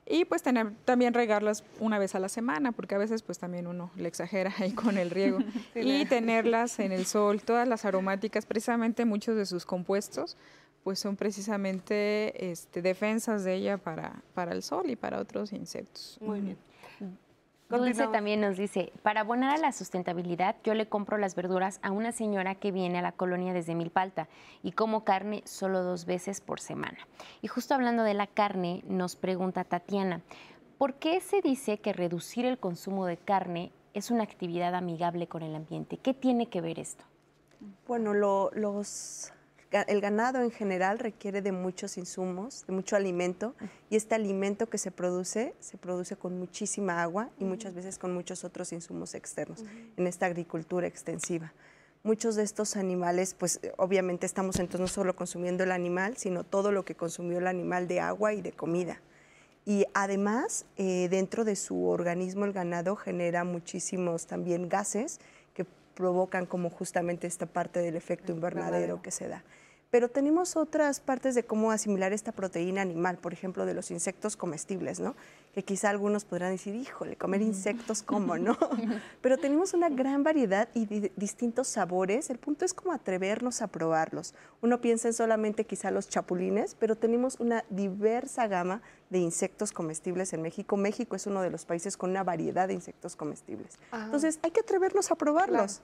Y 0.07 0.25
pues 0.25 0.43
tener, 0.43 0.73
también 0.87 1.13
regarlas 1.13 1.63
una 1.79 1.99
vez 1.99 2.15
a 2.15 2.21
la 2.21 2.31
semana, 2.31 2.73
porque 2.73 2.95
a 2.95 2.99
veces 2.99 3.23
pues 3.23 3.39
también 3.39 3.67
uno 3.67 3.91
le 3.97 4.09
exagera 4.09 4.51
ahí 4.59 4.73
con 4.73 4.97
el 4.97 5.11
riego. 5.11 5.41
y 5.75 6.07
tenerlas 6.07 6.79
en 6.79 6.93
el 6.93 7.05
sol, 7.05 7.43
todas 7.43 7.69
las 7.69 7.85
aromáticas, 7.85 8.47
precisamente 8.47 9.05
muchos 9.05 9.37
de 9.37 9.45
sus 9.45 9.67
compuestos 9.67 10.39
pues 10.85 10.99
son 10.99 11.17
precisamente 11.17 12.51
este, 12.51 12.83
defensas 12.83 13.45
de 13.45 13.55
ella 13.55 13.79
para, 13.79 14.23
para 14.35 14.53
el 14.53 14.63
sol 14.63 14.91
y 14.91 14.97
para 14.97 15.21
otros 15.21 15.53
insectos. 15.53 16.19
Muy 16.21 16.41
bien. 16.41 16.59
Dulce 17.79 18.09
también 18.09 18.41
nos 18.41 18.57
dice, 18.57 18.93
para 19.03 19.21
abonar 19.21 19.55
a 19.55 19.59
la 19.59 19.71
sustentabilidad, 19.71 20.57
yo 20.65 20.75
le 20.75 20.89
compro 20.89 21.19
las 21.19 21.37
verduras 21.37 21.79
a 21.83 21.93
una 21.93 22.11
señora 22.11 22.57
que 22.57 22.73
viene 22.73 22.99
a 22.99 23.03
la 23.03 23.13
colonia 23.13 23.53
desde 23.53 23.77
Milpalta 23.77 24.29
y 24.65 24.73
como 24.73 25.05
carne 25.05 25.43
solo 25.45 25.85
dos 25.85 26.05
veces 26.05 26.41
por 26.41 26.59
semana. 26.59 26.99
Y 27.43 27.47
justo 27.47 27.75
hablando 27.75 28.03
de 28.03 28.15
la 28.15 28.27
carne, 28.27 28.83
nos 28.89 29.15
pregunta 29.15 29.63
Tatiana, 29.63 30.21
¿por 30.79 30.95
qué 30.95 31.21
se 31.21 31.43
dice 31.43 31.79
que 31.79 31.93
reducir 31.93 32.45
el 32.45 32.59
consumo 32.59 33.07
de 33.07 33.19
carne 33.19 33.71
es 33.95 34.11
una 34.11 34.25
actividad 34.25 34.75
amigable 34.75 35.29
con 35.29 35.43
el 35.43 35.55
ambiente? 35.55 35.97
¿Qué 35.97 36.13
tiene 36.13 36.49
que 36.49 36.61
ver 36.61 36.81
esto? 36.81 37.05
Bueno, 37.87 38.15
los 38.15 39.33
el 39.73 40.01
ganado 40.01 40.43
en 40.43 40.51
general 40.51 40.99
requiere 40.99 41.43
de 41.43 41.53
muchos 41.53 41.97
insumos, 41.97 42.65
de 42.67 42.73
mucho 42.73 42.97
alimento, 42.97 43.55
y 43.89 43.97
este 43.97 44.17
alimento 44.17 44.69
que 44.69 44.79
se 44.79 44.91
produce, 44.91 45.55
se 45.61 45.79
produce 45.79 46.17
con 46.17 46.39
muchísima 46.39 47.03
agua 47.03 47.31
y 47.39 47.45
muchas 47.45 47.75
veces 47.75 47.99
con 47.99 48.13
muchos 48.13 48.43
otros 48.45 48.73
insumos 48.73 49.15
externos 49.15 49.65
en 49.97 50.07
esta 50.07 50.27
agricultura 50.27 50.87
extensiva. 50.87 51.53
Muchos 52.03 52.35
de 52.35 52.43
estos 52.43 52.77
animales, 52.77 53.35
pues 53.39 53.61
obviamente 53.77 54.27
estamos 54.27 54.59
entonces 54.59 54.81
no 54.81 54.89
solo 54.89 55.15
consumiendo 55.15 55.65
el 55.65 55.71
animal, 55.71 56.17
sino 56.17 56.45
todo 56.45 56.73
lo 56.73 56.85
que 56.85 56.95
consumió 56.95 57.39
el 57.39 57.47
animal 57.47 57.87
de 57.87 58.01
agua 58.01 58.33
y 58.33 58.41
de 58.41 58.53
comida. 58.53 59.01
Y 59.67 59.85
además, 59.93 60.65
eh, 60.79 61.09
dentro 61.11 61.45
de 61.45 61.55
su 61.55 61.87
organismo 61.87 62.47
el 62.47 62.53
ganado 62.53 62.97
genera 62.97 63.45
muchísimos 63.45 64.27
también 64.27 64.69
gases 64.69 65.21
que 65.55 65.67
provocan 65.95 66.47
como 66.47 66.71
justamente 66.71 67.27
esta 67.27 67.47
parte 67.47 67.81
del 67.81 67.97
efecto 67.97 68.33
invernadero 68.33 69.03
que 69.03 69.11
se 69.11 69.29
da. 69.29 69.45
Pero 69.91 70.09
tenemos 70.09 70.57
otras 70.57 71.01
partes 71.01 71.35
de 71.35 71.43
cómo 71.43 71.73
asimilar 71.73 72.13
esta 72.13 72.31
proteína 72.31 72.81
animal, 72.81 73.19
por 73.19 73.33
ejemplo, 73.33 73.67
de 73.67 73.75
los 73.75 73.91
insectos 73.91 74.37
comestibles, 74.37 75.01
¿no? 75.01 75.17
Que 75.53 75.65
quizá 75.65 75.91
algunos 75.91 76.25
podrán 76.25 76.53
decir, 76.53 76.77
híjole, 76.77 77.17
comer 77.17 77.43
insectos, 77.43 78.03
¿cómo 78.03 78.39
no? 78.39 78.57
Pero 79.21 79.37
tenemos 79.37 79.75
una 79.75 79.89
gran 79.89 80.23
variedad 80.23 80.69
y 80.75 81.11
distintos 81.17 81.67
sabores. 81.67 82.31
El 82.31 82.39
punto 82.39 82.65
es 82.65 82.73
como 82.73 82.93
atrevernos 82.93 83.63
a 83.63 83.67
probarlos. 83.67 84.33
Uno 84.63 84.81
piensa 84.81 85.09
en 85.09 85.15
solamente 85.15 85.65
quizá 85.65 85.91
los 85.91 86.09
chapulines, 86.09 86.77
pero 86.79 86.97
tenemos 86.97 87.41
una 87.41 87.65
diversa 87.69 88.47
gama 88.47 88.83
de 89.11 89.19
insectos 89.19 89.73
comestibles 89.73 90.33
en 90.33 90.43
México. 90.43 90.77
México 90.77 91.17
es 91.17 91.27
uno 91.27 91.43
de 91.43 91.51
los 91.51 91.65
países 91.65 91.97
con 91.97 92.11
una 92.11 92.23
variedad 92.23 92.69
de 92.69 92.75
insectos 92.75 93.17
comestibles. 93.17 93.77
Ah. 93.91 94.03
Entonces, 94.05 94.39
hay 94.45 94.53
que 94.53 94.61
atrevernos 94.61 95.11
a 95.11 95.17
probarlos. 95.17 95.83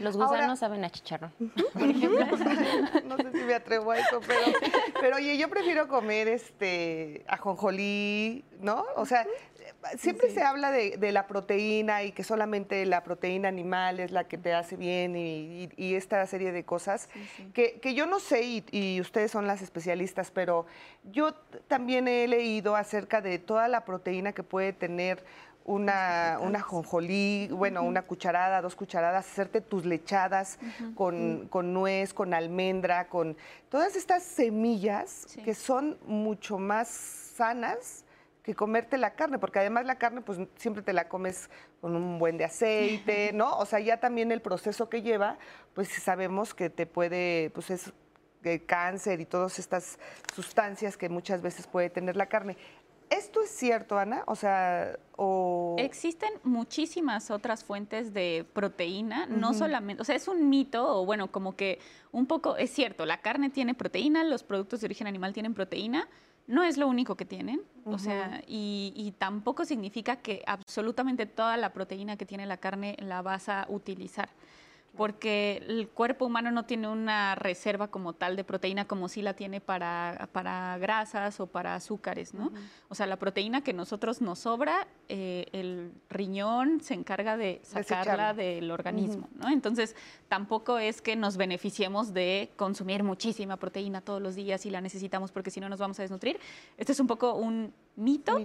Los 0.00 0.16
gusanos 0.16 0.58
saben 0.58 0.84
a 0.84 0.90
chicharrón, 0.90 1.32
no 3.04 3.16
sé 3.16 3.32
si 3.32 3.38
me 3.44 3.54
atrevo 3.54 3.92
a 3.92 3.98
eso, 3.98 4.20
pero, 4.26 4.40
pero 5.00 5.16
oye, 5.16 5.38
yo 5.38 5.48
prefiero 5.48 5.86
comer 5.86 6.26
este 6.26 7.24
ajonjolí, 7.28 8.44
¿no? 8.60 8.84
O 8.96 9.06
sea, 9.06 9.24
siempre 9.98 10.30
se 10.30 10.42
habla 10.42 10.70
de, 10.70 11.12
la 11.12 11.26
proteína 11.26 12.02
y 12.02 12.12
que 12.12 12.24
solamente 12.24 12.84
la 12.86 13.02
proteína 13.02 13.48
animal 13.48 14.00
es 14.00 14.10
la 14.10 14.24
que 14.24 14.38
te 14.38 14.52
hace 14.52 14.76
bien 14.76 15.16
y, 15.16 15.68
esta 15.94 16.24
serie 16.26 16.52
de 16.52 16.64
cosas 16.64 17.08
Que, 17.52 17.80
que, 17.80 17.94
yo 17.94 18.06
no 18.06 18.20
sé 18.20 18.42
y, 18.42 18.64
y, 18.70 19.00
ustedes 19.00 19.30
son 19.30 19.46
las 19.46 19.60
especialistas, 19.62 20.30
pero 20.30 20.66
yo 21.12 21.34
también 21.68 22.08
he 22.08 22.26
leído 22.28 22.76
acerca 22.76 23.20
de 23.20 23.38
toda 23.38 23.68
la 23.68 23.84
proteína 23.84 24.32
que 24.32 24.42
puede 24.42 24.72
tener 24.72 25.24
una, 25.64 26.38
una 26.40 26.60
jonjolí, 26.60 27.48
bueno, 27.48 27.82
una 27.82 28.02
cucharada, 28.02 28.60
dos 28.60 28.74
cucharadas, 28.74 29.26
hacerte 29.26 29.60
tus 29.60 29.84
lechadas 29.84 30.58
con, 30.94 31.48
nuez, 31.72 32.14
con 32.14 32.34
almendra, 32.34 33.08
con 33.08 33.36
todas 33.68 33.96
estas 33.96 34.22
semillas 34.22 35.26
que 35.44 35.54
son 35.54 35.98
mucho 36.06 36.58
más 36.58 36.88
sanas 36.88 38.04
que 38.42 38.54
comerte 38.54 38.96
la 38.96 39.14
carne, 39.14 39.38
porque 39.38 39.58
además 39.58 39.84
la 39.84 39.96
carne 39.96 40.22
pues 40.22 40.38
siempre 40.56 40.82
te 40.82 40.92
la 40.92 41.08
comes 41.08 41.50
con 41.80 41.94
un 41.94 42.18
buen 42.18 42.38
de 42.38 42.44
aceite, 42.44 43.32
¿no? 43.34 43.56
O 43.58 43.66
sea, 43.66 43.80
ya 43.80 44.00
también 44.00 44.32
el 44.32 44.40
proceso 44.40 44.88
que 44.88 45.02
lleva, 45.02 45.38
pues 45.74 45.88
sabemos 45.88 46.54
que 46.54 46.70
te 46.70 46.86
puede, 46.86 47.50
pues 47.50 47.70
es 47.70 47.92
eh, 48.42 48.60
cáncer 48.64 49.20
y 49.20 49.26
todas 49.26 49.58
estas 49.58 49.98
sustancias 50.34 50.96
que 50.96 51.10
muchas 51.10 51.42
veces 51.42 51.66
puede 51.66 51.90
tener 51.90 52.16
la 52.16 52.26
carne. 52.26 52.56
¿Esto 53.10 53.42
es 53.42 53.50
cierto, 53.50 53.98
Ana? 53.98 54.22
O 54.28 54.36
sea, 54.36 54.96
o... 55.16 55.74
Existen 55.78 56.30
muchísimas 56.44 57.32
otras 57.32 57.64
fuentes 57.64 58.14
de 58.14 58.46
proteína, 58.52 59.26
no 59.26 59.52
solamente, 59.52 60.00
o 60.00 60.04
sea, 60.04 60.14
es 60.14 60.28
un 60.28 60.48
mito, 60.48 61.00
o 61.00 61.04
bueno, 61.04 61.32
como 61.32 61.56
que 61.56 61.80
un 62.12 62.26
poco, 62.26 62.56
es 62.56 62.70
cierto, 62.70 63.04
la 63.06 63.20
carne 63.20 63.50
tiene 63.50 63.74
proteína, 63.74 64.22
los 64.22 64.44
productos 64.44 64.80
de 64.80 64.86
origen 64.86 65.08
animal 65.08 65.32
tienen 65.32 65.54
proteína, 65.54 66.08
no 66.46 66.62
es 66.62 66.78
lo 66.78 66.86
único 66.86 67.16
que 67.16 67.24
tienen, 67.24 67.62
o 67.84 67.98
sea, 67.98 68.42
y, 68.46 68.92
y, 68.96 69.12
tampoco 69.12 69.64
significa 69.64 70.16
que 70.16 70.42
absolutamente 70.46 71.26
toda 71.26 71.56
la 71.56 71.72
proteína 71.72 72.16
que 72.16 72.26
tiene 72.26 72.46
la 72.46 72.56
carne 72.56 72.96
la 73.00 73.22
vas 73.22 73.48
a 73.48 73.66
utilizar. 73.68 74.30
Porque 74.96 75.62
el 75.66 75.88
cuerpo 75.88 76.26
humano 76.26 76.50
no 76.50 76.64
tiene 76.64 76.88
una 76.88 77.34
reserva 77.34 77.88
como 77.88 78.12
tal 78.12 78.36
de 78.36 78.44
proteína 78.44 78.86
como 78.86 79.08
sí 79.08 79.22
la 79.22 79.34
tiene 79.34 79.60
para, 79.60 80.28
para 80.32 80.76
grasas 80.78 81.38
o 81.40 81.46
para 81.46 81.74
azúcares, 81.74 82.34
¿no? 82.34 82.52
O 82.88 82.94
sea, 82.94 83.06
la 83.06 83.16
proteína 83.16 83.62
que 83.62 83.72
nosotros 83.72 84.20
nos 84.20 84.40
sobra, 84.40 84.88
eh, 85.08 85.46
el 85.52 85.92
riñón 86.08 86.80
se 86.80 86.94
encarga 86.94 87.36
de 87.36 87.60
sacarla 87.62 88.34
del 88.34 88.70
organismo, 88.70 89.28
¿no? 89.36 89.48
Entonces, 89.48 89.94
tampoco 90.28 90.78
es 90.78 91.00
que 91.00 91.16
nos 91.16 91.36
beneficiemos 91.36 92.12
de 92.12 92.50
consumir 92.56 93.04
muchísima 93.04 93.56
proteína 93.56 94.00
todos 94.00 94.20
los 94.20 94.34
días 94.34 94.66
y 94.66 94.70
la 94.70 94.80
necesitamos 94.80 95.30
porque 95.30 95.50
si 95.50 95.60
no 95.60 95.68
nos 95.68 95.78
vamos 95.78 95.98
a 96.00 96.02
desnutrir. 96.02 96.38
Este 96.76 96.92
es 96.92 97.00
un 97.00 97.06
poco 97.06 97.34
un 97.34 97.72
mito. 97.96 98.44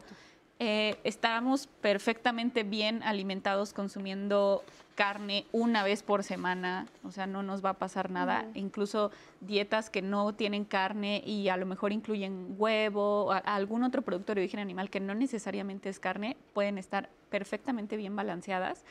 Eh, 0.60 0.95
estamos 1.03 1.68
perfectamente 1.68 2.64
bien 2.64 3.03
alimentados 3.03 3.73
consumiendo 3.73 4.64
carne 4.95 5.45
una 5.52 5.84
vez 5.84 6.02
por 6.02 6.23
semana, 6.23 6.88
o 7.03 7.11
sea, 7.11 7.27
no 7.27 7.44
nos 7.44 7.64
va 7.64 7.72
a 7.72 7.73
pasar 7.77 8.10
nada. 8.10 8.45
Incluso 8.53 9.11
dietas 9.41 9.90
que 9.90 10.02
no 10.02 10.34
tienen 10.34 10.64
carne 10.64 11.22
y 11.26 11.49
a 11.49 11.57
lo 11.57 11.65
mejor 11.65 11.91
incluyen 11.91 12.56
huevo 12.57 13.26
o 13.26 13.32
algún 13.32 13.84
otro 13.84 14.02
producto 14.02 14.34
de 14.34 14.41
origen 14.41 14.61
animal 14.61 14.90
que 14.90 15.02
no 15.02 15.14
necesariamente 15.14 15.90
es 15.90 15.99
carne, 15.99 16.38
pueden 16.53 16.77
estar 16.77 17.10
perfectamente 17.30 17.98
bien 17.98 18.15
balanceadas. 18.15 18.86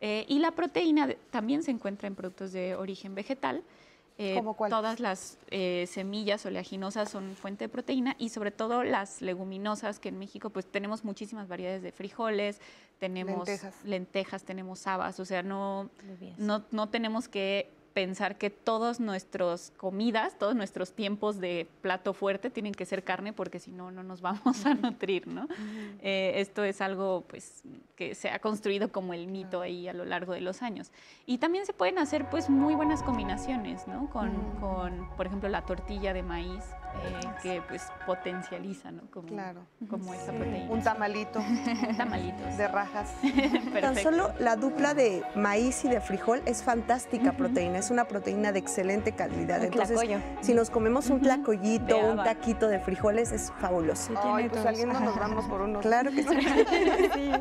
Eh, 0.00 0.24
y 0.28 0.38
la 0.38 0.52
proteína 0.52 1.08
también 1.30 1.64
se 1.64 1.72
encuentra 1.72 2.06
en 2.06 2.14
productos 2.14 2.52
de 2.52 2.76
origen 2.76 3.16
vegetal. 3.16 3.64
Eh, 4.20 4.42
todas 4.68 4.98
las 4.98 5.38
eh, 5.50 5.86
semillas 5.88 6.44
oleaginosas 6.44 7.08
son 7.08 7.36
fuente 7.36 7.66
de 7.66 7.68
proteína 7.68 8.16
y 8.18 8.30
sobre 8.30 8.50
todo 8.50 8.82
las 8.82 9.22
leguminosas, 9.22 10.00
que 10.00 10.08
en 10.08 10.18
México 10.18 10.50
pues 10.50 10.66
tenemos 10.66 11.04
muchísimas 11.04 11.46
variedades 11.46 11.82
de 11.82 11.92
frijoles, 11.92 12.60
tenemos 12.98 13.48
lentejas, 13.84 14.42
tenemos 14.42 14.88
habas, 14.88 15.20
o 15.20 15.24
sea, 15.24 15.44
no, 15.44 15.88
no, 16.36 16.64
no 16.72 16.88
tenemos 16.88 17.28
que 17.28 17.70
pensar 17.94 18.38
que 18.38 18.50
todas 18.50 19.00
nuestras 19.00 19.72
comidas, 19.76 20.38
todos 20.38 20.54
nuestros 20.54 20.92
tiempos 20.92 21.40
de 21.40 21.66
plato 21.82 22.12
fuerte 22.12 22.50
tienen 22.50 22.72
que 22.72 22.86
ser 22.86 23.04
carne 23.04 23.32
porque 23.32 23.58
si 23.58 23.72
no, 23.72 23.90
no 23.90 24.02
nos 24.02 24.20
vamos 24.20 24.64
a 24.66 24.74
nutrir, 24.74 25.26
¿no? 25.26 25.48
Eh, 26.02 26.34
esto 26.36 26.64
es 26.64 26.80
algo 26.80 27.24
pues, 27.28 27.62
que 27.96 28.14
se 28.14 28.30
ha 28.30 28.38
construido 28.38 28.92
como 28.92 29.14
el 29.14 29.26
mito 29.26 29.60
ahí 29.60 29.88
a 29.88 29.92
lo 29.92 30.04
largo 30.04 30.32
de 30.32 30.40
los 30.40 30.62
años. 30.62 30.92
Y 31.26 31.38
también 31.38 31.66
se 31.66 31.72
pueden 31.72 31.98
hacer 31.98 32.28
pues 32.30 32.48
muy 32.48 32.74
buenas 32.74 33.02
combinaciones, 33.02 33.86
¿no? 33.88 34.08
Con, 34.10 34.30
con 34.60 35.08
por 35.16 35.26
ejemplo, 35.26 35.48
la 35.48 35.62
tortilla 35.62 36.12
de 36.12 36.22
maíz 36.22 36.64
eh, 37.04 37.20
que 37.42 37.62
pues 37.68 37.86
potencializa, 38.06 38.90
¿no? 38.90 39.02
Como, 39.10 39.28
claro. 39.28 39.60
como 39.88 40.14
esa 40.14 40.32
proteína. 40.32 40.70
Un 40.70 40.82
tamalito. 40.82 41.40
Tamalitos. 41.96 42.56
De 42.56 42.68
rajas. 42.68 43.14
Tan 43.80 43.96
solo 43.96 44.32
la 44.38 44.56
dupla 44.56 44.94
de 44.94 45.22
maíz 45.36 45.84
y 45.84 45.88
de 45.88 46.00
frijol 46.00 46.42
es 46.46 46.62
fantástica 46.62 47.32
proteína, 47.32 47.77
es 47.78 47.90
una 47.90 48.06
proteína 48.06 48.52
de 48.52 48.58
excelente 48.58 49.12
calidad. 49.12 49.64
Entonces, 49.64 49.98
si 50.40 50.54
nos 50.54 50.70
comemos 50.70 51.10
un 51.10 51.20
tlacoyito, 51.20 51.98
un 51.98 52.22
taquito 52.22 52.68
de 52.68 52.80
frijoles, 52.80 53.32
es 53.32 53.52
fabuloso. 53.58 54.12
Ay, 54.22 54.48
pues 54.48 54.62
saliendo 54.62 54.98
nos 55.00 55.18
vamos 55.18 55.46
por 55.46 55.62
unos. 55.62 55.82
Claro 55.82 56.10
que 56.10 56.22
sí. 56.22 56.28
sí. 57.14 57.32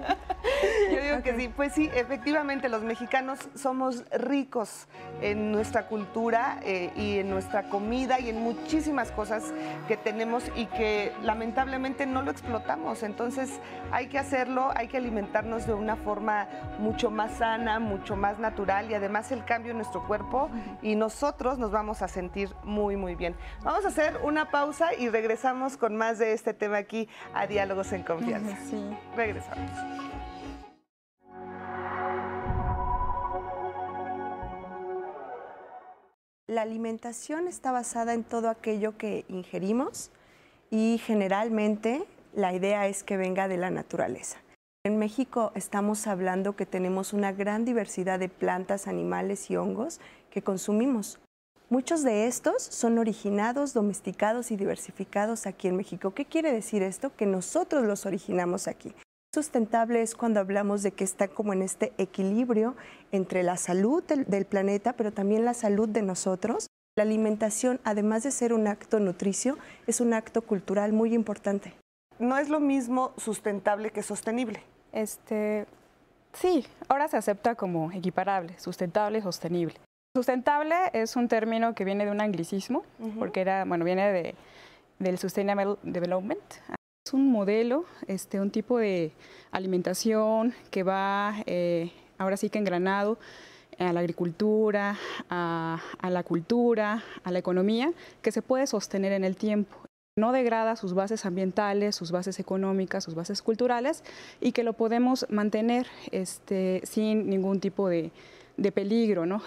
Yo 0.92 1.02
digo 1.02 1.22
que 1.24 1.36
sí, 1.36 1.50
pues 1.50 1.74
sí, 1.74 1.90
efectivamente 1.94 2.70
los 2.70 2.84
mexicanos 2.84 3.50
somos 3.56 4.06
ricos 4.12 4.88
en 5.22 5.52
nuestra 5.52 5.88
cultura 5.88 6.60
eh, 6.64 6.92
y 6.96 7.20
en 7.20 7.30
nuestra 7.30 7.70
comida 7.70 8.20
y 8.20 8.30
en 8.30 8.42
muchísimas 8.42 9.12
cosas 9.12 9.54
que 9.88 9.98
tenemos 9.98 10.44
y 10.56 10.66
que 10.68 11.12
lamentablemente 11.24 12.06
no 12.06 12.22
lo 12.22 12.32
explotamos. 12.32 13.04
Entonces 13.04 13.60
hay 13.92 14.08
que 14.08 14.18
hacerlo, 14.18 14.72
hay 14.76 14.88
que 14.88 14.98
alimentarnos 14.98 15.68
de 15.68 15.74
una 15.74 15.96
forma 15.96 16.48
mucho 16.80 17.12
más 17.12 17.34
sana, 17.38 17.80
mucho 17.80 18.16
más 18.16 18.40
natural 18.40 18.90
y 18.90 18.94
además 18.94 19.32
el 19.32 19.44
cambio 19.46 19.72
en 19.72 19.78
nuestro 19.78 20.06
cuerpo 20.08 20.27
y 20.82 20.96
nosotros 20.96 21.58
nos 21.58 21.72
vamos 21.72 22.02
a 22.02 22.08
sentir 22.08 22.54
muy, 22.64 22.96
muy 22.96 23.16
bien. 23.16 23.36
Vamos 23.64 23.86
a 23.86 23.90
hacer 23.90 24.20
una 24.24 24.52
pausa 24.52 24.94
y 24.94 25.10
regresamos 25.10 25.78
con 25.78 25.96
más 25.96 26.20
de 26.20 26.34
este 26.34 26.54
tema 26.54 26.78
aquí 26.78 27.08
a 27.34 27.48
Diálogos 27.48 27.92
en 27.94 28.04
Confianza. 28.04 28.58
Sí. 28.70 28.84
Regresamos. 29.16 29.72
La 36.48 36.62
alimentación 36.62 37.48
está 37.48 37.72
basada 37.72 38.14
en 38.14 38.24
todo 38.24 38.50
aquello 38.50 38.98
que 38.98 39.26
ingerimos 39.28 40.12
y 40.70 40.98
generalmente 41.06 42.06
la 42.34 42.54
idea 42.54 42.88
es 42.88 43.04
que 43.04 43.18
venga 43.18 43.48
de 43.48 43.58
la 43.58 43.70
naturaleza. 43.70 44.38
En 44.86 44.98
México 44.98 45.52
estamos 45.54 46.08
hablando 46.08 46.56
que 46.56 46.66
tenemos 46.66 47.12
una 47.12 47.34
gran 47.34 47.66
diversidad 47.66 48.20
de 48.20 48.30
plantas, 48.30 48.88
animales 48.88 49.52
y 49.52 49.58
hongos 49.58 50.00
que 50.38 50.44
consumimos. 50.44 51.18
Muchos 51.68 52.04
de 52.04 52.28
estos 52.28 52.62
son 52.62 53.00
originados, 53.00 53.74
domesticados 53.74 54.52
y 54.52 54.56
diversificados 54.56 55.48
aquí 55.48 55.68
en 55.68 55.76
México. 55.76 56.12
¿Qué 56.12 56.26
quiere 56.26 56.52
decir 56.52 56.84
esto? 56.84 57.12
Que 57.16 57.26
nosotros 57.26 57.86
los 57.86 58.06
originamos 58.06 58.68
aquí 58.68 58.94
sustentable 59.34 60.02
es 60.02 60.16
cuando 60.16 60.40
hablamos 60.40 60.84
de 60.84 60.92
que 60.92 61.04
está 61.04 61.28
como 61.28 61.54
en 61.54 61.62
este 61.62 61.94
equilibrio 61.98 62.76
entre 63.12 63.44
la 63.44 63.58
salud 63.58 64.04
del, 64.04 64.46
planeta, 64.46 64.94
pero 64.94 65.12
también 65.12 65.46
la 65.46 65.54
salud 65.54 65.90
de 65.90 66.02
nosotros. 66.02 66.68
La 66.96 67.04
alimentación, 67.04 67.80
además 67.84 68.24
de 68.24 68.32
ser 68.32 68.54
un 68.54 68.68
acto 68.68 69.00
nutricio, 69.00 69.58
es 69.86 70.02
un 70.02 70.14
acto 70.14 70.42
cultural 70.42 70.92
muy 70.94 71.14
importante. 71.14 71.74
No 72.18 72.38
es 72.38 72.50
lo 72.50 72.60
mismo 72.60 73.14
sustentable 73.18 73.92
que 73.92 74.02
sostenible. 74.02 74.64
Este, 74.92 75.68
sí, 76.34 76.66
ahora 76.88 77.08
se 77.08 77.18
acepta 77.18 77.54
como 77.54 77.92
equiparable, 77.92 78.58
sustentable 78.58 79.20
y 79.20 79.22
sostenible. 79.22 79.76
Sustentable 80.18 80.74
es 80.94 81.16
un 81.16 81.28
término 81.28 81.76
que 81.76 81.86
viene 81.86 82.04
de 82.04 82.10
un 82.10 82.22
anglicismo, 82.22 82.84
porque 83.20 83.40
era, 83.40 83.66
bueno, 83.66 83.86
viene 83.86 84.12
de, 84.12 84.36
del 84.98 85.20
Sustainable 85.20 85.76
Development, 85.84 86.42
es 87.06 87.14
un 87.14 87.32
modelo, 87.32 87.86
este, 88.08 88.42
un 88.42 88.50
tipo 88.50 88.80
de 88.80 89.12
alimentación 89.52 90.56
que 90.72 90.82
va 90.82 91.36
eh, 91.46 91.92
ahora 92.18 92.36
sí 92.36 92.50
que 92.50 92.58
engranado 92.58 93.20
a 93.78 93.94
la 93.94 94.00
agricultura, 94.00 94.98
a, 95.30 95.80
la 96.02 96.24
cultura, 96.24 97.04
a 97.24 97.32
la 97.32 97.38
economía, 97.38 97.94
que 98.24 98.32
se 98.32 98.42
puede 98.42 98.66
sostener 98.66 99.12
en 99.12 99.24
el 99.24 99.36
tiempo. 99.36 99.78
No 100.18 100.32
degrada 100.32 100.78
sus 100.78 100.96
bases 100.96 101.28
ambientales, 101.28 101.96
sus 101.96 102.12
bases 102.12 102.40
económicas, 102.40 103.04
sus 103.04 103.14
bases 103.14 103.44
culturales 103.44 104.04
y 104.42 104.52
que 104.52 104.64
lo 104.64 104.74
podemos 104.74 105.28
mantener 105.30 105.86
este, 106.10 106.82
sin 106.86 107.30
ningún 107.30 107.60
tipo 107.60 107.88
de, 107.88 108.10
de 108.58 108.72
peligro. 108.72 109.28
¿no? 109.28 109.44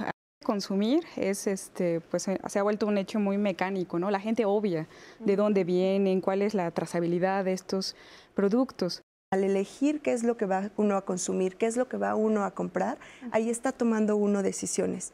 Consumir 0.51 1.05
es 1.14 1.47
este 1.47 2.01
pues 2.01 2.27
eh, 2.27 2.40
se 2.48 2.59
ha 2.59 2.64
vuelto 2.64 2.89
un 2.89 2.98
hecho 2.98 3.20
muy 3.20 3.39
mecánico 3.39 4.01
no 4.01 4.10
la 4.10 4.18
gente 4.18 4.47
obvia 4.47 4.89
de 5.20 5.36
dónde 5.36 5.62
vienen 5.62 6.20
cuál 6.20 6.43
es 6.43 6.55
la 6.55 6.68
trazabilidad 6.72 7.44
de 7.44 7.52
estos 7.52 7.94
productos. 8.35 9.01
Al 9.32 9.44
elegir 9.44 10.01
qué 10.01 10.12
es 10.12 10.24
lo 10.24 10.36
que 10.36 10.47
va 10.47 10.72
uno 10.77 10.97
a 10.97 11.05
consumir 11.05 11.55
qué 11.55 11.66
es 11.66 11.77
lo 11.77 11.89
que 11.89 11.98
va 11.98 12.16
uno 12.16 12.43
a 12.44 12.51
comprar 12.51 12.98
ahí 13.31 13.48
está 13.48 13.70
tomando 13.70 14.16
uno 14.16 14.43
decisiones. 14.43 15.12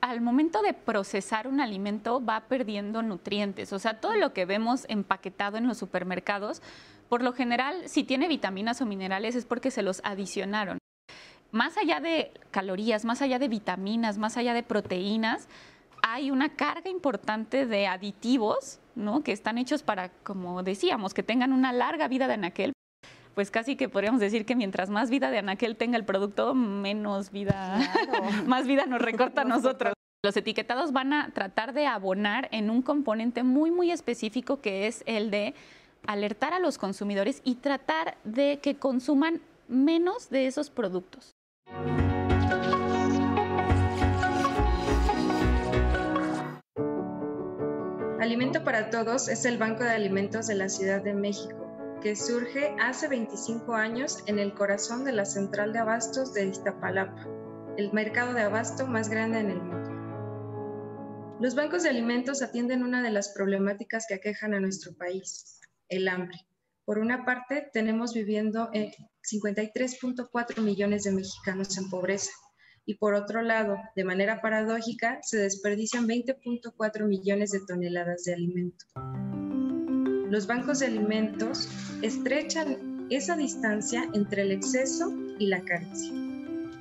Al 0.00 0.22
momento 0.22 0.62
de 0.62 0.72
procesar 0.72 1.48
un 1.48 1.60
alimento 1.60 2.24
va 2.24 2.48
perdiendo 2.48 3.02
nutrientes. 3.02 3.74
O 3.74 3.78
sea 3.78 4.00
todo 4.00 4.14
lo 4.14 4.32
que 4.32 4.46
vemos 4.46 4.86
empaquetado 4.88 5.58
en 5.58 5.66
los 5.68 5.76
supermercados 5.76 6.62
por 7.10 7.22
lo 7.22 7.34
general 7.34 7.74
si 7.90 8.04
tiene 8.04 8.26
vitaminas 8.26 8.80
o 8.80 8.86
minerales 8.86 9.34
es 9.34 9.44
porque 9.44 9.70
se 9.70 9.82
los 9.82 10.00
adicionaron 10.02 10.78
más 11.50 11.76
allá 11.76 12.00
de 12.00 12.32
calorías, 12.50 13.04
más 13.04 13.22
allá 13.22 13.38
de 13.38 13.48
vitaminas, 13.48 14.18
más 14.18 14.36
allá 14.36 14.54
de 14.54 14.62
proteínas, 14.62 15.48
hay 16.02 16.30
una 16.30 16.50
carga 16.50 16.90
importante 16.90 17.66
de 17.66 17.86
aditivos, 17.86 18.80
¿no? 18.94 19.22
Que 19.22 19.32
están 19.32 19.58
hechos 19.58 19.82
para, 19.82 20.10
como 20.22 20.62
decíamos, 20.62 21.14
que 21.14 21.22
tengan 21.22 21.52
una 21.52 21.72
larga 21.72 22.08
vida 22.08 22.26
de 22.26 22.34
anaquel. 22.34 22.72
Pues 23.34 23.50
casi 23.50 23.76
que 23.76 23.88
podríamos 23.88 24.20
decir 24.20 24.44
que 24.44 24.56
mientras 24.56 24.90
más 24.90 25.10
vida 25.10 25.30
de 25.30 25.38
anaquel 25.38 25.76
tenga 25.76 25.96
el 25.96 26.04
producto, 26.04 26.54
menos 26.54 27.30
vida, 27.30 27.78
más 28.46 28.66
vida 28.66 28.86
nos 28.86 29.00
recorta 29.00 29.42
a 29.42 29.44
nosotros. 29.44 29.94
Los 30.24 30.36
etiquetados 30.36 30.92
van 30.92 31.12
a 31.12 31.30
tratar 31.30 31.72
de 31.72 31.86
abonar 31.86 32.48
en 32.50 32.70
un 32.70 32.82
componente 32.82 33.44
muy, 33.44 33.70
muy 33.70 33.92
específico 33.92 34.60
que 34.60 34.88
es 34.88 35.04
el 35.06 35.30
de 35.30 35.54
alertar 36.06 36.52
a 36.52 36.58
los 36.58 36.78
consumidores 36.78 37.40
y 37.44 37.56
tratar 37.56 38.18
de 38.24 38.58
que 38.60 38.76
consuman 38.76 39.40
menos 39.68 40.30
de 40.30 40.46
esos 40.46 40.70
productos. 40.70 41.37
Alimento 48.20 48.64
para 48.64 48.90
Todos 48.90 49.28
es 49.28 49.44
el 49.44 49.58
Banco 49.58 49.84
de 49.84 49.90
Alimentos 49.90 50.46
de 50.48 50.54
la 50.54 50.68
Ciudad 50.68 51.02
de 51.02 51.14
México, 51.14 51.98
que 52.02 52.16
surge 52.16 52.74
hace 52.80 53.08
25 53.08 53.74
años 53.74 54.22
en 54.26 54.38
el 54.38 54.54
corazón 54.54 55.04
de 55.04 55.12
la 55.12 55.24
central 55.24 55.72
de 55.72 55.78
abastos 55.78 56.34
de 56.34 56.46
Iztapalapa, 56.46 57.26
el 57.76 57.92
mercado 57.92 58.34
de 58.34 58.42
abasto 58.42 58.86
más 58.86 59.08
grande 59.08 59.38
en 59.40 59.50
el 59.50 59.62
mundo. 59.62 61.38
Los 61.40 61.54
bancos 61.54 61.84
de 61.84 61.90
alimentos 61.90 62.42
atienden 62.42 62.82
una 62.82 63.02
de 63.02 63.10
las 63.10 63.32
problemáticas 63.34 64.06
que 64.08 64.14
aquejan 64.14 64.52
a 64.52 64.60
nuestro 64.60 64.96
país, 64.96 65.60
el 65.88 66.08
hambre. 66.08 66.47
Por 66.88 66.98
una 67.00 67.26
parte, 67.26 67.68
tenemos 67.70 68.14
viviendo 68.14 68.70
53.4 68.72 70.62
millones 70.62 71.04
de 71.04 71.12
mexicanos 71.12 71.76
en 71.76 71.90
pobreza 71.90 72.30
y 72.86 72.94
por 72.94 73.12
otro 73.12 73.42
lado, 73.42 73.76
de 73.94 74.04
manera 74.04 74.40
paradójica, 74.40 75.18
se 75.20 75.36
desperdician 75.36 76.08
20.4 76.08 77.06
millones 77.06 77.50
de 77.50 77.60
toneladas 77.68 78.24
de 78.24 78.32
alimento. 78.32 78.86
Los 80.30 80.46
bancos 80.46 80.78
de 80.78 80.86
alimentos 80.86 81.68
estrechan 82.00 83.06
esa 83.10 83.36
distancia 83.36 84.08
entre 84.14 84.40
el 84.40 84.52
exceso 84.52 85.14
y 85.38 85.48
la 85.48 85.62
carencia. 85.66 86.14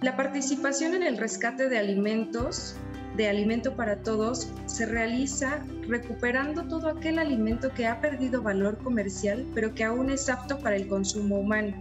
La 0.01 0.15
participación 0.15 0.95
en 0.95 1.03
el 1.03 1.17
rescate 1.17 1.67
de 1.67 1.79
alimentos, 1.79 2.77
de 3.17 3.27
alimento 3.27 3.75
para 3.75 3.97
todos, 4.03 4.49
se 4.67 4.85
realiza 4.85 5.65
recuperando 5.87 6.63
todo 6.67 6.87
aquel 6.87 7.17
alimento 7.17 7.73
que 7.73 7.87
ha 7.87 7.99
perdido 7.99 8.43
valor 8.43 8.77
comercial, 8.77 9.45
pero 9.55 9.73
que 9.73 9.83
aún 9.83 10.11
es 10.11 10.29
apto 10.29 10.59
para 10.59 10.75
el 10.75 10.87
consumo 10.87 11.39
humano. 11.39 11.75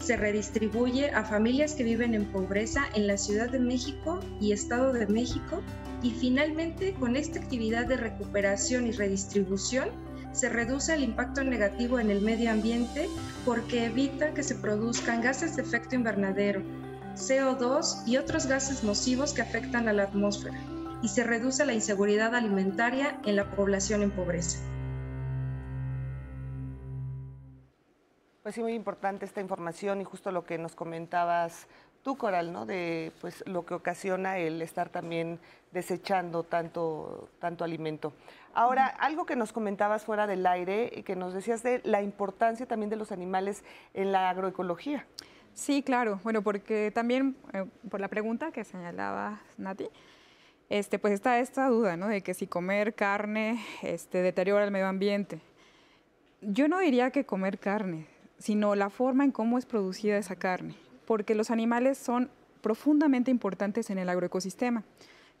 Se 0.00 0.16
redistribuye 0.16 1.10
a 1.10 1.22
familias 1.22 1.74
que 1.74 1.84
viven 1.84 2.14
en 2.14 2.24
pobreza 2.24 2.86
en 2.94 3.06
la 3.06 3.16
Ciudad 3.16 3.50
de 3.50 3.60
México 3.60 4.18
y 4.40 4.50
Estado 4.52 4.92
de 4.92 5.06
México. 5.06 5.62
Y 6.02 6.10
finalmente 6.10 6.94
con 6.94 7.14
esta 7.14 7.38
actividad 7.38 7.86
de 7.86 7.96
recuperación 7.96 8.88
y 8.88 8.90
redistribución 8.90 9.90
se 10.32 10.48
reduce 10.48 10.94
el 10.94 11.04
impacto 11.04 11.44
negativo 11.44 12.00
en 12.00 12.10
el 12.10 12.22
medio 12.22 12.50
ambiente 12.50 13.06
porque 13.44 13.84
evita 13.84 14.34
que 14.34 14.42
se 14.42 14.56
produzcan 14.56 15.20
gases 15.20 15.54
de 15.54 15.62
efecto 15.62 15.94
invernadero, 15.94 16.62
CO2 17.14 18.06
y 18.06 18.16
otros 18.16 18.46
gases 18.46 18.84
nocivos 18.84 19.32
que 19.32 19.42
afectan 19.42 19.88
a 19.88 19.92
la 19.92 20.04
atmósfera 20.04 20.58
y 21.02 21.08
se 21.08 21.24
reduce 21.24 21.66
la 21.66 21.72
inseguridad 21.72 22.34
alimentaria 22.34 23.20
en 23.24 23.36
la 23.36 23.50
población 23.50 24.02
en 24.02 24.10
pobreza. 24.10 24.58
Pues 28.42 28.54
sí, 28.54 28.62
muy 28.62 28.74
importante 28.74 29.24
esta 29.24 29.40
información 29.40 30.00
y 30.00 30.04
justo 30.04 30.32
lo 30.32 30.44
que 30.44 30.58
nos 30.58 30.74
comentabas 30.74 31.68
tú, 32.02 32.16
Coral, 32.16 32.52
¿no? 32.52 32.66
De 32.66 33.12
pues 33.20 33.44
lo 33.46 33.64
que 33.64 33.74
ocasiona 33.74 34.38
el 34.38 34.60
estar 34.62 34.88
también 34.88 35.38
desechando 35.70 36.42
tanto, 36.42 37.28
tanto 37.38 37.64
alimento. 37.64 38.12
Ahora, 38.54 38.86
algo 38.86 39.26
que 39.26 39.36
nos 39.36 39.52
comentabas 39.52 40.04
fuera 40.04 40.26
del 40.26 40.46
aire 40.46 40.92
y 40.94 41.02
que 41.04 41.16
nos 41.16 41.34
decías 41.34 41.62
de 41.62 41.80
la 41.84 42.02
importancia 42.02 42.66
también 42.66 42.90
de 42.90 42.96
los 42.96 43.12
animales 43.12 43.64
en 43.94 44.12
la 44.12 44.28
agroecología. 44.28 45.06
Sí, 45.54 45.82
claro. 45.82 46.20
Bueno, 46.24 46.42
porque 46.42 46.90
también 46.90 47.36
eh, 47.52 47.64
por 47.90 48.00
la 48.00 48.08
pregunta 48.08 48.52
que 48.52 48.64
señalaba 48.64 49.40
Nati, 49.58 49.88
este, 50.68 50.98
pues 50.98 51.12
está 51.12 51.38
esta 51.38 51.68
duda, 51.68 51.96
¿no? 51.96 52.08
De 52.08 52.22
que 52.22 52.34
si 52.34 52.46
comer 52.46 52.94
carne 52.94 53.62
este, 53.82 54.22
deteriora 54.22 54.64
el 54.64 54.70
medio 54.70 54.86
ambiente. 54.86 55.40
Yo 56.40 56.66
no 56.66 56.78
diría 56.78 57.10
que 57.10 57.24
comer 57.24 57.58
carne, 57.58 58.06
sino 58.38 58.74
la 58.74 58.90
forma 58.90 59.24
en 59.24 59.32
cómo 59.32 59.58
es 59.58 59.66
producida 59.66 60.16
esa 60.16 60.36
carne, 60.36 60.74
porque 61.06 61.34
los 61.34 61.50
animales 61.50 61.98
son 61.98 62.30
profundamente 62.62 63.30
importantes 63.30 63.90
en 63.90 63.98
el 63.98 64.08
agroecosistema. 64.08 64.82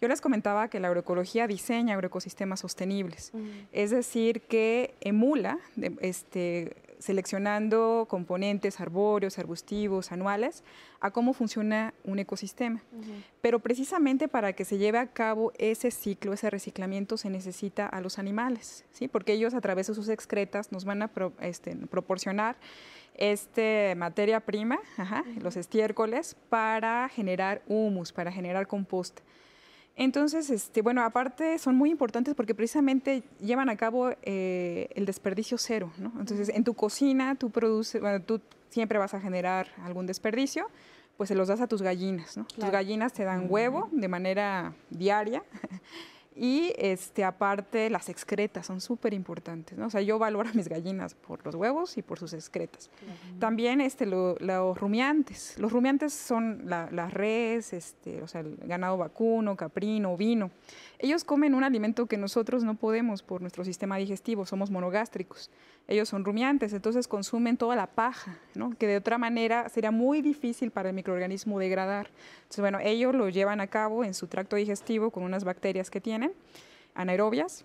Yo 0.02 0.08
les 0.08 0.20
comentaba 0.20 0.68
que 0.68 0.80
la 0.80 0.88
agroecología 0.88 1.46
diseña 1.46 1.94
agroecosistemas 1.94 2.60
sostenibles, 2.60 3.32
es 3.72 3.90
decir, 3.90 4.42
que 4.42 4.94
emula, 5.00 5.58
este, 6.00 6.76
seleccionando 7.02 8.06
componentes 8.08 8.80
arbóreos, 8.80 9.38
arbustivos, 9.38 10.12
anuales, 10.12 10.64
a 11.00 11.10
cómo 11.10 11.34
funciona 11.34 11.92
un 12.04 12.18
ecosistema. 12.18 12.82
Pero 13.40 13.58
precisamente 13.58 14.28
para 14.28 14.52
que 14.52 14.64
se 14.64 14.78
lleve 14.78 14.98
a 14.98 15.08
cabo 15.08 15.52
ese 15.58 15.90
ciclo, 15.90 16.32
ese 16.32 16.48
reciclamiento, 16.48 17.16
se 17.16 17.28
necesita 17.28 17.86
a 17.86 18.00
los 18.00 18.18
animales, 18.18 18.84
¿sí? 18.92 19.08
porque 19.08 19.32
ellos 19.32 19.54
a 19.54 19.60
través 19.60 19.88
de 19.88 19.94
sus 19.94 20.08
excretas 20.08 20.72
nos 20.72 20.84
van 20.84 21.02
a 21.02 21.10
este, 21.40 21.76
proporcionar 21.76 22.56
este 23.14 23.94
materia 23.96 24.40
prima, 24.40 24.78
los 25.40 25.56
estiércoles, 25.56 26.36
para 26.48 27.08
generar 27.08 27.62
humus, 27.66 28.12
para 28.12 28.32
generar 28.32 28.66
composta. 28.66 29.22
Entonces, 29.96 30.48
este, 30.50 30.80
bueno, 30.80 31.02
aparte 31.02 31.58
son 31.58 31.76
muy 31.76 31.90
importantes 31.90 32.34
porque 32.34 32.54
precisamente 32.54 33.22
llevan 33.40 33.68
a 33.68 33.76
cabo 33.76 34.10
eh, 34.22 34.88
el 34.94 35.04
desperdicio 35.04 35.58
cero, 35.58 35.92
¿no? 35.98 36.12
Entonces, 36.18 36.48
en 36.48 36.64
tu 36.64 36.74
cocina 36.74 37.34
tú 37.34 37.50
produces, 37.50 38.00
bueno, 38.00 38.22
tú 38.22 38.40
siempre 38.70 38.98
vas 38.98 39.12
a 39.12 39.20
generar 39.20 39.68
algún 39.84 40.06
desperdicio, 40.06 40.66
pues 41.18 41.28
se 41.28 41.34
los 41.34 41.48
das 41.48 41.60
a 41.60 41.66
tus 41.66 41.82
gallinas, 41.82 42.36
¿no? 42.38 42.46
Tus 42.46 42.70
gallinas 42.70 43.12
te 43.12 43.24
dan 43.24 43.46
huevo 43.50 43.88
de 43.92 44.08
manera 44.08 44.74
diaria 44.90 45.42
Y 46.34 46.72
este, 46.78 47.24
aparte, 47.24 47.90
las 47.90 48.08
excretas 48.08 48.66
son 48.66 48.80
súper 48.80 49.12
importantes. 49.12 49.76
¿no? 49.76 49.86
O 49.86 49.90
sea, 49.90 50.00
yo 50.00 50.18
valoro 50.18 50.48
a 50.48 50.52
mis 50.52 50.68
gallinas 50.68 51.14
por 51.14 51.44
los 51.44 51.54
huevos 51.54 51.98
y 51.98 52.02
por 52.02 52.18
sus 52.18 52.32
excretas. 52.32 52.90
También 53.38 53.80
este, 53.80 54.06
los 54.06 54.78
rumiantes. 54.78 55.58
Los 55.58 55.72
rumiantes 55.72 56.12
son 56.14 56.62
la, 56.66 56.88
las 56.90 57.12
res, 57.12 57.72
este, 57.72 58.22
o 58.22 58.28
sea, 58.28 58.40
el 58.40 58.56
ganado 58.64 58.96
vacuno, 58.96 59.56
caprino, 59.56 60.16
vino. 60.16 60.50
Ellos 61.02 61.24
comen 61.24 61.54
un 61.54 61.64
alimento 61.64 62.06
que 62.06 62.16
nosotros 62.16 62.62
no 62.62 62.76
podemos 62.76 63.24
por 63.24 63.40
nuestro 63.40 63.64
sistema 63.64 63.96
digestivo, 63.96 64.46
somos 64.46 64.70
monogástricos. 64.70 65.50
Ellos 65.88 66.08
son 66.08 66.24
rumiantes, 66.24 66.72
entonces 66.72 67.08
consumen 67.08 67.56
toda 67.56 67.74
la 67.74 67.88
paja, 67.88 68.38
¿no? 68.54 68.70
que 68.78 68.86
de 68.86 68.98
otra 68.98 69.18
manera 69.18 69.68
sería 69.68 69.90
muy 69.90 70.22
difícil 70.22 70.70
para 70.70 70.90
el 70.90 70.94
microorganismo 70.94 71.58
degradar. 71.58 72.10
Entonces, 72.42 72.60
bueno, 72.60 72.78
ellos 72.80 73.16
lo 73.16 73.28
llevan 73.28 73.60
a 73.60 73.66
cabo 73.66 74.04
en 74.04 74.14
su 74.14 74.28
tracto 74.28 74.54
digestivo 74.54 75.10
con 75.10 75.24
unas 75.24 75.42
bacterias 75.42 75.90
que 75.90 76.00
tienen, 76.00 76.21
anaerobias, 76.94 77.64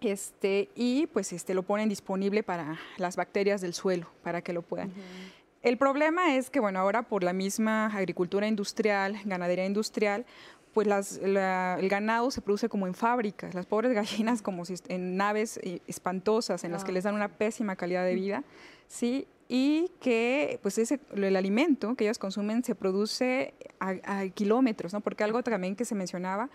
este, 0.00 0.68
y 0.74 1.06
pues 1.08 1.32
este, 1.32 1.54
lo 1.54 1.62
ponen 1.62 1.88
disponible 1.88 2.42
para 2.42 2.78
las 2.98 3.16
bacterias 3.16 3.60
del 3.60 3.74
suelo, 3.74 4.08
para 4.22 4.42
que 4.42 4.52
lo 4.52 4.62
puedan. 4.62 4.92
El 5.62 5.76
problema 5.76 6.36
es 6.36 6.50
que, 6.50 6.60
bueno, 6.60 6.78
ahora 6.78 7.02
por 7.02 7.24
la 7.24 7.32
misma 7.32 7.86
agricultura 7.86 8.46
industrial, 8.46 9.18
ganadería 9.24 9.66
industrial, 9.66 10.24
pues 10.72 11.18
el 11.22 11.88
ganado 11.88 12.30
se 12.30 12.40
produce 12.40 12.68
como 12.68 12.86
en 12.86 12.94
fábricas, 12.94 13.54
las 13.54 13.66
pobres 13.66 13.92
gallinas 13.92 14.42
como 14.42 14.64
si 14.64 14.74
en 14.88 15.16
naves 15.16 15.58
eh, 15.62 15.80
espantosas 15.88 16.62
en 16.62 16.72
las 16.72 16.84
que 16.84 16.92
les 16.92 17.04
dan 17.04 17.14
una 17.14 17.28
pésima 17.28 17.74
calidad 17.74 18.04
de 18.04 18.14
vida, 18.14 18.44
¿sí? 18.86 19.26
Y 19.48 19.90
que 20.00 20.60
pues 20.62 20.78
ese, 20.78 21.00
el 21.14 21.34
alimento 21.34 21.94
que 21.94 22.04
ellas 22.04 22.18
consumen 22.18 22.62
se 22.62 22.74
produce 22.74 23.54
a, 23.80 24.26
kilómetros, 24.28 24.92
¿no? 24.92 25.00
Porque 25.00 25.24
algo 25.24 25.42
también 25.42 25.74
que 25.74 25.84
se 25.84 25.94
mencionaba 25.94 26.50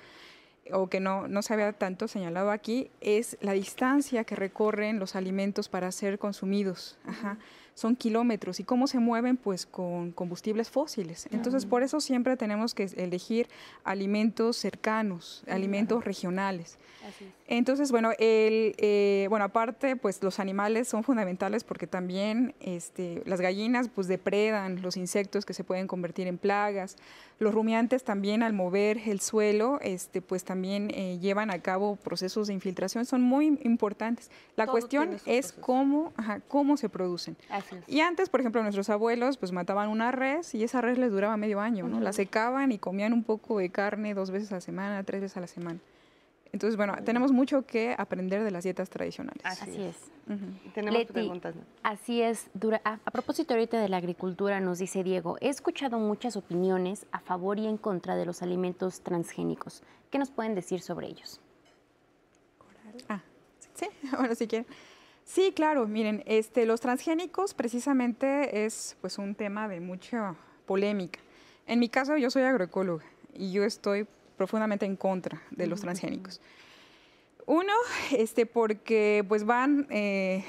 o 0.72 0.88
que 0.88 0.99
no, 0.99 1.27
no 1.27 1.41
se 1.41 1.53
había 1.53 1.73
tanto 1.73 2.07
señalado 2.07 2.52
aquí 2.52 2.90
es 3.02 3.38
la 3.41 3.53
distancia 3.53 4.23
que 4.23 4.35
recorren 4.35 4.99
los 4.99 5.15
alimentos 5.15 5.69
para 5.69 5.91
ser 5.91 6.19
consumidos. 6.19 6.98
Ajá 7.06 7.38
son 7.75 7.95
kilómetros 7.95 8.59
y 8.59 8.63
cómo 8.63 8.87
se 8.87 8.99
mueven 8.99 9.37
pues 9.37 9.65
con 9.65 10.11
combustibles 10.11 10.69
fósiles. 10.69 11.27
Entonces 11.31 11.65
por 11.65 11.83
eso 11.83 11.99
siempre 12.01 12.37
tenemos 12.37 12.73
que 12.73 12.83
elegir 12.97 13.47
alimentos 13.83 14.57
cercanos, 14.57 15.43
alimentos 15.47 16.03
regionales. 16.03 16.77
Entonces, 17.47 17.91
bueno, 17.91 18.11
el, 18.17 18.73
eh, 18.77 19.27
bueno, 19.29 19.45
aparte, 19.45 19.95
pues 19.97 20.23
los 20.23 20.39
animales 20.39 20.87
son 20.87 21.03
fundamentales 21.03 21.63
porque 21.63 21.85
también 21.85 22.55
este, 22.61 23.21
las 23.25 23.41
gallinas 23.41 23.89
pues 23.93 24.07
depredan 24.07 24.81
los 24.81 24.95
insectos 24.95 25.45
que 25.45 25.53
se 25.53 25.63
pueden 25.63 25.85
convertir 25.87 26.27
en 26.27 26.37
plagas. 26.37 26.95
Los 27.39 27.53
rumiantes 27.53 28.03
también 28.03 28.41
al 28.41 28.53
mover 28.53 28.97
el 29.05 29.19
suelo, 29.19 29.79
este, 29.81 30.21
pues 30.21 30.45
también 30.45 30.89
eh, 30.93 31.19
llevan 31.19 31.51
a 31.51 31.61
cabo 31.61 31.97
procesos 31.97 32.47
de 32.47 32.53
infiltración, 32.53 33.05
son 33.05 33.21
muy 33.21 33.59
importantes. 33.63 34.31
La 34.55 34.65
cuestión 34.65 35.17
es 35.25 35.51
cómo, 35.51 36.13
cómo 36.47 36.77
se 36.77 36.87
producen. 36.87 37.35
Y 37.88 38.02
antes, 38.02 38.30
por 38.30 38.40
ejemplo, 38.40 38.61
nuestros 38.61 38.90
abuelos 38.90 39.38
pues 39.38 39.52
mataban 39.52 39.90
una 39.90 40.11
res 40.11 40.53
y 40.56 40.64
esa 40.64 40.81
res 40.81 40.98
les 40.98 41.11
duraba 41.11 41.38
medio 41.38 41.60
año, 41.60 41.88
¿no? 41.88 41.99
La 41.99 42.14
secaban 42.14 42.72
y 42.72 42.77
comían 42.77 43.14
un 43.14 43.23
poco 43.23 43.60
de 43.60 43.69
carne 43.69 44.14
dos 44.14 44.31
veces 44.31 44.52
a 44.52 44.56
la 44.56 44.61
semana, 44.61 45.03
tres 45.03 45.22
veces 45.22 45.38
a 45.38 45.41
la 45.41 45.48
semana. 45.48 45.80
Entonces, 46.53 46.77
bueno, 46.77 46.95
tenemos 47.03 47.31
mucho 47.31 47.65
que 47.65 47.95
aprender 47.98 48.44
de 48.44 48.52
las 48.52 48.64
dietas 48.64 48.88
tradicionales. 48.91 49.44
Así, 49.44 49.81
es. 49.81 49.98
Tenemos 50.76 51.06
preguntas. 51.06 51.56
Así 51.81 52.22
es. 52.22 52.48
a, 52.84 52.98
propósito 53.11 53.56
ahorita 53.56 53.81
de 53.81 53.90
la 53.90 53.98
agricultura, 53.98 54.60
nos 54.60 54.77
dice 54.77 55.03
Diego, 55.03 55.35
he 55.41 55.49
escuchado 55.49 55.98
muchas 55.98 56.38
opiniones 56.38 57.07
a 57.11 57.19
favor 57.19 57.57
y 57.57 57.65
en 57.65 57.77
contra 57.77 58.15
de 58.15 58.27
los 58.27 58.44
alimentos 58.44 59.02
transgénicos. 59.02 59.81
¿Qué 60.11 60.19
nos 60.19 60.30
pueden 60.30 60.53
decir 60.53 60.81
sobre 60.81 61.07
ellos? 61.07 61.41
Ah, 63.10 63.23
sí, 63.73 63.88
bueno, 64.15 64.35
si 64.35 64.45
quieren. 64.48 64.68
Sí, 65.25 65.53
claro, 65.55 65.87
miren, 65.87 66.23
este, 66.25 66.65
los 66.65 66.81
transgénicos 66.81 67.53
precisamente 67.53 68.65
es 68.65 68.97
pues 69.01 69.17
un 69.17 69.35
tema 69.35 69.67
de 69.67 69.79
mucha 69.79 70.35
polémica. 70.65 71.19
En 71.65 71.79
mi 71.79 71.89
caso, 71.89 72.17
yo 72.17 72.29
soy 72.29 72.43
agroecóloga 72.43 73.05
y 73.33 73.51
yo 73.51 73.63
estoy 73.63 74.05
profundamente 74.37 74.85
en 74.85 74.95
contra 74.95 75.41
de 75.51 75.67
los 75.67 75.81
transgénicos. 75.81 76.41
Uno, 77.45 77.73
este, 78.11 78.45
porque 78.45 79.25
pues 79.27 79.45
van 79.45 79.87
eh, 79.89 80.43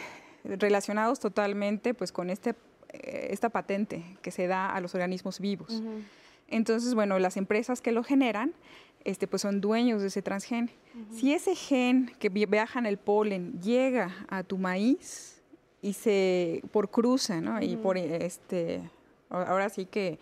relacionados 0.44 1.20
totalmente 1.20 1.94
pues 1.94 2.12
con 2.12 2.30
este, 2.30 2.54
eh, 2.92 3.28
esta 3.30 3.50
patente 3.50 4.04
que 4.22 4.30
se 4.30 4.46
da 4.46 4.74
a 4.74 4.80
los 4.80 4.94
organismos 4.94 5.40
vivos. 5.40 5.82
Entonces, 6.48 6.94
bueno, 6.94 7.18
las 7.18 7.36
empresas 7.36 7.80
que 7.80 7.92
lo 7.92 8.04
generan, 8.04 8.52
este, 9.04 9.26
pues 9.26 9.42
son 9.42 9.60
dueños 9.60 10.00
de 10.00 10.08
ese 10.08 10.22
transgen. 10.22 10.70
Si 11.12 11.32
ese 11.32 11.54
gen 11.54 12.12
que 12.18 12.28
viaja 12.28 12.78
en 12.78 12.86
el 12.86 12.98
polen 12.98 13.60
llega 13.60 14.14
a 14.28 14.42
tu 14.42 14.58
maíz 14.58 15.42
y 15.82 15.92
se 15.92 16.62
por 16.72 16.90
cruza, 16.90 17.40
¿no? 17.40 17.60
Y 17.60 17.76
por 17.76 17.98
este, 17.98 18.80
ahora 19.28 19.68
sí 19.68 19.86
que 19.86 20.18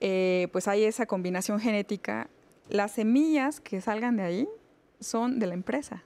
eh, 0.00 0.48
pues 0.52 0.66
hay 0.68 0.84
esa 0.84 1.06
combinación 1.06 1.60
genética. 1.60 2.28
Las 2.68 2.92
semillas 2.92 3.60
que 3.60 3.80
salgan 3.80 4.16
de 4.16 4.22
ahí 4.22 4.48
son 4.98 5.38
de 5.38 5.46
la 5.46 5.54
empresa, 5.54 6.02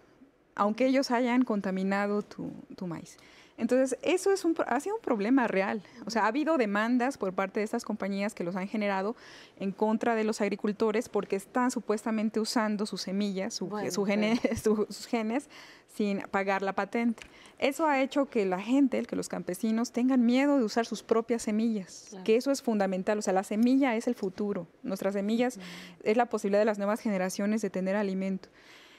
aunque 0.55 0.86
ellos 0.86 1.10
hayan 1.10 1.43
contaminado 1.43 2.22
tu, 2.22 2.51
tu 2.76 2.86
maíz. 2.86 3.16
Entonces, 3.56 3.97
eso 4.02 4.32
es 4.32 4.44
un, 4.44 4.56
ha 4.66 4.81
sido 4.81 4.97
un 4.97 5.01
problema 5.01 5.47
real. 5.47 5.81
O 6.06 6.10
sea, 6.10 6.24
ha 6.24 6.26
habido 6.26 6.56
demandas 6.59 7.16
por 7.16 7.32
parte 7.32 7.60
de 7.60 7.64
estas 7.64 7.85
compañías 7.85 8.35
que 8.35 8.43
los 8.43 8.56
han 8.56 8.66
generado 8.66 9.14
en 9.59 9.70
contra 9.70 10.16
de 10.16 10.24
los 10.24 10.40
agricultores 10.40 11.09
porque 11.09 11.36
están 11.36 11.70
supuestamente 11.70 12.40
usando 12.40 12.85
sus 12.85 13.02
semillas, 13.02 13.55
su, 13.55 13.70
sus 14.89 15.06
genes, 15.06 15.48
sin 15.94 16.20
pagar 16.32 16.62
la 16.62 16.72
patente. 16.72 17.22
Eso 17.59 17.86
ha 17.86 18.02
hecho 18.02 18.26
que 18.26 18.44
la 18.44 18.60
gente, 18.60 19.01
que 19.05 19.14
los 19.14 19.28
campesinos 19.28 19.93
tengan 19.93 20.26
miedo 20.26 20.59
de 20.59 20.64
usar 20.64 20.85
sus 20.85 21.05
propias 21.05 21.43
semillas, 21.43 22.16
que 22.24 22.35
eso 22.35 22.51
es 22.51 22.60
fundamental. 22.60 23.18
O 23.18 23.22
sea, 23.22 23.32
la 23.32 23.44
semilla 23.44 23.94
es 23.94 24.09
el 24.09 24.16
futuro. 24.16 24.66
Nuestras 24.82 25.14
semillas 25.14 25.60
es 26.02 26.16
la 26.16 26.26
posibilidad 26.26 26.60
de 26.60 26.64
las 26.64 26.78
nuevas 26.78 26.98
generaciones 26.98 27.62
de 27.62 27.70
tener 27.70 27.94
alimento. 27.94 28.48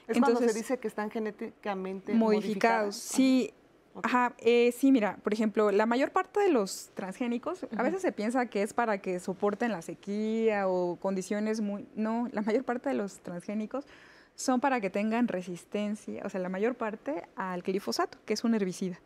Es 0.08 0.16
Entonces, 0.16 0.38
cuando 0.38 0.52
se 0.52 0.58
dice 0.58 0.78
que 0.78 0.88
están 0.88 1.10
genéticamente 1.10 2.14
modificados. 2.14 2.94
modificados. 2.94 2.96
Sí, 2.96 3.52
Ajá, 4.02 4.34
eh, 4.38 4.72
sí, 4.76 4.92
mira, 4.92 5.18
por 5.22 5.32
ejemplo, 5.32 5.70
la 5.70 5.86
mayor 5.86 6.10
parte 6.10 6.40
de 6.40 6.50
los 6.50 6.90
transgénicos, 6.94 7.66
a 7.76 7.82
veces 7.82 8.02
se 8.02 8.12
piensa 8.12 8.46
que 8.46 8.62
es 8.62 8.72
para 8.72 8.98
que 8.98 9.20
soporten 9.20 9.72
la 9.72 9.82
sequía 9.82 10.68
o 10.68 10.96
condiciones 10.96 11.60
muy... 11.60 11.86
No, 11.94 12.28
la 12.32 12.42
mayor 12.42 12.64
parte 12.64 12.88
de 12.88 12.94
los 12.94 13.20
transgénicos 13.20 13.86
son 14.34 14.60
para 14.60 14.80
que 14.80 14.90
tengan 14.90 15.28
resistencia, 15.28 16.22
o 16.24 16.28
sea, 16.28 16.40
la 16.40 16.48
mayor 16.48 16.74
parte 16.74 17.24
al 17.36 17.62
glifosato, 17.62 18.18
que 18.26 18.34
es 18.34 18.44
un 18.44 18.54
herbicida. 18.54 19.00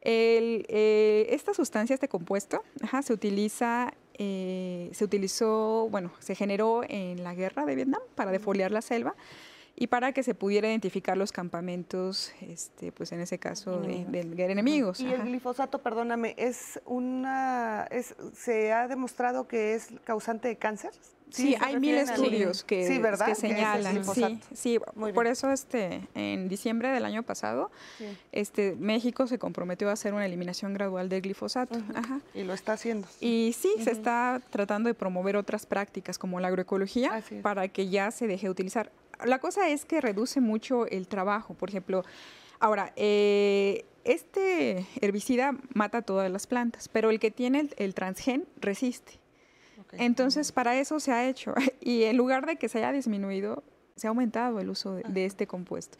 Eh, 0.00 1.26
esta 1.30 1.54
sustancia, 1.54 1.94
este 1.94 2.08
compuesto, 2.08 2.64
se 3.02 3.12
utiliza, 3.12 3.94
eh, 4.14 4.90
se 4.92 5.04
utilizó, 5.04 5.88
bueno, 5.90 6.10
se 6.18 6.34
generó 6.34 6.82
en 6.88 7.22
la 7.22 7.34
guerra 7.34 7.64
de 7.64 7.76
Vietnam 7.76 8.02
para 8.16 8.32
defoliar 8.32 8.72
la 8.72 8.82
selva 8.82 9.14
y 9.74 9.86
para 9.86 10.12
que 10.12 10.22
se 10.22 10.34
pudiera 10.34 10.68
identificar 10.68 11.16
los 11.16 11.32
campamentos, 11.32 12.32
este, 12.40 12.92
pues 12.92 13.10
en 13.12 13.20
ese 13.20 13.38
caso, 13.38 13.80
de, 13.80 14.06
enemigos. 14.38 15.00
Y 15.00 15.12
el 15.12 15.22
glifosato, 15.22 15.78
perdóname, 15.78 16.34
es 16.36 16.80
una, 16.84 17.88
es, 17.90 18.14
se 18.36 18.72
ha 18.72 18.86
demostrado 18.86 19.48
que 19.48 19.74
es 19.74 19.88
causante 20.04 20.48
de 20.48 20.56
cáncer. 20.56 20.92
Sí, 21.30 21.56
hay 21.58 21.80
mil 21.80 21.94
estudios 21.94 22.62
que, 22.62 23.00
que, 23.24 23.34
señalan. 23.34 24.04
Sí, 24.04 24.40
sí 24.52 24.80
por 25.14 25.26
eso 25.26 25.50
este, 25.50 26.06
en 26.14 26.48
diciembre 26.48 26.90
del 26.90 27.06
año 27.06 27.22
pasado, 27.22 27.70
este, 28.32 28.76
México 28.78 29.26
se 29.26 29.38
comprometió 29.38 29.88
a 29.88 29.92
hacer 29.92 30.12
una 30.12 30.26
eliminación 30.26 30.74
gradual 30.74 31.08
del 31.08 31.22
glifosato. 31.22 31.78
Y 32.34 32.42
lo 32.44 32.52
está 32.52 32.74
haciendo. 32.74 33.08
Y 33.20 33.54
sí, 33.58 33.72
se 33.82 33.92
está 33.92 34.42
tratando 34.50 34.88
de 34.88 34.94
promover 34.94 35.36
otras 35.36 35.64
prácticas 35.64 36.18
como 36.18 36.38
la 36.38 36.48
agroecología 36.48 37.22
para 37.40 37.68
que 37.68 37.88
ya 37.88 38.10
se 38.10 38.26
deje 38.26 38.46
de 38.46 38.50
utilizar 38.50 38.92
la 39.24 39.38
cosa 39.38 39.68
es 39.68 39.84
que 39.84 40.00
reduce 40.00 40.40
mucho 40.40 40.86
el 40.86 41.08
trabajo. 41.08 41.54
Por 41.54 41.68
ejemplo, 41.68 42.04
ahora, 42.60 42.92
eh, 42.96 43.84
este 44.04 44.86
herbicida 45.00 45.56
mata 45.74 46.02
todas 46.02 46.30
las 46.30 46.46
plantas, 46.46 46.88
pero 46.88 47.10
el 47.10 47.20
que 47.20 47.30
tiene 47.30 47.68
el, 47.76 47.94
transgen 47.94 48.46
resiste. 48.60 49.20
Entonces, 49.92 50.52
para 50.52 50.78
eso 50.78 51.00
se 51.00 51.12
ha 51.12 51.28
hecho. 51.28 51.54
Y 51.80 52.04
en 52.04 52.16
lugar 52.16 52.46
de 52.46 52.56
que 52.56 52.68
se 52.68 52.78
haya 52.78 52.92
disminuido, 52.92 53.62
se 53.96 54.06
ha 54.06 54.10
aumentado 54.10 54.60
el 54.60 54.70
uso 54.70 54.94
de, 54.94 55.24
este 55.24 55.46
compuesto. 55.46 55.98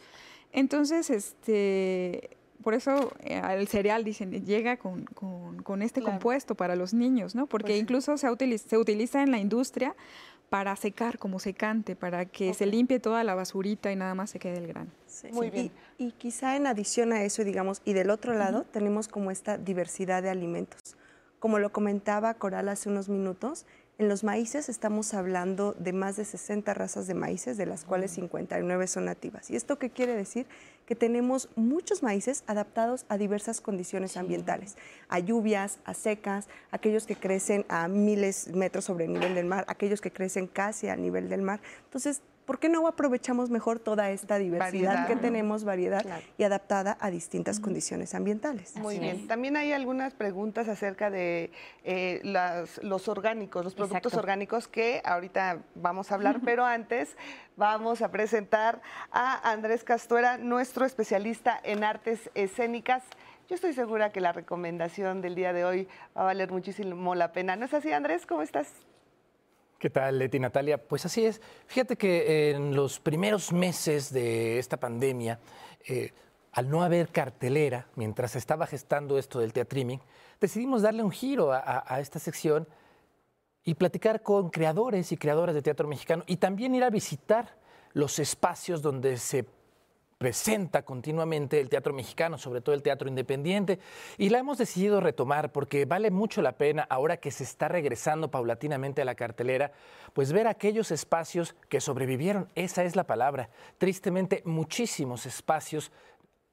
Entonces, 0.52 1.10
este, 1.10 2.36
por 2.62 2.74
eso 2.74 3.12
eh, 3.20 3.42
el 3.50 3.68
cereal, 3.68 4.04
dicen, 4.04 4.44
llega 4.44 4.76
con, 4.76 5.82
este 5.82 6.02
compuesto 6.02 6.54
para 6.54 6.76
los 6.76 6.94
niños, 6.94 7.34
¿no? 7.34 7.46
Porque 7.46 7.72
pues 7.72 7.80
incluso 7.80 8.16
se, 8.16 8.58
se 8.58 8.78
utiliza 8.78 9.22
en 9.22 9.30
la 9.30 9.38
industria 9.38 9.94
para 10.52 10.76
secar 10.76 11.16
como 11.16 11.38
secante, 11.38 11.96
para 11.96 12.26
que 12.26 12.52
se 12.52 12.66
limpie 12.66 13.00
toda 13.00 13.24
la 13.24 13.34
basurita 13.34 13.90
y 13.90 13.96
nada 13.96 14.14
más 14.14 14.28
se 14.28 14.38
quede 14.38 14.58
el 14.58 14.66
grano. 14.66 14.90
Muy 15.32 15.48
bien. 15.48 15.72
Y, 15.96 16.12
quizá 16.12 16.56
en 16.56 16.66
adición 16.66 17.14
a 17.14 17.22
eso, 17.22 17.42
digamos, 17.42 17.80
y 17.86 17.94
del 17.94 18.10
otro 18.10 18.34
lado 18.34 18.64
tenemos 18.70 19.08
como 19.08 19.30
esta 19.30 19.56
diversidad 19.56 20.22
de 20.22 20.28
alimentos. 20.28 20.98
Como 21.38 21.58
lo 21.58 21.72
comentaba 21.72 22.34
Coral 22.34 22.68
hace 22.68 22.90
unos 22.90 23.08
minutos, 23.08 23.64
en 24.02 24.08
los 24.08 24.24
maíces 24.24 24.68
estamos 24.68 25.14
hablando 25.14 25.74
de 25.78 25.92
más 25.92 26.16
de 26.16 26.24
60 26.24 26.74
razas 26.74 27.06
de 27.06 27.14
maíces, 27.14 27.56
de 27.56 27.66
las 27.66 27.84
cuales 27.84 28.10
59 28.10 28.88
son 28.88 29.04
nativas. 29.04 29.48
¿Y 29.48 29.54
esto 29.54 29.78
qué 29.78 29.90
quiere 29.90 30.16
decir? 30.16 30.46
Que 30.86 30.96
tenemos 30.96 31.48
muchos 31.54 32.02
maíces 32.02 32.42
adaptados 32.48 33.06
a 33.08 33.16
diversas 33.16 33.60
condiciones 33.60 34.16
ambientales, 34.16 34.76
a 35.08 35.20
lluvias, 35.20 35.78
a 35.84 35.94
secas, 35.94 36.48
aquellos 36.72 37.06
que 37.06 37.14
crecen 37.14 37.64
a 37.68 37.86
miles 37.86 38.46
de 38.46 38.54
metros 38.54 38.86
sobre 38.86 39.04
el 39.04 39.12
nivel 39.12 39.36
del 39.36 39.46
mar, 39.46 39.64
aquellos 39.68 40.00
que 40.00 40.10
crecen 40.10 40.48
casi 40.48 40.88
al 40.88 41.00
nivel 41.00 41.28
del 41.28 41.42
mar. 41.42 41.60
Entonces, 41.84 42.22
¿por 42.52 42.58
qué 42.58 42.68
no 42.68 42.86
aprovechamos 42.86 43.48
mejor 43.48 43.78
toda 43.78 44.10
esta 44.10 44.36
diversidad 44.36 45.06
que 45.06 45.16
tenemos, 45.16 45.64
variedad 45.64 46.04
y 46.36 46.42
adaptada 46.42 46.98
a 47.00 47.10
distintas 47.10 47.58
condiciones 47.60 48.14
ambientales? 48.14 48.76
Muy 48.76 48.98
bien. 48.98 49.26
También 49.26 49.56
hay 49.56 49.72
algunas 49.72 50.12
preguntas 50.12 50.68
acerca 50.68 51.08
de 51.08 51.50
eh, 51.82 52.20
los 52.82 53.08
orgánicos, 53.08 53.64
los 53.64 53.74
productos 53.74 54.12
orgánicos 54.12 54.68
que 54.68 55.00
ahorita 55.02 55.62
vamos 55.76 56.12
a 56.12 56.16
hablar, 56.16 56.40
pero 56.44 56.66
antes 56.66 57.16
vamos 57.56 58.02
a 58.02 58.10
presentar 58.10 58.82
a 59.10 59.50
Andrés 59.50 59.82
Castuera, 59.82 60.36
nuestro 60.36 60.84
especialista 60.84 61.58
en 61.62 61.82
artes 61.84 62.28
escénicas. 62.34 63.02
Yo 63.48 63.54
estoy 63.54 63.72
segura 63.72 64.12
que 64.12 64.20
la 64.20 64.32
recomendación 64.32 65.22
del 65.22 65.36
día 65.36 65.54
de 65.54 65.64
hoy 65.64 65.88
va 66.14 66.20
a 66.20 66.24
valer 66.24 66.50
muchísimo 66.50 67.14
la 67.14 67.32
pena. 67.32 67.56
¿No 67.56 67.64
es 67.64 67.72
así, 67.72 67.90
Andrés? 67.92 68.26
¿Cómo 68.26 68.42
estás? 68.42 68.68
¿Qué 69.82 69.90
tal, 69.90 70.16
Leti 70.16 70.38
Natalia? 70.38 70.78
Pues 70.78 71.04
así 71.06 71.26
es. 71.26 71.40
Fíjate 71.66 71.96
que 71.96 72.52
en 72.52 72.76
los 72.76 73.00
primeros 73.00 73.52
meses 73.52 74.12
de 74.12 74.60
esta 74.60 74.76
pandemia, 74.76 75.40
eh, 75.88 76.12
al 76.52 76.70
no 76.70 76.84
haber 76.84 77.08
cartelera, 77.08 77.88
mientras 77.96 78.36
estaba 78.36 78.68
gestando 78.68 79.18
esto 79.18 79.40
del 79.40 79.52
teatriming, 79.52 80.00
decidimos 80.40 80.82
darle 80.82 81.02
un 81.02 81.10
giro 81.10 81.52
a, 81.52 81.82
a 81.84 81.98
esta 81.98 82.20
sección 82.20 82.68
y 83.64 83.74
platicar 83.74 84.22
con 84.22 84.50
creadores 84.50 85.10
y 85.10 85.16
creadoras 85.16 85.52
de 85.52 85.62
teatro 85.62 85.88
mexicano 85.88 86.22
y 86.28 86.36
también 86.36 86.76
ir 86.76 86.84
a 86.84 86.90
visitar 86.90 87.58
los 87.92 88.20
espacios 88.20 88.82
donde 88.82 89.16
se 89.16 89.46
presenta 90.22 90.82
continuamente 90.82 91.58
el 91.58 91.68
teatro 91.68 91.92
mexicano, 91.92 92.38
sobre 92.38 92.60
todo 92.60 92.76
el 92.76 92.82
teatro 92.84 93.08
independiente, 93.08 93.80
y 94.18 94.28
la 94.28 94.38
hemos 94.38 94.56
decidido 94.56 95.00
retomar 95.00 95.50
porque 95.50 95.84
vale 95.84 96.12
mucho 96.12 96.42
la 96.42 96.52
pena, 96.52 96.86
ahora 96.88 97.16
que 97.16 97.32
se 97.32 97.42
está 97.42 97.66
regresando 97.66 98.30
paulatinamente 98.30 99.02
a 99.02 99.04
la 99.04 99.16
cartelera, 99.16 99.72
pues 100.12 100.32
ver 100.32 100.46
aquellos 100.46 100.92
espacios 100.92 101.56
que 101.68 101.80
sobrevivieron, 101.80 102.48
esa 102.54 102.84
es 102.84 102.94
la 102.94 103.02
palabra. 103.02 103.50
Tristemente, 103.78 104.42
muchísimos 104.44 105.26
espacios 105.26 105.90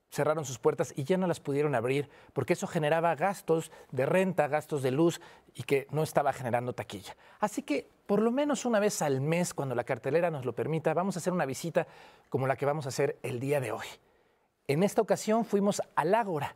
cerraron 0.09 0.45
sus 0.45 0.59
puertas 0.59 0.93
y 0.95 1.03
ya 1.03 1.17
no 1.17 1.27
las 1.27 1.39
pudieron 1.39 1.75
abrir 1.75 2.09
porque 2.33 2.53
eso 2.53 2.67
generaba 2.67 3.15
gastos 3.15 3.71
de 3.91 4.05
renta, 4.05 4.47
gastos 4.47 4.81
de 4.81 4.91
luz 4.91 5.21
y 5.53 5.63
que 5.63 5.87
no 5.91 6.03
estaba 6.03 6.33
generando 6.33 6.73
taquilla. 6.73 7.15
Así 7.39 7.61
que 7.61 7.87
por 8.05 8.21
lo 8.21 8.31
menos 8.31 8.65
una 8.65 8.79
vez 8.79 9.01
al 9.01 9.21
mes, 9.21 9.53
cuando 9.53 9.75
la 9.75 9.83
cartelera 9.83 10.31
nos 10.31 10.45
lo 10.45 10.53
permita, 10.53 10.93
vamos 10.93 11.15
a 11.15 11.19
hacer 11.19 11.33
una 11.33 11.45
visita 11.45 11.87
como 12.29 12.47
la 12.47 12.55
que 12.55 12.65
vamos 12.65 12.85
a 12.85 12.89
hacer 12.89 13.19
el 13.21 13.39
día 13.39 13.59
de 13.59 13.71
hoy. 13.71 13.85
En 14.67 14.83
esta 14.83 15.01
ocasión 15.01 15.45
fuimos 15.45 15.81
al 15.95 16.15
Ágora, 16.15 16.55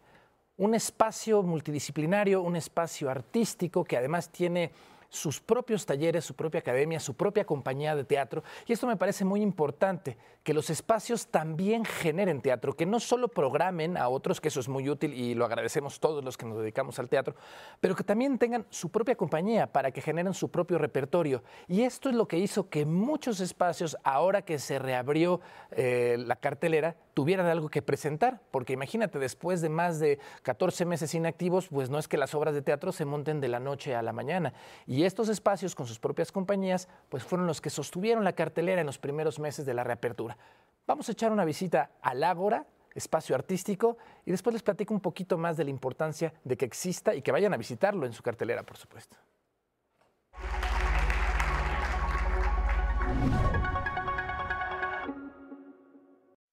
un 0.58 0.76
espacio 0.76 1.42
multidisciplinario, 1.44 2.42
un 2.42 2.56
espacio 2.56 3.10
artístico 3.10 3.84
que 3.84 3.98
además 3.98 4.30
tiene 4.30 4.72
sus 5.14 5.40
propios 5.40 5.86
talleres, 5.86 6.26
su 6.26 6.34
propia 6.34 6.60
academia, 6.62 7.00
su 7.00 7.14
propia 7.14 7.46
compañía 7.46 7.96
de 7.96 8.04
teatro. 8.04 8.44
Y 8.66 8.74
esto 8.74 8.88
me 8.88 8.98
parece 8.98 9.24
muy 9.24 9.42
importante, 9.42 10.18
que 10.44 10.56
los 10.56 10.72
espacios 10.72 11.28
también 11.28 11.86
generen 11.86 12.42
teatro, 12.42 12.76
que 12.76 12.88
no 12.88 13.00
solo 13.00 13.28
programen 13.28 13.96
a 13.96 14.10
otros, 14.10 14.42
que 14.42 14.48
eso 14.48 14.60
es 14.60 14.68
muy 14.68 14.90
útil 14.90 15.14
y 15.14 15.36
lo 15.36 15.46
agradecemos 15.46 16.00
todos 16.00 16.24
los 16.24 16.36
que 16.36 16.48
nos 16.48 16.58
dedicamos 16.58 16.98
al 16.98 17.10
teatro, 17.10 17.36
pero 17.80 17.96
que 17.96 18.04
también 18.04 18.40
tengan 18.40 18.66
su 18.72 18.90
propia 18.90 19.16
compañía 19.16 19.68
para 19.68 19.92
que 19.92 20.02
generen 20.02 20.34
su 20.34 20.50
propio 20.50 20.80
repertorio. 20.80 21.44
Y 21.68 21.84
esto 21.84 22.10
es 22.10 22.16
lo 22.16 22.28
que 22.28 22.40
hizo 22.40 22.70
que 22.70 22.86
muchos 22.86 23.40
espacios, 23.40 23.96
ahora 24.04 24.42
que 24.42 24.58
se 24.58 24.80
reabrió 24.80 25.42
eh, 25.72 26.18
la 26.20 26.36
cartelera, 26.36 26.96
tuvieran 27.14 27.46
algo 27.46 27.70
que 27.70 27.82
presentar, 27.82 28.42
porque 28.52 28.74
imagínate, 28.74 29.20
después 29.20 29.62
de 29.62 29.70
más 29.70 30.00
de 30.00 30.18
14 30.42 30.86
meses 30.86 31.14
inactivos, 31.14 31.68
pues 31.68 31.90
no 31.90 32.00
es 32.00 32.08
que 32.08 32.18
las 32.18 32.34
obras 32.34 32.56
de 32.56 32.64
teatro 32.64 32.92
se 32.92 33.06
monten 33.06 33.40
de 33.40 33.48
la 33.48 33.60
noche 33.60 33.96
a 33.96 34.02
la 34.02 34.12
mañana. 34.12 34.54
Y 34.88 35.03
estos 35.06 35.30
espacios 35.30 35.76
con 35.76 35.88
sus 35.88 36.00
propias 36.00 36.32
compañías, 36.32 36.88
pues 37.10 37.24
fueron 37.24 37.48
los 37.48 37.62
que 37.62 37.70
sostuvieron 37.70 38.24
la 38.24 38.34
cartelera 38.34 38.82
en 38.82 38.88
los 38.88 38.98
primeros 38.98 39.40
meses 39.40 39.66
de 39.66 39.74
la 39.74 39.84
reapertura. 39.84 40.38
Vamos 40.86 41.10
a 41.10 41.14
echar 41.14 41.32
una 41.32 41.46
visita 41.46 41.92
al 42.02 42.24
Ágora, 42.24 42.66
espacio 42.94 43.36
artístico, 43.36 43.98
y 44.26 44.32
después 44.32 44.54
les 44.54 44.64
platico 44.64 44.94
un 44.94 45.00
poquito 45.00 45.38
más 45.38 45.58
de 45.58 45.64
la 45.64 45.70
importancia 45.70 46.34
de 46.44 46.58
que 46.58 46.66
exista 46.66 47.16
y 47.16 47.22
que 47.22 47.32
vayan 47.32 47.54
a 47.54 47.58
visitarlo 47.58 48.06
en 48.06 48.14
su 48.14 48.22
cartelera, 48.22 48.64
por 48.64 48.78
supuesto. 48.78 49.18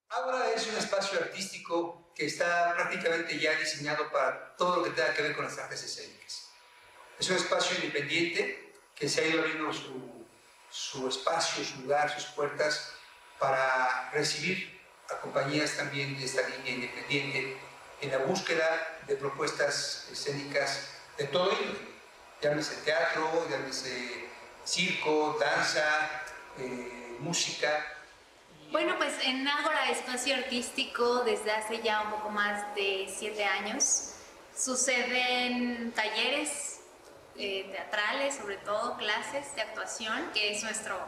Ágora 0.09 0.51
es 0.55 0.69
un 0.71 0.77
espacio 0.77 1.19
artístico 1.21 2.13
que 2.15 2.27
está 2.27 2.75
prácticamente 2.75 3.39
ya 3.39 3.53
diseñado 3.59 4.11
para 4.11 4.57
todo 4.57 4.77
lo 4.77 4.85
que 4.85 4.91
tenga 4.91 5.15
que 5.15 5.23
ver 5.23 5.37
con 5.37 5.45
las 5.45 5.59
artes 5.59 5.83
escénicas. 5.85 6.50
Es 7.21 7.29
un 7.29 7.37
espacio 7.37 7.77
independiente 7.77 8.73
que 8.97 9.07
se 9.07 9.21
ha 9.21 9.27
ido 9.27 9.41
abriendo 9.41 9.71
su, 10.71 11.07
espacio, 11.07 11.63
su 11.63 11.83
lugar, 11.83 12.11
sus 12.11 12.31
puertas 12.31 12.95
para 13.39 14.11
recibir 14.11 14.81
a 15.11 15.21
compañías 15.21 15.77
también 15.77 16.19
de 16.19 16.25
esta 16.25 16.49
línea 16.49 16.73
independiente 16.77 17.59
en 18.01 18.11
la 18.11 18.19
búsqueda 18.19 19.01
de 19.07 19.17
propuestas 19.17 20.09
escénicas 20.11 20.93
de 21.19 21.25
todo 21.25 21.53
ello. 21.53 21.79
Llámese 22.41 22.77
teatro, 22.87 23.47
llámese 23.51 24.25
circo, 24.65 25.37
danza, 25.39 26.23
eh, 26.57 27.17
música. 27.19 27.87
Bueno, 28.71 28.95
pues 28.97 29.13
en 29.25 29.47
Ágora 29.47 29.91
Espacio 29.91 30.37
Artístico 30.37 31.23
desde 31.25 31.51
hace 31.51 31.83
ya 31.83 32.01
un 32.01 32.13
poco 32.13 32.31
más 32.31 32.75
de 32.75 33.15
siete 33.15 33.45
años 33.45 34.15
suceden 34.57 35.93
talleres 35.93 36.80
eh, 37.37 37.69
teatrales, 37.73 38.37
sobre 38.37 38.57
todo 38.59 38.97
clases 38.97 39.55
de 39.55 39.63
actuación, 39.63 40.31
que 40.33 40.53
es 40.53 40.63
nuestro, 40.63 40.99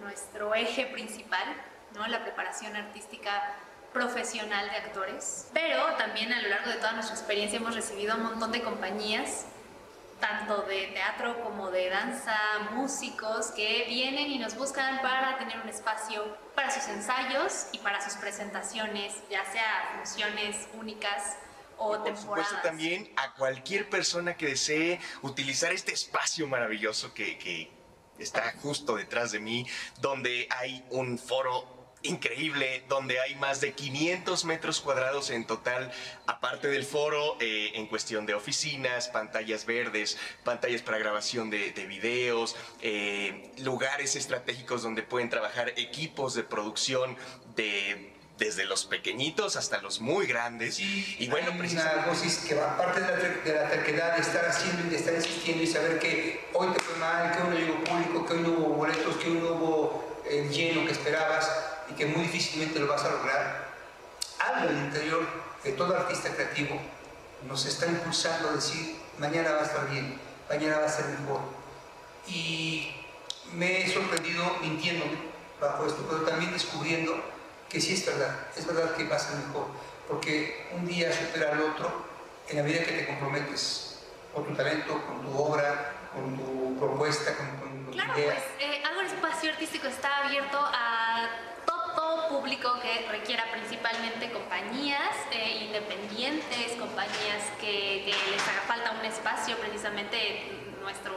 nuestro 0.00 0.54
eje 0.54 0.86
principal, 0.86 1.46
¿no? 1.94 2.06
la 2.06 2.22
preparación 2.22 2.76
artística 2.76 3.54
profesional 3.92 4.68
de 4.70 4.76
actores. 4.76 5.48
Pero 5.54 5.82
también 5.96 6.32
a 6.32 6.40
lo 6.42 6.48
largo 6.48 6.70
de 6.70 6.76
toda 6.76 6.92
nuestra 6.92 7.16
experiencia 7.16 7.58
hemos 7.58 7.74
recibido 7.74 8.16
un 8.16 8.22
montón 8.24 8.52
de 8.52 8.62
compañías 8.62 9.46
tanto 10.20 10.62
de 10.62 10.88
teatro 10.88 11.42
como 11.42 11.70
de 11.70 11.90
danza, 11.90 12.36
músicos 12.72 13.52
que 13.52 13.84
vienen 13.88 14.30
y 14.30 14.38
nos 14.38 14.56
buscan 14.56 15.00
para 15.00 15.38
tener 15.38 15.60
un 15.60 15.68
espacio 15.68 16.24
para 16.54 16.70
sus 16.70 16.88
ensayos 16.88 17.68
y 17.72 17.78
para 17.78 18.00
sus 18.00 18.14
presentaciones, 18.14 19.14
ya 19.30 19.44
sea 19.44 19.92
funciones 19.96 20.68
únicas 20.74 21.36
o 21.78 21.88
por 21.88 22.04
temporadas. 22.04 22.20
supuesto 22.48 22.56
también 22.62 23.10
a 23.16 23.34
cualquier 23.34 23.88
persona 23.88 24.36
que 24.36 24.46
desee 24.46 25.00
utilizar 25.22 25.72
este 25.72 25.92
espacio 25.92 26.46
maravilloso 26.46 27.14
que, 27.14 27.38
que 27.38 27.70
está 28.18 28.52
justo 28.62 28.96
detrás 28.96 29.32
de 29.32 29.40
mí, 29.40 29.66
donde 30.00 30.48
hay 30.50 30.84
un 30.90 31.18
foro 31.18 31.78
increíble, 32.02 32.84
donde 32.88 33.20
hay 33.20 33.34
más 33.34 33.60
de 33.60 33.72
500 33.72 34.44
metros 34.44 34.80
cuadrados 34.80 35.30
en 35.30 35.46
total, 35.46 35.90
aparte 36.26 36.68
del 36.68 36.84
foro, 36.84 37.36
eh, 37.40 37.72
en 37.74 37.86
cuestión 37.86 38.24
de 38.26 38.34
oficinas, 38.34 39.08
pantallas 39.08 39.66
verdes, 39.66 40.16
pantallas 40.44 40.82
para 40.82 40.98
grabación 40.98 41.50
de, 41.50 41.72
de 41.72 41.86
videos, 41.86 42.56
eh, 42.82 43.52
lugares 43.58 44.16
estratégicos 44.16 44.82
donde 44.82 45.02
pueden 45.02 45.28
trabajar 45.28 45.72
equipos 45.76 46.34
de 46.34 46.44
producción 46.44 47.16
de 47.56 48.17
desde 48.38 48.64
los 48.64 48.84
pequeñitos 48.84 49.56
hasta 49.56 49.82
los 49.82 50.00
muy 50.00 50.26
grandes. 50.26 50.78
y 50.78 51.28
bueno, 51.28 51.52
Hay 51.52 51.72
una 51.72 52.06
dosis 52.06 52.44
que 52.48 52.54
va 52.54 52.76
parte 52.76 53.00
de 53.00 53.06
la, 53.06 53.16
de 53.16 53.54
la 53.54 53.68
terquedad 53.68 54.14
de 54.14 54.22
estar 54.22 54.44
haciendo 54.46 54.86
y 54.86 54.90
de 54.90 54.96
estar 54.96 55.14
insistiendo 55.14 55.62
y 55.64 55.66
saber 55.66 55.98
que 55.98 56.48
hoy 56.54 56.68
te 56.68 56.80
fue 56.80 56.96
mal, 56.98 57.32
que 57.36 57.42
hoy 57.42 57.48
no 57.48 57.54
llegó 57.56 57.84
público, 57.84 58.26
que 58.26 58.32
hoy 58.34 58.40
no 58.40 58.48
hubo 58.50 58.68
boletos, 58.74 59.16
que 59.16 59.28
hoy 59.28 59.34
no 59.34 59.48
hubo 59.54 60.22
el 60.30 60.48
lleno 60.50 60.86
que 60.86 60.92
esperabas 60.92 61.50
y 61.90 61.94
que 61.94 62.06
muy 62.06 62.22
difícilmente 62.22 62.78
lo 62.78 62.86
vas 62.86 63.02
a 63.04 63.10
lograr. 63.10 63.68
Algo 64.38 64.70
en 64.70 64.76
el 64.76 64.84
interior 64.84 65.26
de 65.64 65.72
todo 65.72 65.96
artista 65.96 66.30
creativo 66.30 66.80
nos 67.48 67.66
está 67.66 67.86
impulsando 67.86 68.50
a 68.50 68.52
decir, 68.52 68.96
mañana 69.18 69.50
va 69.52 69.62
a 69.62 69.64
estar 69.64 69.90
bien, 69.90 70.18
mañana 70.48 70.78
va 70.78 70.86
a 70.86 70.88
ser 70.88 71.06
mejor. 71.06 71.40
Y 72.28 72.94
me 73.52 73.82
he 73.82 73.92
sorprendido 73.92 74.44
mintiéndome 74.60 75.16
bajo 75.60 75.86
esto, 75.86 76.06
pero 76.08 76.22
también 76.22 76.52
descubriendo 76.52 77.20
que 77.68 77.80
sí 77.80 77.94
es 77.94 78.06
verdad, 78.06 78.34
es 78.56 78.66
verdad 78.66 78.94
que 78.96 79.04
va 79.04 79.16
a 79.16 79.18
ser 79.18 79.36
mejor, 79.38 79.66
porque 80.08 80.68
un 80.72 80.86
día 80.86 81.12
supera 81.12 81.52
al 81.52 81.60
otro 81.60 82.06
en 82.48 82.56
la 82.56 82.62
medida 82.62 82.84
que 82.84 82.92
te 82.92 83.06
comprometes 83.06 83.98
con 84.34 84.46
tu 84.46 84.54
talento, 84.54 85.02
con 85.06 85.22
tu 85.22 85.38
obra, 85.38 85.92
con 86.14 86.36
tu 86.36 86.78
propuesta, 86.78 87.36
con, 87.36 87.46
con- 87.58 87.84
con 87.84 87.92
Claro, 87.92 88.12
tu 88.14 88.18
idea. 88.20 88.32
pues 88.34 88.44
eh, 88.70 88.82
Ágora 88.90 89.06
Espacio 89.06 89.50
Artístico 89.50 89.86
está 89.88 90.24
abierto 90.24 90.58
a 90.58 91.28
todo 91.66 92.28
público 92.28 92.78
que 92.80 93.06
requiera 93.10 93.44
principalmente 93.52 94.30
compañías 94.32 95.14
eh, 95.32 95.64
independientes, 95.66 96.72
compañías 96.78 97.42
que, 97.60 98.04
que 98.06 98.14
les 98.30 98.42
haga 98.48 98.62
falta 98.66 98.92
un 98.92 99.04
espacio. 99.04 99.56
Precisamente 99.58 100.52
nuestro 100.80 101.12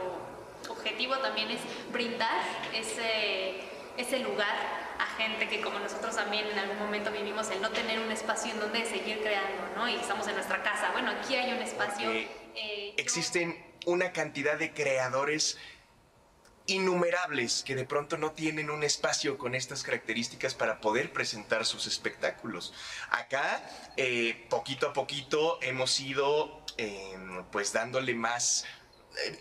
objetivo 0.68 1.16
también 1.18 1.50
es 1.50 1.60
brindar 1.92 2.42
ese, 2.74 3.60
ese 3.96 4.18
lugar 4.18 4.81
a 4.98 5.06
gente 5.16 5.48
que 5.48 5.60
como 5.60 5.78
nosotros 5.78 6.16
también 6.16 6.46
en 6.46 6.58
algún 6.58 6.78
momento 6.78 7.10
vivimos 7.10 7.50
el 7.50 7.60
no 7.60 7.70
tener 7.70 8.00
un 8.00 8.10
espacio 8.10 8.52
en 8.52 8.60
donde 8.60 8.84
seguir 8.86 9.20
creando, 9.20 9.62
¿no? 9.76 9.88
Y 9.88 9.96
estamos 9.96 10.26
en 10.28 10.34
nuestra 10.34 10.62
casa. 10.62 10.90
Bueno, 10.92 11.10
aquí 11.10 11.34
hay 11.34 11.52
un 11.52 11.62
espacio. 11.62 12.10
eh, 12.10 12.94
existen 12.96 13.64
una 13.86 14.12
cantidad 14.12 14.56
de 14.58 14.72
creadores 14.72 15.58
innumerables 16.66 17.62
que 17.64 17.74
de 17.74 17.84
pronto 17.84 18.16
no 18.16 18.32
tienen 18.32 18.70
un 18.70 18.84
espacio 18.84 19.36
con 19.36 19.54
estas 19.54 19.82
características 19.82 20.54
para 20.54 20.80
poder 20.80 21.12
presentar 21.12 21.66
sus 21.66 21.86
espectáculos. 21.86 22.72
Acá, 23.10 23.62
eh, 23.96 24.46
poquito 24.48 24.88
a 24.88 24.92
poquito, 24.92 25.58
hemos 25.62 25.98
ido 26.00 26.64
eh, 26.78 27.16
pues 27.50 27.72
dándole 27.72 28.14
más 28.14 28.64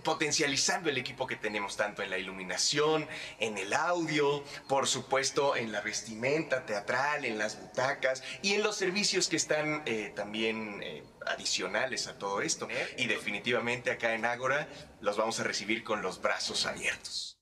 potencializando 0.03 0.89
el 0.89 0.97
equipo 0.97 1.27
que 1.27 1.35
tenemos 1.35 1.77
tanto 1.77 2.01
en 2.01 2.09
la 2.09 2.17
iluminación, 2.17 3.07
en 3.39 3.57
el 3.57 3.73
audio, 3.73 4.43
por 4.67 4.87
supuesto 4.87 5.55
en 5.55 5.71
la 5.71 5.81
vestimenta 5.81 6.65
teatral, 6.65 7.25
en 7.25 7.37
las 7.37 7.59
butacas 7.59 8.23
y 8.41 8.53
en 8.53 8.63
los 8.63 8.75
servicios 8.75 9.27
que 9.27 9.35
están 9.35 9.83
eh, 9.85 10.11
también 10.15 10.81
eh, 10.83 11.03
adicionales 11.25 12.07
a 12.07 12.17
todo 12.17 12.41
esto. 12.41 12.67
Y 12.97 13.07
definitivamente 13.07 13.91
acá 13.91 14.13
en 14.13 14.25
Ágora 14.25 14.67
los 14.99 15.17
vamos 15.17 15.39
a 15.39 15.43
recibir 15.43 15.83
con 15.83 16.01
los 16.01 16.21
brazos 16.21 16.65
abiertos. 16.65 17.39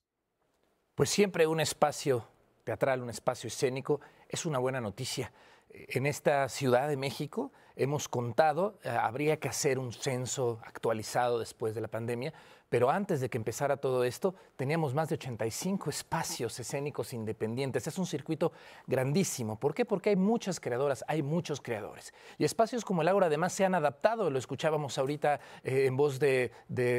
Pues 0.95 1.09
siempre 1.09 1.47
un 1.47 1.59
espacio 1.59 2.27
teatral, 2.63 3.01
un 3.01 3.09
espacio 3.09 3.47
escénico, 3.47 4.01
es 4.27 4.45
una 4.45 4.59
buena 4.59 4.81
noticia. 4.81 5.31
En 5.69 6.05
esta 6.05 6.49
Ciudad 6.49 6.87
de 6.87 6.97
México 6.97 7.51
hemos 7.79 8.09
contado, 8.09 8.77
eh, 8.83 8.89
habría 8.89 9.39
que 9.39 9.47
hacer 9.47 9.79
un 9.79 9.93
censo 9.93 10.59
actualizado 10.65 11.39
después 11.39 11.73
de 11.73 11.79
la 11.79 11.87
pandemia, 11.87 12.33
pero 12.67 12.91
antes 12.91 13.21
de 13.21 13.29
que 13.29 13.37
empezara 13.37 13.77
todo 13.77 14.03
esto, 14.03 14.35
teníamos 14.57 14.93
más 14.93 15.07
de 15.07 15.15
85 15.15 15.89
espacios 15.89 16.59
escénicos 16.59 17.13
independientes. 17.13 17.87
Es 17.87 17.97
un 17.97 18.05
circuito 18.05 18.51
grandísimo. 18.85 19.57
¿Por 19.57 19.73
qué? 19.73 19.85
Porque 19.85 20.09
hay 20.09 20.17
muchas 20.17 20.59
creadoras, 20.59 21.03
hay 21.07 21.23
muchos 21.23 21.61
creadores. 21.61 22.13
Y 22.37 22.43
espacios 22.43 22.83
como 22.83 23.01
el 23.01 23.07
Aura 23.07 23.27
además 23.27 23.53
se 23.53 23.63
han 23.63 23.73
adaptado, 23.73 24.29
lo 24.29 24.37
escuchábamos 24.37 24.97
ahorita 24.97 25.39
eh, 25.63 25.85
en 25.85 25.95
voz 25.95 26.19
de, 26.19 26.51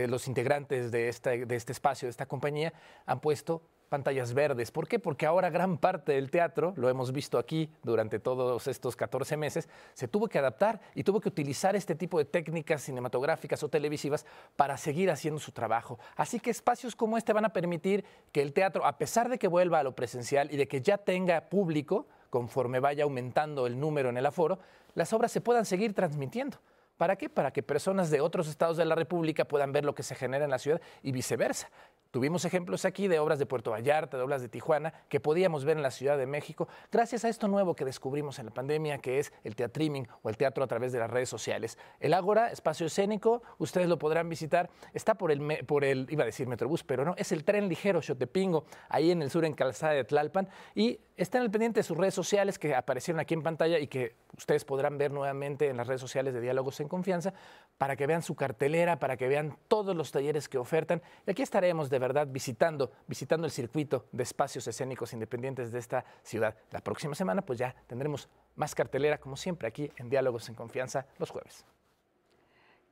los 0.09 0.29
integrantes 0.29 0.91
de 0.91 1.09
este 1.09 1.73
espacio, 1.73 2.07
de 2.07 2.11
esta 2.11 2.27
compañía, 2.27 2.73
han 3.05 3.21
puesto 3.21 3.63
pantallas 3.91 4.33
verdes. 4.33 4.71
¿Por 4.71 4.89
qué? 4.89 4.99
Porque 4.99 5.27
ahora 5.27 5.51
gran 5.51 5.77
parte 5.77 6.13
del 6.13 6.31
teatro, 6.31 6.73
lo 6.77 6.89
hemos 6.89 7.13
visto 7.13 7.39
aquí 7.39 7.69
durante 7.83 8.21
todos 8.21 8.67
estos 8.69 8.97
14 8.97 9.37
meses, 9.37 9.69
se 9.93 10.09
tuvo 10.09 10.29
que 10.29 10.39
adaptar 10.39 10.81
y 10.95 11.03
tuvo 11.03 11.21
que 11.21 11.29
utilizar 11.29 11.77
este 11.77 11.95
tipo 11.97 12.17
de 12.17 12.25
técnicas 12.25 12.83
cinematográficas 12.83 13.63
o 13.63 13.69
televisivas 13.69 14.25
para 14.57 14.79
seguir 14.79 15.11
haciendo 15.11 15.41
su 15.41 15.53
trabajo. 15.53 15.99
Así 16.17 16.41
que 16.41 16.51
espacios 16.51 16.97
como 16.97 17.19
este 17.19 17.33
van 17.33 17.45
a 17.45 17.53
permitir 17.53 18.05
que 18.33 18.41
el 18.41 18.53
teatro, 18.53 18.87
a 18.87 18.97
pesar 18.97 19.29
de 19.29 19.39
que 19.39 19.49
vuelva 19.49 19.81
a 19.81 19.83
lo 19.83 19.95
presencial 19.95 20.51
y 20.53 20.57
de 20.57 20.69
que 20.69 20.81
ya 20.81 20.97
tenga 20.97 21.51
público, 21.51 22.07
conforme 22.31 22.79
vaya 22.79 23.03
aumentando 23.05 23.67
el 23.67 23.79
número 23.79 24.09
en 24.09 24.17
el 24.17 24.25
aforo, 24.25 24.61
las 24.95 25.13
obras 25.13 25.33
se 25.33 25.41
puedan 25.41 25.67
seguir 25.67 25.95
transmitiendo. 25.95 26.59
¿Para 27.01 27.17
qué? 27.17 27.31
Para 27.31 27.51
que 27.51 27.63
personas 27.63 28.11
de 28.11 28.21
otros 28.21 28.47
estados 28.47 28.77
de 28.77 28.85
la 28.85 28.95
República 28.95 29.47
puedan 29.47 29.73
ver 29.73 29.87
lo 29.87 29.95
que 29.95 30.03
se 30.03 30.15
genera 30.15 30.45
en 30.45 30.51
la 30.51 30.59
ciudad 30.59 30.83
y 31.03 31.13
viceversa. 31.13 31.71
Tuvimos 32.11 32.45
ejemplos 32.45 32.85
aquí 32.85 33.07
de 33.07 33.21
obras 33.21 33.39
de 33.39 33.47
Puerto 33.47 33.71
Vallarta, 33.71 34.17
de 34.17 34.23
obras 34.25 34.43
de 34.43 34.49
Tijuana, 34.49 34.93
que 35.09 35.21
podíamos 35.21 35.65
ver 35.65 35.77
en 35.77 35.83
la 35.85 35.93
Ciudad 35.93 36.19
de 36.19 36.27
México, 36.27 36.67
gracias 36.91 37.25
a 37.25 37.29
esto 37.29 37.47
nuevo 37.47 37.77
que 37.77 37.85
descubrimos 37.85 38.41
en 38.41 38.47
la 38.47 38.51
pandemia, 38.51 38.99
que 38.99 39.21
es 39.21 39.33
el 39.45 39.55
teatriming 39.55 40.09
o 40.23 40.29
el 40.29 40.37
teatro 40.37 40.65
a 40.65 40.67
través 40.67 40.91
de 40.91 40.99
las 40.99 41.09
redes 41.09 41.29
sociales. 41.29 41.79
El 42.01 42.13
Ágora, 42.13 42.51
espacio 42.51 42.87
escénico, 42.87 43.43
ustedes 43.59 43.89
lo 43.89 43.97
podrán 43.97 44.29
visitar, 44.29 44.69
está 44.93 45.15
por 45.15 45.31
el, 45.31 45.65
por 45.67 45.85
el 45.85 46.09
iba 46.11 46.25
a 46.25 46.27
decir 46.27 46.49
Metrobús, 46.49 46.83
pero 46.83 47.05
no, 47.05 47.15
es 47.17 47.31
el 47.31 47.45
tren 47.45 47.69
ligero 47.69 48.03
Xotepingo, 48.03 48.65
ahí 48.89 49.13
en 49.13 49.23
el 49.23 49.31
sur, 49.31 49.45
en 49.45 49.55
Calzada 49.55 49.93
de 49.93 50.03
Tlalpan, 50.03 50.49
y 50.75 50.99
están 51.17 51.43
al 51.43 51.51
pendiente 51.53 51.79
de 51.81 51.85
sus 51.85 51.97
redes 51.97 52.15
sociales 52.15 52.59
que 52.59 52.75
aparecieron 52.75 53.21
aquí 53.21 53.35
en 53.35 53.43
pantalla 53.43 53.79
y 53.79 53.87
que 53.87 54.17
ustedes 54.37 54.65
podrán 54.65 54.99
ver 54.99 55.13
nuevamente 55.13 55.69
en 55.69 55.77
las 55.77 55.87
redes 55.87 56.01
sociales 56.01 56.35
de 56.35 56.41
Diálogos 56.41 56.81
en 56.81 56.89
Confianza, 56.91 57.33
para 57.79 57.97
que 57.97 58.07
vean 58.07 58.21
su 58.21 58.35
cartelera, 58.35 58.99
para 58.99 59.17
que 59.17 59.27
vean 59.27 59.57
todos 59.67 59.97
los 59.97 60.13
talleres 60.13 60.51
que 60.51 60.59
ofertan. 60.59 61.01
Y 61.27 61.31
aquí 61.31 61.41
estaremos 61.41 61.89
de 61.89 61.99
verdad 61.99 62.27
visitando, 62.31 62.93
visitando 63.07 63.47
el 63.47 63.51
circuito 63.51 64.05
de 64.13 64.23
espacios 64.23 64.69
escénicos 64.69 65.15
independientes 65.15 65.73
de 65.73 65.79
esta 65.79 66.05
ciudad. 66.23 66.55
La 66.73 66.81
próxima 66.81 67.15
semana 67.15 67.41
pues 67.41 67.59
ya 67.59 67.75
tendremos 67.87 68.29
más 68.55 68.75
cartelera, 68.75 69.17
como 69.17 69.39
siempre, 69.39 69.67
aquí 69.67 69.91
en 69.97 70.11
Diálogos 70.11 70.51
en 70.51 70.55
Confianza 70.55 71.07
los 71.19 71.31
jueves. 71.31 71.65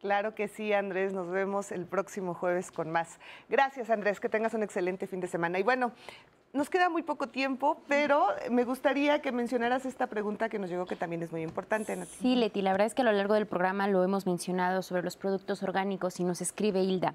Claro 0.00 0.34
que 0.34 0.46
sí, 0.46 0.72
Andrés. 0.72 1.12
Nos 1.12 1.28
vemos 1.28 1.72
el 1.72 1.84
próximo 1.84 2.32
jueves 2.32 2.70
con 2.70 2.90
más. 2.90 3.18
Gracias, 3.48 3.90
Andrés. 3.90 4.20
Que 4.20 4.28
tengas 4.28 4.54
un 4.54 4.62
excelente 4.62 5.06
fin 5.08 5.20
de 5.20 5.26
semana. 5.26 5.58
Y 5.58 5.64
bueno, 5.64 5.92
nos 6.52 6.70
queda 6.70 6.88
muy 6.88 7.02
poco 7.02 7.28
tiempo, 7.28 7.80
pero 7.88 8.28
me 8.50 8.64
gustaría 8.64 9.20
que 9.20 9.32
mencionaras 9.32 9.84
esta 9.84 10.06
pregunta 10.06 10.48
que 10.48 10.58
nos 10.58 10.70
llegó 10.70 10.86
que 10.86 10.96
también 10.96 11.22
es 11.22 11.30
muy 11.30 11.42
importante. 11.42 11.96
Sí, 12.06 12.36
Leti, 12.36 12.62
la 12.62 12.72
verdad 12.72 12.86
es 12.86 12.94
que 12.94 13.02
a 13.02 13.04
lo 13.04 13.12
largo 13.12 13.34
del 13.34 13.46
programa 13.46 13.86
lo 13.86 14.02
hemos 14.02 14.26
mencionado 14.26 14.82
sobre 14.82 15.02
los 15.02 15.16
productos 15.16 15.62
orgánicos 15.62 16.20
y 16.20 16.24
nos 16.24 16.40
escribe 16.40 16.82
Hilda. 16.82 17.14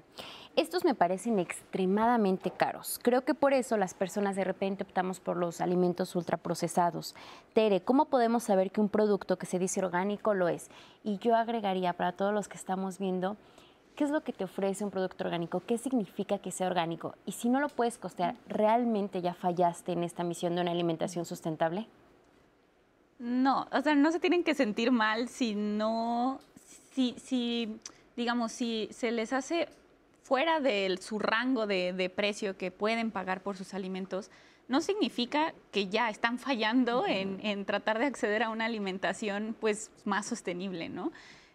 Estos 0.56 0.84
me 0.84 0.94
parecen 0.94 1.40
extremadamente 1.40 2.52
caros. 2.52 3.00
Creo 3.02 3.24
que 3.24 3.34
por 3.34 3.52
eso 3.54 3.76
las 3.76 3.92
personas 3.92 4.36
de 4.36 4.44
repente 4.44 4.84
optamos 4.84 5.18
por 5.18 5.36
los 5.36 5.60
alimentos 5.60 6.14
ultraprocesados. 6.14 7.16
Tere, 7.54 7.80
¿cómo 7.80 8.04
podemos 8.04 8.44
saber 8.44 8.70
que 8.70 8.80
un 8.80 8.88
producto 8.88 9.36
que 9.36 9.46
se 9.46 9.58
dice 9.58 9.84
orgánico 9.84 10.32
lo 10.32 10.48
es? 10.48 10.70
Y 11.02 11.18
yo 11.18 11.34
agregaría 11.34 11.92
para 11.94 12.12
todos 12.12 12.32
los 12.32 12.46
que 12.46 12.56
estamos 12.56 12.98
viendo, 12.98 13.36
¿Qué 13.94 14.02
es 14.02 14.10
lo 14.10 14.22
que 14.22 14.32
te 14.32 14.44
ofrece 14.44 14.84
un 14.84 14.90
producto 14.90 15.24
orgánico? 15.24 15.62
¿Qué 15.64 15.78
significa 15.78 16.38
que 16.38 16.50
sea 16.50 16.66
orgánico? 16.66 17.14
Y 17.26 17.32
si 17.32 17.48
no 17.48 17.60
lo 17.60 17.68
puedes 17.68 17.96
costear, 17.96 18.34
¿realmente 18.48 19.22
ya 19.22 19.34
fallaste 19.34 19.92
en 19.92 20.02
esta 20.02 20.24
misión 20.24 20.56
de 20.56 20.62
una 20.62 20.72
alimentación 20.72 21.24
sustentable? 21.24 21.86
No, 23.20 23.68
o 23.70 23.80
sea, 23.82 23.94
no 23.94 24.10
se 24.10 24.18
tienen 24.18 24.42
que 24.42 24.54
sentir 24.54 24.90
mal 24.90 25.28
si 25.28 25.54
no, 25.54 26.40
si, 26.92 27.14
si 27.18 27.78
digamos, 28.16 28.50
si 28.50 28.88
se 28.90 29.12
les 29.12 29.32
hace 29.32 29.68
fuera 30.24 30.58
de 30.58 30.98
su 31.00 31.20
rango 31.20 31.68
de, 31.68 32.12
precio 32.14 32.56
que 32.56 32.72
pueden 32.72 33.12
pagar 33.12 33.42
por 33.42 33.56
sus 33.56 33.74
alimentos, 33.74 34.30
no 34.66 34.80
significa 34.80 35.54
que 35.70 35.86
ya 35.88 36.10
están 36.10 36.38
fallando 36.40 37.06
en, 37.06 37.38
en 37.46 37.64
tratar 37.64 38.00
de 38.00 38.06
acceder 38.06 38.42
a 38.42 38.48
una 38.48 38.64
alimentación 38.64 39.54
pues 39.60 39.90
más 40.04 40.26
sostenible, 40.26 40.88
¿no? 40.88 41.12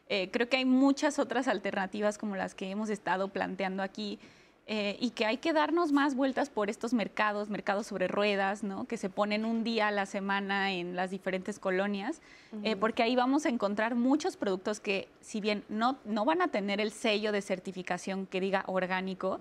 Eh, 0.10 0.30
creo 0.32 0.50
que 0.50 0.58
hay 0.58 0.66
muchas 0.66 1.20
otras 1.20 1.48
alternativas 1.48 2.18
como 2.18 2.36
las 2.36 2.56
que 2.56 2.70
hemos 2.72 2.90
estado 2.90 3.28
planteando 3.28 3.84
aquí 3.84 4.20
eh, 4.66 4.98
y 5.00 5.12
que 5.12 5.26
hay 5.26 5.38
que 5.38 5.54
darnos 5.54 5.92
más 5.92 6.16
vueltas 6.16 6.50
por 6.50 6.70
estos 6.70 6.94
mercados, 6.94 7.50
mercados 7.50 7.88
sobre 7.88 8.08
ruedas, 8.08 8.64
¿no? 8.64 8.86
que 8.86 8.98
se 8.98 9.10
ponen 9.10 9.46
un 9.46 9.64
día 9.64 9.88
a 9.88 9.92
la 9.92 10.08
semana 10.08 10.72
en 10.72 10.96
las 10.96 11.12
diferentes 11.12 11.58
colonias, 11.58 12.22
eh, 12.64 12.76
porque 12.76 13.04
ahí 13.04 13.16
vamos 13.16 13.46
a 13.46 13.50
encontrar 13.50 13.96
muchos 13.96 14.36
productos 14.36 14.80
que, 14.80 15.08
si 15.22 15.42
bien 15.42 15.64
no, 15.70 15.98
no 16.06 16.26
van 16.26 16.42
a 16.42 16.50
tener 16.50 16.82
el 16.82 16.92
sello 16.92 17.32
de 17.32 17.42
certificación 17.42 18.28
que 18.28 18.42
diga 18.42 18.64
orgánico, 18.68 19.40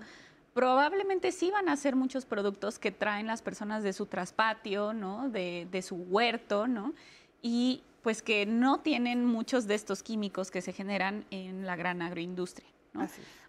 probablemente 0.54 1.32
sí 1.32 1.50
van 1.50 1.68
a 1.68 1.76
ser 1.76 1.94
muchos 1.94 2.24
productos 2.24 2.78
que 2.78 2.90
traen 2.90 3.26
las 3.26 3.42
personas 3.42 3.82
de 3.82 3.92
su 3.92 4.06
traspatio, 4.06 4.94
¿no? 4.94 5.28
de, 5.28 5.66
de 5.70 5.82
su 5.82 5.96
huerto, 5.96 6.66
¿no? 6.66 6.94
y 7.42 7.82
pues 8.08 8.22
que 8.22 8.46
no 8.46 8.80
tienen 8.80 9.26
muchos 9.26 9.66
de 9.66 9.74
estos 9.74 10.02
químicos 10.02 10.50
que 10.50 10.62
se 10.62 10.72
generan 10.72 11.26
en 11.30 11.66
la 11.66 11.76
gran 11.76 12.00
agroindustria. 12.00 12.66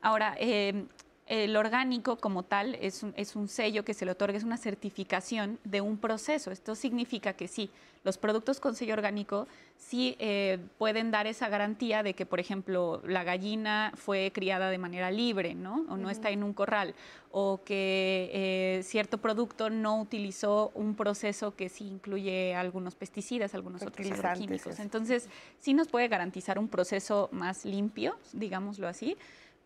Ahora, 0.01 0.35
eh, 0.37 0.85
el 1.29 1.55
orgánico 1.55 2.17
como 2.17 2.41
tal 2.41 2.75
es 2.81 3.03
un, 3.03 3.13
es 3.15 3.35
un, 3.35 3.47
sello 3.47 3.85
que 3.85 3.93
se 3.93 4.03
le 4.03 4.11
otorga, 4.11 4.35
es 4.35 4.43
una 4.43 4.57
certificación 4.57 5.59
de 5.63 5.79
un 5.79 5.97
proceso. 5.97 6.49
Esto 6.49 6.73
significa 6.73 7.33
que 7.33 7.47
sí, 7.47 7.69
los 8.03 8.17
productos 8.17 8.59
con 8.59 8.75
sello 8.75 8.93
orgánico 8.93 9.47
sí 9.77 10.15
eh, 10.17 10.57
pueden 10.79 11.11
dar 11.11 11.27
esa 11.27 11.47
garantía 11.47 12.01
de 12.01 12.15
que, 12.15 12.25
por 12.25 12.39
ejemplo, 12.39 13.03
la 13.05 13.23
gallina 13.23 13.93
fue 13.95 14.31
criada 14.33 14.71
de 14.71 14.79
manera 14.79 15.11
libre, 15.11 15.53
¿no? 15.53 15.85
O 15.89 15.97
no 15.97 16.09
está 16.09 16.31
en 16.31 16.43
un 16.43 16.53
corral, 16.53 16.95
o 17.31 17.61
que 17.63 18.31
eh, 18.33 18.81
cierto 18.83 19.19
producto 19.19 19.69
no 19.69 20.01
utilizó 20.01 20.71
un 20.73 20.95
proceso 20.95 21.55
que 21.55 21.69
sí 21.69 21.85
incluye 21.85 22.55
algunos 22.55 22.95
pesticidas, 22.95 23.53
algunos 23.53 23.83
otros 23.83 24.07
químicos. 24.35 24.79
Entonces, 24.79 25.29
sí 25.59 25.75
nos 25.75 25.89
puede 25.89 26.07
garantizar 26.07 26.57
un 26.57 26.69
proceso 26.69 27.29
más 27.31 27.65
limpio, 27.65 28.17
digámoslo 28.33 28.87
así, 28.87 29.15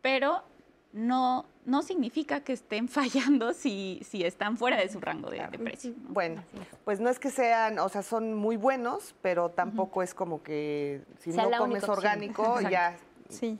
pero 0.02 0.44
no, 0.94 1.46
no 1.66 1.82
significa 1.82 2.42
que 2.42 2.54
estén 2.54 2.88
fallando 2.90 3.54
si, 3.54 4.00
si 4.08 4.24
están 4.24 4.58
fuera 4.58 4.78
de 4.78 4.90
su 4.90 5.02
rango 5.02 5.30
de, 5.30 5.42
precio. 5.60 5.94
Bueno, 6.08 6.44
pues 6.86 7.00
no 7.00 7.10
es 7.10 7.20
que 7.20 7.30
sean, 7.30 7.80
o 7.80 7.90
sea, 7.90 8.04
son 8.04 8.34
muy 8.34 8.56
buenos, 8.56 9.16
pero 9.22 9.50
tampoco 9.50 10.04
es 10.04 10.14
como 10.14 10.42
que 10.42 11.02
si 11.20 11.32
no 11.32 11.50
comes 11.58 11.84
orgánico 11.90 12.62
ya 12.70 12.96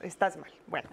estás 0.02 0.38
mal. 0.38 0.52
Bueno. 0.68 0.90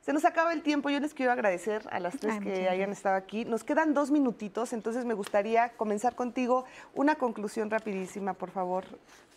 Se 0.00 0.12
nos 0.12 0.26
acaba 0.26 0.52
el 0.52 0.62
tiempo. 0.62 0.90
Yo 0.90 1.00
les 1.00 1.14
quiero 1.14 1.32
agradecer 1.32 1.82
a 1.90 1.98
las 1.98 2.18
tres 2.18 2.38
que 2.38 2.68
hayan 2.68 2.90
estado 2.92 3.16
aquí. 3.16 3.46
Nos 3.46 3.64
quedan 3.64 3.94
dos 3.94 4.10
minutitos, 4.10 4.74
entonces 4.74 5.06
me 5.06 5.14
gustaría 5.14 5.70
comenzar 5.70 6.14
contigo. 6.14 6.66
Una 6.94 7.14
conclusión 7.14 7.70
rapidísima, 7.70 8.34
por 8.34 8.50
favor. 8.50 8.84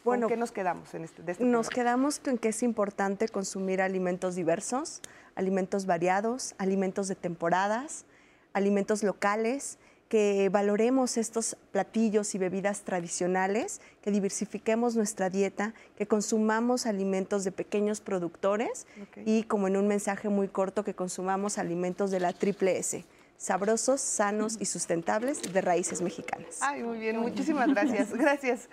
Bueno, 0.07 0.27
¿Con 0.27 0.35
qué 0.35 0.39
nos 0.39 0.51
quedamos 0.51 0.93
en 0.93 1.03
este, 1.03 1.21
este 1.29 1.43
Nos 1.43 1.69
quedamos 1.69 2.21
en 2.25 2.37
que 2.37 2.49
es 2.49 2.63
importante 2.63 3.27
consumir 3.27 3.81
alimentos 3.81 4.35
diversos, 4.35 5.01
alimentos 5.35 5.85
variados, 5.85 6.55
alimentos 6.57 7.09
de 7.09 7.15
temporadas, 7.15 8.05
alimentos 8.53 9.03
locales, 9.03 9.77
que 10.07 10.47
valoremos 10.49 11.17
estos 11.17 11.57
platillos 11.71 12.33
y 12.33 12.37
bebidas 12.37 12.83
tradicionales, 12.83 13.81
que 14.01 14.09
diversifiquemos 14.09 14.95
nuestra 14.95 15.29
dieta, 15.29 15.73
que 15.97 16.07
consumamos 16.07 16.85
alimentos 16.85 17.43
de 17.43 17.51
pequeños 17.51 17.99
productores 17.99 18.87
y 19.25 19.43
como 19.43 19.67
en 19.67 19.75
un 19.75 19.87
mensaje 19.89 20.29
muy 20.29 20.47
corto, 20.47 20.85
que 20.85 20.93
consumamos 20.93 21.57
alimentos 21.57 22.11
de 22.11 22.21
la 22.21 22.31
triple 22.31 22.77
S 22.77 23.05
sabrosos, 23.37 24.01
sanos 24.01 24.57
y 24.59 24.65
sustentables 24.65 25.41
de 25.53 25.61
raíces 25.61 26.01
mexicanas. 26.01 26.57
Ay, 26.61 26.81
muy 26.81 26.97
bien, 26.97 27.19
muchísimas 27.19 27.67
gracias. 27.69 28.11
Gracias. 28.17 28.67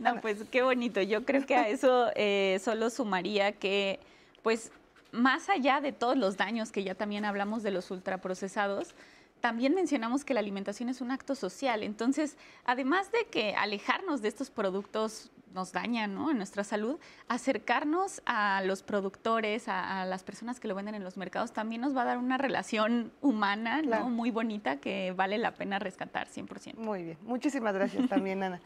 No, 0.00 0.20
pues 0.20 0.38
qué 0.50 0.62
bonito. 0.62 1.00
Yo 1.02 1.24
creo 1.24 1.44
que 1.46 1.54
a 1.54 1.68
eso 1.68 2.10
eh, 2.16 2.58
solo 2.62 2.90
sumaría 2.90 3.52
que, 3.52 4.00
pues, 4.42 4.72
más 5.12 5.48
allá 5.48 5.80
de 5.80 5.92
todos 5.92 6.16
los 6.16 6.36
daños 6.36 6.72
que 6.72 6.82
ya 6.82 6.94
también 6.94 7.24
hablamos 7.24 7.62
de 7.62 7.70
los 7.70 7.90
ultraprocesados, 7.90 8.94
también 9.40 9.74
mencionamos 9.74 10.24
que 10.24 10.34
la 10.34 10.40
alimentación 10.40 10.88
es 10.88 11.00
un 11.00 11.10
acto 11.10 11.34
social. 11.34 11.82
Entonces, 11.82 12.36
además 12.64 13.12
de 13.12 13.26
que 13.30 13.54
alejarnos 13.54 14.22
de 14.22 14.28
estos 14.28 14.50
productos 14.50 15.30
nos 15.54 15.72
daña 15.72 16.06
¿no? 16.06 16.30
en 16.30 16.36
nuestra 16.36 16.64
salud, 16.64 16.98
acercarnos 17.28 18.22
a 18.24 18.62
los 18.64 18.82
productores, 18.82 19.68
a, 19.68 20.04
las 20.04 20.22
personas 20.22 20.60
que 20.60 20.68
lo 20.68 20.74
venden 20.74 20.94
en 20.94 21.04
los 21.04 21.16
mercados, 21.16 21.52
también 21.52 21.80
nos 21.80 21.96
va 21.96 22.02
a 22.02 22.04
dar 22.04 22.18
una 22.18 22.38
relación 22.38 23.12
humana 23.20 23.82
¿no? 23.82 24.08
muy 24.10 24.30
bonita 24.30 24.76
que 24.76 25.12
vale 25.12 25.38
la 25.38 25.52
pena 25.52 25.78
rescatar 25.78 26.28
100%. 26.28 26.76
Muy 26.76 27.02
bien. 27.02 27.18
Muchísimas 27.22 27.74
gracias 27.74 28.08
también, 28.08 28.42
Ana. 28.42 28.60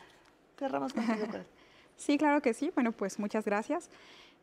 Cerramos 0.56 0.92
contigo. 0.92 1.26
Sí, 1.96 2.18
claro 2.18 2.42
que 2.42 2.54
sí. 2.54 2.72
Bueno, 2.74 2.90
pues 2.90 3.20
muchas 3.20 3.44
gracias. 3.44 3.88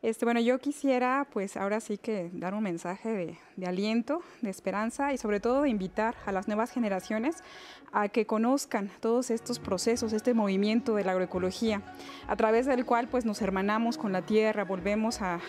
Este, 0.01 0.25
bueno, 0.25 0.39
yo 0.39 0.57
quisiera 0.57 1.27
pues 1.31 1.55
ahora 1.55 1.79
sí 1.79 1.99
que 1.99 2.31
dar 2.33 2.55
un 2.55 2.63
mensaje 2.63 3.37
de, 3.55 3.67
aliento, 3.67 4.23
de 4.41 4.49
esperanza 4.49 5.13
y 5.13 5.19
sobre 5.19 5.39
todo 5.39 5.61
de 5.61 5.69
invitar 5.69 6.15
a 6.25 6.31
las 6.31 6.47
nuevas 6.47 6.71
generaciones 6.71 7.43
a 7.91 8.09
que 8.09 8.25
conozcan 8.25 8.89
todos 8.99 9.29
estos 9.29 9.59
procesos, 9.59 10.11
este 10.13 10.33
movimiento 10.33 10.95
de 10.95 11.03
la 11.03 11.11
agroecología, 11.11 11.83
a 12.27 12.35
través 12.35 12.65
del 12.65 12.83
cual 12.83 13.09
pues 13.09 13.25
nos 13.25 13.43
hermanamos 13.43 13.99
con 13.99 14.11
la 14.11 14.23
tierra, 14.23 14.63
volvemos 14.63 15.19
a, 15.21 15.39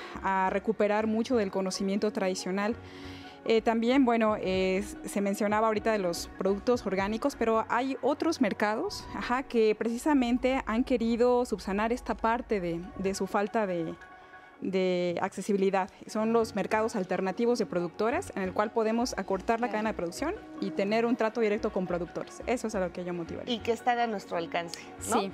recuperar 0.51 1.06
mucho 1.06 1.36
del 1.36 1.51
conocimiento 1.51 2.12
tradicional. 2.12 2.76
Eh, 3.44 3.60
también, 3.60 4.05
bueno, 4.05 4.36
se 4.36 5.20
mencionaba 5.20 5.66
ahorita 5.66 5.93
de 5.93 5.98
los 5.98 6.28
productos 6.39 6.86
orgánicos, 6.86 7.35
pero 7.36 7.64
hay 7.69 7.97
otros 8.01 8.40
mercados 8.40 9.05
que 9.48 9.74
precisamente 9.74 10.62
han 10.66 10.85
querido 10.85 11.44
subsanar 11.44 11.93
esta 11.93 12.14
parte 12.14 12.60
de 12.60 13.14
su 13.14 13.27
falta 13.27 13.66
de, 13.66 13.94
de 14.62 15.18
accesibilidad. 15.20 15.90
Son 16.06 16.32
los 16.32 16.55
mercados 16.55 16.97
alternativos 16.97 17.59
de 17.59 17.66
productores 17.66 18.32
en 18.36 18.43
el 18.43 18.52
cual 18.52 18.70
podemos 18.70 19.14
acortar 19.18 19.60
la 19.60 19.68
cadena 19.68 19.90
de 19.90 19.94
producción 19.94 20.34
y 20.60 20.70
tener 20.70 21.05
un 21.05 21.16
trato 21.16 21.40
directo 21.40 21.72
con 21.72 21.86
productores. 21.86 22.43
Eso 22.47 22.68
es 22.68 22.74
a 22.74 22.80
lo 22.80 22.93
que 22.93 23.05
yo 23.05 23.12
motivaría. 23.12 23.52
Y 23.52 23.59
que 23.59 23.72
está 23.72 23.93
a 23.93 24.06
nuestro 24.06 24.36
alcance. 24.36 24.80
Sí. 25.02 25.30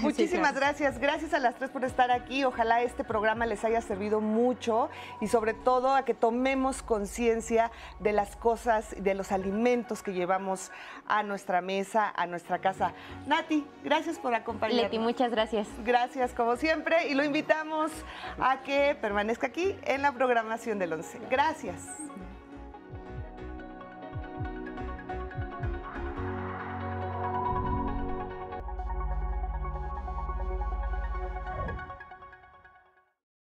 Muchísimas 0.00 0.54
gracias. 0.54 0.98
Gracias 0.98 1.34
a 1.34 1.38
las 1.38 1.54
tres 1.54 1.70
por 1.70 1.84
estar 1.84 2.10
aquí. 2.10 2.44
Ojalá 2.44 2.82
este 2.82 3.04
programa 3.04 3.46
les 3.46 3.62
haya 3.62 3.80
servido 3.80 4.20
mucho 4.20 4.88
y 5.20 5.28
sobre 5.28 5.54
todo 5.54 5.94
a 5.94 6.04
que 6.04 6.14
tomemos 6.14 6.82
conciencia 6.82 7.70
de 8.00 8.12
las 8.12 8.36
cosas, 8.36 8.96
de 8.98 9.14
los 9.14 9.30
alimentos 9.30 10.02
que 10.02 10.12
llevamos 10.12 10.72
a 11.06 11.22
nuestra 11.22 11.60
mesa, 11.60 12.12
a 12.16 12.26
nuestra 12.26 12.60
casa. 12.60 12.94
Nati, 13.26 13.66
gracias 13.84 14.18
por 14.18 14.34
acompañarnos. 14.34 14.84
Leti, 14.84 14.98
muchas 14.98 15.30
gracias. 15.30 15.68
Gracias 15.84 16.32
como 16.32 16.56
siempre 16.56 17.08
y 17.08 17.14
lo 17.14 17.22
invitamos 17.22 17.92
a 18.40 18.61
que 18.62 18.96
permanezca 19.00 19.48
aquí 19.48 19.76
en 19.82 20.02
la 20.02 20.12
programación 20.12 20.78
del 20.78 20.92
11. 20.92 21.20
Gracias. 21.30 21.82